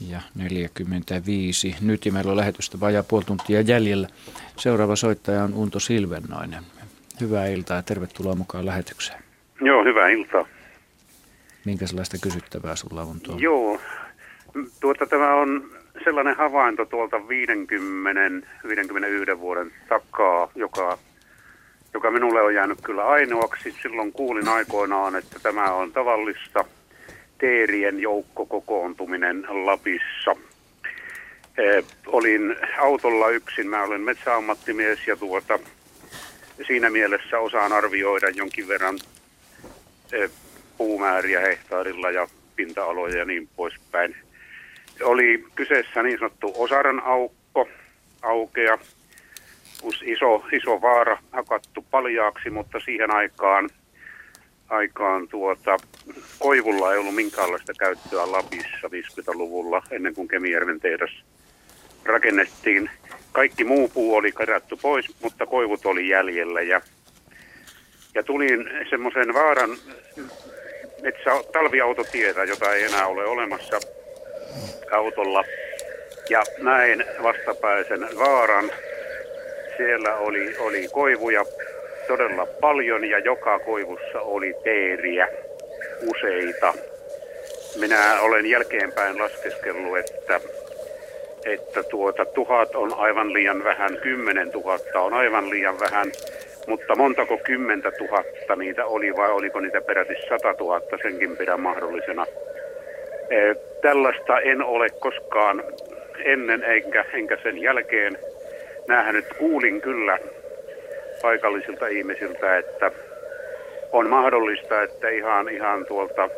ja 0.00 0.20
45. 0.34 1.76
Nyt 1.80 2.06
ja 2.06 2.12
meillä 2.12 2.30
on 2.30 2.36
lähetystä 2.36 2.80
vajaa 2.80 3.02
puoli 3.02 3.24
tuntia 3.24 3.60
jäljellä. 3.60 4.08
Seuraava 4.56 4.96
soittaja 4.96 5.44
on 5.44 5.54
Unto 5.54 5.80
Silvennoinen. 5.80 6.64
Hyvää 7.20 7.46
iltaa 7.46 7.76
ja 7.76 7.82
tervetuloa 7.82 8.34
mukaan 8.34 8.66
lähetykseen. 8.66 9.22
Joo, 9.60 9.84
hyvää 9.84 10.08
iltaa. 10.08 10.46
Minkä 11.64 11.86
sellaista 11.86 12.16
kysyttävää 12.22 12.76
sulla 12.76 13.02
on 13.02 13.20
tuolla? 13.20 13.40
Joo, 13.40 13.80
tuota, 14.80 15.06
tämä 15.06 15.34
on 15.34 15.70
sellainen 16.04 16.36
havainto 16.36 16.84
tuolta 16.84 17.16
50-51 17.16 17.20
vuoden 19.40 19.72
takaa, 19.88 20.50
joka, 20.54 20.98
joka 21.94 22.10
minulle 22.10 22.42
on 22.42 22.54
jäänyt 22.54 22.78
kyllä 22.82 23.06
ainoaksi. 23.06 23.74
Silloin 23.82 24.12
kuulin 24.12 24.48
aikoinaan, 24.48 25.16
että 25.16 25.38
tämä 25.42 25.72
on 25.72 25.92
tavallista 25.92 26.64
teerien 27.44 28.00
joukkokokoontuminen 28.00 29.46
Lapissa. 29.48 30.36
Eh, 31.58 31.84
olin 32.06 32.56
autolla 32.78 33.28
yksin, 33.28 33.68
mä 33.68 33.82
olen 33.82 34.00
metsäammattimies 34.00 35.06
ja 35.06 35.16
tuota, 35.16 35.58
siinä 36.66 36.90
mielessä 36.90 37.38
osaan 37.38 37.72
arvioida 37.72 38.28
jonkin 38.28 38.68
verran 38.68 38.98
eh, 40.12 40.30
puumääriä 40.78 41.40
hehtaarilla 41.40 42.10
ja 42.10 42.28
pinta-aloja 42.56 43.18
ja 43.18 43.24
niin 43.24 43.48
poispäin. 43.56 44.16
Oli 45.02 45.44
kyseessä 45.54 46.02
niin 46.02 46.18
sanottu 46.18 46.52
osaran 46.56 47.02
aukko, 47.04 47.68
aukea, 48.22 48.78
iso, 50.02 50.44
iso 50.52 50.80
vaara 50.80 51.18
hakattu 51.32 51.86
paljaaksi, 51.90 52.50
mutta 52.50 52.80
siihen 52.80 53.10
aikaan, 53.10 53.70
aikaan 54.74 55.28
tuota, 55.28 55.76
koivulla 56.38 56.92
ei 56.92 56.98
ollut 56.98 57.14
minkäänlaista 57.14 57.72
käyttöä 57.78 58.32
Lapissa 58.32 58.88
50-luvulla 58.88 59.82
ennen 59.90 60.14
kuin 60.14 60.28
Kemijärven 60.28 60.80
tehdas 60.80 61.10
rakennettiin. 62.04 62.90
Kaikki 63.32 63.64
muu 63.64 63.88
puu 63.88 64.14
oli 64.14 64.32
kerätty 64.32 64.76
pois, 64.82 65.06
mutta 65.22 65.46
koivut 65.46 65.86
oli 65.86 66.08
jäljellä 66.08 66.62
ja, 66.62 66.80
ja 68.14 68.22
tulin 68.22 68.70
semmoisen 68.90 69.34
vaaran 69.34 69.70
metsä, 71.02 71.30
talviautotietä, 71.52 72.44
jota 72.44 72.74
ei 72.74 72.84
enää 72.84 73.06
ole 73.06 73.24
olemassa 73.24 73.80
autolla. 74.92 75.44
Ja 76.30 76.42
näin 76.58 77.04
vastapäisen 77.22 78.08
vaaran. 78.18 78.70
Siellä 79.76 80.16
oli, 80.16 80.56
oli 80.58 80.88
koivuja 80.88 81.44
todella 82.06 82.46
paljon 82.46 83.04
ja 83.04 83.18
joka 83.18 83.58
koivussa 83.58 84.20
oli 84.20 84.54
teeriä 84.64 85.28
useita. 86.10 86.74
Minä 87.80 88.20
olen 88.20 88.46
jälkeenpäin 88.46 89.18
laskeskellut, 89.18 89.98
että, 89.98 90.40
että 91.44 91.82
tuota, 91.82 92.24
tuhat 92.24 92.74
on 92.74 92.94
aivan 92.94 93.32
liian 93.32 93.64
vähän, 93.64 93.98
kymmenen 94.02 94.50
tuhatta 94.50 95.00
on 95.00 95.14
aivan 95.14 95.50
liian 95.50 95.80
vähän, 95.80 96.12
mutta 96.66 96.96
montako 96.96 97.38
kymmentä 97.38 97.90
tuhatta 97.90 98.56
niitä 98.56 98.86
oli 98.86 99.16
vai 99.16 99.30
oliko 99.30 99.60
niitä 99.60 99.80
peräti 99.80 100.14
sata 100.28 100.54
tuhatta, 100.54 100.98
senkin 101.02 101.36
pidän 101.36 101.60
mahdollisena. 101.60 102.26
Eh, 103.30 103.56
Tällaista 103.82 104.40
en 104.40 104.62
ole 104.62 104.90
koskaan 104.90 105.64
ennen 106.24 106.62
enkä, 106.62 107.04
enkä 107.12 107.38
sen 107.42 107.62
jälkeen 107.62 108.18
nähnyt. 108.88 109.24
Kuulin 109.38 109.80
kyllä 109.80 110.18
paikallisilta 111.24 111.86
ihmisiltä, 111.86 112.58
että 112.58 112.90
on 113.92 114.10
mahdollista, 114.10 114.82
että 114.82 115.08
ihan, 115.08 115.48
ihan 115.48 115.86
tuolta 115.86 116.28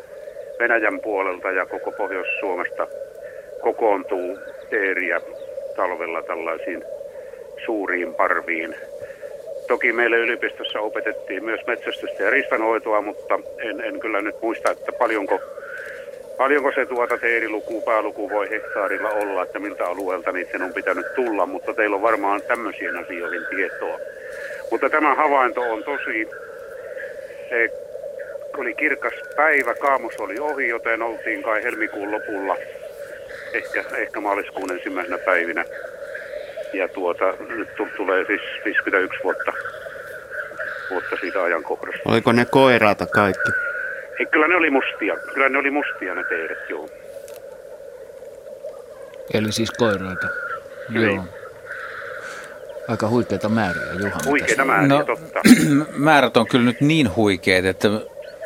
Venäjän 0.59 0.99
puolelta 0.99 1.51
ja 1.51 1.65
koko 1.65 1.91
Pohjois-Suomesta 1.91 2.87
kokoontuu 3.61 4.37
teeriä 4.69 5.21
talvella 5.75 6.21
tällaisiin 6.21 6.83
suuriin 7.65 8.13
parviin. 8.13 8.75
Toki 9.67 9.93
meille 9.93 10.17
yliopistossa 10.17 10.79
opetettiin 10.79 11.45
myös 11.45 11.61
metsästystä 11.67 12.23
ja 12.23 12.29
ristanhoitoa, 12.29 13.01
mutta 13.01 13.39
en, 13.57 13.81
en 13.81 13.99
kyllä 13.99 14.21
nyt 14.21 14.41
muista, 14.41 14.71
että 14.71 14.91
paljonko, 14.91 15.39
paljonko 16.37 16.71
se 16.75 16.85
tuota 16.85 17.17
teeriluku, 17.17 17.81
pääluku 17.81 18.29
voi 18.29 18.49
hehtaarilla 18.49 19.09
olla, 19.09 19.43
että 19.43 19.59
miltä 19.59 19.85
alueelta 19.85 20.31
niiden 20.31 20.61
on 20.61 20.73
pitänyt 20.73 21.15
tulla, 21.15 21.45
mutta 21.45 21.73
teillä 21.73 21.95
on 21.95 22.01
varmaan 22.01 22.41
tämmöisiin 22.41 22.97
asioihin 22.97 23.45
tietoa. 23.49 23.99
Mutta 24.71 24.89
tämä 24.89 25.15
havainto 25.15 25.61
on 25.61 25.83
tosi, 25.83 26.27
e, 27.51 27.69
oli 28.57 28.73
kirkas 28.73 29.13
päivä, 29.35 29.73
kaamus 29.73 30.19
oli 30.19 30.39
ohi, 30.39 30.67
joten 30.67 31.01
oltiin 31.01 31.43
kai 31.43 31.63
helmikuun 31.63 32.11
lopulla, 32.11 32.57
ehkä, 33.53 33.83
ehkä 33.97 34.19
maaliskuun 34.19 34.71
ensimmäisenä 34.71 35.17
päivinä 35.17 35.65
ja 36.73 36.87
tuota, 36.87 37.33
nyt 37.39 37.69
tulee 37.97 38.25
siis 38.25 38.41
51 38.65 39.23
vuotta, 39.23 39.53
vuotta 40.89 41.15
siitä 41.21 41.43
ajankohdasta. 41.43 42.01
Oliko 42.05 42.31
ne 42.31 42.45
koiraata 42.45 43.05
kaikki? 43.05 43.66
Ei, 44.19 44.25
kyllä 44.25 44.47
ne 44.47 44.55
oli 44.55 44.69
mustia. 44.69 45.15
Kyllä 45.33 45.49
ne 45.49 45.57
oli 45.57 45.71
mustia 45.71 46.15
ne 46.15 46.23
teidät, 46.23 46.69
joo. 46.69 46.89
Eli 49.33 49.51
siis 49.51 49.71
koiraita. 49.71 50.27
Niin. 50.89 51.15
Joo. 51.15 51.23
Aika 52.87 53.09
huikeita 53.09 53.49
määriä, 53.49 53.93
Juha. 53.99 54.19
Huikeita 54.25 54.65
määriä, 54.65 54.87
no, 54.87 55.03
totta. 55.03 55.39
määrät 56.09 56.37
on 56.37 56.47
kyllä 56.47 56.65
nyt 56.65 56.81
niin 56.81 57.15
huikeet, 57.15 57.65
että 57.65 57.87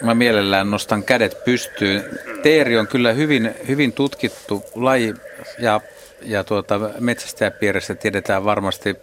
mä 0.02 0.15
mielellään 0.15 0.72
nostan 0.72 1.03
kädet 1.03 1.38
pystyyn. 1.45 2.03
Teeri 2.43 2.77
on 2.77 2.88
kyllä 2.88 3.14
hyvin, 3.14 3.56
hyvin 3.68 3.93
tutkittu 3.93 4.64
laji 4.76 5.14
ja 5.60 5.81
ja 6.22 6.43
tuota, 6.43 6.80
metsästäjäpiirissä 6.99 7.95
tiedetään 7.95 8.45
varmasti 8.45 8.95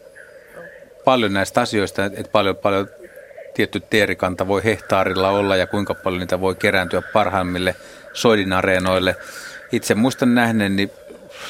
paljon 1.04 1.32
näistä 1.32 1.60
asioista, 1.60 2.04
että 2.04 2.32
paljon, 2.32 2.56
paljon 2.56 2.88
tietty 3.58 3.80
teerikanta 3.80 4.48
voi 4.48 4.64
hehtaarilla 4.64 5.28
olla 5.30 5.56
ja 5.56 5.66
kuinka 5.66 5.94
paljon 5.94 6.20
niitä 6.20 6.40
voi 6.40 6.54
kerääntyä 6.54 7.02
parhaimmille 7.02 7.76
soidinareenoille. 8.12 9.16
Itse 9.72 9.94
muistan 9.94 10.34
nähneeni 10.34 10.90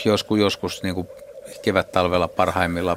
joskus, 0.04 0.38
joskus 0.38 0.82
niin 0.82 0.94
kuin 0.94 1.08
kevät-talvella 1.62 2.28
parhaimmilla 2.28 2.96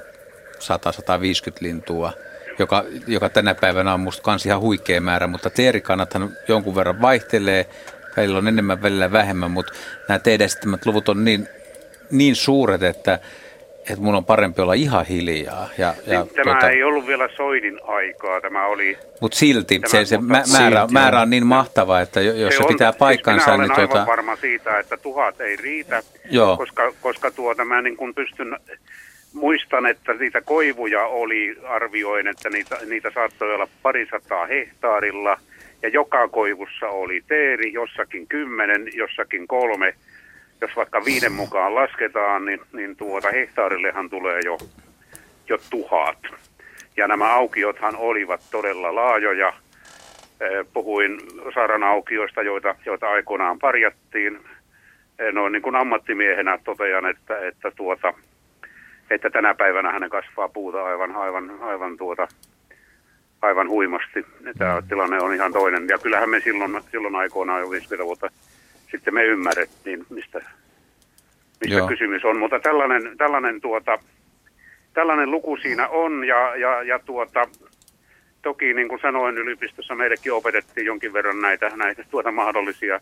100-150 0.60 1.58
lintua, 1.60 2.14
joka, 2.60 2.86
joka 3.08 3.30
tänä 3.30 3.56
päivänä 3.56 3.94
on 3.94 4.00
musta 4.00 4.24
kans 4.24 4.46
ihan 4.46 4.62
huikea 4.62 5.02
määrä, 5.02 5.28
mutta 5.28 5.50
teerikannathan 5.50 6.38
jonkun 6.48 6.76
verran 6.76 7.02
vaihtelee, 7.02 7.70
välillä 8.18 8.38
on 8.38 8.48
enemmän, 8.48 8.82
välillä 8.82 9.12
vähemmän, 9.12 9.52
mutta 9.52 9.74
nämä 10.08 10.20
teidän 10.20 10.46
esittämät 10.46 10.86
luvut 10.86 11.10
on 11.10 11.26
niin 11.26 11.50
niin 12.12 12.36
suuret, 12.36 12.84
että, 12.84 13.20
että 13.90 14.02
mun 14.02 14.16
on 14.16 14.26
parempi 14.26 14.62
olla 14.62 14.74
ihan 14.74 15.06
hiljaa. 15.06 15.70
Ja, 15.78 15.94
ja, 16.08 16.20
niin, 16.20 16.36
tämä 16.36 16.52
tuota, 16.52 16.70
ei 16.70 16.84
ollut 16.84 17.08
vielä 17.08 17.30
soidin 17.36 17.80
aikaa, 17.88 18.42
tämä 18.42 18.66
oli... 18.66 18.98
Mutta 19.22 19.38
silti 19.38 19.80
tämä, 19.80 19.92
se, 19.92 20.06
se 20.06 20.18
mutta, 20.18 20.34
määrä, 20.34 20.80
silti 20.80 20.94
määrä 20.94 21.22
on 21.22 21.30
niin 21.30 21.46
mahtava, 21.46 22.00
että 22.02 22.22
jos 22.22 22.54
se, 22.54 22.58
se 22.58 22.64
on, 22.64 22.68
pitää 22.68 22.94
paikkansa... 22.94 23.46
Siis 23.46 23.58
minä 23.58 23.66
olen 23.66 23.78
niin 23.78 23.90
tuota... 23.90 24.06
varma 24.06 24.36
siitä, 24.36 24.80
että 24.80 24.98
tuhat 24.98 25.42
ei 25.42 25.56
riitä, 25.56 26.04
Joo. 26.30 26.58
koska, 26.58 26.94
koska 27.02 27.32
tuota, 27.32 27.66
mä 27.66 27.82
niin 27.82 27.98
kun 27.98 28.16
pystyn... 28.16 28.58
Muistan, 29.34 29.86
että 29.86 30.14
niitä 30.14 30.42
koivuja 30.42 31.06
oli, 31.06 31.56
arvioin, 31.68 32.28
että 32.28 32.50
niitä, 32.50 32.78
niitä 32.90 33.12
saattoi 33.14 33.56
olla 33.56 33.68
parisataa 33.82 34.46
hehtaarilla, 34.46 35.38
ja 35.82 35.90
joka 35.90 36.28
koivussa 36.28 36.88
oli 36.88 37.24
teeri, 37.28 37.74
jossakin 37.74 38.28
kymmenen, 38.28 38.88
jossakin 38.94 39.48
kolme, 39.48 39.94
jos 40.62 40.76
vaikka 40.76 41.06
viiden 41.06 41.32
mukaan 41.32 41.76
lasketaan, 41.76 42.46
niin, 42.46 42.60
niin 42.74 42.96
tuota 42.96 43.32
hehtaarillehan 43.32 44.10
tulee 44.10 44.40
jo, 44.46 44.58
jo 45.50 45.58
tuhat. 45.70 46.18
Ja 46.98 47.08
nämä 47.08 47.34
aukiothan 47.34 47.96
olivat 47.96 48.42
todella 48.52 48.96
laajoja. 48.96 49.54
Puhuin 50.74 51.22
saran 51.54 51.84
aukioista, 51.84 52.42
joita, 52.42 52.76
joita 52.86 53.10
aikoinaan 53.10 53.60
parjattiin. 53.60 54.40
Noin 55.32 55.54
niin 55.54 55.62
kuin 55.62 55.76
ammattimiehenä 55.76 56.60
totean, 56.64 57.06
että, 57.06 57.48
että, 57.48 57.72
tuota, 57.72 58.14
että 59.10 59.30
tänä 59.30 59.54
päivänä 59.54 59.92
hänen 59.92 60.10
kasvaa 60.10 60.50
puuta 60.50 60.86
aivan, 60.86 61.16
aivan, 61.16 61.52
aivan, 61.62 61.98
tuota, 61.98 62.28
aivan 63.42 63.70
huimasti. 63.70 64.26
Tämä 64.58 64.82
tilanne 64.90 65.22
on 65.22 65.34
ihan 65.34 65.54
toinen. 65.54 65.88
Ja 65.88 65.98
kyllähän 65.98 66.30
me 66.30 66.40
silloin, 66.40 66.82
silloin 66.92 67.16
aikoinaan 67.16 67.62
jo 67.62 67.70
50 67.70 68.06
vuotta 68.06 68.30
sitten 68.92 69.14
me 69.14 69.24
ymmärrettiin, 69.26 70.06
mistä, 70.10 70.40
mistä 71.62 71.78
Joo. 71.78 71.88
kysymys 71.88 72.26
on. 72.26 72.40
Mutta 72.40 72.60
tällainen, 72.60 73.18
tällainen, 73.18 73.62
tuota, 73.62 74.00
tällainen 74.94 75.32
luku 75.32 75.58
siinä 75.58 75.88
on 75.88 76.24
ja, 76.24 76.56
ja, 76.56 76.84
ja 76.84 77.00
tuota, 77.00 77.48
toki 78.42 78.74
niin 78.74 78.88
kuin 78.88 79.02
sanoin, 79.02 79.38
yliopistossa 79.38 79.96
meillekin 79.96 80.34
opetettiin 80.34 80.86
jonkin 80.86 81.14
verran 81.14 81.42
näitä, 81.42 81.72
näitä 81.76 82.04
tuota 82.12 82.32
mahdollisia 82.32 82.96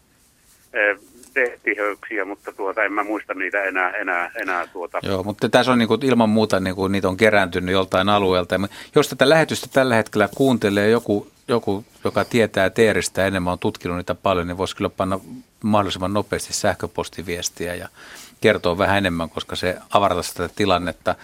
eh, 0.73 0.97
tehtihöyksiä, 1.33 2.25
mutta 2.25 2.51
tuota, 2.51 2.83
en 2.83 2.93
mä 2.93 3.03
muista 3.03 3.33
niitä 3.33 3.63
enää. 3.63 3.89
enää, 3.91 4.31
enää 4.35 4.67
tuota. 4.67 4.99
Joo, 5.03 5.23
mutta 5.23 5.49
tässä 5.49 5.71
on 5.71 5.79
niin 5.79 5.87
kuin, 5.87 6.05
ilman 6.05 6.29
muuta 6.29 6.59
niin 6.59 6.75
kuin, 6.75 6.91
niitä 6.91 7.09
on 7.09 7.17
kerääntynyt 7.17 7.73
joltain 7.73 8.09
alueelta. 8.09 8.59
Jos 8.95 9.09
tätä 9.09 9.29
lähetystä 9.29 9.67
tällä 9.73 9.95
hetkellä 9.95 10.29
kuuntelee 10.35 10.89
joku, 10.89 11.27
joku 11.49 11.85
joka 12.03 12.26
tietää 12.26 12.69
teeristä 12.69 13.27
enemmän, 13.27 13.53
on 13.53 13.59
tutkinut 13.59 13.97
niitä 13.97 14.15
paljon, 14.15 14.47
niin 14.47 14.57
voisi 14.57 14.76
kyllä 14.76 14.89
panna 14.89 15.19
mahdollisimman 15.63 16.13
nopeasti 16.13 16.53
sähköpostiviestiä 16.53 17.76
ja 17.76 17.89
kertoa 18.41 18.77
vähän 18.77 18.97
enemmän, 18.97 19.30
koska 19.30 19.55
se 19.55 19.77
avartaa 19.89 20.23
sitä 20.23 20.49
tilannetta. 20.55 21.15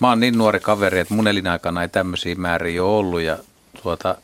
Mä 0.00 0.08
oon 0.08 0.20
niin 0.20 0.38
nuori 0.38 0.60
kaveri, 0.60 0.98
että 0.98 1.14
mun 1.14 1.28
elinaikana 1.28 1.82
ei 1.82 1.88
tämmöisiä 1.88 2.34
määriä 2.34 2.84
ole 2.84 2.98
ollut 2.98 3.20
ja 3.20 3.38
tuota, 3.82 4.14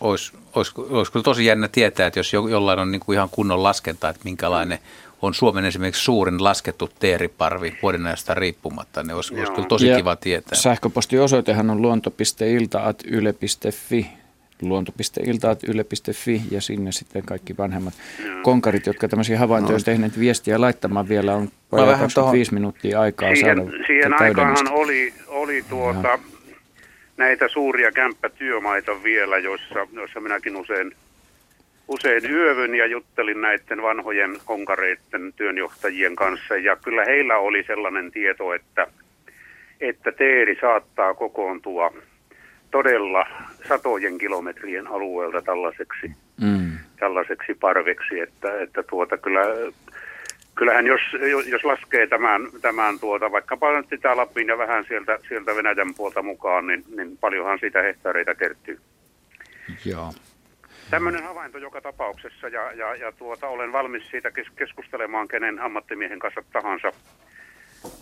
olisi, 0.00 0.32
olisi, 0.54 0.72
olisi 0.76 1.12
kyllä 1.12 1.24
tosi 1.24 1.44
jännä 1.44 1.68
tietää, 1.68 2.06
että 2.06 2.18
jos 2.18 2.32
jollain 2.32 2.78
on 2.78 2.92
niin 2.92 3.00
kuin 3.00 3.16
ihan 3.16 3.28
kunnon 3.30 3.62
laskenta, 3.62 4.08
että 4.08 4.22
minkälainen 4.24 4.78
on 5.22 5.34
Suomen 5.34 5.64
esimerkiksi 5.64 6.04
suurin 6.04 6.44
laskettu 6.44 6.90
teeriparvi 6.98 7.78
vuodenajasta 7.82 8.34
riippumatta, 8.34 9.02
niin 9.02 9.14
olisi, 9.14 9.34
olisi 9.34 9.52
kyllä 9.52 9.68
tosi 9.68 9.88
ja 9.88 9.96
kiva 9.96 10.16
tietää. 10.16 10.58
Sähköpostiosoitehan 10.58 11.70
on 11.70 11.82
luonto.ilta.yle.fi 11.82 14.17
luonto.iltaat.yle.fi 14.62 16.42
ja 16.50 16.60
sinne 16.60 16.92
sitten 16.92 17.22
kaikki 17.22 17.56
vanhemmat 17.56 17.94
konkarit, 18.42 18.86
jotka 18.86 19.08
tämmöisiä 19.08 19.38
havaintoja 19.38 19.78
no. 19.78 19.84
tehneet 19.84 20.18
viestiä 20.18 20.60
laittamaan 20.60 21.08
vielä 21.08 21.34
on 21.34 21.48
vajaa 21.72 21.98
25 21.98 22.50
tohon. 22.50 22.60
minuuttia 22.60 23.00
aikaa 23.00 23.34
siihen, 23.34 23.56
saada 23.56 23.86
Siihen 23.86 24.22
aikaan 24.22 24.72
oli, 24.72 25.12
oli 25.26 25.64
tuota, 25.68 26.18
näitä 27.16 27.48
suuria 27.48 27.92
kämppätyömaita 27.92 29.02
vielä, 29.02 29.38
joissa, 29.38 29.86
joissa 29.92 30.20
minäkin 30.20 30.56
usein, 30.56 30.92
usein 31.88 32.30
yövyn 32.30 32.74
ja 32.74 32.86
juttelin 32.86 33.40
näiden 33.40 33.82
vanhojen 33.82 34.38
konkareiden 34.44 35.32
työnjohtajien 35.36 36.16
kanssa 36.16 36.56
ja 36.56 36.76
kyllä 36.76 37.04
heillä 37.04 37.36
oli 37.36 37.64
sellainen 37.66 38.10
tieto, 38.10 38.54
että, 38.54 38.86
että 39.80 40.12
teeri 40.12 40.58
saattaa 40.60 41.14
kokoontua– 41.14 41.92
todella 42.70 43.26
satojen 43.68 44.18
kilometrien 44.18 44.86
alueelta 44.86 45.42
tällaiseksi, 45.42 46.12
mm. 46.40 46.78
tällaiseksi 46.98 47.54
parveksi, 47.54 48.20
että, 48.20 48.60
että 48.60 48.82
tuota, 48.82 49.18
kyllä, 49.18 49.40
kyllähän 50.54 50.86
jos, 50.86 51.00
jos 51.46 51.64
laskee 51.64 52.06
tämän, 52.06 52.48
tämän 52.60 52.98
tuota, 52.98 53.32
vaikkapa 53.32 53.76
nyt 53.76 53.88
sitä 53.88 54.16
Lapin 54.16 54.48
ja 54.48 54.58
vähän 54.58 54.84
sieltä, 54.88 55.18
sieltä 55.28 55.56
Venäjän 55.56 55.94
puolta 55.96 56.22
mukaan, 56.22 56.66
niin, 56.66 56.84
niin 56.96 57.18
paljonhan 57.18 57.58
siitä 57.58 57.82
hehtaareita 57.82 58.34
kertyy. 58.34 58.80
Joo. 59.84 60.12
Tämmöinen 60.90 61.22
havainto 61.22 61.58
joka 61.58 61.80
tapauksessa 61.80 62.48
ja, 62.48 62.72
ja, 62.72 62.94
ja 62.94 63.12
tuota, 63.12 63.48
olen 63.48 63.72
valmis 63.72 64.10
siitä 64.10 64.30
keskustelemaan 64.56 65.28
kenen 65.28 65.60
ammattimiehen 65.60 66.18
kanssa 66.18 66.42
tahansa, 66.52 66.88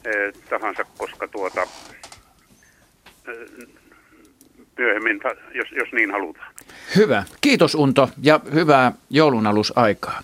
eh, 0.04 0.32
tahansa 0.50 0.84
koska 0.98 1.28
tuota, 1.28 1.62
eh, 1.62 1.68
myöhemmin, 4.78 5.20
jos, 5.54 5.68
jos 5.72 5.88
niin 5.92 6.10
halutaan. 6.10 6.54
Hyvä. 6.96 7.24
Kiitos 7.40 7.74
Unto 7.74 8.08
ja 8.22 8.40
hyvää 8.52 8.92
joulunalusaikaa. 9.10 10.22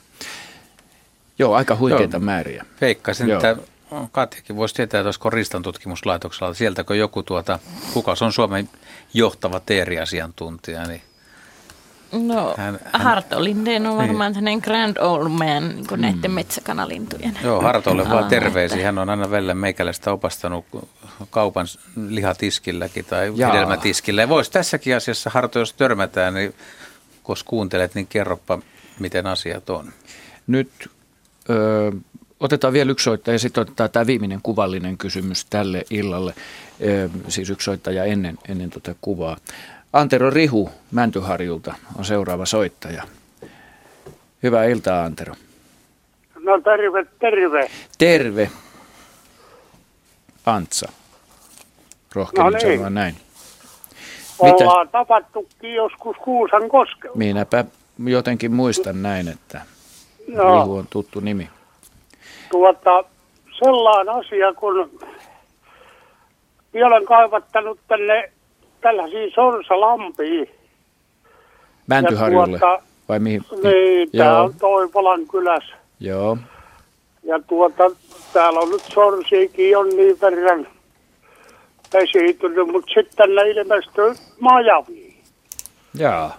Joo, 1.38 1.54
aika 1.54 1.76
huikeita 1.76 2.16
Joo. 2.16 2.24
määriä. 2.24 2.64
Veikkasin, 2.80 3.28
Joo. 3.28 3.36
että 3.36 3.56
Katjakin 4.12 4.56
voisi 4.56 4.74
tietää, 4.74 5.00
että 5.00 5.08
olisiko 5.08 5.30
Ristan 5.30 5.62
tutkimuslaitoksella, 5.62 6.54
sieltäkö 6.54 6.96
joku 6.96 7.22
tuota, 7.22 7.58
kuka 7.92 8.14
on 8.20 8.32
Suomen 8.32 8.68
johtava 9.14 9.60
teeriasiantuntija, 9.60 10.86
niin 10.86 11.02
No, 12.12 12.54
hän, 12.56 12.78
hän, 12.84 13.02
Harto 13.02 13.44
Lindén 13.44 13.86
on 13.86 13.96
varmaan 13.96 14.32
niin. 14.40 14.60
grand 14.60 14.96
old 14.96 15.28
man 15.28 15.68
niin 15.68 15.86
kuin 15.86 16.00
mm. 16.00 16.06
näiden 16.06 16.30
metsäkanalintujen. 16.30 17.38
Joo, 17.44 17.60
Hartolle 17.60 18.08
vaan 18.08 18.24
terveisiä. 18.24 18.84
Hän 18.84 18.98
on 18.98 19.10
aina 19.10 19.30
välillä 19.30 19.54
meikäläistä 19.54 20.12
opastanut 20.12 20.64
kaupan 21.30 21.66
lihatiskilläkin 22.08 23.04
tai 23.04 23.32
Jaa. 23.36 23.52
hedelmätiskillä. 23.52 24.28
Voisi 24.28 24.50
tässäkin 24.50 24.96
asiassa, 24.96 25.30
Harto, 25.30 25.58
jos 25.58 25.72
törmätään, 25.72 26.34
niin 26.34 26.54
kun 27.22 27.36
kuuntelet, 27.44 27.94
niin 27.94 28.06
kerropa, 28.06 28.58
miten 28.98 29.26
asiat 29.26 29.70
on. 29.70 29.92
Nyt 30.46 30.90
ö, 31.50 31.92
otetaan 32.40 32.72
vielä 32.72 32.90
yksi 32.90 33.04
soittaja 33.04 33.34
ja 33.34 33.38
sitten 33.38 33.62
otetaan 33.62 33.90
tämä 33.90 34.06
viimeinen 34.06 34.40
kuvallinen 34.42 34.98
kysymys 34.98 35.44
tälle 35.44 35.84
illalle. 35.90 36.34
Ö, 36.86 37.08
siis 37.28 37.50
yksi 37.50 37.64
soittaja 37.64 38.04
ennen, 38.04 38.38
ennen 38.48 38.70
tuota 38.70 38.94
kuvaa. 39.00 39.36
Antero 39.92 40.30
Rihu 40.30 40.70
Mäntyharjulta 40.90 41.74
on 41.98 42.04
seuraava 42.04 42.46
soittaja. 42.46 43.02
Hyvää 44.42 44.64
iltaa, 44.64 45.04
Antero. 45.04 45.34
No 46.40 46.60
terve, 46.60 47.06
terve. 47.18 47.70
Terve. 47.98 48.50
Antsa. 50.46 50.92
Rohkein 52.14 52.44
no 52.44 52.50
niin. 52.50 52.60
sanoa 52.60 52.90
näin. 52.90 53.16
Ollaan 54.38 54.86
Mitä? 54.86 54.92
tapattukin 54.92 55.74
joskus 55.74 56.16
Kuusan 56.16 56.68
koskella. 56.68 57.16
Minäpä 57.16 57.64
jotenkin 58.04 58.52
muistan 58.52 59.02
näin, 59.02 59.28
että 59.28 59.60
no. 60.28 60.60
Rihu 60.60 60.76
on 60.76 60.86
tuttu 60.90 61.20
nimi. 61.20 61.50
Tuota, 62.50 63.04
sellainen 63.58 64.14
asia, 64.14 64.52
kun 64.52 64.90
olen 66.86 67.04
kaivattanut 67.04 67.78
tänne 67.88 68.32
tällaisia 68.82 69.30
sorsalampia. 69.34 70.44
Mäntyharjulle 71.86 72.58
tuota, 72.58 72.82
vai 73.08 73.18
mihin? 73.18 73.44
Niin, 73.62 74.10
tämä 74.10 74.42
on 74.42 74.54
Toivolan 74.54 75.26
kylässä. 75.26 75.74
Joo. 76.00 76.38
Ja 77.22 77.40
tuota, 77.46 77.90
täällä 78.32 78.60
on 78.60 78.70
nyt 78.70 78.82
sorsiikin 78.94 79.78
on 79.78 79.88
niin 79.88 80.20
verran 80.20 80.66
pesiytynyt, 81.92 82.68
mutta 82.68 82.92
sitten 82.94 83.34
ne 83.34 83.42
ilmestyy 83.42 84.14
majaviin. 84.40 85.16
Jaa. 85.94 86.36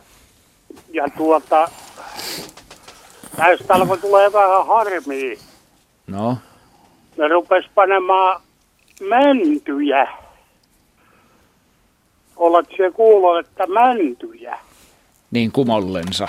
Ja 0.94 1.06
tuota, 1.18 1.70
näistä 3.38 3.74
alkoi 3.74 3.98
tulee 3.98 4.34
vähän 4.34 4.68
harmia. 4.68 5.38
No? 6.07 6.38
Ne 7.18 7.28
rupes 7.28 7.65
panemaan 7.76 8.41
mäntyjä 9.02 10.07
Oletko 12.38 12.91
kuullut, 12.93 13.45
että 13.45 13.68
mäntyjä? 13.68 14.60
Niin 15.31 15.51
kumollensa 15.51 16.27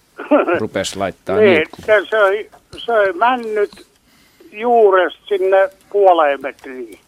rupes 0.60 0.96
laittaa 0.96 1.36
niin, 1.36 1.66
se 1.86 2.06
söi, 2.10 2.50
söi 2.76 3.12
männyt 3.12 3.86
juuresta 4.52 5.20
sinne 5.28 5.70
puoleen 5.90 6.42
metriin. 6.42 7.00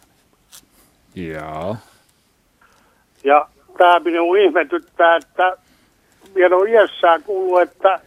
Joo. 1.15 1.77
Ja 3.23 3.47
tämä 3.77 3.99
minun 3.99 4.37
ihmetyttää, 4.37 5.15
että 5.15 5.57
minä 6.35 6.55
on 6.55 6.67
iässään 6.67 7.23
kuullut, 7.23 7.61
että 7.61 7.99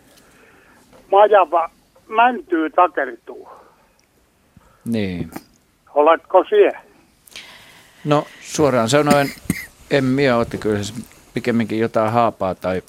majava 1.10 1.70
mäntyy 2.08 2.70
takertuu. 2.70 3.48
Niin. 4.84 5.30
Oletko 5.94 6.44
siellä? 6.48 6.80
No 8.04 8.26
suoraan 8.40 8.88
sanoen 8.88 9.28
en 9.90 10.04
minä 10.04 10.36
otti 10.36 10.58
kyllä 10.58 10.82
se 10.82 10.92
pikemminkin 11.34 11.78
jotain 11.78 12.12
haapaa 12.12 12.54
tai 12.54 12.82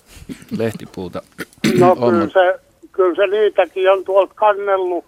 lehtipuuta. 0.58 1.22
No 1.80 1.96
kyllä 1.96 2.30
se, 2.34 2.60
kyllä 2.92 3.16
se 3.16 3.28
niitäkin 3.28 3.92
on 3.92 4.06
tuolta 4.06 4.34
kannellut. 4.36 5.06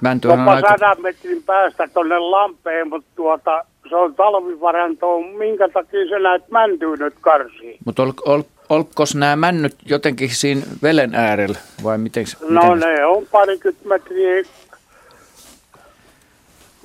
Mäntyhän 0.00 0.40
on 0.40 0.48
aika... 0.48 0.68
sadan 0.68 1.02
metrin 1.02 1.42
päästä 1.42 1.88
tuonne 1.94 2.18
lampeen, 2.18 2.88
mutta 2.88 3.08
tuota, 3.16 3.64
se 3.88 3.96
on 3.96 4.14
talvivaranto. 4.14 5.20
Minkä 5.20 5.68
takia 5.68 6.08
se 6.08 6.18
näet 6.18 6.50
mäntyy 6.50 6.96
nyt 6.96 7.14
karsii? 7.20 7.78
Mutta 7.84 8.02
ol, 8.02 8.12
ol, 8.26 8.42
olko 8.68 9.04
nämä 9.14 9.36
männyt 9.36 9.76
jotenkin 9.86 10.30
siinä 10.30 10.62
velen 10.82 11.14
äärellä 11.14 11.58
vai 11.84 11.98
miten? 11.98 12.24
No 12.48 12.74
miten? 12.74 12.80
ne 12.80 13.06
on 13.06 13.26
parikymmentä 13.32 13.88
metriä 13.88 14.42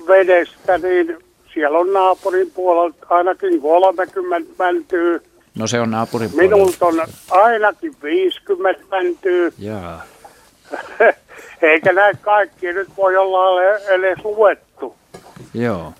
vedestä, 0.08 0.78
niin 0.78 1.18
siellä 1.54 1.78
on 1.78 1.92
naapurin 1.92 2.50
puolelta 2.50 3.06
ainakin 3.10 3.60
30 3.60 4.50
mäntyy. 4.58 5.22
No 5.58 5.66
se 5.66 5.80
on 5.80 5.90
naapurin 5.90 6.30
puolelta. 6.30 6.56
Minulta 6.56 6.86
on 6.86 7.00
ainakin 7.30 7.96
50 8.02 8.82
mäntyy. 8.90 9.52
Jaa. 9.58 10.02
Eikä 11.62 11.92
näitä 11.92 12.20
kaikki 12.22 12.72
nyt 12.72 12.88
voi 12.96 13.16
olla 13.16 13.62
edes 13.88 14.18
luettu. 14.24 14.96
Joo. 15.54 15.92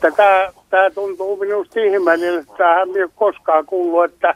Tämä, 0.00 0.52
tämä 0.70 0.90
tuntuu 0.90 1.36
minusta 1.36 1.80
ihmeellinen, 1.80 2.40
että 2.40 2.54
tähän 2.58 2.88
ei 2.96 3.02
ole 3.02 3.10
koskaan 3.14 3.66
kuullut, 3.66 4.04
että 4.04 4.34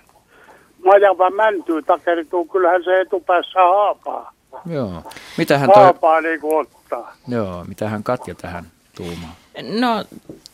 majava 0.85 1.31
mäntyy 1.31 1.83
takerituu. 1.83 2.45
Kyllähän 2.45 2.85
se 2.85 3.01
etupäässä 3.01 3.59
haapaa. 3.61 4.33
Joo. 4.67 5.03
Mitähän 5.39 5.71
toi... 5.71 5.83
Haapaa 5.83 6.21
niin 6.21 6.41
kuin 6.41 6.67
ottaa. 6.67 7.15
Joo, 7.29 7.65
mitähän 7.69 8.03
Katja 8.03 8.35
tähän 8.35 8.65
tuumaa? 8.97 9.35
No 9.63 10.05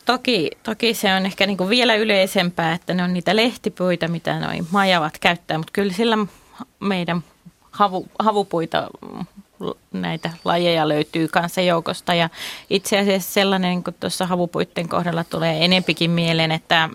toki, 0.05 0.51
toki 0.63 0.93
se 0.93 1.13
on 1.13 1.25
ehkä 1.25 1.47
niin 1.47 1.69
vielä 1.69 1.95
yleisempää, 1.95 2.73
että 2.73 2.93
ne 2.93 3.03
on 3.03 3.13
niitä 3.13 3.35
lehtipuita, 3.35 4.07
mitä 4.07 4.39
noin 4.39 4.67
majavat 4.71 5.13
käyttää, 5.21 5.57
mutta 5.57 5.71
kyllä 5.73 5.93
sillä 5.93 6.17
meidän 6.79 7.23
havu, 7.71 8.07
havupuita 8.19 8.87
näitä 9.93 10.29
lajeja 10.45 10.87
löytyy 10.87 11.27
kanssa 11.27 11.61
joukosta. 11.61 12.13
Ja 12.13 12.29
itse 12.69 12.99
asiassa 12.99 13.33
sellainen, 13.33 13.69
niin 13.69 13.83
kuin 13.83 13.95
tuossa 13.99 14.25
havupuitten 14.25 14.89
kohdalla 14.89 15.23
tulee 15.23 15.65
enempikin 15.65 16.11
mieleen, 16.11 16.51
että, 16.51 16.89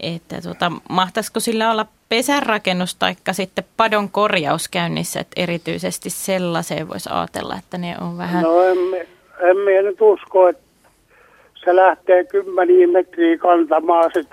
että 0.00 0.40
tuota, 0.40 0.72
mahtaisiko 0.88 1.40
sillä 1.40 1.70
olla 1.70 1.86
pesänrakennus 2.08 2.94
tai 2.94 3.14
sitten 3.32 3.64
padon 3.76 4.08
korjaus 4.10 4.68
käynnissä, 4.68 5.20
että 5.20 5.42
erityisesti 5.42 6.10
sellaiseen 6.10 6.88
voisi 6.88 7.10
ajatella, 7.12 7.56
että 7.58 7.78
ne 7.78 7.96
on 8.00 8.18
vähän... 8.18 8.42
No 8.42 8.62
en, 8.62 8.78
en 9.40 9.56
minä 9.56 9.82
nyt 9.82 10.00
usko, 10.00 10.48
että 10.48 10.61
se 11.64 11.76
lähtee 11.76 12.24
kymmeniä 12.24 12.86
metriä 12.86 13.38
kantamaan 13.38 14.10
sit 14.14 14.28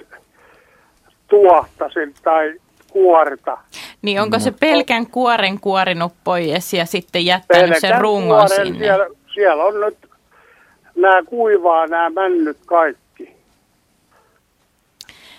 tuohta 1.27 1.89
sen 1.93 2.13
tai 2.23 2.53
kuorta. 2.91 3.57
Niin 4.01 4.21
onko 4.21 4.39
se 4.39 4.51
pelkän 4.59 5.07
kuoren 5.07 5.59
kuorinut 5.59 6.13
pois 6.23 6.73
ja 6.73 6.85
sitten 6.85 7.25
jättänyt 7.25 7.61
pelkän 7.61 7.81
sen 7.81 8.01
rungon 8.01 8.47
kuoren, 8.47 8.67
sinne? 8.67 8.79
Siellä, 8.79 9.07
siellä 9.33 9.63
on 9.63 9.81
nyt 9.81 9.97
nämä 10.95 11.23
kuivaa 11.23 11.87
nämä 11.87 12.09
männyt 12.09 12.57
kaikki. 12.65 13.35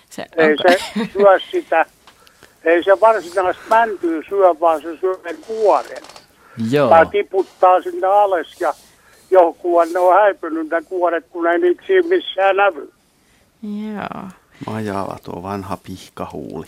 Se, 0.09 0.25
ei 0.37 0.51
onko... 0.51 0.63
se 0.67 0.77
syö 1.13 1.39
sitä, 1.51 1.85
ei 2.63 2.83
se 2.83 2.99
varsinaisesti 3.01 3.69
mäntyy 3.69 4.23
syö, 4.29 4.55
vaan 4.59 4.81
se 4.81 4.97
syö 4.97 5.15
kuoren. 5.47 6.03
Joo. 6.71 6.89
Tai 6.89 7.05
tiputtaa 7.05 7.81
sinne 7.81 8.07
alas 8.07 8.61
ja 8.61 8.73
johkuun 9.31 9.93
ne 9.93 9.99
on 9.99 10.13
häipynyt 10.13 10.69
ne 10.69 10.81
kuoret, 10.81 11.25
kun 11.29 11.47
ei 11.47 11.59
niitä 11.59 11.83
siinä 11.87 12.07
missään 12.07 12.55
näy. 12.55 12.87
Joo. 13.63 14.23
Majavat 14.67 15.27
on 15.27 15.43
vanha 15.43 15.77
pihkahuuli. 15.77 16.65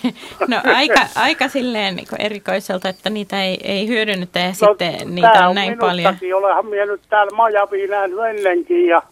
no 0.48 0.60
aika, 0.64 1.00
aika 1.14 1.48
silleen 1.48 1.96
niin 1.96 2.06
erikoiselta, 2.18 2.88
että 2.88 3.10
niitä 3.10 3.42
ei, 3.42 3.58
ei 3.64 3.88
hyödynnetä 3.88 4.38
ja 4.38 4.48
no, 4.48 4.54
sitten 4.54 5.14
niitä 5.14 5.42
on, 5.42 5.48
on 5.48 5.54
näin 5.54 5.78
paljon. 5.78 6.16
Olehan 6.34 6.66
minä 6.66 6.86
nyt 6.86 7.00
täällä 7.08 7.36
majavia 7.36 7.88
nähnyt 7.88 8.18
ennenkin 8.18 8.86
ja 8.86 9.02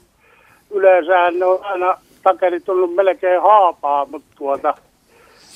yleensä 0.71 1.31
ne 1.31 1.45
on 1.45 1.65
aina 1.65 1.99
takerit 2.23 2.65
tullut 2.65 2.95
melkein 2.95 3.43
haapaa, 3.43 4.07
mutta 4.07 4.29
tuota, 4.37 4.75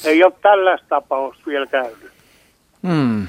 ei 0.05 0.25
ole 0.25 0.33
tällaista 0.43 0.87
tapausta 0.89 1.43
vielä 1.47 1.67
käynyt. 1.67 2.11
Hmm. 2.89 3.29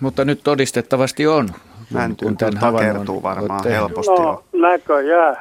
Mutta 0.00 0.24
nyt 0.24 0.40
todistettavasti 0.44 1.26
on 1.26 1.48
Mäntyyn 1.90 2.36
kun 2.36 2.58
takertuu 2.60 3.22
varmaan 3.22 3.64
helposti. 3.64 4.12
No, 4.12 4.44
näköjään. 4.52 5.36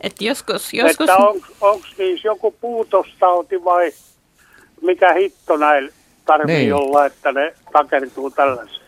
Et 0.00 0.20
joskus, 0.20 0.74
joskus... 0.74 1.10
Että 1.10 1.16
onko 1.60 1.86
niissä 1.98 2.28
joku 2.28 2.50
puutostauti 2.60 3.64
vai 3.64 3.92
mikä 4.82 5.12
hitto 5.12 5.56
näillä 5.56 5.92
tarvii 6.26 6.56
niin. 6.56 6.74
olla, 6.74 7.06
että 7.06 7.32
ne 7.32 7.54
takertuu 7.72 8.30
tällaisen? 8.30 8.82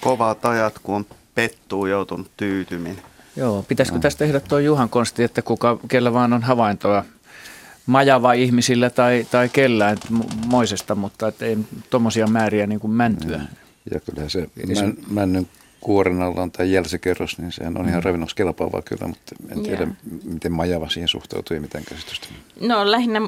Kovat 0.00 0.44
ajat, 0.44 0.78
kun 0.82 0.94
on 0.94 1.06
pettuu 1.34 1.86
joutunut 1.86 2.30
tyytymin. 2.36 2.98
Joo, 3.36 3.64
pitäisikö 3.68 3.98
no. 3.98 4.02
tästä 4.02 4.18
tehdä 4.18 4.40
tuo 4.40 4.58
Juhan 4.58 4.88
konsti, 4.88 5.22
että 5.22 5.42
kuka, 5.42 5.78
kellä 5.88 6.12
vaan 6.12 6.32
on 6.32 6.42
havaintoa 6.42 7.04
majava 7.86 8.32
ihmisillä 8.32 8.90
tai, 8.90 9.26
tai 9.30 9.48
kellään 9.48 9.96
moisesta, 10.46 10.94
mutta 10.94 11.28
et 11.28 11.42
ei 11.42 11.58
tuommoisia 11.90 12.26
määriä 12.26 12.66
niin 12.66 12.80
kuin 12.80 12.90
mäntyä. 12.90 13.40
Ja 13.90 14.00
kyllä 14.00 14.28
se 14.28 14.46
män, 14.80 14.94
männyn 15.10 15.48
kuoren 15.80 16.22
alla 16.22 16.42
on 16.42 16.50
tämä 16.50 16.66
jälsikerros, 16.66 17.38
niin 17.38 17.52
sehän 17.52 17.78
on 17.78 17.88
ihan 17.88 18.00
mm. 18.00 18.04
ravinnoksi 18.04 18.36
kelpaavaa 18.36 18.82
kyllä, 18.82 19.06
mutta 19.06 19.34
en 19.52 19.62
tiedä, 19.62 19.82
Joo. 19.82 20.18
miten 20.24 20.52
majava 20.52 20.88
siihen 20.88 21.08
suhtautuu 21.08 21.54
ja 21.54 21.60
mitään 21.60 21.84
käsitystä. 21.84 22.28
No 22.60 22.90
lähinnä, 22.90 23.20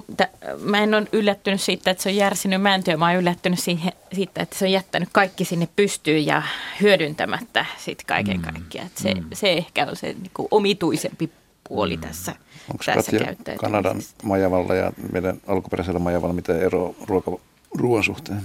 mä 0.58 0.82
en 0.82 0.94
ole 0.94 1.06
yllättynyt 1.12 1.60
siitä, 1.60 1.90
että 1.90 2.02
se 2.02 2.08
on 2.08 2.16
järsinyt 2.16 2.62
mäntyä. 2.62 2.96
Mä 2.96 3.08
oon 3.08 3.16
yllättynyt 3.16 3.58
siihen, 3.58 3.92
siitä, 4.12 4.42
että 4.42 4.58
se 4.58 4.64
on 4.64 4.72
jättänyt 4.72 5.08
kaikki 5.12 5.44
sinne 5.44 5.68
pystyyn 5.76 6.26
ja 6.26 6.42
hyödyntämättä 6.80 7.66
sit 7.78 8.04
kaiken 8.04 8.36
mm. 8.36 8.42
kaikkiaan. 8.42 8.90
Se, 8.94 9.14
mm. 9.14 9.24
se 9.32 9.52
ehkä 9.52 9.86
on 9.86 9.96
se 9.96 10.12
niinku 10.12 10.48
omituisempi 10.50 11.30
puoli 11.68 11.96
mm. 11.96 12.02
tässä, 12.02 12.34
Onko 12.70 12.84
tässä. 12.84 13.12
Kanadan 13.56 14.02
majavalla 14.22 14.74
ja 14.74 14.92
meidän 15.12 15.40
alkuperäisellä 15.46 15.98
majavalla 15.98 16.34
mitä 16.34 16.58
eroa 16.58 16.94
ruoka, 17.06 17.30
ruoan 17.78 18.04
suhteen? 18.04 18.42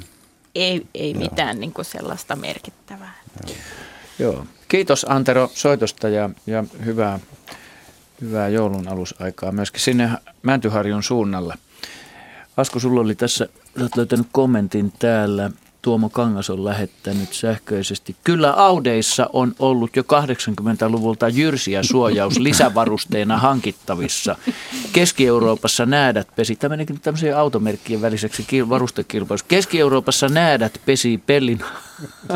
Ei, 0.55 0.87
ei 0.95 1.13
mitään 1.13 1.59
niinku 1.59 1.83
sellaista 1.83 2.35
merkittävää. 2.35 3.13
Joo. 3.47 3.55
Kiitos 4.67 5.05
Antero 5.09 5.49
soitosta 5.53 6.09
ja, 6.09 6.29
ja 6.47 6.63
hyvää, 6.85 7.19
hyvää 8.21 8.49
joulun 8.49 8.87
alusaikaa 8.87 9.51
myöskin 9.51 9.81
sinne 9.81 10.09
Mäntyharjun 10.41 11.03
suunnalla. 11.03 11.57
Asko, 12.57 12.79
sulla 12.79 13.01
oli 13.01 13.15
tässä, 13.15 13.47
sä 13.77 13.83
oot 13.83 13.95
löytänyt 13.97 14.27
kommentin 14.31 14.93
täällä. 14.99 15.51
Tuomo 15.81 16.09
Kangas 16.09 16.49
on 16.49 16.65
lähettänyt 16.65 17.33
sähköisesti. 17.33 18.15
Kyllä 18.23 18.53
Audeissa 18.53 19.29
on 19.33 19.55
ollut 19.59 19.95
jo 19.95 20.03
80-luvulta 20.03 21.29
jyrsiä 21.29 21.83
suojaus 21.83 22.39
lisävarusteena 22.39 23.37
hankittavissa. 23.37 24.35
Keski-Euroopassa 24.93 25.85
näädät 25.85 26.27
pesi, 26.35 26.55
tämä 26.55 26.69
menikin 26.69 26.99
tämmöisen 26.99 27.37
automerkkien 27.37 28.01
väliseksi 28.01 28.43
kil- 28.43 28.69
varustekilpailuksi. 28.69 29.45
Keski-Euroopassa 29.47 30.29
näädät 30.29 30.81
pesi 30.85 31.23
pellin, 31.25 31.59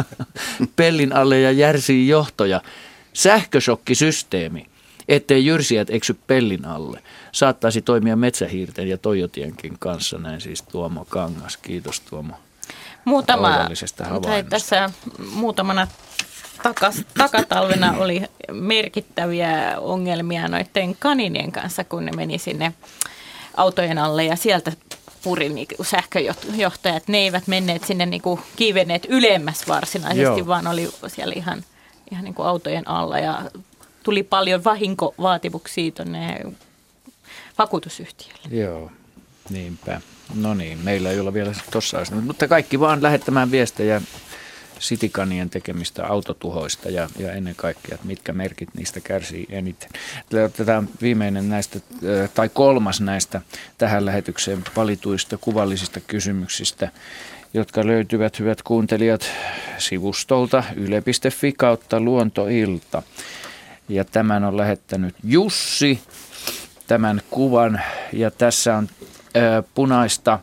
pellin 0.76 1.16
alle 1.16 1.40
ja 1.40 1.52
järsii 1.52 2.08
johtoja. 2.08 2.62
Sähköshokkisysteemi, 3.14 4.66
ettei 5.08 5.46
jyrsijät 5.46 5.90
eksy 5.90 6.16
pellin 6.28 6.66
alle. 6.66 7.04
Saattaisi 7.32 7.82
toimia 7.82 8.16
metsähiirten 8.16 8.88
ja 8.88 8.98
Toyotienkin 8.98 9.76
kanssa, 9.80 10.18
näin 10.18 10.42
siis 10.42 10.62
Tuomo 10.62 11.06
Kangas. 11.06 11.58
Kiitos 11.58 12.00
Tuomo. 12.00 12.34
Muutama, 13.06 13.70
tai 14.22 14.44
tässä 14.44 14.90
muutamana 15.34 15.88
takas, 16.64 17.02
takatalvena 17.18 17.94
oli 17.98 18.22
merkittäviä 18.52 19.80
ongelmia 19.80 20.48
noiden 20.48 20.96
kaninien 21.00 21.52
kanssa, 21.52 21.84
kun 21.84 22.06
ne 22.06 22.12
meni 22.12 22.38
sinne 22.38 22.74
autojen 23.58 23.98
alle 23.98 24.26
ja 24.26 24.36
sieltä 24.36 24.72
puri 25.24 25.50
niinku 25.50 25.84
sähköjohtajat. 25.84 27.08
Ne 27.08 27.18
eivät 27.18 27.48
menneet 27.48 27.84
sinne 27.84 28.06
niinku 28.06 28.40
kiivenneet 28.56 29.06
ylemmäs 29.10 29.68
varsinaisesti, 29.68 30.40
Joo. 30.40 30.48
vaan 30.48 30.68
oli 30.68 30.90
siellä 31.08 31.34
ihan, 31.36 31.64
ihan 32.12 32.24
niinku 32.24 32.42
autojen 32.42 32.88
alla 32.88 33.20
ja 33.20 33.42
tuli 34.04 34.24
paljon 34.24 34.64
vahinkovaatimuksia 34.64 35.92
tuonne 35.92 36.46
vakuutusyhtiölle. 37.58 38.48
Joo, 38.50 38.92
niinpä. 39.50 40.02
No 40.36 40.54
niin, 40.54 40.80
meillä 40.84 41.12
ei 41.12 41.20
ole 41.20 41.34
vielä 41.34 41.52
tuossa 41.72 41.98
asiassa. 41.98 42.26
Mutta 42.26 42.48
kaikki 42.48 42.80
vaan 42.80 43.04
lähettämään 43.04 43.52
viestejä 43.52 44.02
sitikanien 44.82 45.50
tekemistä 45.50 46.08
autotuhoista 46.08 46.90
ja, 46.90 47.10
ja 47.20 47.32
ennen 47.32 47.56
kaikkea, 47.56 47.96
että 47.96 48.08
mitkä 48.08 48.34
merkit 48.34 48.70
niistä 48.76 49.00
kärsii 49.00 49.46
eniten. 49.50 49.90
Tätä 50.58 50.84
viimeinen 51.02 51.50
näistä, 51.50 51.80
äh, 51.80 52.30
tai 52.30 52.50
kolmas 52.50 53.02
näistä 53.02 53.42
tähän 53.78 54.06
lähetykseen 54.06 54.64
valituista 54.76 55.38
kuvallisista 55.38 56.00
kysymyksistä, 56.00 56.92
jotka 57.54 57.88
löytyvät, 57.88 58.40
hyvät 58.40 58.62
kuuntelijat, 58.62 59.32
sivustolta 59.78 60.64
yle.fi 60.76 61.54
kautta 61.58 62.00
luontoilta. 62.00 63.04
Ja 63.90 64.06
tämän 64.06 64.44
on 64.44 64.58
lähettänyt 64.58 65.16
Jussi, 65.24 66.00
tämän 66.88 67.22
kuvan, 67.30 67.82
ja 68.14 68.32
tässä 68.32 68.78
on 68.78 68.88
punaista 69.76 70.40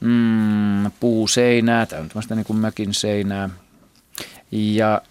mm, 0.00 0.90
puuseinää, 1.00 1.86
tämmöistä 1.86 2.34
niin 2.34 2.46
kuin 2.46 2.58
mökin 2.58 2.94
seinää, 2.94 3.50
ja 4.52 5.02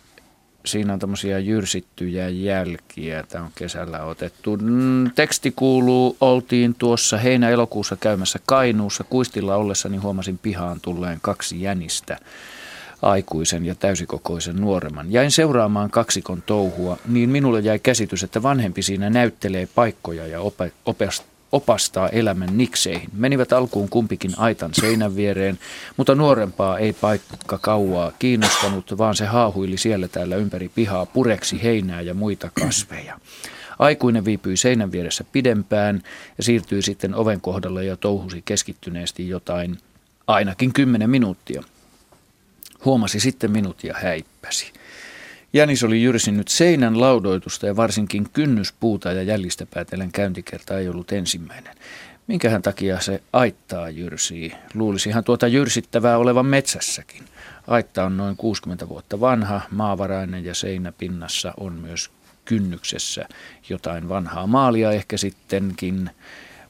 siinä 0.66 0.94
on 0.94 1.00
tämmöisiä 1.00 1.40
jyrsittyjä 1.40 2.30
jälkiä, 2.30 3.24
tämä 3.24 3.44
on 3.44 3.52
kesällä 3.56 4.04
otettu. 4.04 4.58
Mm, 4.58 5.12
teksti 5.12 5.54
kuuluu, 5.56 6.18
oltiin 6.22 6.76
tuossa 6.76 7.18
heinä-elokuussa 7.18 7.96
käymässä 7.96 8.40
Kainuussa, 8.46 9.04
kuistilla 9.04 9.56
ollessani 9.56 9.98
huomasin 9.98 10.38
pihaan 10.38 10.80
tulleen 10.82 11.20
kaksi 11.22 11.62
jänistä 11.62 12.18
aikuisen 13.02 13.66
ja 13.66 13.76
täysikokoisen 13.76 14.56
nuoremman. 14.56 15.12
Jäin 15.12 15.32
seuraamaan 15.32 15.90
kaksikon 15.90 16.42
touhua, 16.42 16.98
niin 17.08 17.30
minulle 17.30 17.60
jäi 17.60 17.80
käsitys, 17.80 18.24
että 18.24 18.44
vanhempi 18.44 18.82
siinä 18.82 19.10
näyttelee 19.10 19.68
paikkoja 19.76 20.28
ja 20.28 20.42
ope, 20.42 20.72
opast, 20.86 21.24
opastaa 21.54 22.10
elämän 22.10 22.58
nikseihin. 22.58 23.10
Menivät 23.14 23.54
alkuun 23.54 23.90
kumpikin 23.90 24.32
aitan 24.38 24.74
seinän 24.74 25.16
viereen, 25.16 25.60
mutta 25.98 26.16
nuorempaa 26.16 26.78
ei 26.78 26.94
paikka 26.94 27.58
kauaa 27.58 28.12
kiinnostanut, 28.20 28.98
vaan 28.98 29.16
se 29.16 29.26
haahuili 29.26 29.78
siellä 29.78 30.08
täällä 30.08 30.36
ympäri 30.36 30.70
pihaa, 30.70 31.06
pureksi 31.06 31.64
heinää 31.64 32.02
ja 32.02 32.14
muita 32.14 32.52
kasveja. 32.62 33.20
Aikuinen 33.80 34.26
viipyi 34.26 34.58
seinän 34.58 34.92
vieressä 34.92 35.24
pidempään 35.32 36.04
ja 36.38 36.44
siirtyi 36.44 36.82
sitten 36.82 37.16
oven 37.16 37.42
kohdalle 37.42 37.86
ja 37.86 37.98
touhusi 37.98 38.42
keskittyneesti 38.46 39.30
jotain 39.30 39.78
ainakin 40.28 40.74
kymmenen 40.74 41.10
minuuttia. 41.10 41.64
Huomasi 42.86 43.20
sitten 43.20 43.52
minut 43.52 43.84
ja 43.84 43.94
häippäsi. 44.02 44.74
Jänis 45.56 45.84
oli 45.84 46.04
jyrsinyt 46.04 46.48
seinän 46.48 47.02
laudoitusta 47.02 47.66
ja 47.66 47.76
varsinkin 47.76 48.30
kynnyspuuta 48.34 49.12
ja 49.12 49.24
jäljistä 49.24 49.66
päätellen 49.66 50.12
käyntikerta 50.12 50.78
ei 50.78 50.90
ollut 50.90 51.12
ensimmäinen. 51.12 51.76
Minkähän 52.28 52.62
takia 52.62 53.02
se 53.02 53.24
aittaa 53.34 53.90
jyrsii? 53.90 54.54
Luulisihan 54.74 55.24
tuota 55.24 55.48
jyrsittävää 55.48 56.18
olevan 56.18 56.46
metsässäkin. 56.46 57.24
Aitta 57.68 58.06
on 58.06 58.18
noin 58.18 58.38
60 58.38 58.90
vuotta 58.90 59.20
vanha, 59.20 59.62
maavarainen 59.72 60.46
ja 60.46 60.56
seinäpinnassa 60.56 61.54
on 61.58 61.74
myös 61.74 62.12
kynnyksessä 62.46 63.26
jotain 63.70 64.10
vanhaa 64.10 64.48
maalia, 64.48 64.92
ehkä 64.92 65.18
sittenkin 65.18 66.10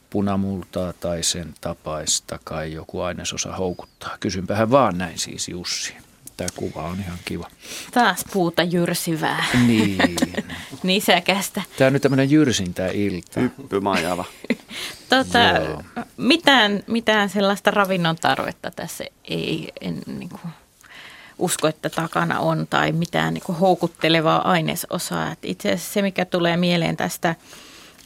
punamultaa 0.09 0.93
tai 0.93 1.23
sen 1.23 1.53
tapaista, 1.61 2.39
kai 2.43 2.73
joku 2.73 3.01
ainesosa 3.01 3.55
houkuttaa. 3.55 4.17
Kysynpähän 4.19 4.71
vaan 4.71 4.97
näin 4.97 5.19
siis 5.19 5.49
Jussi. 5.49 5.93
Tämä 6.37 6.47
kuva 6.55 6.83
on 6.83 6.99
ihan 6.99 7.19
kiva. 7.25 7.49
Taas 7.91 8.25
puuta 8.33 8.63
jyrsivää. 8.63 9.45
Niin. 9.67 9.97
Nisäkästä. 10.83 11.61
Tämä 11.77 11.87
on 11.87 11.93
nyt 11.93 12.01
tämmöinen 12.01 12.31
jyrsintä 12.31 12.87
ilta. 12.87 13.39
Hyppymajava. 13.39 14.25
Tota, 15.09 15.39
Joo. 15.39 15.83
mitään, 16.17 16.83
mitään 16.87 17.29
sellaista 17.29 17.71
ravinnon 17.71 18.15
tarvetta 18.15 18.71
tässä 18.71 19.03
ei 19.23 19.71
en, 19.81 20.01
niin 20.07 20.29
kuin, 20.29 20.41
usko, 21.37 21.67
että 21.67 21.89
takana 21.89 22.39
on 22.39 22.67
tai 22.69 22.91
mitään 22.91 23.33
niin 23.33 23.43
kuin, 23.45 23.57
houkuttelevaa 23.57 24.51
ainesosaa. 24.51 25.31
Et 25.31 25.39
itse 25.43 25.71
asiassa 25.71 25.93
se, 25.93 26.01
mikä 26.01 26.25
tulee 26.25 26.57
mieleen 26.57 26.97
tästä 26.97 27.35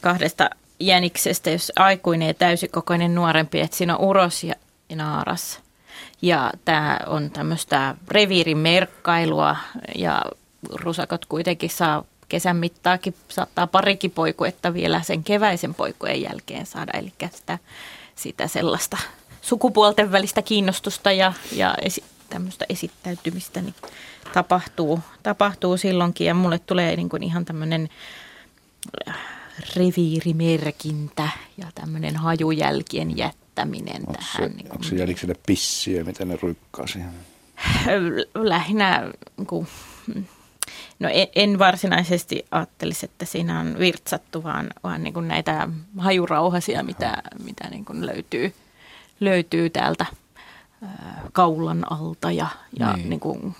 kahdesta 0.00 0.50
jäniksestä, 0.80 1.50
jos 1.50 1.72
aikuinen 1.76 2.28
ja 2.28 2.34
täysikokoinen 2.34 3.14
nuorempi, 3.14 3.60
että 3.60 3.76
siinä 3.76 3.96
on 3.96 4.04
uros 4.08 4.44
ja 4.44 4.54
naaras. 4.94 5.60
Ja 6.22 6.52
tämä 6.64 6.98
on 7.06 7.30
tämmöistä 7.30 7.94
reviirin 8.08 8.58
merkkailua 8.58 9.56
ja 9.94 10.22
rusakot 10.70 11.26
kuitenkin 11.26 11.70
saa 11.70 12.04
kesän 12.28 12.56
mittaakin, 12.56 13.14
saattaa 13.28 13.66
parikin 13.66 14.10
poikuetta 14.10 14.74
vielä 14.74 15.02
sen 15.02 15.24
keväisen 15.24 15.74
poikueen 15.74 16.22
jälkeen 16.22 16.66
saada. 16.66 16.92
Eli 16.98 17.12
sitä, 17.34 17.58
sitä 18.14 18.46
sellaista 18.46 18.96
sukupuolten 19.42 20.12
välistä 20.12 20.42
kiinnostusta 20.42 21.12
ja, 21.12 21.32
ja 21.52 21.74
esi, 21.82 22.04
tämmöistä 22.30 22.66
esittäytymistä 22.68 23.60
niin 23.60 23.74
tapahtuu, 24.32 25.00
tapahtuu 25.22 25.76
silloinkin. 25.76 26.26
Ja 26.26 26.34
mulle 26.34 26.58
tulee 26.58 26.96
niin 26.96 27.08
kuin 27.08 27.22
ihan 27.22 27.44
tämmöinen 27.44 27.88
reviirimerkintä 29.76 31.28
ja 31.56 31.66
tämmöinen 31.74 32.16
hajujälkien 32.16 33.18
jättäminen 33.58 34.02
Onko 34.06 34.12
tähän. 34.12 34.50
se, 34.50 34.56
niin 34.56 34.72
onko 34.72 34.84
se 34.84 35.34
pissiä, 35.46 36.04
mitä 36.04 36.24
ne 36.24 36.38
ruikkaa 36.42 36.86
siihen? 36.86 37.10
lähinnä, 38.34 39.12
niin 39.36 39.46
kuin, 39.46 39.66
no 40.98 41.08
en, 41.12 41.28
en 41.34 41.58
varsinaisesti 41.58 42.44
ajattelisi, 42.50 43.06
että 43.06 43.24
siinä 43.24 43.60
on 43.60 43.78
virtsattu, 43.78 44.44
vaan, 44.44 44.66
vaan 44.84 45.02
niin 45.04 45.14
kuin 45.14 45.28
näitä 45.28 45.68
hajurauhasia, 45.98 46.82
mitä, 46.82 47.22
mitä 47.44 47.68
niin 47.70 47.84
kuin 47.84 48.06
löytyy, 48.06 48.54
löytyy 49.20 49.70
täältä 49.70 50.06
ää, 50.82 51.22
kaulan 51.32 51.92
alta 51.92 52.32
ja, 52.32 52.46
ja 52.78 52.92
Niin. 52.92 53.10
niin. 53.10 53.20
kuin 53.20 53.54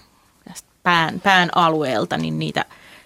tästä 0.49 0.69
pään, 0.83 1.21
pään 1.21 1.49
alueelta, 1.55 2.17
niin 2.19 2.39
niitä 2.39 2.65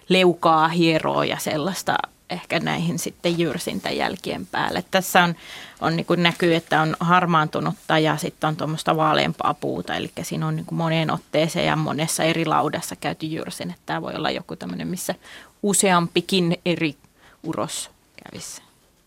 leukaa 0.09 0.67
hieroo 0.67 1.23
ja 1.23 1.37
sellaista 1.37 1.95
ehkä 2.33 2.59
näihin 2.59 2.99
sitten 2.99 3.39
jyrsintäjälkien 3.39 4.45
päälle. 4.45 4.83
Tässä 4.91 5.23
on, 5.23 5.35
on 5.81 5.95
niin 5.95 6.05
kuin 6.05 6.23
näkyy, 6.23 6.55
että 6.55 6.81
on 6.81 6.95
harmaantunutta 6.99 7.99
ja 7.99 8.17
sitten 8.17 8.47
on 8.47 8.55
tuommoista 8.55 8.97
vaaleampaa 8.97 9.53
puuta, 9.53 9.95
eli 9.95 10.11
siinä 10.21 10.47
on 10.47 10.55
niin 10.55 10.65
kuin 10.65 10.77
moneen 10.77 11.11
otteeseen 11.11 11.65
ja 11.65 11.75
monessa 11.75 12.23
eri 12.23 12.45
laudassa 12.45 12.95
käyty 12.95 13.25
jyrsin. 13.25 13.69
Että 13.69 13.81
tämä 13.85 14.01
voi 14.01 14.13
olla 14.15 14.31
joku 14.31 14.55
tämmöinen, 14.55 14.87
missä 14.87 15.15
useampikin 15.63 16.57
eri 16.65 16.95
uros 17.43 17.89
kävisi 18.23 18.61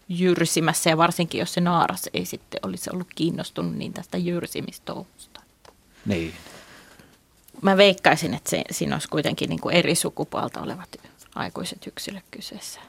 jyrsimässä 0.08 0.90
ja 0.90 0.96
varsinkin 0.96 1.38
jos 1.38 1.54
se 1.54 1.60
naaras 1.60 2.08
ei 2.14 2.24
sitten 2.24 2.60
olisi 2.62 2.90
ollut 2.92 3.06
kiinnostunut 3.14 3.74
niin 3.74 3.92
tästä 3.92 4.18
jyrsimistouhusta. 4.18 5.40
Niin. 6.06 6.34
Mä 7.62 7.76
veikkaisin, 7.76 8.34
että 8.34 8.50
se, 8.50 8.64
siinä 8.70 8.94
olisi 8.94 9.08
kuitenkin 9.08 9.48
niin 9.50 9.60
kuin 9.60 9.74
eri 9.74 9.94
sukupuolta 9.94 10.60
olevat 10.60 10.96
aikuiset 11.34 11.86
yksilöt 11.86 12.24
kyseessä 12.30 12.80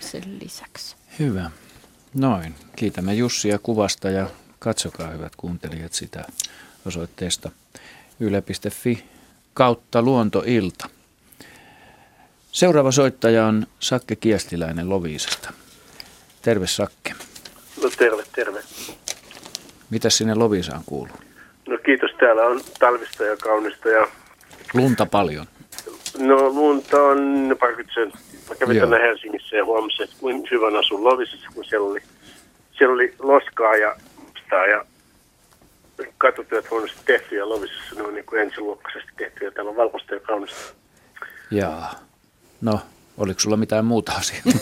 sen 0.00 0.38
lisäksi. 0.42 0.96
Hyvä. 1.18 1.50
Noin. 2.14 2.54
Kiitämme 2.76 3.14
Jussia 3.14 3.58
kuvasta 3.58 4.10
ja 4.10 4.26
katsokaa 4.58 5.08
hyvät 5.10 5.36
kuuntelijat 5.36 5.92
sitä 5.92 6.24
osoitteesta 6.86 7.50
yle.fi 8.20 9.04
kautta 9.54 10.02
luontoilta. 10.02 10.88
Seuraava 12.52 12.92
soittaja 12.92 13.46
on 13.46 13.66
Sakke 13.80 14.16
Kiestiläinen 14.16 14.88
Loviisasta. 14.88 15.52
Terve 16.42 16.66
Sakke. 16.66 17.14
No 17.82 17.90
terve, 17.98 18.22
terve. 18.34 18.62
Mitä 19.90 20.10
sinne 20.10 20.34
Loviisaan 20.34 20.82
kuuluu? 20.86 21.16
No 21.68 21.78
kiitos, 21.78 22.10
täällä 22.20 22.42
on 22.42 22.60
talvista 22.78 23.24
ja 23.24 23.36
kaunista 23.36 23.88
ja... 23.88 24.06
Lunta 24.74 25.06
paljon. 25.06 25.46
No 26.18 26.36
lunta 26.36 27.02
on 27.02 27.56
parikymmentä. 27.60 28.18
Mä 28.48 28.54
kävin 28.54 28.80
tänne 28.80 28.98
Helsingissä 28.98 29.56
ja 29.56 29.64
huomasin, 29.64 30.04
että 30.04 30.16
kuin 30.20 30.48
hyvän 30.50 30.76
asun 30.76 31.04
Lovisessa, 31.04 31.48
kun 31.54 31.64
siellä 31.64 31.90
oli, 31.90 32.00
siellä 32.78 32.94
oli 32.94 33.14
loskaa 33.18 33.76
ja, 33.76 33.96
ja 34.52 34.84
katutyöt 36.18 36.70
huonosti 36.70 36.98
tehtyjä 37.04 37.48
Lovisessa. 37.48 37.94
Ne 37.96 38.02
on 38.02 38.14
niin 38.14 38.24
kuin 38.26 38.42
ensiluokkaisesti 38.42 39.12
tehtyjä. 39.16 39.50
Täällä 39.50 39.70
on 39.70 39.76
valkoista 39.76 40.14
ja 40.14 40.20
kaunista. 40.20 40.74
Jaa. 41.50 41.94
No, 42.60 42.80
oliko 43.18 43.40
sulla 43.40 43.56
mitään 43.56 43.84
muuta 43.84 44.12
asiaa? 44.12 44.42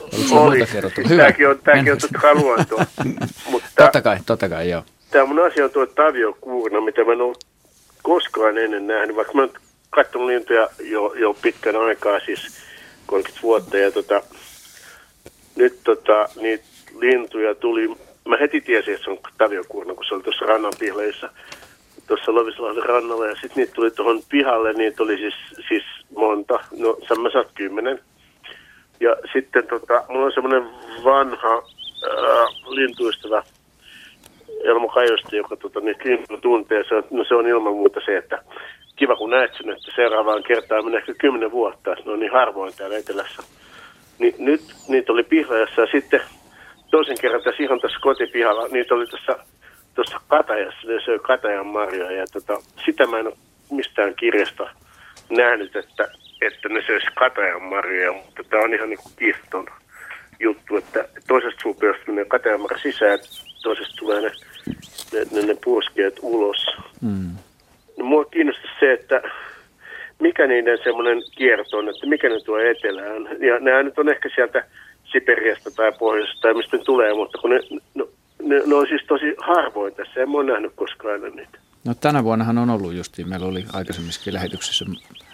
oliko 0.00 0.28
sulla 0.28 0.40
Oli. 0.40 0.56
muuta 0.58 0.72
kerrottu? 0.72 1.00
Hyvä. 1.08 1.22
Tämäkin 1.22 1.48
on, 1.48 1.58
tämäkin 1.64 1.92
on 1.92 1.98
totta 1.98 2.18
kai 2.18 2.34
luontoa. 2.34 2.86
Mutta 3.50 3.68
Totta 3.76 4.02
kai, 4.02 4.18
totta 4.26 4.48
kai, 4.48 4.70
joo. 4.70 4.82
tämä 5.10 5.24
mun 5.24 5.46
asia 5.46 5.64
on 5.64 5.70
tuo 5.70 5.86
taviokuurna, 5.86 6.80
mitä 6.80 7.04
mä 7.04 7.12
en 7.12 7.20
ole 7.20 7.36
koskaan 8.02 8.58
ennen 8.58 8.86
nähnyt, 8.86 9.16
vaikka 9.16 9.34
mä 9.34 9.40
oon 9.42 9.50
katsonut 9.90 10.28
lintuja 10.28 10.68
jo, 10.80 11.14
jo 11.16 11.34
pitkän 11.42 11.76
aikaa, 11.76 12.20
siis 12.20 12.64
30 13.06 13.42
vuotta. 13.42 13.78
Ja 13.78 13.92
tota, 13.92 14.22
nyt 15.56 15.80
tota, 15.84 16.28
niitä 16.40 16.64
lintuja 16.98 17.54
tuli, 17.54 17.88
mä 18.28 18.36
heti 18.36 18.60
tiesin, 18.60 18.94
että 18.94 19.04
se 19.04 19.10
on 19.10 19.18
taviokuurna, 19.38 19.94
kun 19.94 20.04
se 20.04 20.14
oli 20.14 20.22
tuossa 20.22 20.46
rannan 20.46 20.72
pihleissä, 20.78 21.30
tuossa 22.06 22.34
Lovislahden 22.34 22.82
rannalla. 22.82 23.26
Ja 23.26 23.34
sitten 23.34 23.56
niitä 23.56 23.72
tuli 23.72 23.90
tuohon 23.90 24.22
pihalle, 24.28 24.72
niitä 24.72 25.02
oli 25.02 25.16
siis, 25.16 25.34
siis 25.68 25.82
monta, 26.16 26.60
no 26.78 26.96
mä 27.22 27.30
saat 27.30 27.48
kymmenen. 27.54 28.00
Ja 29.00 29.16
sitten 29.32 29.66
tota, 29.66 30.04
mulla 30.08 30.26
on 30.26 30.32
semmoinen 30.32 30.62
vanha 31.04 31.54
ää, 31.54 32.46
lintuystävä, 32.66 33.42
Elmo 34.64 34.88
Kajosta, 34.88 35.36
joka 35.36 35.56
tota, 35.56 35.80
lintuja 35.80 36.40
tuntee. 36.40 36.84
Se 36.88 36.94
on, 36.94 37.04
no, 37.10 37.24
se 37.24 37.34
on 37.34 37.46
ilman 37.46 37.72
muuta 37.72 38.00
se, 38.04 38.16
että 38.16 38.42
kiva 39.00 39.16
kun 39.16 39.30
näet 39.30 39.50
sen, 39.56 39.70
että 39.70 39.92
seuraavaan 39.96 40.42
kertaan 40.42 40.84
menee 40.84 40.98
ehkä 40.98 41.14
kymmenen 41.14 41.50
vuotta, 41.50 41.92
että 41.92 42.04
ne 42.04 42.12
on 42.12 42.20
niin 42.20 42.32
harvoin 42.32 42.72
täällä 42.76 42.96
etelässä. 42.96 43.42
Ni, 44.18 44.34
nyt 44.38 44.60
niitä 44.88 45.12
oli 45.12 45.22
pihlajassa 45.22 45.80
ja 45.80 45.86
sitten 45.92 46.20
toisen 46.90 47.20
kerran 47.20 47.42
tässä 47.42 47.62
ihan 47.62 47.80
tässä 47.80 47.98
kotipihalla, 48.00 48.68
niitä 48.68 48.94
oli 48.94 49.06
tässä 49.06 49.36
tuossa 49.94 50.20
katajassa, 50.28 50.88
ne 50.88 51.00
söi 51.04 51.18
katajan 51.18 51.66
marjoja 51.66 52.12
ja 52.12 52.26
tota, 52.32 52.62
sitä 52.84 53.06
mä 53.06 53.18
en 53.18 53.26
ole 53.26 53.36
mistään 53.70 54.14
kirjasta 54.14 54.70
nähnyt, 55.30 55.76
että, 55.76 56.08
että 56.40 56.68
ne 56.68 56.82
söisi 56.86 57.06
katajan 57.18 57.62
marjoja, 57.62 58.12
mutta 58.12 58.42
tämä 58.50 58.62
on 58.62 58.74
ihan 58.74 58.90
niin 58.90 59.00
kuin 59.02 59.66
juttu, 60.40 60.76
että 60.76 61.08
toisesta 61.28 61.62
suupeosta 61.62 62.02
menee 62.06 62.24
katajanmarja 62.24 62.78
sisään, 62.78 63.18
toisesta 63.62 63.94
tulee 63.98 64.20
ne, 64.20 64.30
ne, 65.12 65.20
ne, 65.32 65.42
ne 65.46 65.56
ulos. 66.22 66.66
Mm. 67.00 67.30
No, 68.00 68.06
mua 68.06 68.24
kiinnostaa 68.24 68.70
se, 68.80 68.92
että 68.92 69.22
mikä 70.20 70.46
niiden 70.46 70.78
semmoinen 70.84 71.22
kierto 71.36 71.78
on, 71.78 71.88
että 71.88 72.06
mikä 72.06 72.28
ne 72.28 72.40
tuo 72.40 72.58
etelään. 72.58 73.22
Ja 73.46 73.60
nämä 73.60 73.82
nyt 73.82 73.98
on 73.98 74.08
ehkä 74.08 74.28
sieltä 74.34 74.64
Siperiasta 75.12 75.70
tai 75.70 75.92
Pohjoisesta 75.98 76.40
tai 76.40 76.54
mistä 76.54 76.76
ne 76.76 76.82
tulee, 76.84 77.14
mutta 77.14 77.38
kun 77.38 77.50
ne, 77.50 77.60
no, 77.94 78.08
ne, 78.42 78.62
ne 78.66 78.74
on 78.74 78.86
siis 78.86 79.02
tosi 79.08 79.34
harvoin 79.38 79.94
tässä, 79.94 80.20
en 80.20 80.30
mä 80.30 80.38
ole 80.38 80.52
nähnyt 80.52 80.72
koskaan 80.74 81.20
niitä. 81.36 81.58
No 81.84 81.94
tänä 81.94 82.24
vuonnahan 82.24 82.58
on 82.58 82.70
ollut 82.70 82.94
justiin, 82.94 83.28
meillä 83.28 83.46
oli 83.46 83.64
aikaisemmissakin 83.72 84.34
lähetyksissä 84.34 84.84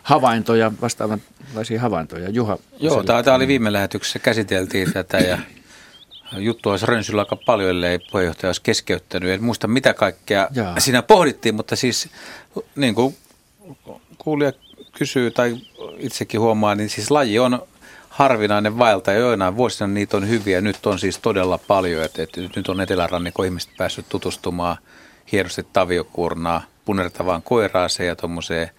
havaintoja, 0.03 0.73
vastaavanlaisia 0.83 1.81
havaintoja. 1.81 2.31
Juha 2.31 2.59
Joo, 2.81 3.03
tämä 3.03 3.37
oli 3.37 3.49
viime 3.49 3.73
lähetyksessä, 3.73 4.19
käsiteltiin 4.19 4.93
tätä 4.93 5.19
ja 5.19 5.39
juttua 6.33 6.73
olisi 6.73 6.87
rönsyllä 6.87 7.23
aika 7.23 7.37
paljon, 7.37 7.71
ellei 7.71 7.99
puheenjohtaja 7.99 8.49
olisi 8.49 8.63
keskeyttänyt. 8.63 9.31
En 9.31 9.45
muista 9.45 9.69
mitä 9.69 9.95
kaikkea 9.95 10.49
Jaa. 10.55 10.81
siinä 10.81 11.03
pohdittiin, 11.03 11.55
mutta 11.55 11.77
siis 11.77 12.09
niin 12.77 12.95
kuin 12.95 13.17
kuulija 14.19 14.53
kysyy 14.93 15.31
tai 15.31 15.57
itsekin 15.99 16.41
huomaa, 16.41 16.75
niin 16.75 16.89
siis 16.89 17.11
laji 17.11 17.39
on 17.39 17.63
harvinainen 18.09 18.79
vaelta 18.79 19.13
ja 19.13 19.19
joinain 19.19 19.57
vuosina 19.57 19.87
niitä 19.87 20.17
on 20.17 20.29
hyviä. 20.29 20.61
Nyt 20.61 20.87
on 20.87 20.99
siis 20.99 21.19
todella 21.19 21.59
paljon, 21.59 22.05
että, 22.05 22.23
että 22.23 22.41
nyt 22.57 22.69
on 22.69 22.81
etelärannikon 22.81 23.47
ihmiset 23.47 23.71
päässyt 23.77 24.09
tutustumaan 24.09 24.77
hienosti 25.33 25.67
taviokurnaa, 25.73 26.63
punertavaan 26.85 27.43
koiraaseen 27.43 28.07
ja 28.07 28.17
tuommoiseen 28.17 28.71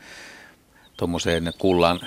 tuommoiseen 0.98 1.54
kullan, 1.58 2.00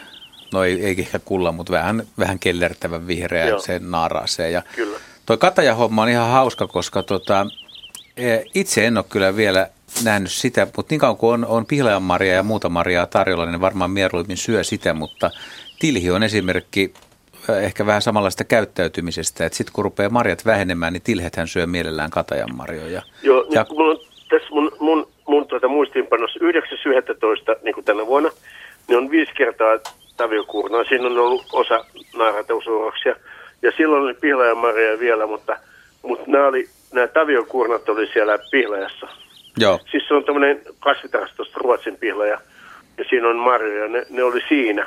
no 0.52 0.64
ei, 0.64 0.84
ei 0.84 0.94
ehkä 0.98 1.18
kullan, 1.18 1.54
mutta 1.54 1.72
vähän, 1.72 2.06
vähän 2.18 2.38
kellertävän 2.38 3.06
vihreään 3.06 3.62
sen 3.62 3.90
naaraaseen. 3.90 4.52
Ja 4.52 4.62
Kyllä. 4.74 4.98
Toi 5.30 5.38
katajahomma 5.38 6.02
on 6.02 6.08
ihan 6.08 6.30
hauska, 6.30 6.66
koska 6.66 7.02
tota, 7.02 7.46
eh, 8.16 8.44
itse 8.54 8.86
en 8.86 8.96
ole 8.96 9.04
kyllä 9.08 9.36
vielä 9.36 9.68
nähnyt 10.04 10.30
sitä, 10.32 10.66
mutta 10.76 10.92
niin 10.92 11.00
kauan 11.00 11.16
kuin 11.16 11.34
on, 11.34 11.46
on 11.46 11.66
pihlajanmarjaa 11.66 12.36
ja 12.36 12.42
muuta 12.42 12.68
marjaa 12.68 13.06
tarjolla, 13.06 13.46
niin 13.46 13.60
varmaan 13.60 13.90
mieluummin 13.90 14.36
syö 14.36 14.64
sitä, 14.64 14.94
mutta 14.94 15.30
tilhi 15.78 16.10
on 16.10 16.22
esimerkki 16.22 16.94
eh, 17.48 17.64
ehkä 17.64 17.86
vähän 17.86 18.02
samanlaista 18.02 18.44
käyttäytymisestä, 18.44 19.46
että 19.46 19.56
sitten 19.56 19.72
kun 19.72 19.84
rupeaa 19.84 20.10
marjat 20.10 20.46
vähenemään, 20.46 20.92
niin 20.92 21.02
tilhethän 21.02 21.48
syö 21.48 21.66
mielellään 21.66 22.10
katajanmarjoja. 22.10 23.02
Joo, 23.22 23.40
Ja- 23.40 23.60
ja, 23.60 23.64
kun 23.64 23.76
mulla 23.76 23.90
on 23.90 24.00
tässä 24.30 24.48
mun, 24.50 24.72
mun, 24.80 25.08
mun 25.28 25.46
tuota 25.46 25.68
muistiinpanossa 25.68 26.40
9.11. 26.40 27.58
niin 27.62 27.74
kuin 27.74 27.84
tänä 27.84 28.06
vuonna, 28.06 28.30
niin 28.88 28.98
on 28.98 29.10
viisi 29.10 29.32
kertaa 29.36 29.78
taviokuurnaa. 30.16 30.84
Siinä 30.84 31.06
on 31.06 31.18
ollut 31.18 31.46
osa 31.52 31.84
naaratausurauksia. 32.16 33.16
Ja 33.62 33.72
silloin 33.76 34.02
oli 34.02 34.14
pihlajanmarjoja 34.14 34.98
vielä, 34.98 35.26
mutta, 35.26 35.56
mutta 36.02 36.30
nämä, 36.30 36.46
oli, 36.46 36.68
nämä 36.92 37.06
taviokuurnat 37.06 37.88
oli 37.88 38.06
siellä 38.12 38.38
pihlajassa. 38.50 39.08
Joo. 39.58 39.80
Siis 39.90 40.08
se 40.08 40.14
on 40.14 40.24
tämmöinen 40.24 40.62
kasvitarastosta 40.80 41.60
Ruotsin 41.60 41.96
pihlaja. 41.96 42.40
Ja 42.98 43.04
siinä 43.08 43.28
on 43.28 43.36
marjoja, 43.36 43.88
ne, 43.88 44.06
ne 44.10 44.22
oli 44.22 44.40
siinä. 44.48 44.86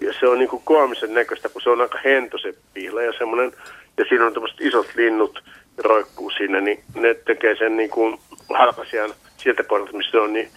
Ja 0.00 0.12
se 0.20 0.28
on 0.28 0.38
niin 0.38 0.48
kuin 0.48 0.62
koomisen 0.64 1.14
näköistä, 1.14 1.48
kun 1.48 1.62
se 1.62 1.70
on 1.70 1.80
aika 1.80 1.98
hento 2.04 2.38
se 2.38 2.54
pihlaja 2.74 3.12
semmoinen. 3.18 3.52
Ja 3.96 4.04
siinä 4.08 4.26
on 4.26 4.32
tämmöiset 4.32 4.60
isot 4.60 4.86
linnut 4.96 5.42
roikkuu 5.78 6.30
siinä, 6.30 6.60
niin 6.60 6.84
ne 6.94 7.14
tekee 7.14 7.56
sen 7.56 7.76
niin 7.76 7.90
kuin 7.90 8.18
halkasijan 8.54 9.14
sieltä 9.36 9.62
kohdalta, 9.62 9.96
missä 9.96 10.10
se 10.10 10.20
on 10.20 10.32
niin 10.32 10.48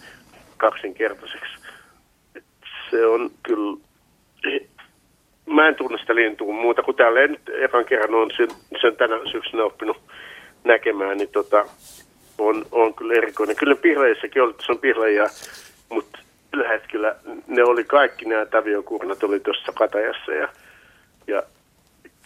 kaksinkertaiseksi. 0.58 1.54
Et 2.36 2.44
se 2.92 3.06
on 3.06 3.32
kyllä, 3.44 3.78
mä 5.50 5.68
en 5.68 5.76
tunne 5.76 5.98
sitä 5.98 6.16
lintua 6.16 6.54
muuta 6.54 6.84
kuin 6.84 6.98
täällä 6.98 7.28
nyt 7.28 7.42
ekan 7.62 7.86
kerran 7.86 8.16
on 8.16 8.32
sen, 8.38 8.50
sen 8.82 8.96
tänä 8.96 9.16
syksynä 9.32 9.64
oppinut 9.64 9.98
näkemään, 10.64 11.18
niin 11.18 11.30
tota, 11.30 11.66
on, 12.38 12.66
on 12.72 12.94
kyllä 12.94 13.14
erikoinen. 13.14 13.56
Kyllä 13.56 13.76
pihlajissakin 13.76 14.42
oli, 14.42 14.54
se 14.66 14.72
on 14.72 14.80
pihlajia, 14.80 15.26
mutta 15.90 16.20
tällä 16.52 16.68
hetkellä 16.68 17.16
ne 17.48 17.64
oli 17.64 17.84
kaikki 17.84 18.26
nämä 18.26 18.46
taviokurnat 18.46 19.24
oli 19.24 19.40
tuossa 19.40 19.72
katajassa 19.72 20.32
ja, 20.32 20.48
ja 21.28 21.44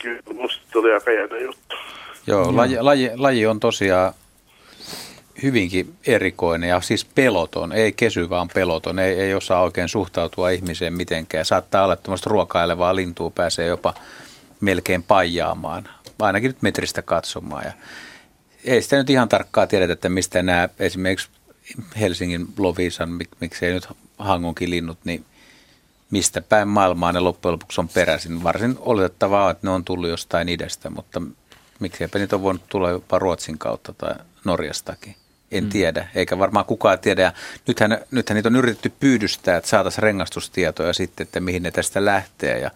kyllä 0.02 0.22
musta 0.34 0.64
tuli 0.74 0.94
aika 0.94 1.38
juttu. 1.38 1.76
Joo, 2.28 2.56
laji, 2.56 2.82
laji, 2.82 3.12
laji 3.16 3.45
on 3.45 3.60
tosiaan 3.60 4.14
hyvinkin 5.43 5.95
erikoinen 6.07 6.69
ja 6.69 6.81
siis 6.81 7.05
peloton, 7.05 7.72
ei 7.72 7.91
kesy 7.91 8.30
vaan 8.30 8.47
peloton, 8.53 8.99
ei, 8.99 9.19
ei 9.19 9.34
osaa 9.34 9.61
oikein 9.61 9.89
suhtautua 9.89 10.49
ihmiseen 10.49 10.93
mitenkään. 10.93 11.45
Saattaa 11.45 11.84
olla, 11.84 11.93
että 11.93 12.11
ruokailevaa 12.26 12.95
lintua 12.95 13.30
pääsee 13.30 13.68
jopa 13.68 13.93
melkein 14.61 15.03
paijaamaan, 15.03 15.89
ainakin 16.19 16.49
nyt 16.49 16.61
metristä 16.61 17.01
katsomaan. 17.01 17.64
Ja 17.65 17.72
ei 18.65 18.81
sitä 18.81 18.97
nyt 18.97 19.10
ihan 19.10 19.30
tarkkaa 19.30 19.68
tiedetä, 19.68 19.93
että 19.93 20.10
mistä 20.10 20.43
nämä 20.43 20.69
esimerkiksi 20.80 21.30
Helsingin 21.99 22.47
Lovisan, 22.57 23.10
mik- 23.22 23.38
miksei 23.39 23.73
nyt 23.73 23.88
Hangonkin 24.18 24.69
linnut, 24.69 24.97
niin 25.03 25.26
mistä 26.11 26.41
päin 26.41 26.68
maailmaa 26.68 27.11
ne 27.11 27.19
loppujen 27.19 27.53
lopuksi 27.53 27.81
on 27.81 27.89
peräisin. 27.89 28.43
Varsin 28.43 28.76
oletettavaa, 28.80 29.51
että 29.51 29.68
ne 29.68 29.72
on 29.72 29.85
tullut 29.85 30.10
jostain 30.10 30.49
idästä, 30.49 30.89
mutta 30.89 31.22
mikseipä 31.80 32.19
niitä 32.19 32.35
on 32.35 32.41
voinut 32.41 32.69
tulla 32.69 32.89
jopa 32.89 33.19
Ruotsin 33.19 33.57
kautta 33.57 33.93
tai 33.93 34.15
Norjastakin. 34.45 35.15
En 35.54 35.64
mm. 35.64 35.70
tiedä, 35.70 36.08
eikä 36.16 36.40
varmaan 36.40 36.66
kukaan 36.66 37.00
tiedä. 37.00 37.22
Ja 37.22 37.34
nythän, 37.68 37.98
nythän 38.12 38.36
niitä 38.36 38.50
on 38.50 38.56
yritetty 38.56 38.92
pyydystää, 39.00 39.58
että 39.58 39.70
saataisiin 39.70 40.04
rengastustietoja 40.04 40.94
sitten, 40.94 41.24
että 41.24 41.40
mihin 41.40 41.64
ne 41.64 41.72
tästä 41.72 42.06
lähtee. 42.06 42.60
Ja 42.60 42.72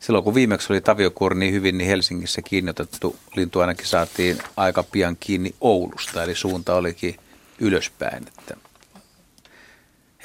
silloin 0.00 0.24
kun 0.24 0.34
viimeksi 0.34 0.72
oli 0.72 0.80
Taviokuori 0.80 1.38
niin 1.38 1.52
hyvin, 1.52 1.78
niin 1.78 1.88
Helsingissä 1.88 2.42
kiinnitettu 2.42 3.16
lintu 3.36 3.60
ainakin 3.60 3.86
saatiin 3.86 4.38
aika 4.56 4.82
pian 4.82 5.16
kiinni 5.20 5.54
Oulusta, 5.60 6.22
eli 6.22 6.34
suunta 6.34 6.74
olikin 6.74 7.16
ylöspäin. 7.58 8.28
Että, 8.28 8.56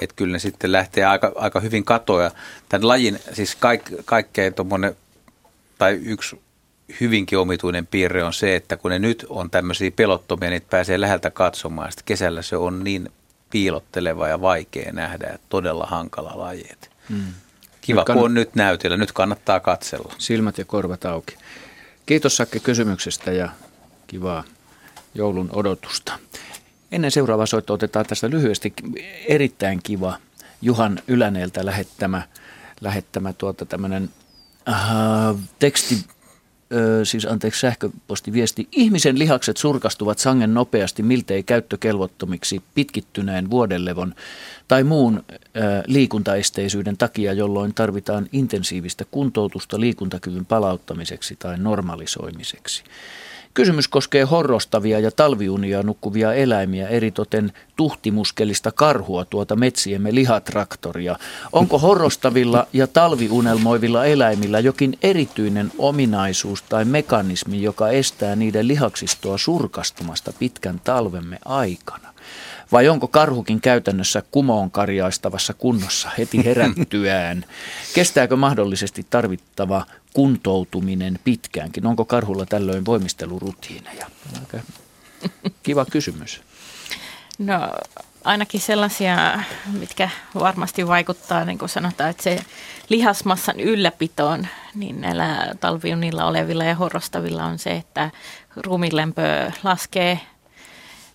että 0.02 0.16
kyllä 0.16 0.32
ne 0.32 0.40
sitten 0.40 0.72
lähtee 0.72 1.06
aika, 1.06 1.32
aika 1.36 1.60
hyvin 1.60 1.86
katoa. 1.86 2.32
Tämän 2.70 2.88
lajin, 2.88 3.20
siis 3.34 3.56
kaik, 3.56 3.82
kaikkein 4.06 4.54
tuommoinen, 4.54 4.96
tai 5.78 5.94
yksi 5.94 6.40
hyvinkin 7.02 7.38
omituinen 7.38 7.88
piirre 7.88 8.24
on 8.24 8.34
se, 8.34 8.56
että 8.56 8.78
kun 8.78 8.92
ne 8.92 9.00
nyt 9.00 9.26
on 9.30 9.50
tämmöisiä 9.50 9.92
pelottomia, 9.92 10.50
niin 10.50 10.62
pääsee 10.70 11.02
läheltä 11.02 11.32
katsomaan. 11.32 11.92
Sitten 11.92 12.06
kesällä 12.06 12.42
se 12.42 12.58
on 12.58 12.84
niin 12.84 13.10
piilotteleva 13.50 14.28
ja 14.28 14.42
vaikea 14.42 14.92
nähdä, 14.92 15.28
että 15.28 15.48
todella 15.50 15.86
hankala 15.86 16.32
laji. 16.36 16.70
Hmm. 17.10 17.34
Kiva, 17.82 18.02
kann- 18.02 18.14
kun 18.14 18.26
on 18.26 18.34
nyt 18.34 18.56
näytillä. 18.56 18.98
Nyt 18.98 19.12
kannattaa 19.12 19.60
katsella. 19.60 20.14
Silmät 20.18 20.58
ja 20.58 20.66
korvat 20.66 21.06
auki. 21.06 21.36
Kiitos 22.06 22.38
Sakke 22.38 22.60
kysymyksestä 22.60 23.32
ja 23.32 23.50
kivaa 24.08 24.44
joulun 25.16 25.50
odotusta. 25.54 26.20
Ennen 26.92 27.12
seuraavaa 27.12 27.46
soittoa 27.46 27.74
otetaan 27.74 28.06
tästä 28.06 28.30
lyhyesti 28.30 28.74
erittäin 29.28 29.80
kiva 29.84 30.18
Juhan 30.62 31.00
Yläneeltä 31.08 31.66
lähettämä, 31.66 32.22
lähettämä 32.82 33.34
tuota 33.34 33.66
tämmöinen 33.66 34.10
äh, 34.70 34.78
teksti 35.60 36.06
siis 37.04 37.26
anteeksi 37.26 37.60
sähköpostiviesti, 37.60 38.68
ihmisen 38.72 39.20
lihakset 39.20 39.58
surkastuvat 39.58 40.20
sangen 40.20 40.54
nopeasti 40.54 41.04
miltei 41.04 41.44
käyttökelvottomiksi 41.44 42.62
pitkittyneen 42.76 43.50
vuodenlevon 43.50 44.16
tai 44.68 44.84
muun 44.84 45.24
liikuntaesteisyyden 45.88 46.98
takia, 46.98 47.34
jolloin 47.34 47.74
tarvitaan 47.74 48.30
intensiivistä 48.32 49.06
kuntoutusta 49.12 49.80
liikuntakyvyn 49.80 50.46
palauttamiseksi 50.46 51.36
tai 51.36 51.58
normalisoimiseksi. 51.58 52.84
Kysymys 53.54 53.88
koskee 53.88 54.24
horrostavia 54.24 55.00
ja 55.00 55.12
talviunia 55.12 55.84
nukkuvia 55.84 56.34
eläimiä, 56.34 56.88
eritoten 56.88 57.52
tuhtimuskelista 57.76 58.72
karhua, 58.72 59.26
tuota 59.26 59.56
metsiemme 59.56 60.16
lihatraktoria. 60.16 61.16
Onko 61.52 61.80
horrostavilla 61.80 62.68
ja 62.74 62.88
talviunelmoivilla 62.88 64.06
eläimillä 64.06 64.60
jokin 64.60 64.98
erityinen 65.04 65.72
ominaisuus 65.78 66.62
tai 66.62 66.86
mekanismi, 66.86 67.64
joka 67.64 67.90
estää 67.90 68.36
niiden 68.36 68.68
lihaksistoa 68.68 69.38
surkastumasta 69.38 70.34
pitkän 70.40 70.82
talvemme 70.84 71.40
aikana? 71.46 72.07
Vai 72.72 72.90
onko 72.90 73.08
karhukin 73.08 73.62
käytännössä 73.62 74.24
kumoon 74.32 74.72
karjaistavassa 74.72 75.54
kunnossa 75.54 76.10
heti 76.18 76.46
herättyään? 76.46 77.46
Kestääkö 77.96 78.36
mahdollisesti 78.36 79.06
tarvittava 79.10 79.86
kuntoutuminen 80.14 81.20
pitkäänkin? 81.24 81.86
Onko 81.86 82.06
karhulla 82.06 82.46
tällöin 82.46 82.86
voimistelurutiineja? 82.86 84.08
Aika 84.40 84.58
kiva 85.64 85.86
kysymys. 85.86 86.42
No 87.40 87.70
ainakin 88.24 88.62
sellaisia, 88.62 89.40
mitkä 89.80 90.10
varmasti 90.36 90.88
vaikuttaa, 90.88 91.46
niin 91.46 91.58
kuin 91.58 91.70
sanotaan, 91.70 92.10
että 92.10 92.24
se 92.24 92.40
lihasmassan 92.90 93.60
ylläpitoon, 93.60 94.48
niin 94.76 95.02
näillä 95.02 95.54
talviunilla 95.60 96.26
olevilla 96.26 96.64
ja 96.64 96.76
horrostavilla 96.76 97.46
on 97.46 97.60
se, 97.60 97.72
että 97.72 98.12
ruumilämpö 98.56 99.52
laskee 99.64 100.20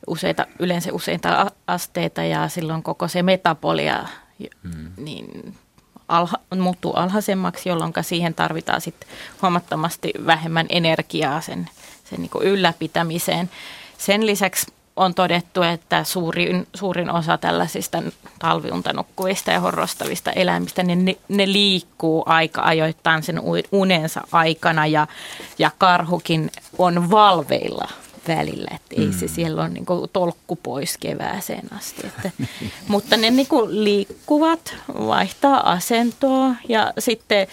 useita, 0.06 0.46
yleensä 0.58 0.92
useita 0.92 1.50
asteita 1.66 2.24
ja 2.24 2.48
silloin 2.48 2.82
koko 2.82 3.08
se 3.08 3.22
metabolia 3.22 4.06
hmm. 4.62 4.92
niin 4.96 5.54
alha, 6.08 6.36
muuttuu 6.58 6.92
alhaisemmaksi, 6.92 7.68
jolloin 7.68 7.92
siihen 8.02 8.34
tarvitaan 8.34 8.80
sitten 8.80 9.08
huomattavasti 9.42 10.12
vähemmän 10.26 10.66
energiaa 10.68 11.40
sen, 11.40 11.70
sen 12.04 12.20
niin 12.20 12.30
kuin 12.30 12.46
ylläpitämiseen. 12.46 13.50
Sen 13.98 14.26
lisäksi 14.26 14.66
on 14.96 15.14
todettu, 15.14 15.62
että 15.62 16.04
suurin, 16.04 16.66
suurin 16.74 17.10
osa 17.10 17.38
tällaisista 17.38 18.02
talviuntanukkuvista 18.38 19.50
ja 19.50 19.60
horrostavista 19.60 20.32
eläimistä, 20.32 20.82
niin 20.82 21.04
ne, 21.04 21.16
ne 21.28 21.52
liikkuu 21.52 22.22
aika 22.26 22.62
ajoittain 22.62 23.22
sen 23.22 23.40
unensa 23.72 24.20
aikana 24.32 24.86
ja, 24.86 25.06
ja 25.58 25.70
karhukin 25.78 26.50
on 26.78 27.10
valveilla 27.10 27.88
välillä, 28.28 28.70
että 28.74 28.94
ei 28.98 29.06
mm. 29.06 29.12
se 29.12 29.28
siellä 29.28 29.62
ole 29.62 29.70
niin 29.70 29.86
tolkku 30.12 30.56
pois 30.56 30.98
kevääseen 30.98 31.72
asti. 31.72 32.06
Että, 32.06 32.30
mutta 32.88 33.16
ne 33.16 33.30
niin 33.30 33.46
liikkuvat, 33.68 34.74
vaihtaa 34.94 35.72
asentoa 35.72 36.54
ja 36.68 36.92
sitten 36.98 37.46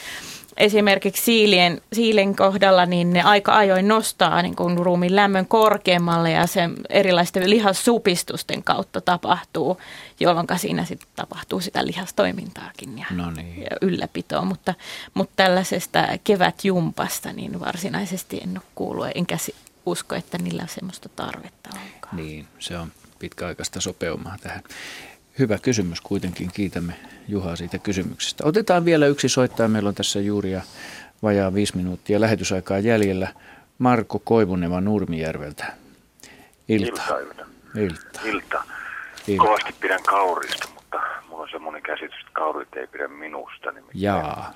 esimerkiksi 0.59 1.21
siilien, 1.23 1.81
siilen 1.93 2.35
kohdalla, 2.35 2.85
niin 2.85 3.13
ne 3.13 3.21
aika 3.21 3.57
ajoin 3.57 3.87
nostaa 3.87 4.41
niin 4.41 4.55
kuin 4.55 4.77
ruumiin 4.77 5.15
lämmön 5.15 5.47
korkeammalle 5.47 6.31
ja 6.31 6.47
se 6.47 6.69
erilaisten 6.89 7.49
lihassupistusten 7.49 8.63
kautta 8.63 9.01
tapahtuu, 9.01 9.81
jolloin 10.19 10.47
siinä 10.57 10.85
sitten 10.85 11.09
tapahtuu 11.15 11.59
sitä 11.59 11.85
lihastoimintaakin 11.85 12.99
ja, 12.99 13.05
no 13.11 13.31
niin. 13.31 13.61
ja 13.61 13.77
ylläpitoa. 13.81 14.41
Mutta, 14.41 14.73
mutta 15.13 15.33
tällaisesta 15.35 16.07
kevätjumpasta 16.23 17.33
niin 17.33 17.59
varsinaisesti 17.59 18.39
en 18.43 18.49
ole 18.49 18.65
kuullut, 18.75 19.07
enkä 19.15 19.37
usko, 19.85 20.15
että 20.15 20.37
niillä 20.37 20.61
on 20.61 20.69
semmoista 20.69 21.09
tarvetta 21.09 21.69
onkaan. 21.73 22.15
Niin, 22.15 22.47
se 22.59 22.77
on 22.77 22.91
pitkäaikaista 23.19 23.81
sopeumaa 23.81 24.35
tähän. 24.41 24.63
Hyvä 25.39 25.57
kysymys 25.57 26.01
kuitenkin. 26.01 26.51
Kiitämme 26.53 26.93
Juhaa 27.27 27.55
siitä 27.55 27.77
kysymyksestä. 27.77 28.43
Otetaan 28.45 28.85
vielä 28.85 29.07
yksi 29.07 29.29
soittaja. 29.29 29.69
Meillä 29.69 29.89
on 29.89 29.95
tässä 29.95 30.19
juuri 30.19 30.51
ja 30.51 30.61
vajaa 31.23 31.53
viisi 31.53 31.77
minuuttia 31.77 32.21
lähetysaikaa 32.21 32.79
jäljellä. 32.79 33.27
Marko 33.79 34.19
Koivuneva 34.19 34.81
Nurmijärveltä. 34.81 35.73
Ilta. 36.67 37.01
Ilta. 37.01 37.45
Ilta. 37.75 38.19
Ilta. 38.25 38.63
Ilta. 39.27 39.43
Kovasti 39.43 39.75
pidän 39.79 40.03
kaurista, 40.03 40.67
mutta 40.75 41.01
mulla 41.29 41.43
on 41.43 41.49
semmoinen 41.51 41.81
käsitys, 41.81 42.19
että 42.19 42.31
kaurit 42.33 42.75
ei 42.75 42.87
pidä 42.87 43.07
minusta. 43.07 43.71
Nimittäin. 43.71 44.01
Jaa. 44.01 44.53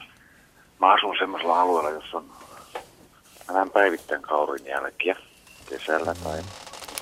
Mä 0.79 0.93
asun 0.93 1.15
semmoisella 1.19 1.61
alueella, 1.61 1.89
jossa 1.89 2.17
on 2.17 2.25
Mä 3.51 3.65
päivittäin 3.73 4.21
kaurin 4.21 4.65
jälkiä 4.65 5.15
kesällä 5.69 6.15
tai 6.23 6.41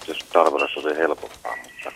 jos 0.07 0.18
talvella 0.34 0.68
se 0.73 0.80
oli 0.80 0.97
helpompaa, 0.97 1.55
mutta 1.55 1.91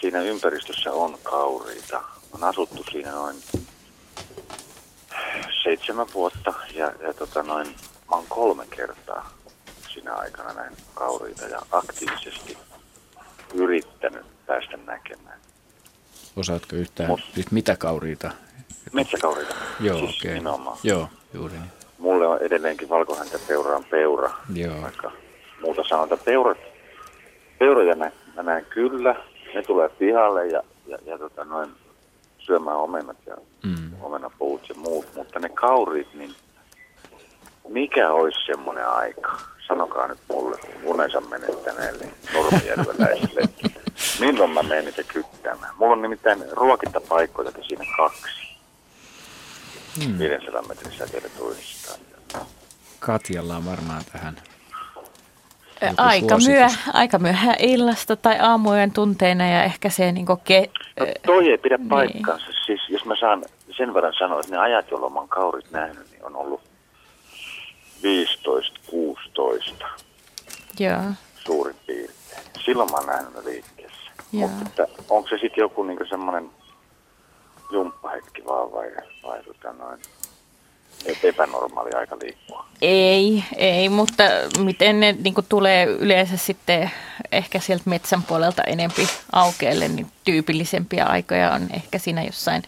siinä 0.00 0.20
ympäristössä 0.20 0.92
on 0.92 1.18
kauriita. 1.22 2.02
On 2.32 2.44
asuttu 2.44 2.84
siinä 2.90 3.10
noin 3.10 3.36
seitsemän 5.62 6.06
vuotta 6.14 6.54
ja, 6.74 6.92
ja 7.00 7.14
tota 7.14 7.42
noin, 7.42 7.66
mä 8.10 8.16
oon 8.16 8.26
kolme 8.28 8.66
kertaa 8.66 9.30
siinä 9.92 10.14
aikana 10.14 10.52
näin 10.52 10.76
kauriita 10.94 11.44
ja 11.44 11.62
aktiivisesti 11.70 12.58
yrittänyt 13.54 14.26
päästä 14.46 14.76
näkemään. 14.76 15.40
Osaatko 16.36 16.76
yhtään, 16.76 17.10
Mut, 17.10 17.20
siis 17.34 17.50
mitä 17.50 17.76
kauriita? 17.76 18.30
Metsäkauriita. 18.92 19.54
Joo, 19.80 19.98
siis 19.98 20.18
okei. 20.18 20.38
Okay. 20.38 20.76
Joo, 20.84 21.08
juuri 21.34 21.54
niin 21.54 21.81
mulle 22.02 22.26
on 22.26 22.38
edelleenkin 22.42 22.88
valkohäntä 22.88 23.38
peuraan 23.48 23.84
peura. 23.90 24.30
Joo. 24.54 24.82
Vaikka 24.82 25.12
muuta 25.62 25.82
sanotaan, 25.88 26.20
peurat, 26.24 26.58
peuroja 27.58 27.96
mä, 27.96 28.10
mä 28.36 28.42
näen 28.42 28.66
kyllä, 28.70 29.14
ne 29.54 29.62
tulee 29.62 29.88
pihalle 29.88 30.46
ja, 30.46 30.62
ja, 30.86 30.98
ja 31.06 31.18
tota 31.18 31.44
noin 31.44 31.70
syömään 32.38 32.76
omenat 32.76 33.16
ja 33.26 33.36
mm. 33.64 33.92
omenapuut 34.00 34.68
ja 34.68 34.74
muut, 34.74 35.06
mutta 35.16 35.38
ne 35.38 35.48
kaurit, 35.48 36.14
niin 36.14 36.34
mikä 37.68 38.10
olisi 38.10 38.46
semmoinen 38.46 38.88
aika? 38.88 39.38
Sanokaa 39.68 40.08
nyt 40.08 40.18
mulle 40.28 40.58
unensa 40.84 41.20
menettäneelle 41.20 42.08
Nurmijärveläisille. 42.34 43.40
Milloin 44.20 44.50
mä 44.50 44.62
menen 44.62 44.84
niitä 44.84 45.02
kyttämään? 45.02 45.74
Mulla 45.76 45.92
on 45.92 46.02
nimittäin 46.02 46.44
ruokintapaikkoja 46.52 47.50
siinä 47.68 47.84
kaksi 47.96 48.41
hmm. 50.04 50.18
500 50.18 50.62
metrin 50.62 50.92
säteilytuista. 50.98 51.98
Katjalla 53.00 53.56
on 53.56 53.64
varmaan 53.64 54.02
tähän 54.12 54.36
aika, 55.96 56.38
myö, 56.48 56.66
aika 56.92 57.18
myöhä 57.18 57.54
illasta 57.58 58.16
tai 58.16 58.38
aamujen 58.40 58.92
tunteina 58.92 59.48
ja 59.48 59.64
ehkä 59.64 59.90
se 59.90 60.12
niin 60.12 60.26
ke... 60.44 60.70
No 61.00 61.06
toi 61.26 61.50
ei 61.50 61.58
pidä 61.58 61.76
niin. 61.76 61.88
paikkaansa. 61.88 62.46
Siis 62.66 62.80
jos 62.88 63.04
mä 63.04 63.16
saan 63.20 63.44
sen 63.76 63.94
verran 63.94 64.14
sanoa, 64.18 64.40
että 64.40 64.52
ne 64.52 64.58
ajat, 64.58 64.90
jolloin 64.90 65.12
mä 65.12 65.18
oon 65.18 65.28
kaurit 65.28 65.70
nähnyt, 65.70 66.10
niin 66.10 66.24
on 66.24 66.36
ollut 66.36 66.60
15-16. 69.82 69.86
Joo. 70.78 71.00
Suurin 71.46 71.76
piirtein. 71.86 72.42
Silloin 72.64 72.90
mä 72.90 72.96
oon 72.96 73.06
nähnyt 73.06 73.34
ne 73.34 73.44
liikkeessä. 73.44 74.10
Mutta 74.32 74.86
onko 75.10 75.28
se 75.28 75.38
sitten 75.38 75.62
joku 75.62 75.82
niin 75.82 75.98
semmoinen 76.08 76.50
jumppa 77.72 78.02
lepohetki 78.12 78.44
vaan 78.44 78.72
vai, 78.72 78.90
vai 79.22 79.42
tota 79.42 79.72
noin, 79.72 80.00
epänormaali 81.22 81.90
aika 81.92 82.16
liikkua? 82.22 82.66
Ei, 82.82 83.44
ei, 83.56 83.88
mutta 83.88 84.22
miten 84.58 85.00
ne 85.00 85.12
niin 85.12 85.34
tulee 85.48 85.84
yleensä 85.84 86.36
sitten 86.36 86.90
ehkä 87.32 87.58
sieltä 87.58 87.84
metsän 87.86 88.22
puolelta 88.22 88.62
enempi 88.62 89.08
aukeelle, 89.32 89.88
niin 89.88 90.06
tyypillisempiä 90.24 91.04
aikoja 91.04 91.52
on 91.52 91.68
ehkä 91.74 91.98
siinä 91.98 92.22
jossain 92.22 92.62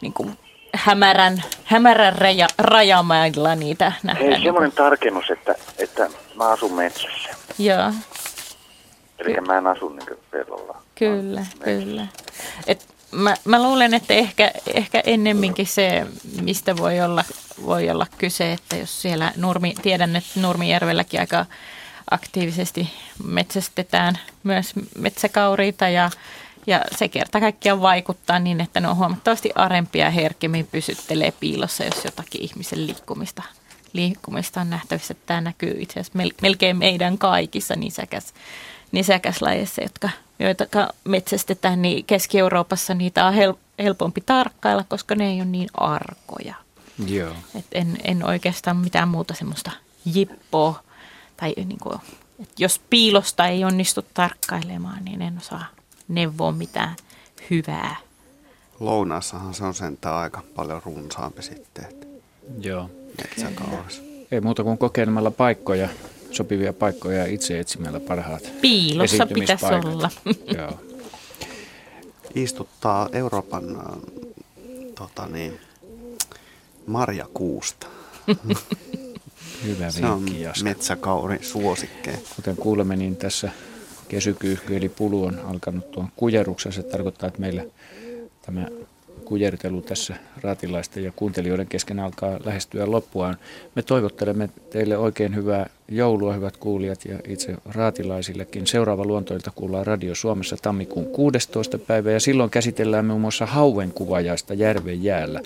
niin 0.00 0.12
kuin 0.12 0.38
hämärän, 0.74 1.42
hämärän 1.64 2.18
raja, 2.18 2.46
rajamailla 2.58 3.54
niitä 3.54 3.92
nähdään. 4.02 4.32
Hei, 4.32 4.42
semmoinen 4.42 4.72
tarkennus, 4.72 5.30
että, 5.30 5.54
että 5.78 6.10
mä 6.34 6.48
asun 6.48 6.72
metsässä. 6.72 7.30
Joo. 7.58 7.92
Eli 9.18 9.40
mä 9.46 9.58
en 9.58 9.66
asu 9.66 9.88
niin 9.88 10.18
pellolla. 10.30 10.76
Kyllä, 10.94 11.46
kyllä. 11.64 12.06
Et 12.66 12.93
mä, 13.14 13.34
mä 13.44 13.62
luulen, 13.62 13.94
että 13.94 14.14
ehkä, 14.14 14.50
ehkä 14.74 15.02
ennemminkin 15.04 15.66
se, 15.66 16.06
mistä 16.42 16.76
voi 16.76 17.00
olla, 17.00 17.24
voi 17.66 17.90
olla 17.90 18.06
kyse, 18.18 18.52
että 18.52 18.76
jos 18.76 19.02
siellä 19.02 19.32
Nurmi, 19.36 19.74
tiedän, 19.82 20.16
että 20.16 20.40
Nurmijärvelläkin 20.40 21.20
aika 21.20 21.46
aktiivisesti 22.10 22.90
metsästetään 23.24 24.18
myös 24.42 24.72
metsäkauriita 24.98 25.88
ja, 25.88 26.10
ja 26.66 26.80
se 26.96 27.08
kerta 27.08 27.40
kaikkiaan 27.40 27.80
vaikuttaa 27.80 28.38
niin, 28.38 28.60
että 28.60 28.80
ne 28.80 28.88
on 28.88 28.96
huomattavasti 28.96 29.50
arempia 29.54 30.04
ja 30.04 30.10
herkemmin 30.10 30.66
pysyttelee 30.66 31.32
piilossa, 31.40 31.84
jos 31.84 32.04
jotakin 32.04 32.42
ihmisen 32.42 32.86
liikkumista, 32.86 33.42
liikkumista 33.92 34.60
on 34.60 34.70
nähtävissä. 34.70 35.14
Tämä 35.26 35.40
näkyy 35.40 35.76
itse 35.78 36.00
asiassa 36.00 36.18
melkein 36.42 36.76
meidän 36.76 37.18
kaikissa 37.18 37.74
nisäkäs, 37.76 38.34
nisäkäslajeissa, 38.92 39.82
jotka 39.82 40.08
joita 40.38 40.66
metsästetään, 41.04 41.82
niin 41.82 42.04
Keski-Euroopassa 42.04 42.94
niitä 42.94 43.26
on 43.26 43.34
hel- 43.34 43.58
helpompi 43.78 44.20
tarkkailla, 44.20 44.84
koska 44.88 45.14
ne 45.14 45.30
ei 45.30 45.36
ole 45.36 45.44
niin 45.44 45.68
arkoja. 45.74 46.54
Joo. 47.06 47.34
Et 47.54 47.66
en, 47.72 47.96
en 48.04 48.24
oikeastaan 48.24 48.76
mitään 48.76 49.08
muuta 49.08 49.34
semmoista 49.34 49.70
jippoa, 50.04 50.82
tai 51.36 51.54
niin 51.56 51.78
kuin, 51.82 51.98
että 52.40 52.54
jos 52.58 52.80
piilosta 52.90 53.46
ei 53.46 53.64
onnistu 53.64 54.04
tarkkailemaan, 54.14 55.04
niin 55.04 55.22
en 55.22 55.38
osaa 55.38 55.66
neuvoa 56.08 56.52
mitään 56.52 56.96
hyvää. 57.50 57.96
Lounaassahan 58.80 59.54
se 59.54 59.64
on 59.64 59.74
sentään 59.74 60.14
aika 60.14 60.42
paljon 60.54 60.82
runsaampi 60.84 61.42
sitten. 61.42 61.84
Että 61.84 62.06
Joo. 62.60 62.90
Metsäkaurassa. 63.18 64.02
Ei 64.30 64.40
muuta 64.40 64.62
kuin 64.64 64.78
kokeilemalla 64.78 65.30
paikkoja 65.30 65.88
sopivia 66.34 66.72
paikkoja 66.72 67.26
itse 67.26 67.60
etsimällä 67.60 68.00
parhaat 68.00 68.52
Piilossa 68.60 69.26
pitäisi 69.26 69.66
olla. 69.66 70.10
Joo. 70.58 70.80
Istuttaa 72.34 73.08
Euroopan 73.12 73.82
tota 74.94 75.26
niin, 75.26 75.60
marjakuusta. 76.86 77.86
Hyvä 79.64 79.90
Se 79.90 80.06
on 80.06 80.24
vinkki, 80.24 80.42
Jaska. 80.42 80.64
metsäkauri 80.64 81.38
suosikkeen. 81.42 82.18
Kuten 82.36 82.56
kuulemme, 82.56 82.96
niin 82.96 83.16
tässä 83.16 83.50
kesykyyhky 84.08 84.76
eli 84.76 84.88
pulu 84.88 85.24
on 85.24 85.38
alkanut 85.38 85.90
tuon 85.90 86.08
kujeruksessa. 86.16 86.82
Se 86.82 86.88
tarkoittaa, 86.88 87.26
että 87.26 87.40
meillä 87.40 87.64
tämä 88.42 88.68
kujertelu 89.24 89.80
tässä 89.80 90.14
raatilaisten 90.42 91.04
ja 91.04 91.12
kuuntelijoiden 91.16 91.66
kesken 91.66 92.00
alkaa 92.00 92.38
lähestyä 92.44 92.90
loppuaan. 92.90 93.36
Me 93.74 93.82
toivottelemme 93.82 94.48
teille 94.70 94.96
oikein 94.96 95.34
hyvää 95.34 95.66
joulua, 95.88 96.32
hyvät 96.32 96.56
kuulijat 96.56 97.04
ja 97.04 97.18
itse 97.28 97.56
raatilaisillekin. 97.64 98.66
Seuraava 98.66 99.04
luontoilta 99.04 99.50
kuullaan 99.54 99.86
Radio 99.86 100.14
Suomessa 100.14 100.56
tammikuun 100.62 101.06
16. 101.06 101.78
päivä 101.78 102.10
ja 102.10 102.20
silloin 102.20 102.50
käsitellään 102.50 103.04
muun 103.04 103.20
muassa 103.20 103.46
hauen 103.46 103.92
kuvajaista 103.92 104.54
järven 104.54 105.04
jäällä. 105.04 105.40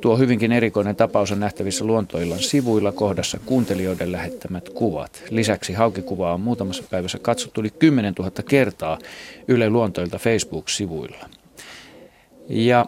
Tuo 0.00 0.16
hyvinkin 0.16 0.52
erikoinen 0.52 0.96
tapaus 0.96 1.32
on 1.32 1.40
nähtävissä 1.40 1.84
luontoillan 1.84 2.38
sivuilla 2.38 2.92
kohdassa 2.92 3.38
kuuntelijoiden 3.46 4.12
lähettämät 4.12 4.68
kuvat. 4.68 5.22
Lisäksi 5.30 5.72
haukikuvaa 5.72 6.34
on 6.34 6.40
muutamassa 6.40 6.82
päivässä 6.90 7.18
katsottu 7.18 7.60
yli 7.60 7.70
10 7.70 8.14
000 8.18 8.30
kertaa 8.48 8.98
Yle 9.48 9.70
Luontoilta 9.70 10.18
Facebook-sivuilla. 10.18 11.26
Ja 12.48 12.86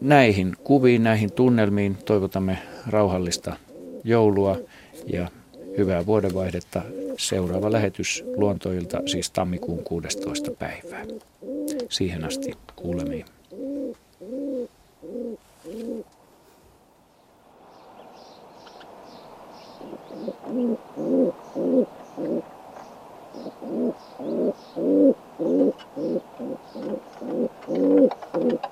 näihin 0.00 0.56
kuviin, 0.64 1.02
näihin 1.02 1.32
tunnelmiin 1.32 1.96
toivotamme 2.04 2.58
rauhallista 2.86 3.56
joulua 4.04 4.58
ja 5.06 5.28
hyvää 5.78 6.06
vuodenvaihdetta. 6.06 6.82
Seuraava 7.18 7.72
lähetys 7.72 8.24
luontoilta 8.36 9.00
siis 9.06 9.30
tammikuun 9.30 9.84
16. 9.84 10.50
päivää. 10.50 11.04
Siihen 11.88 12.24
asti 12.24 12.52
kuulemiin. 12.76 13.24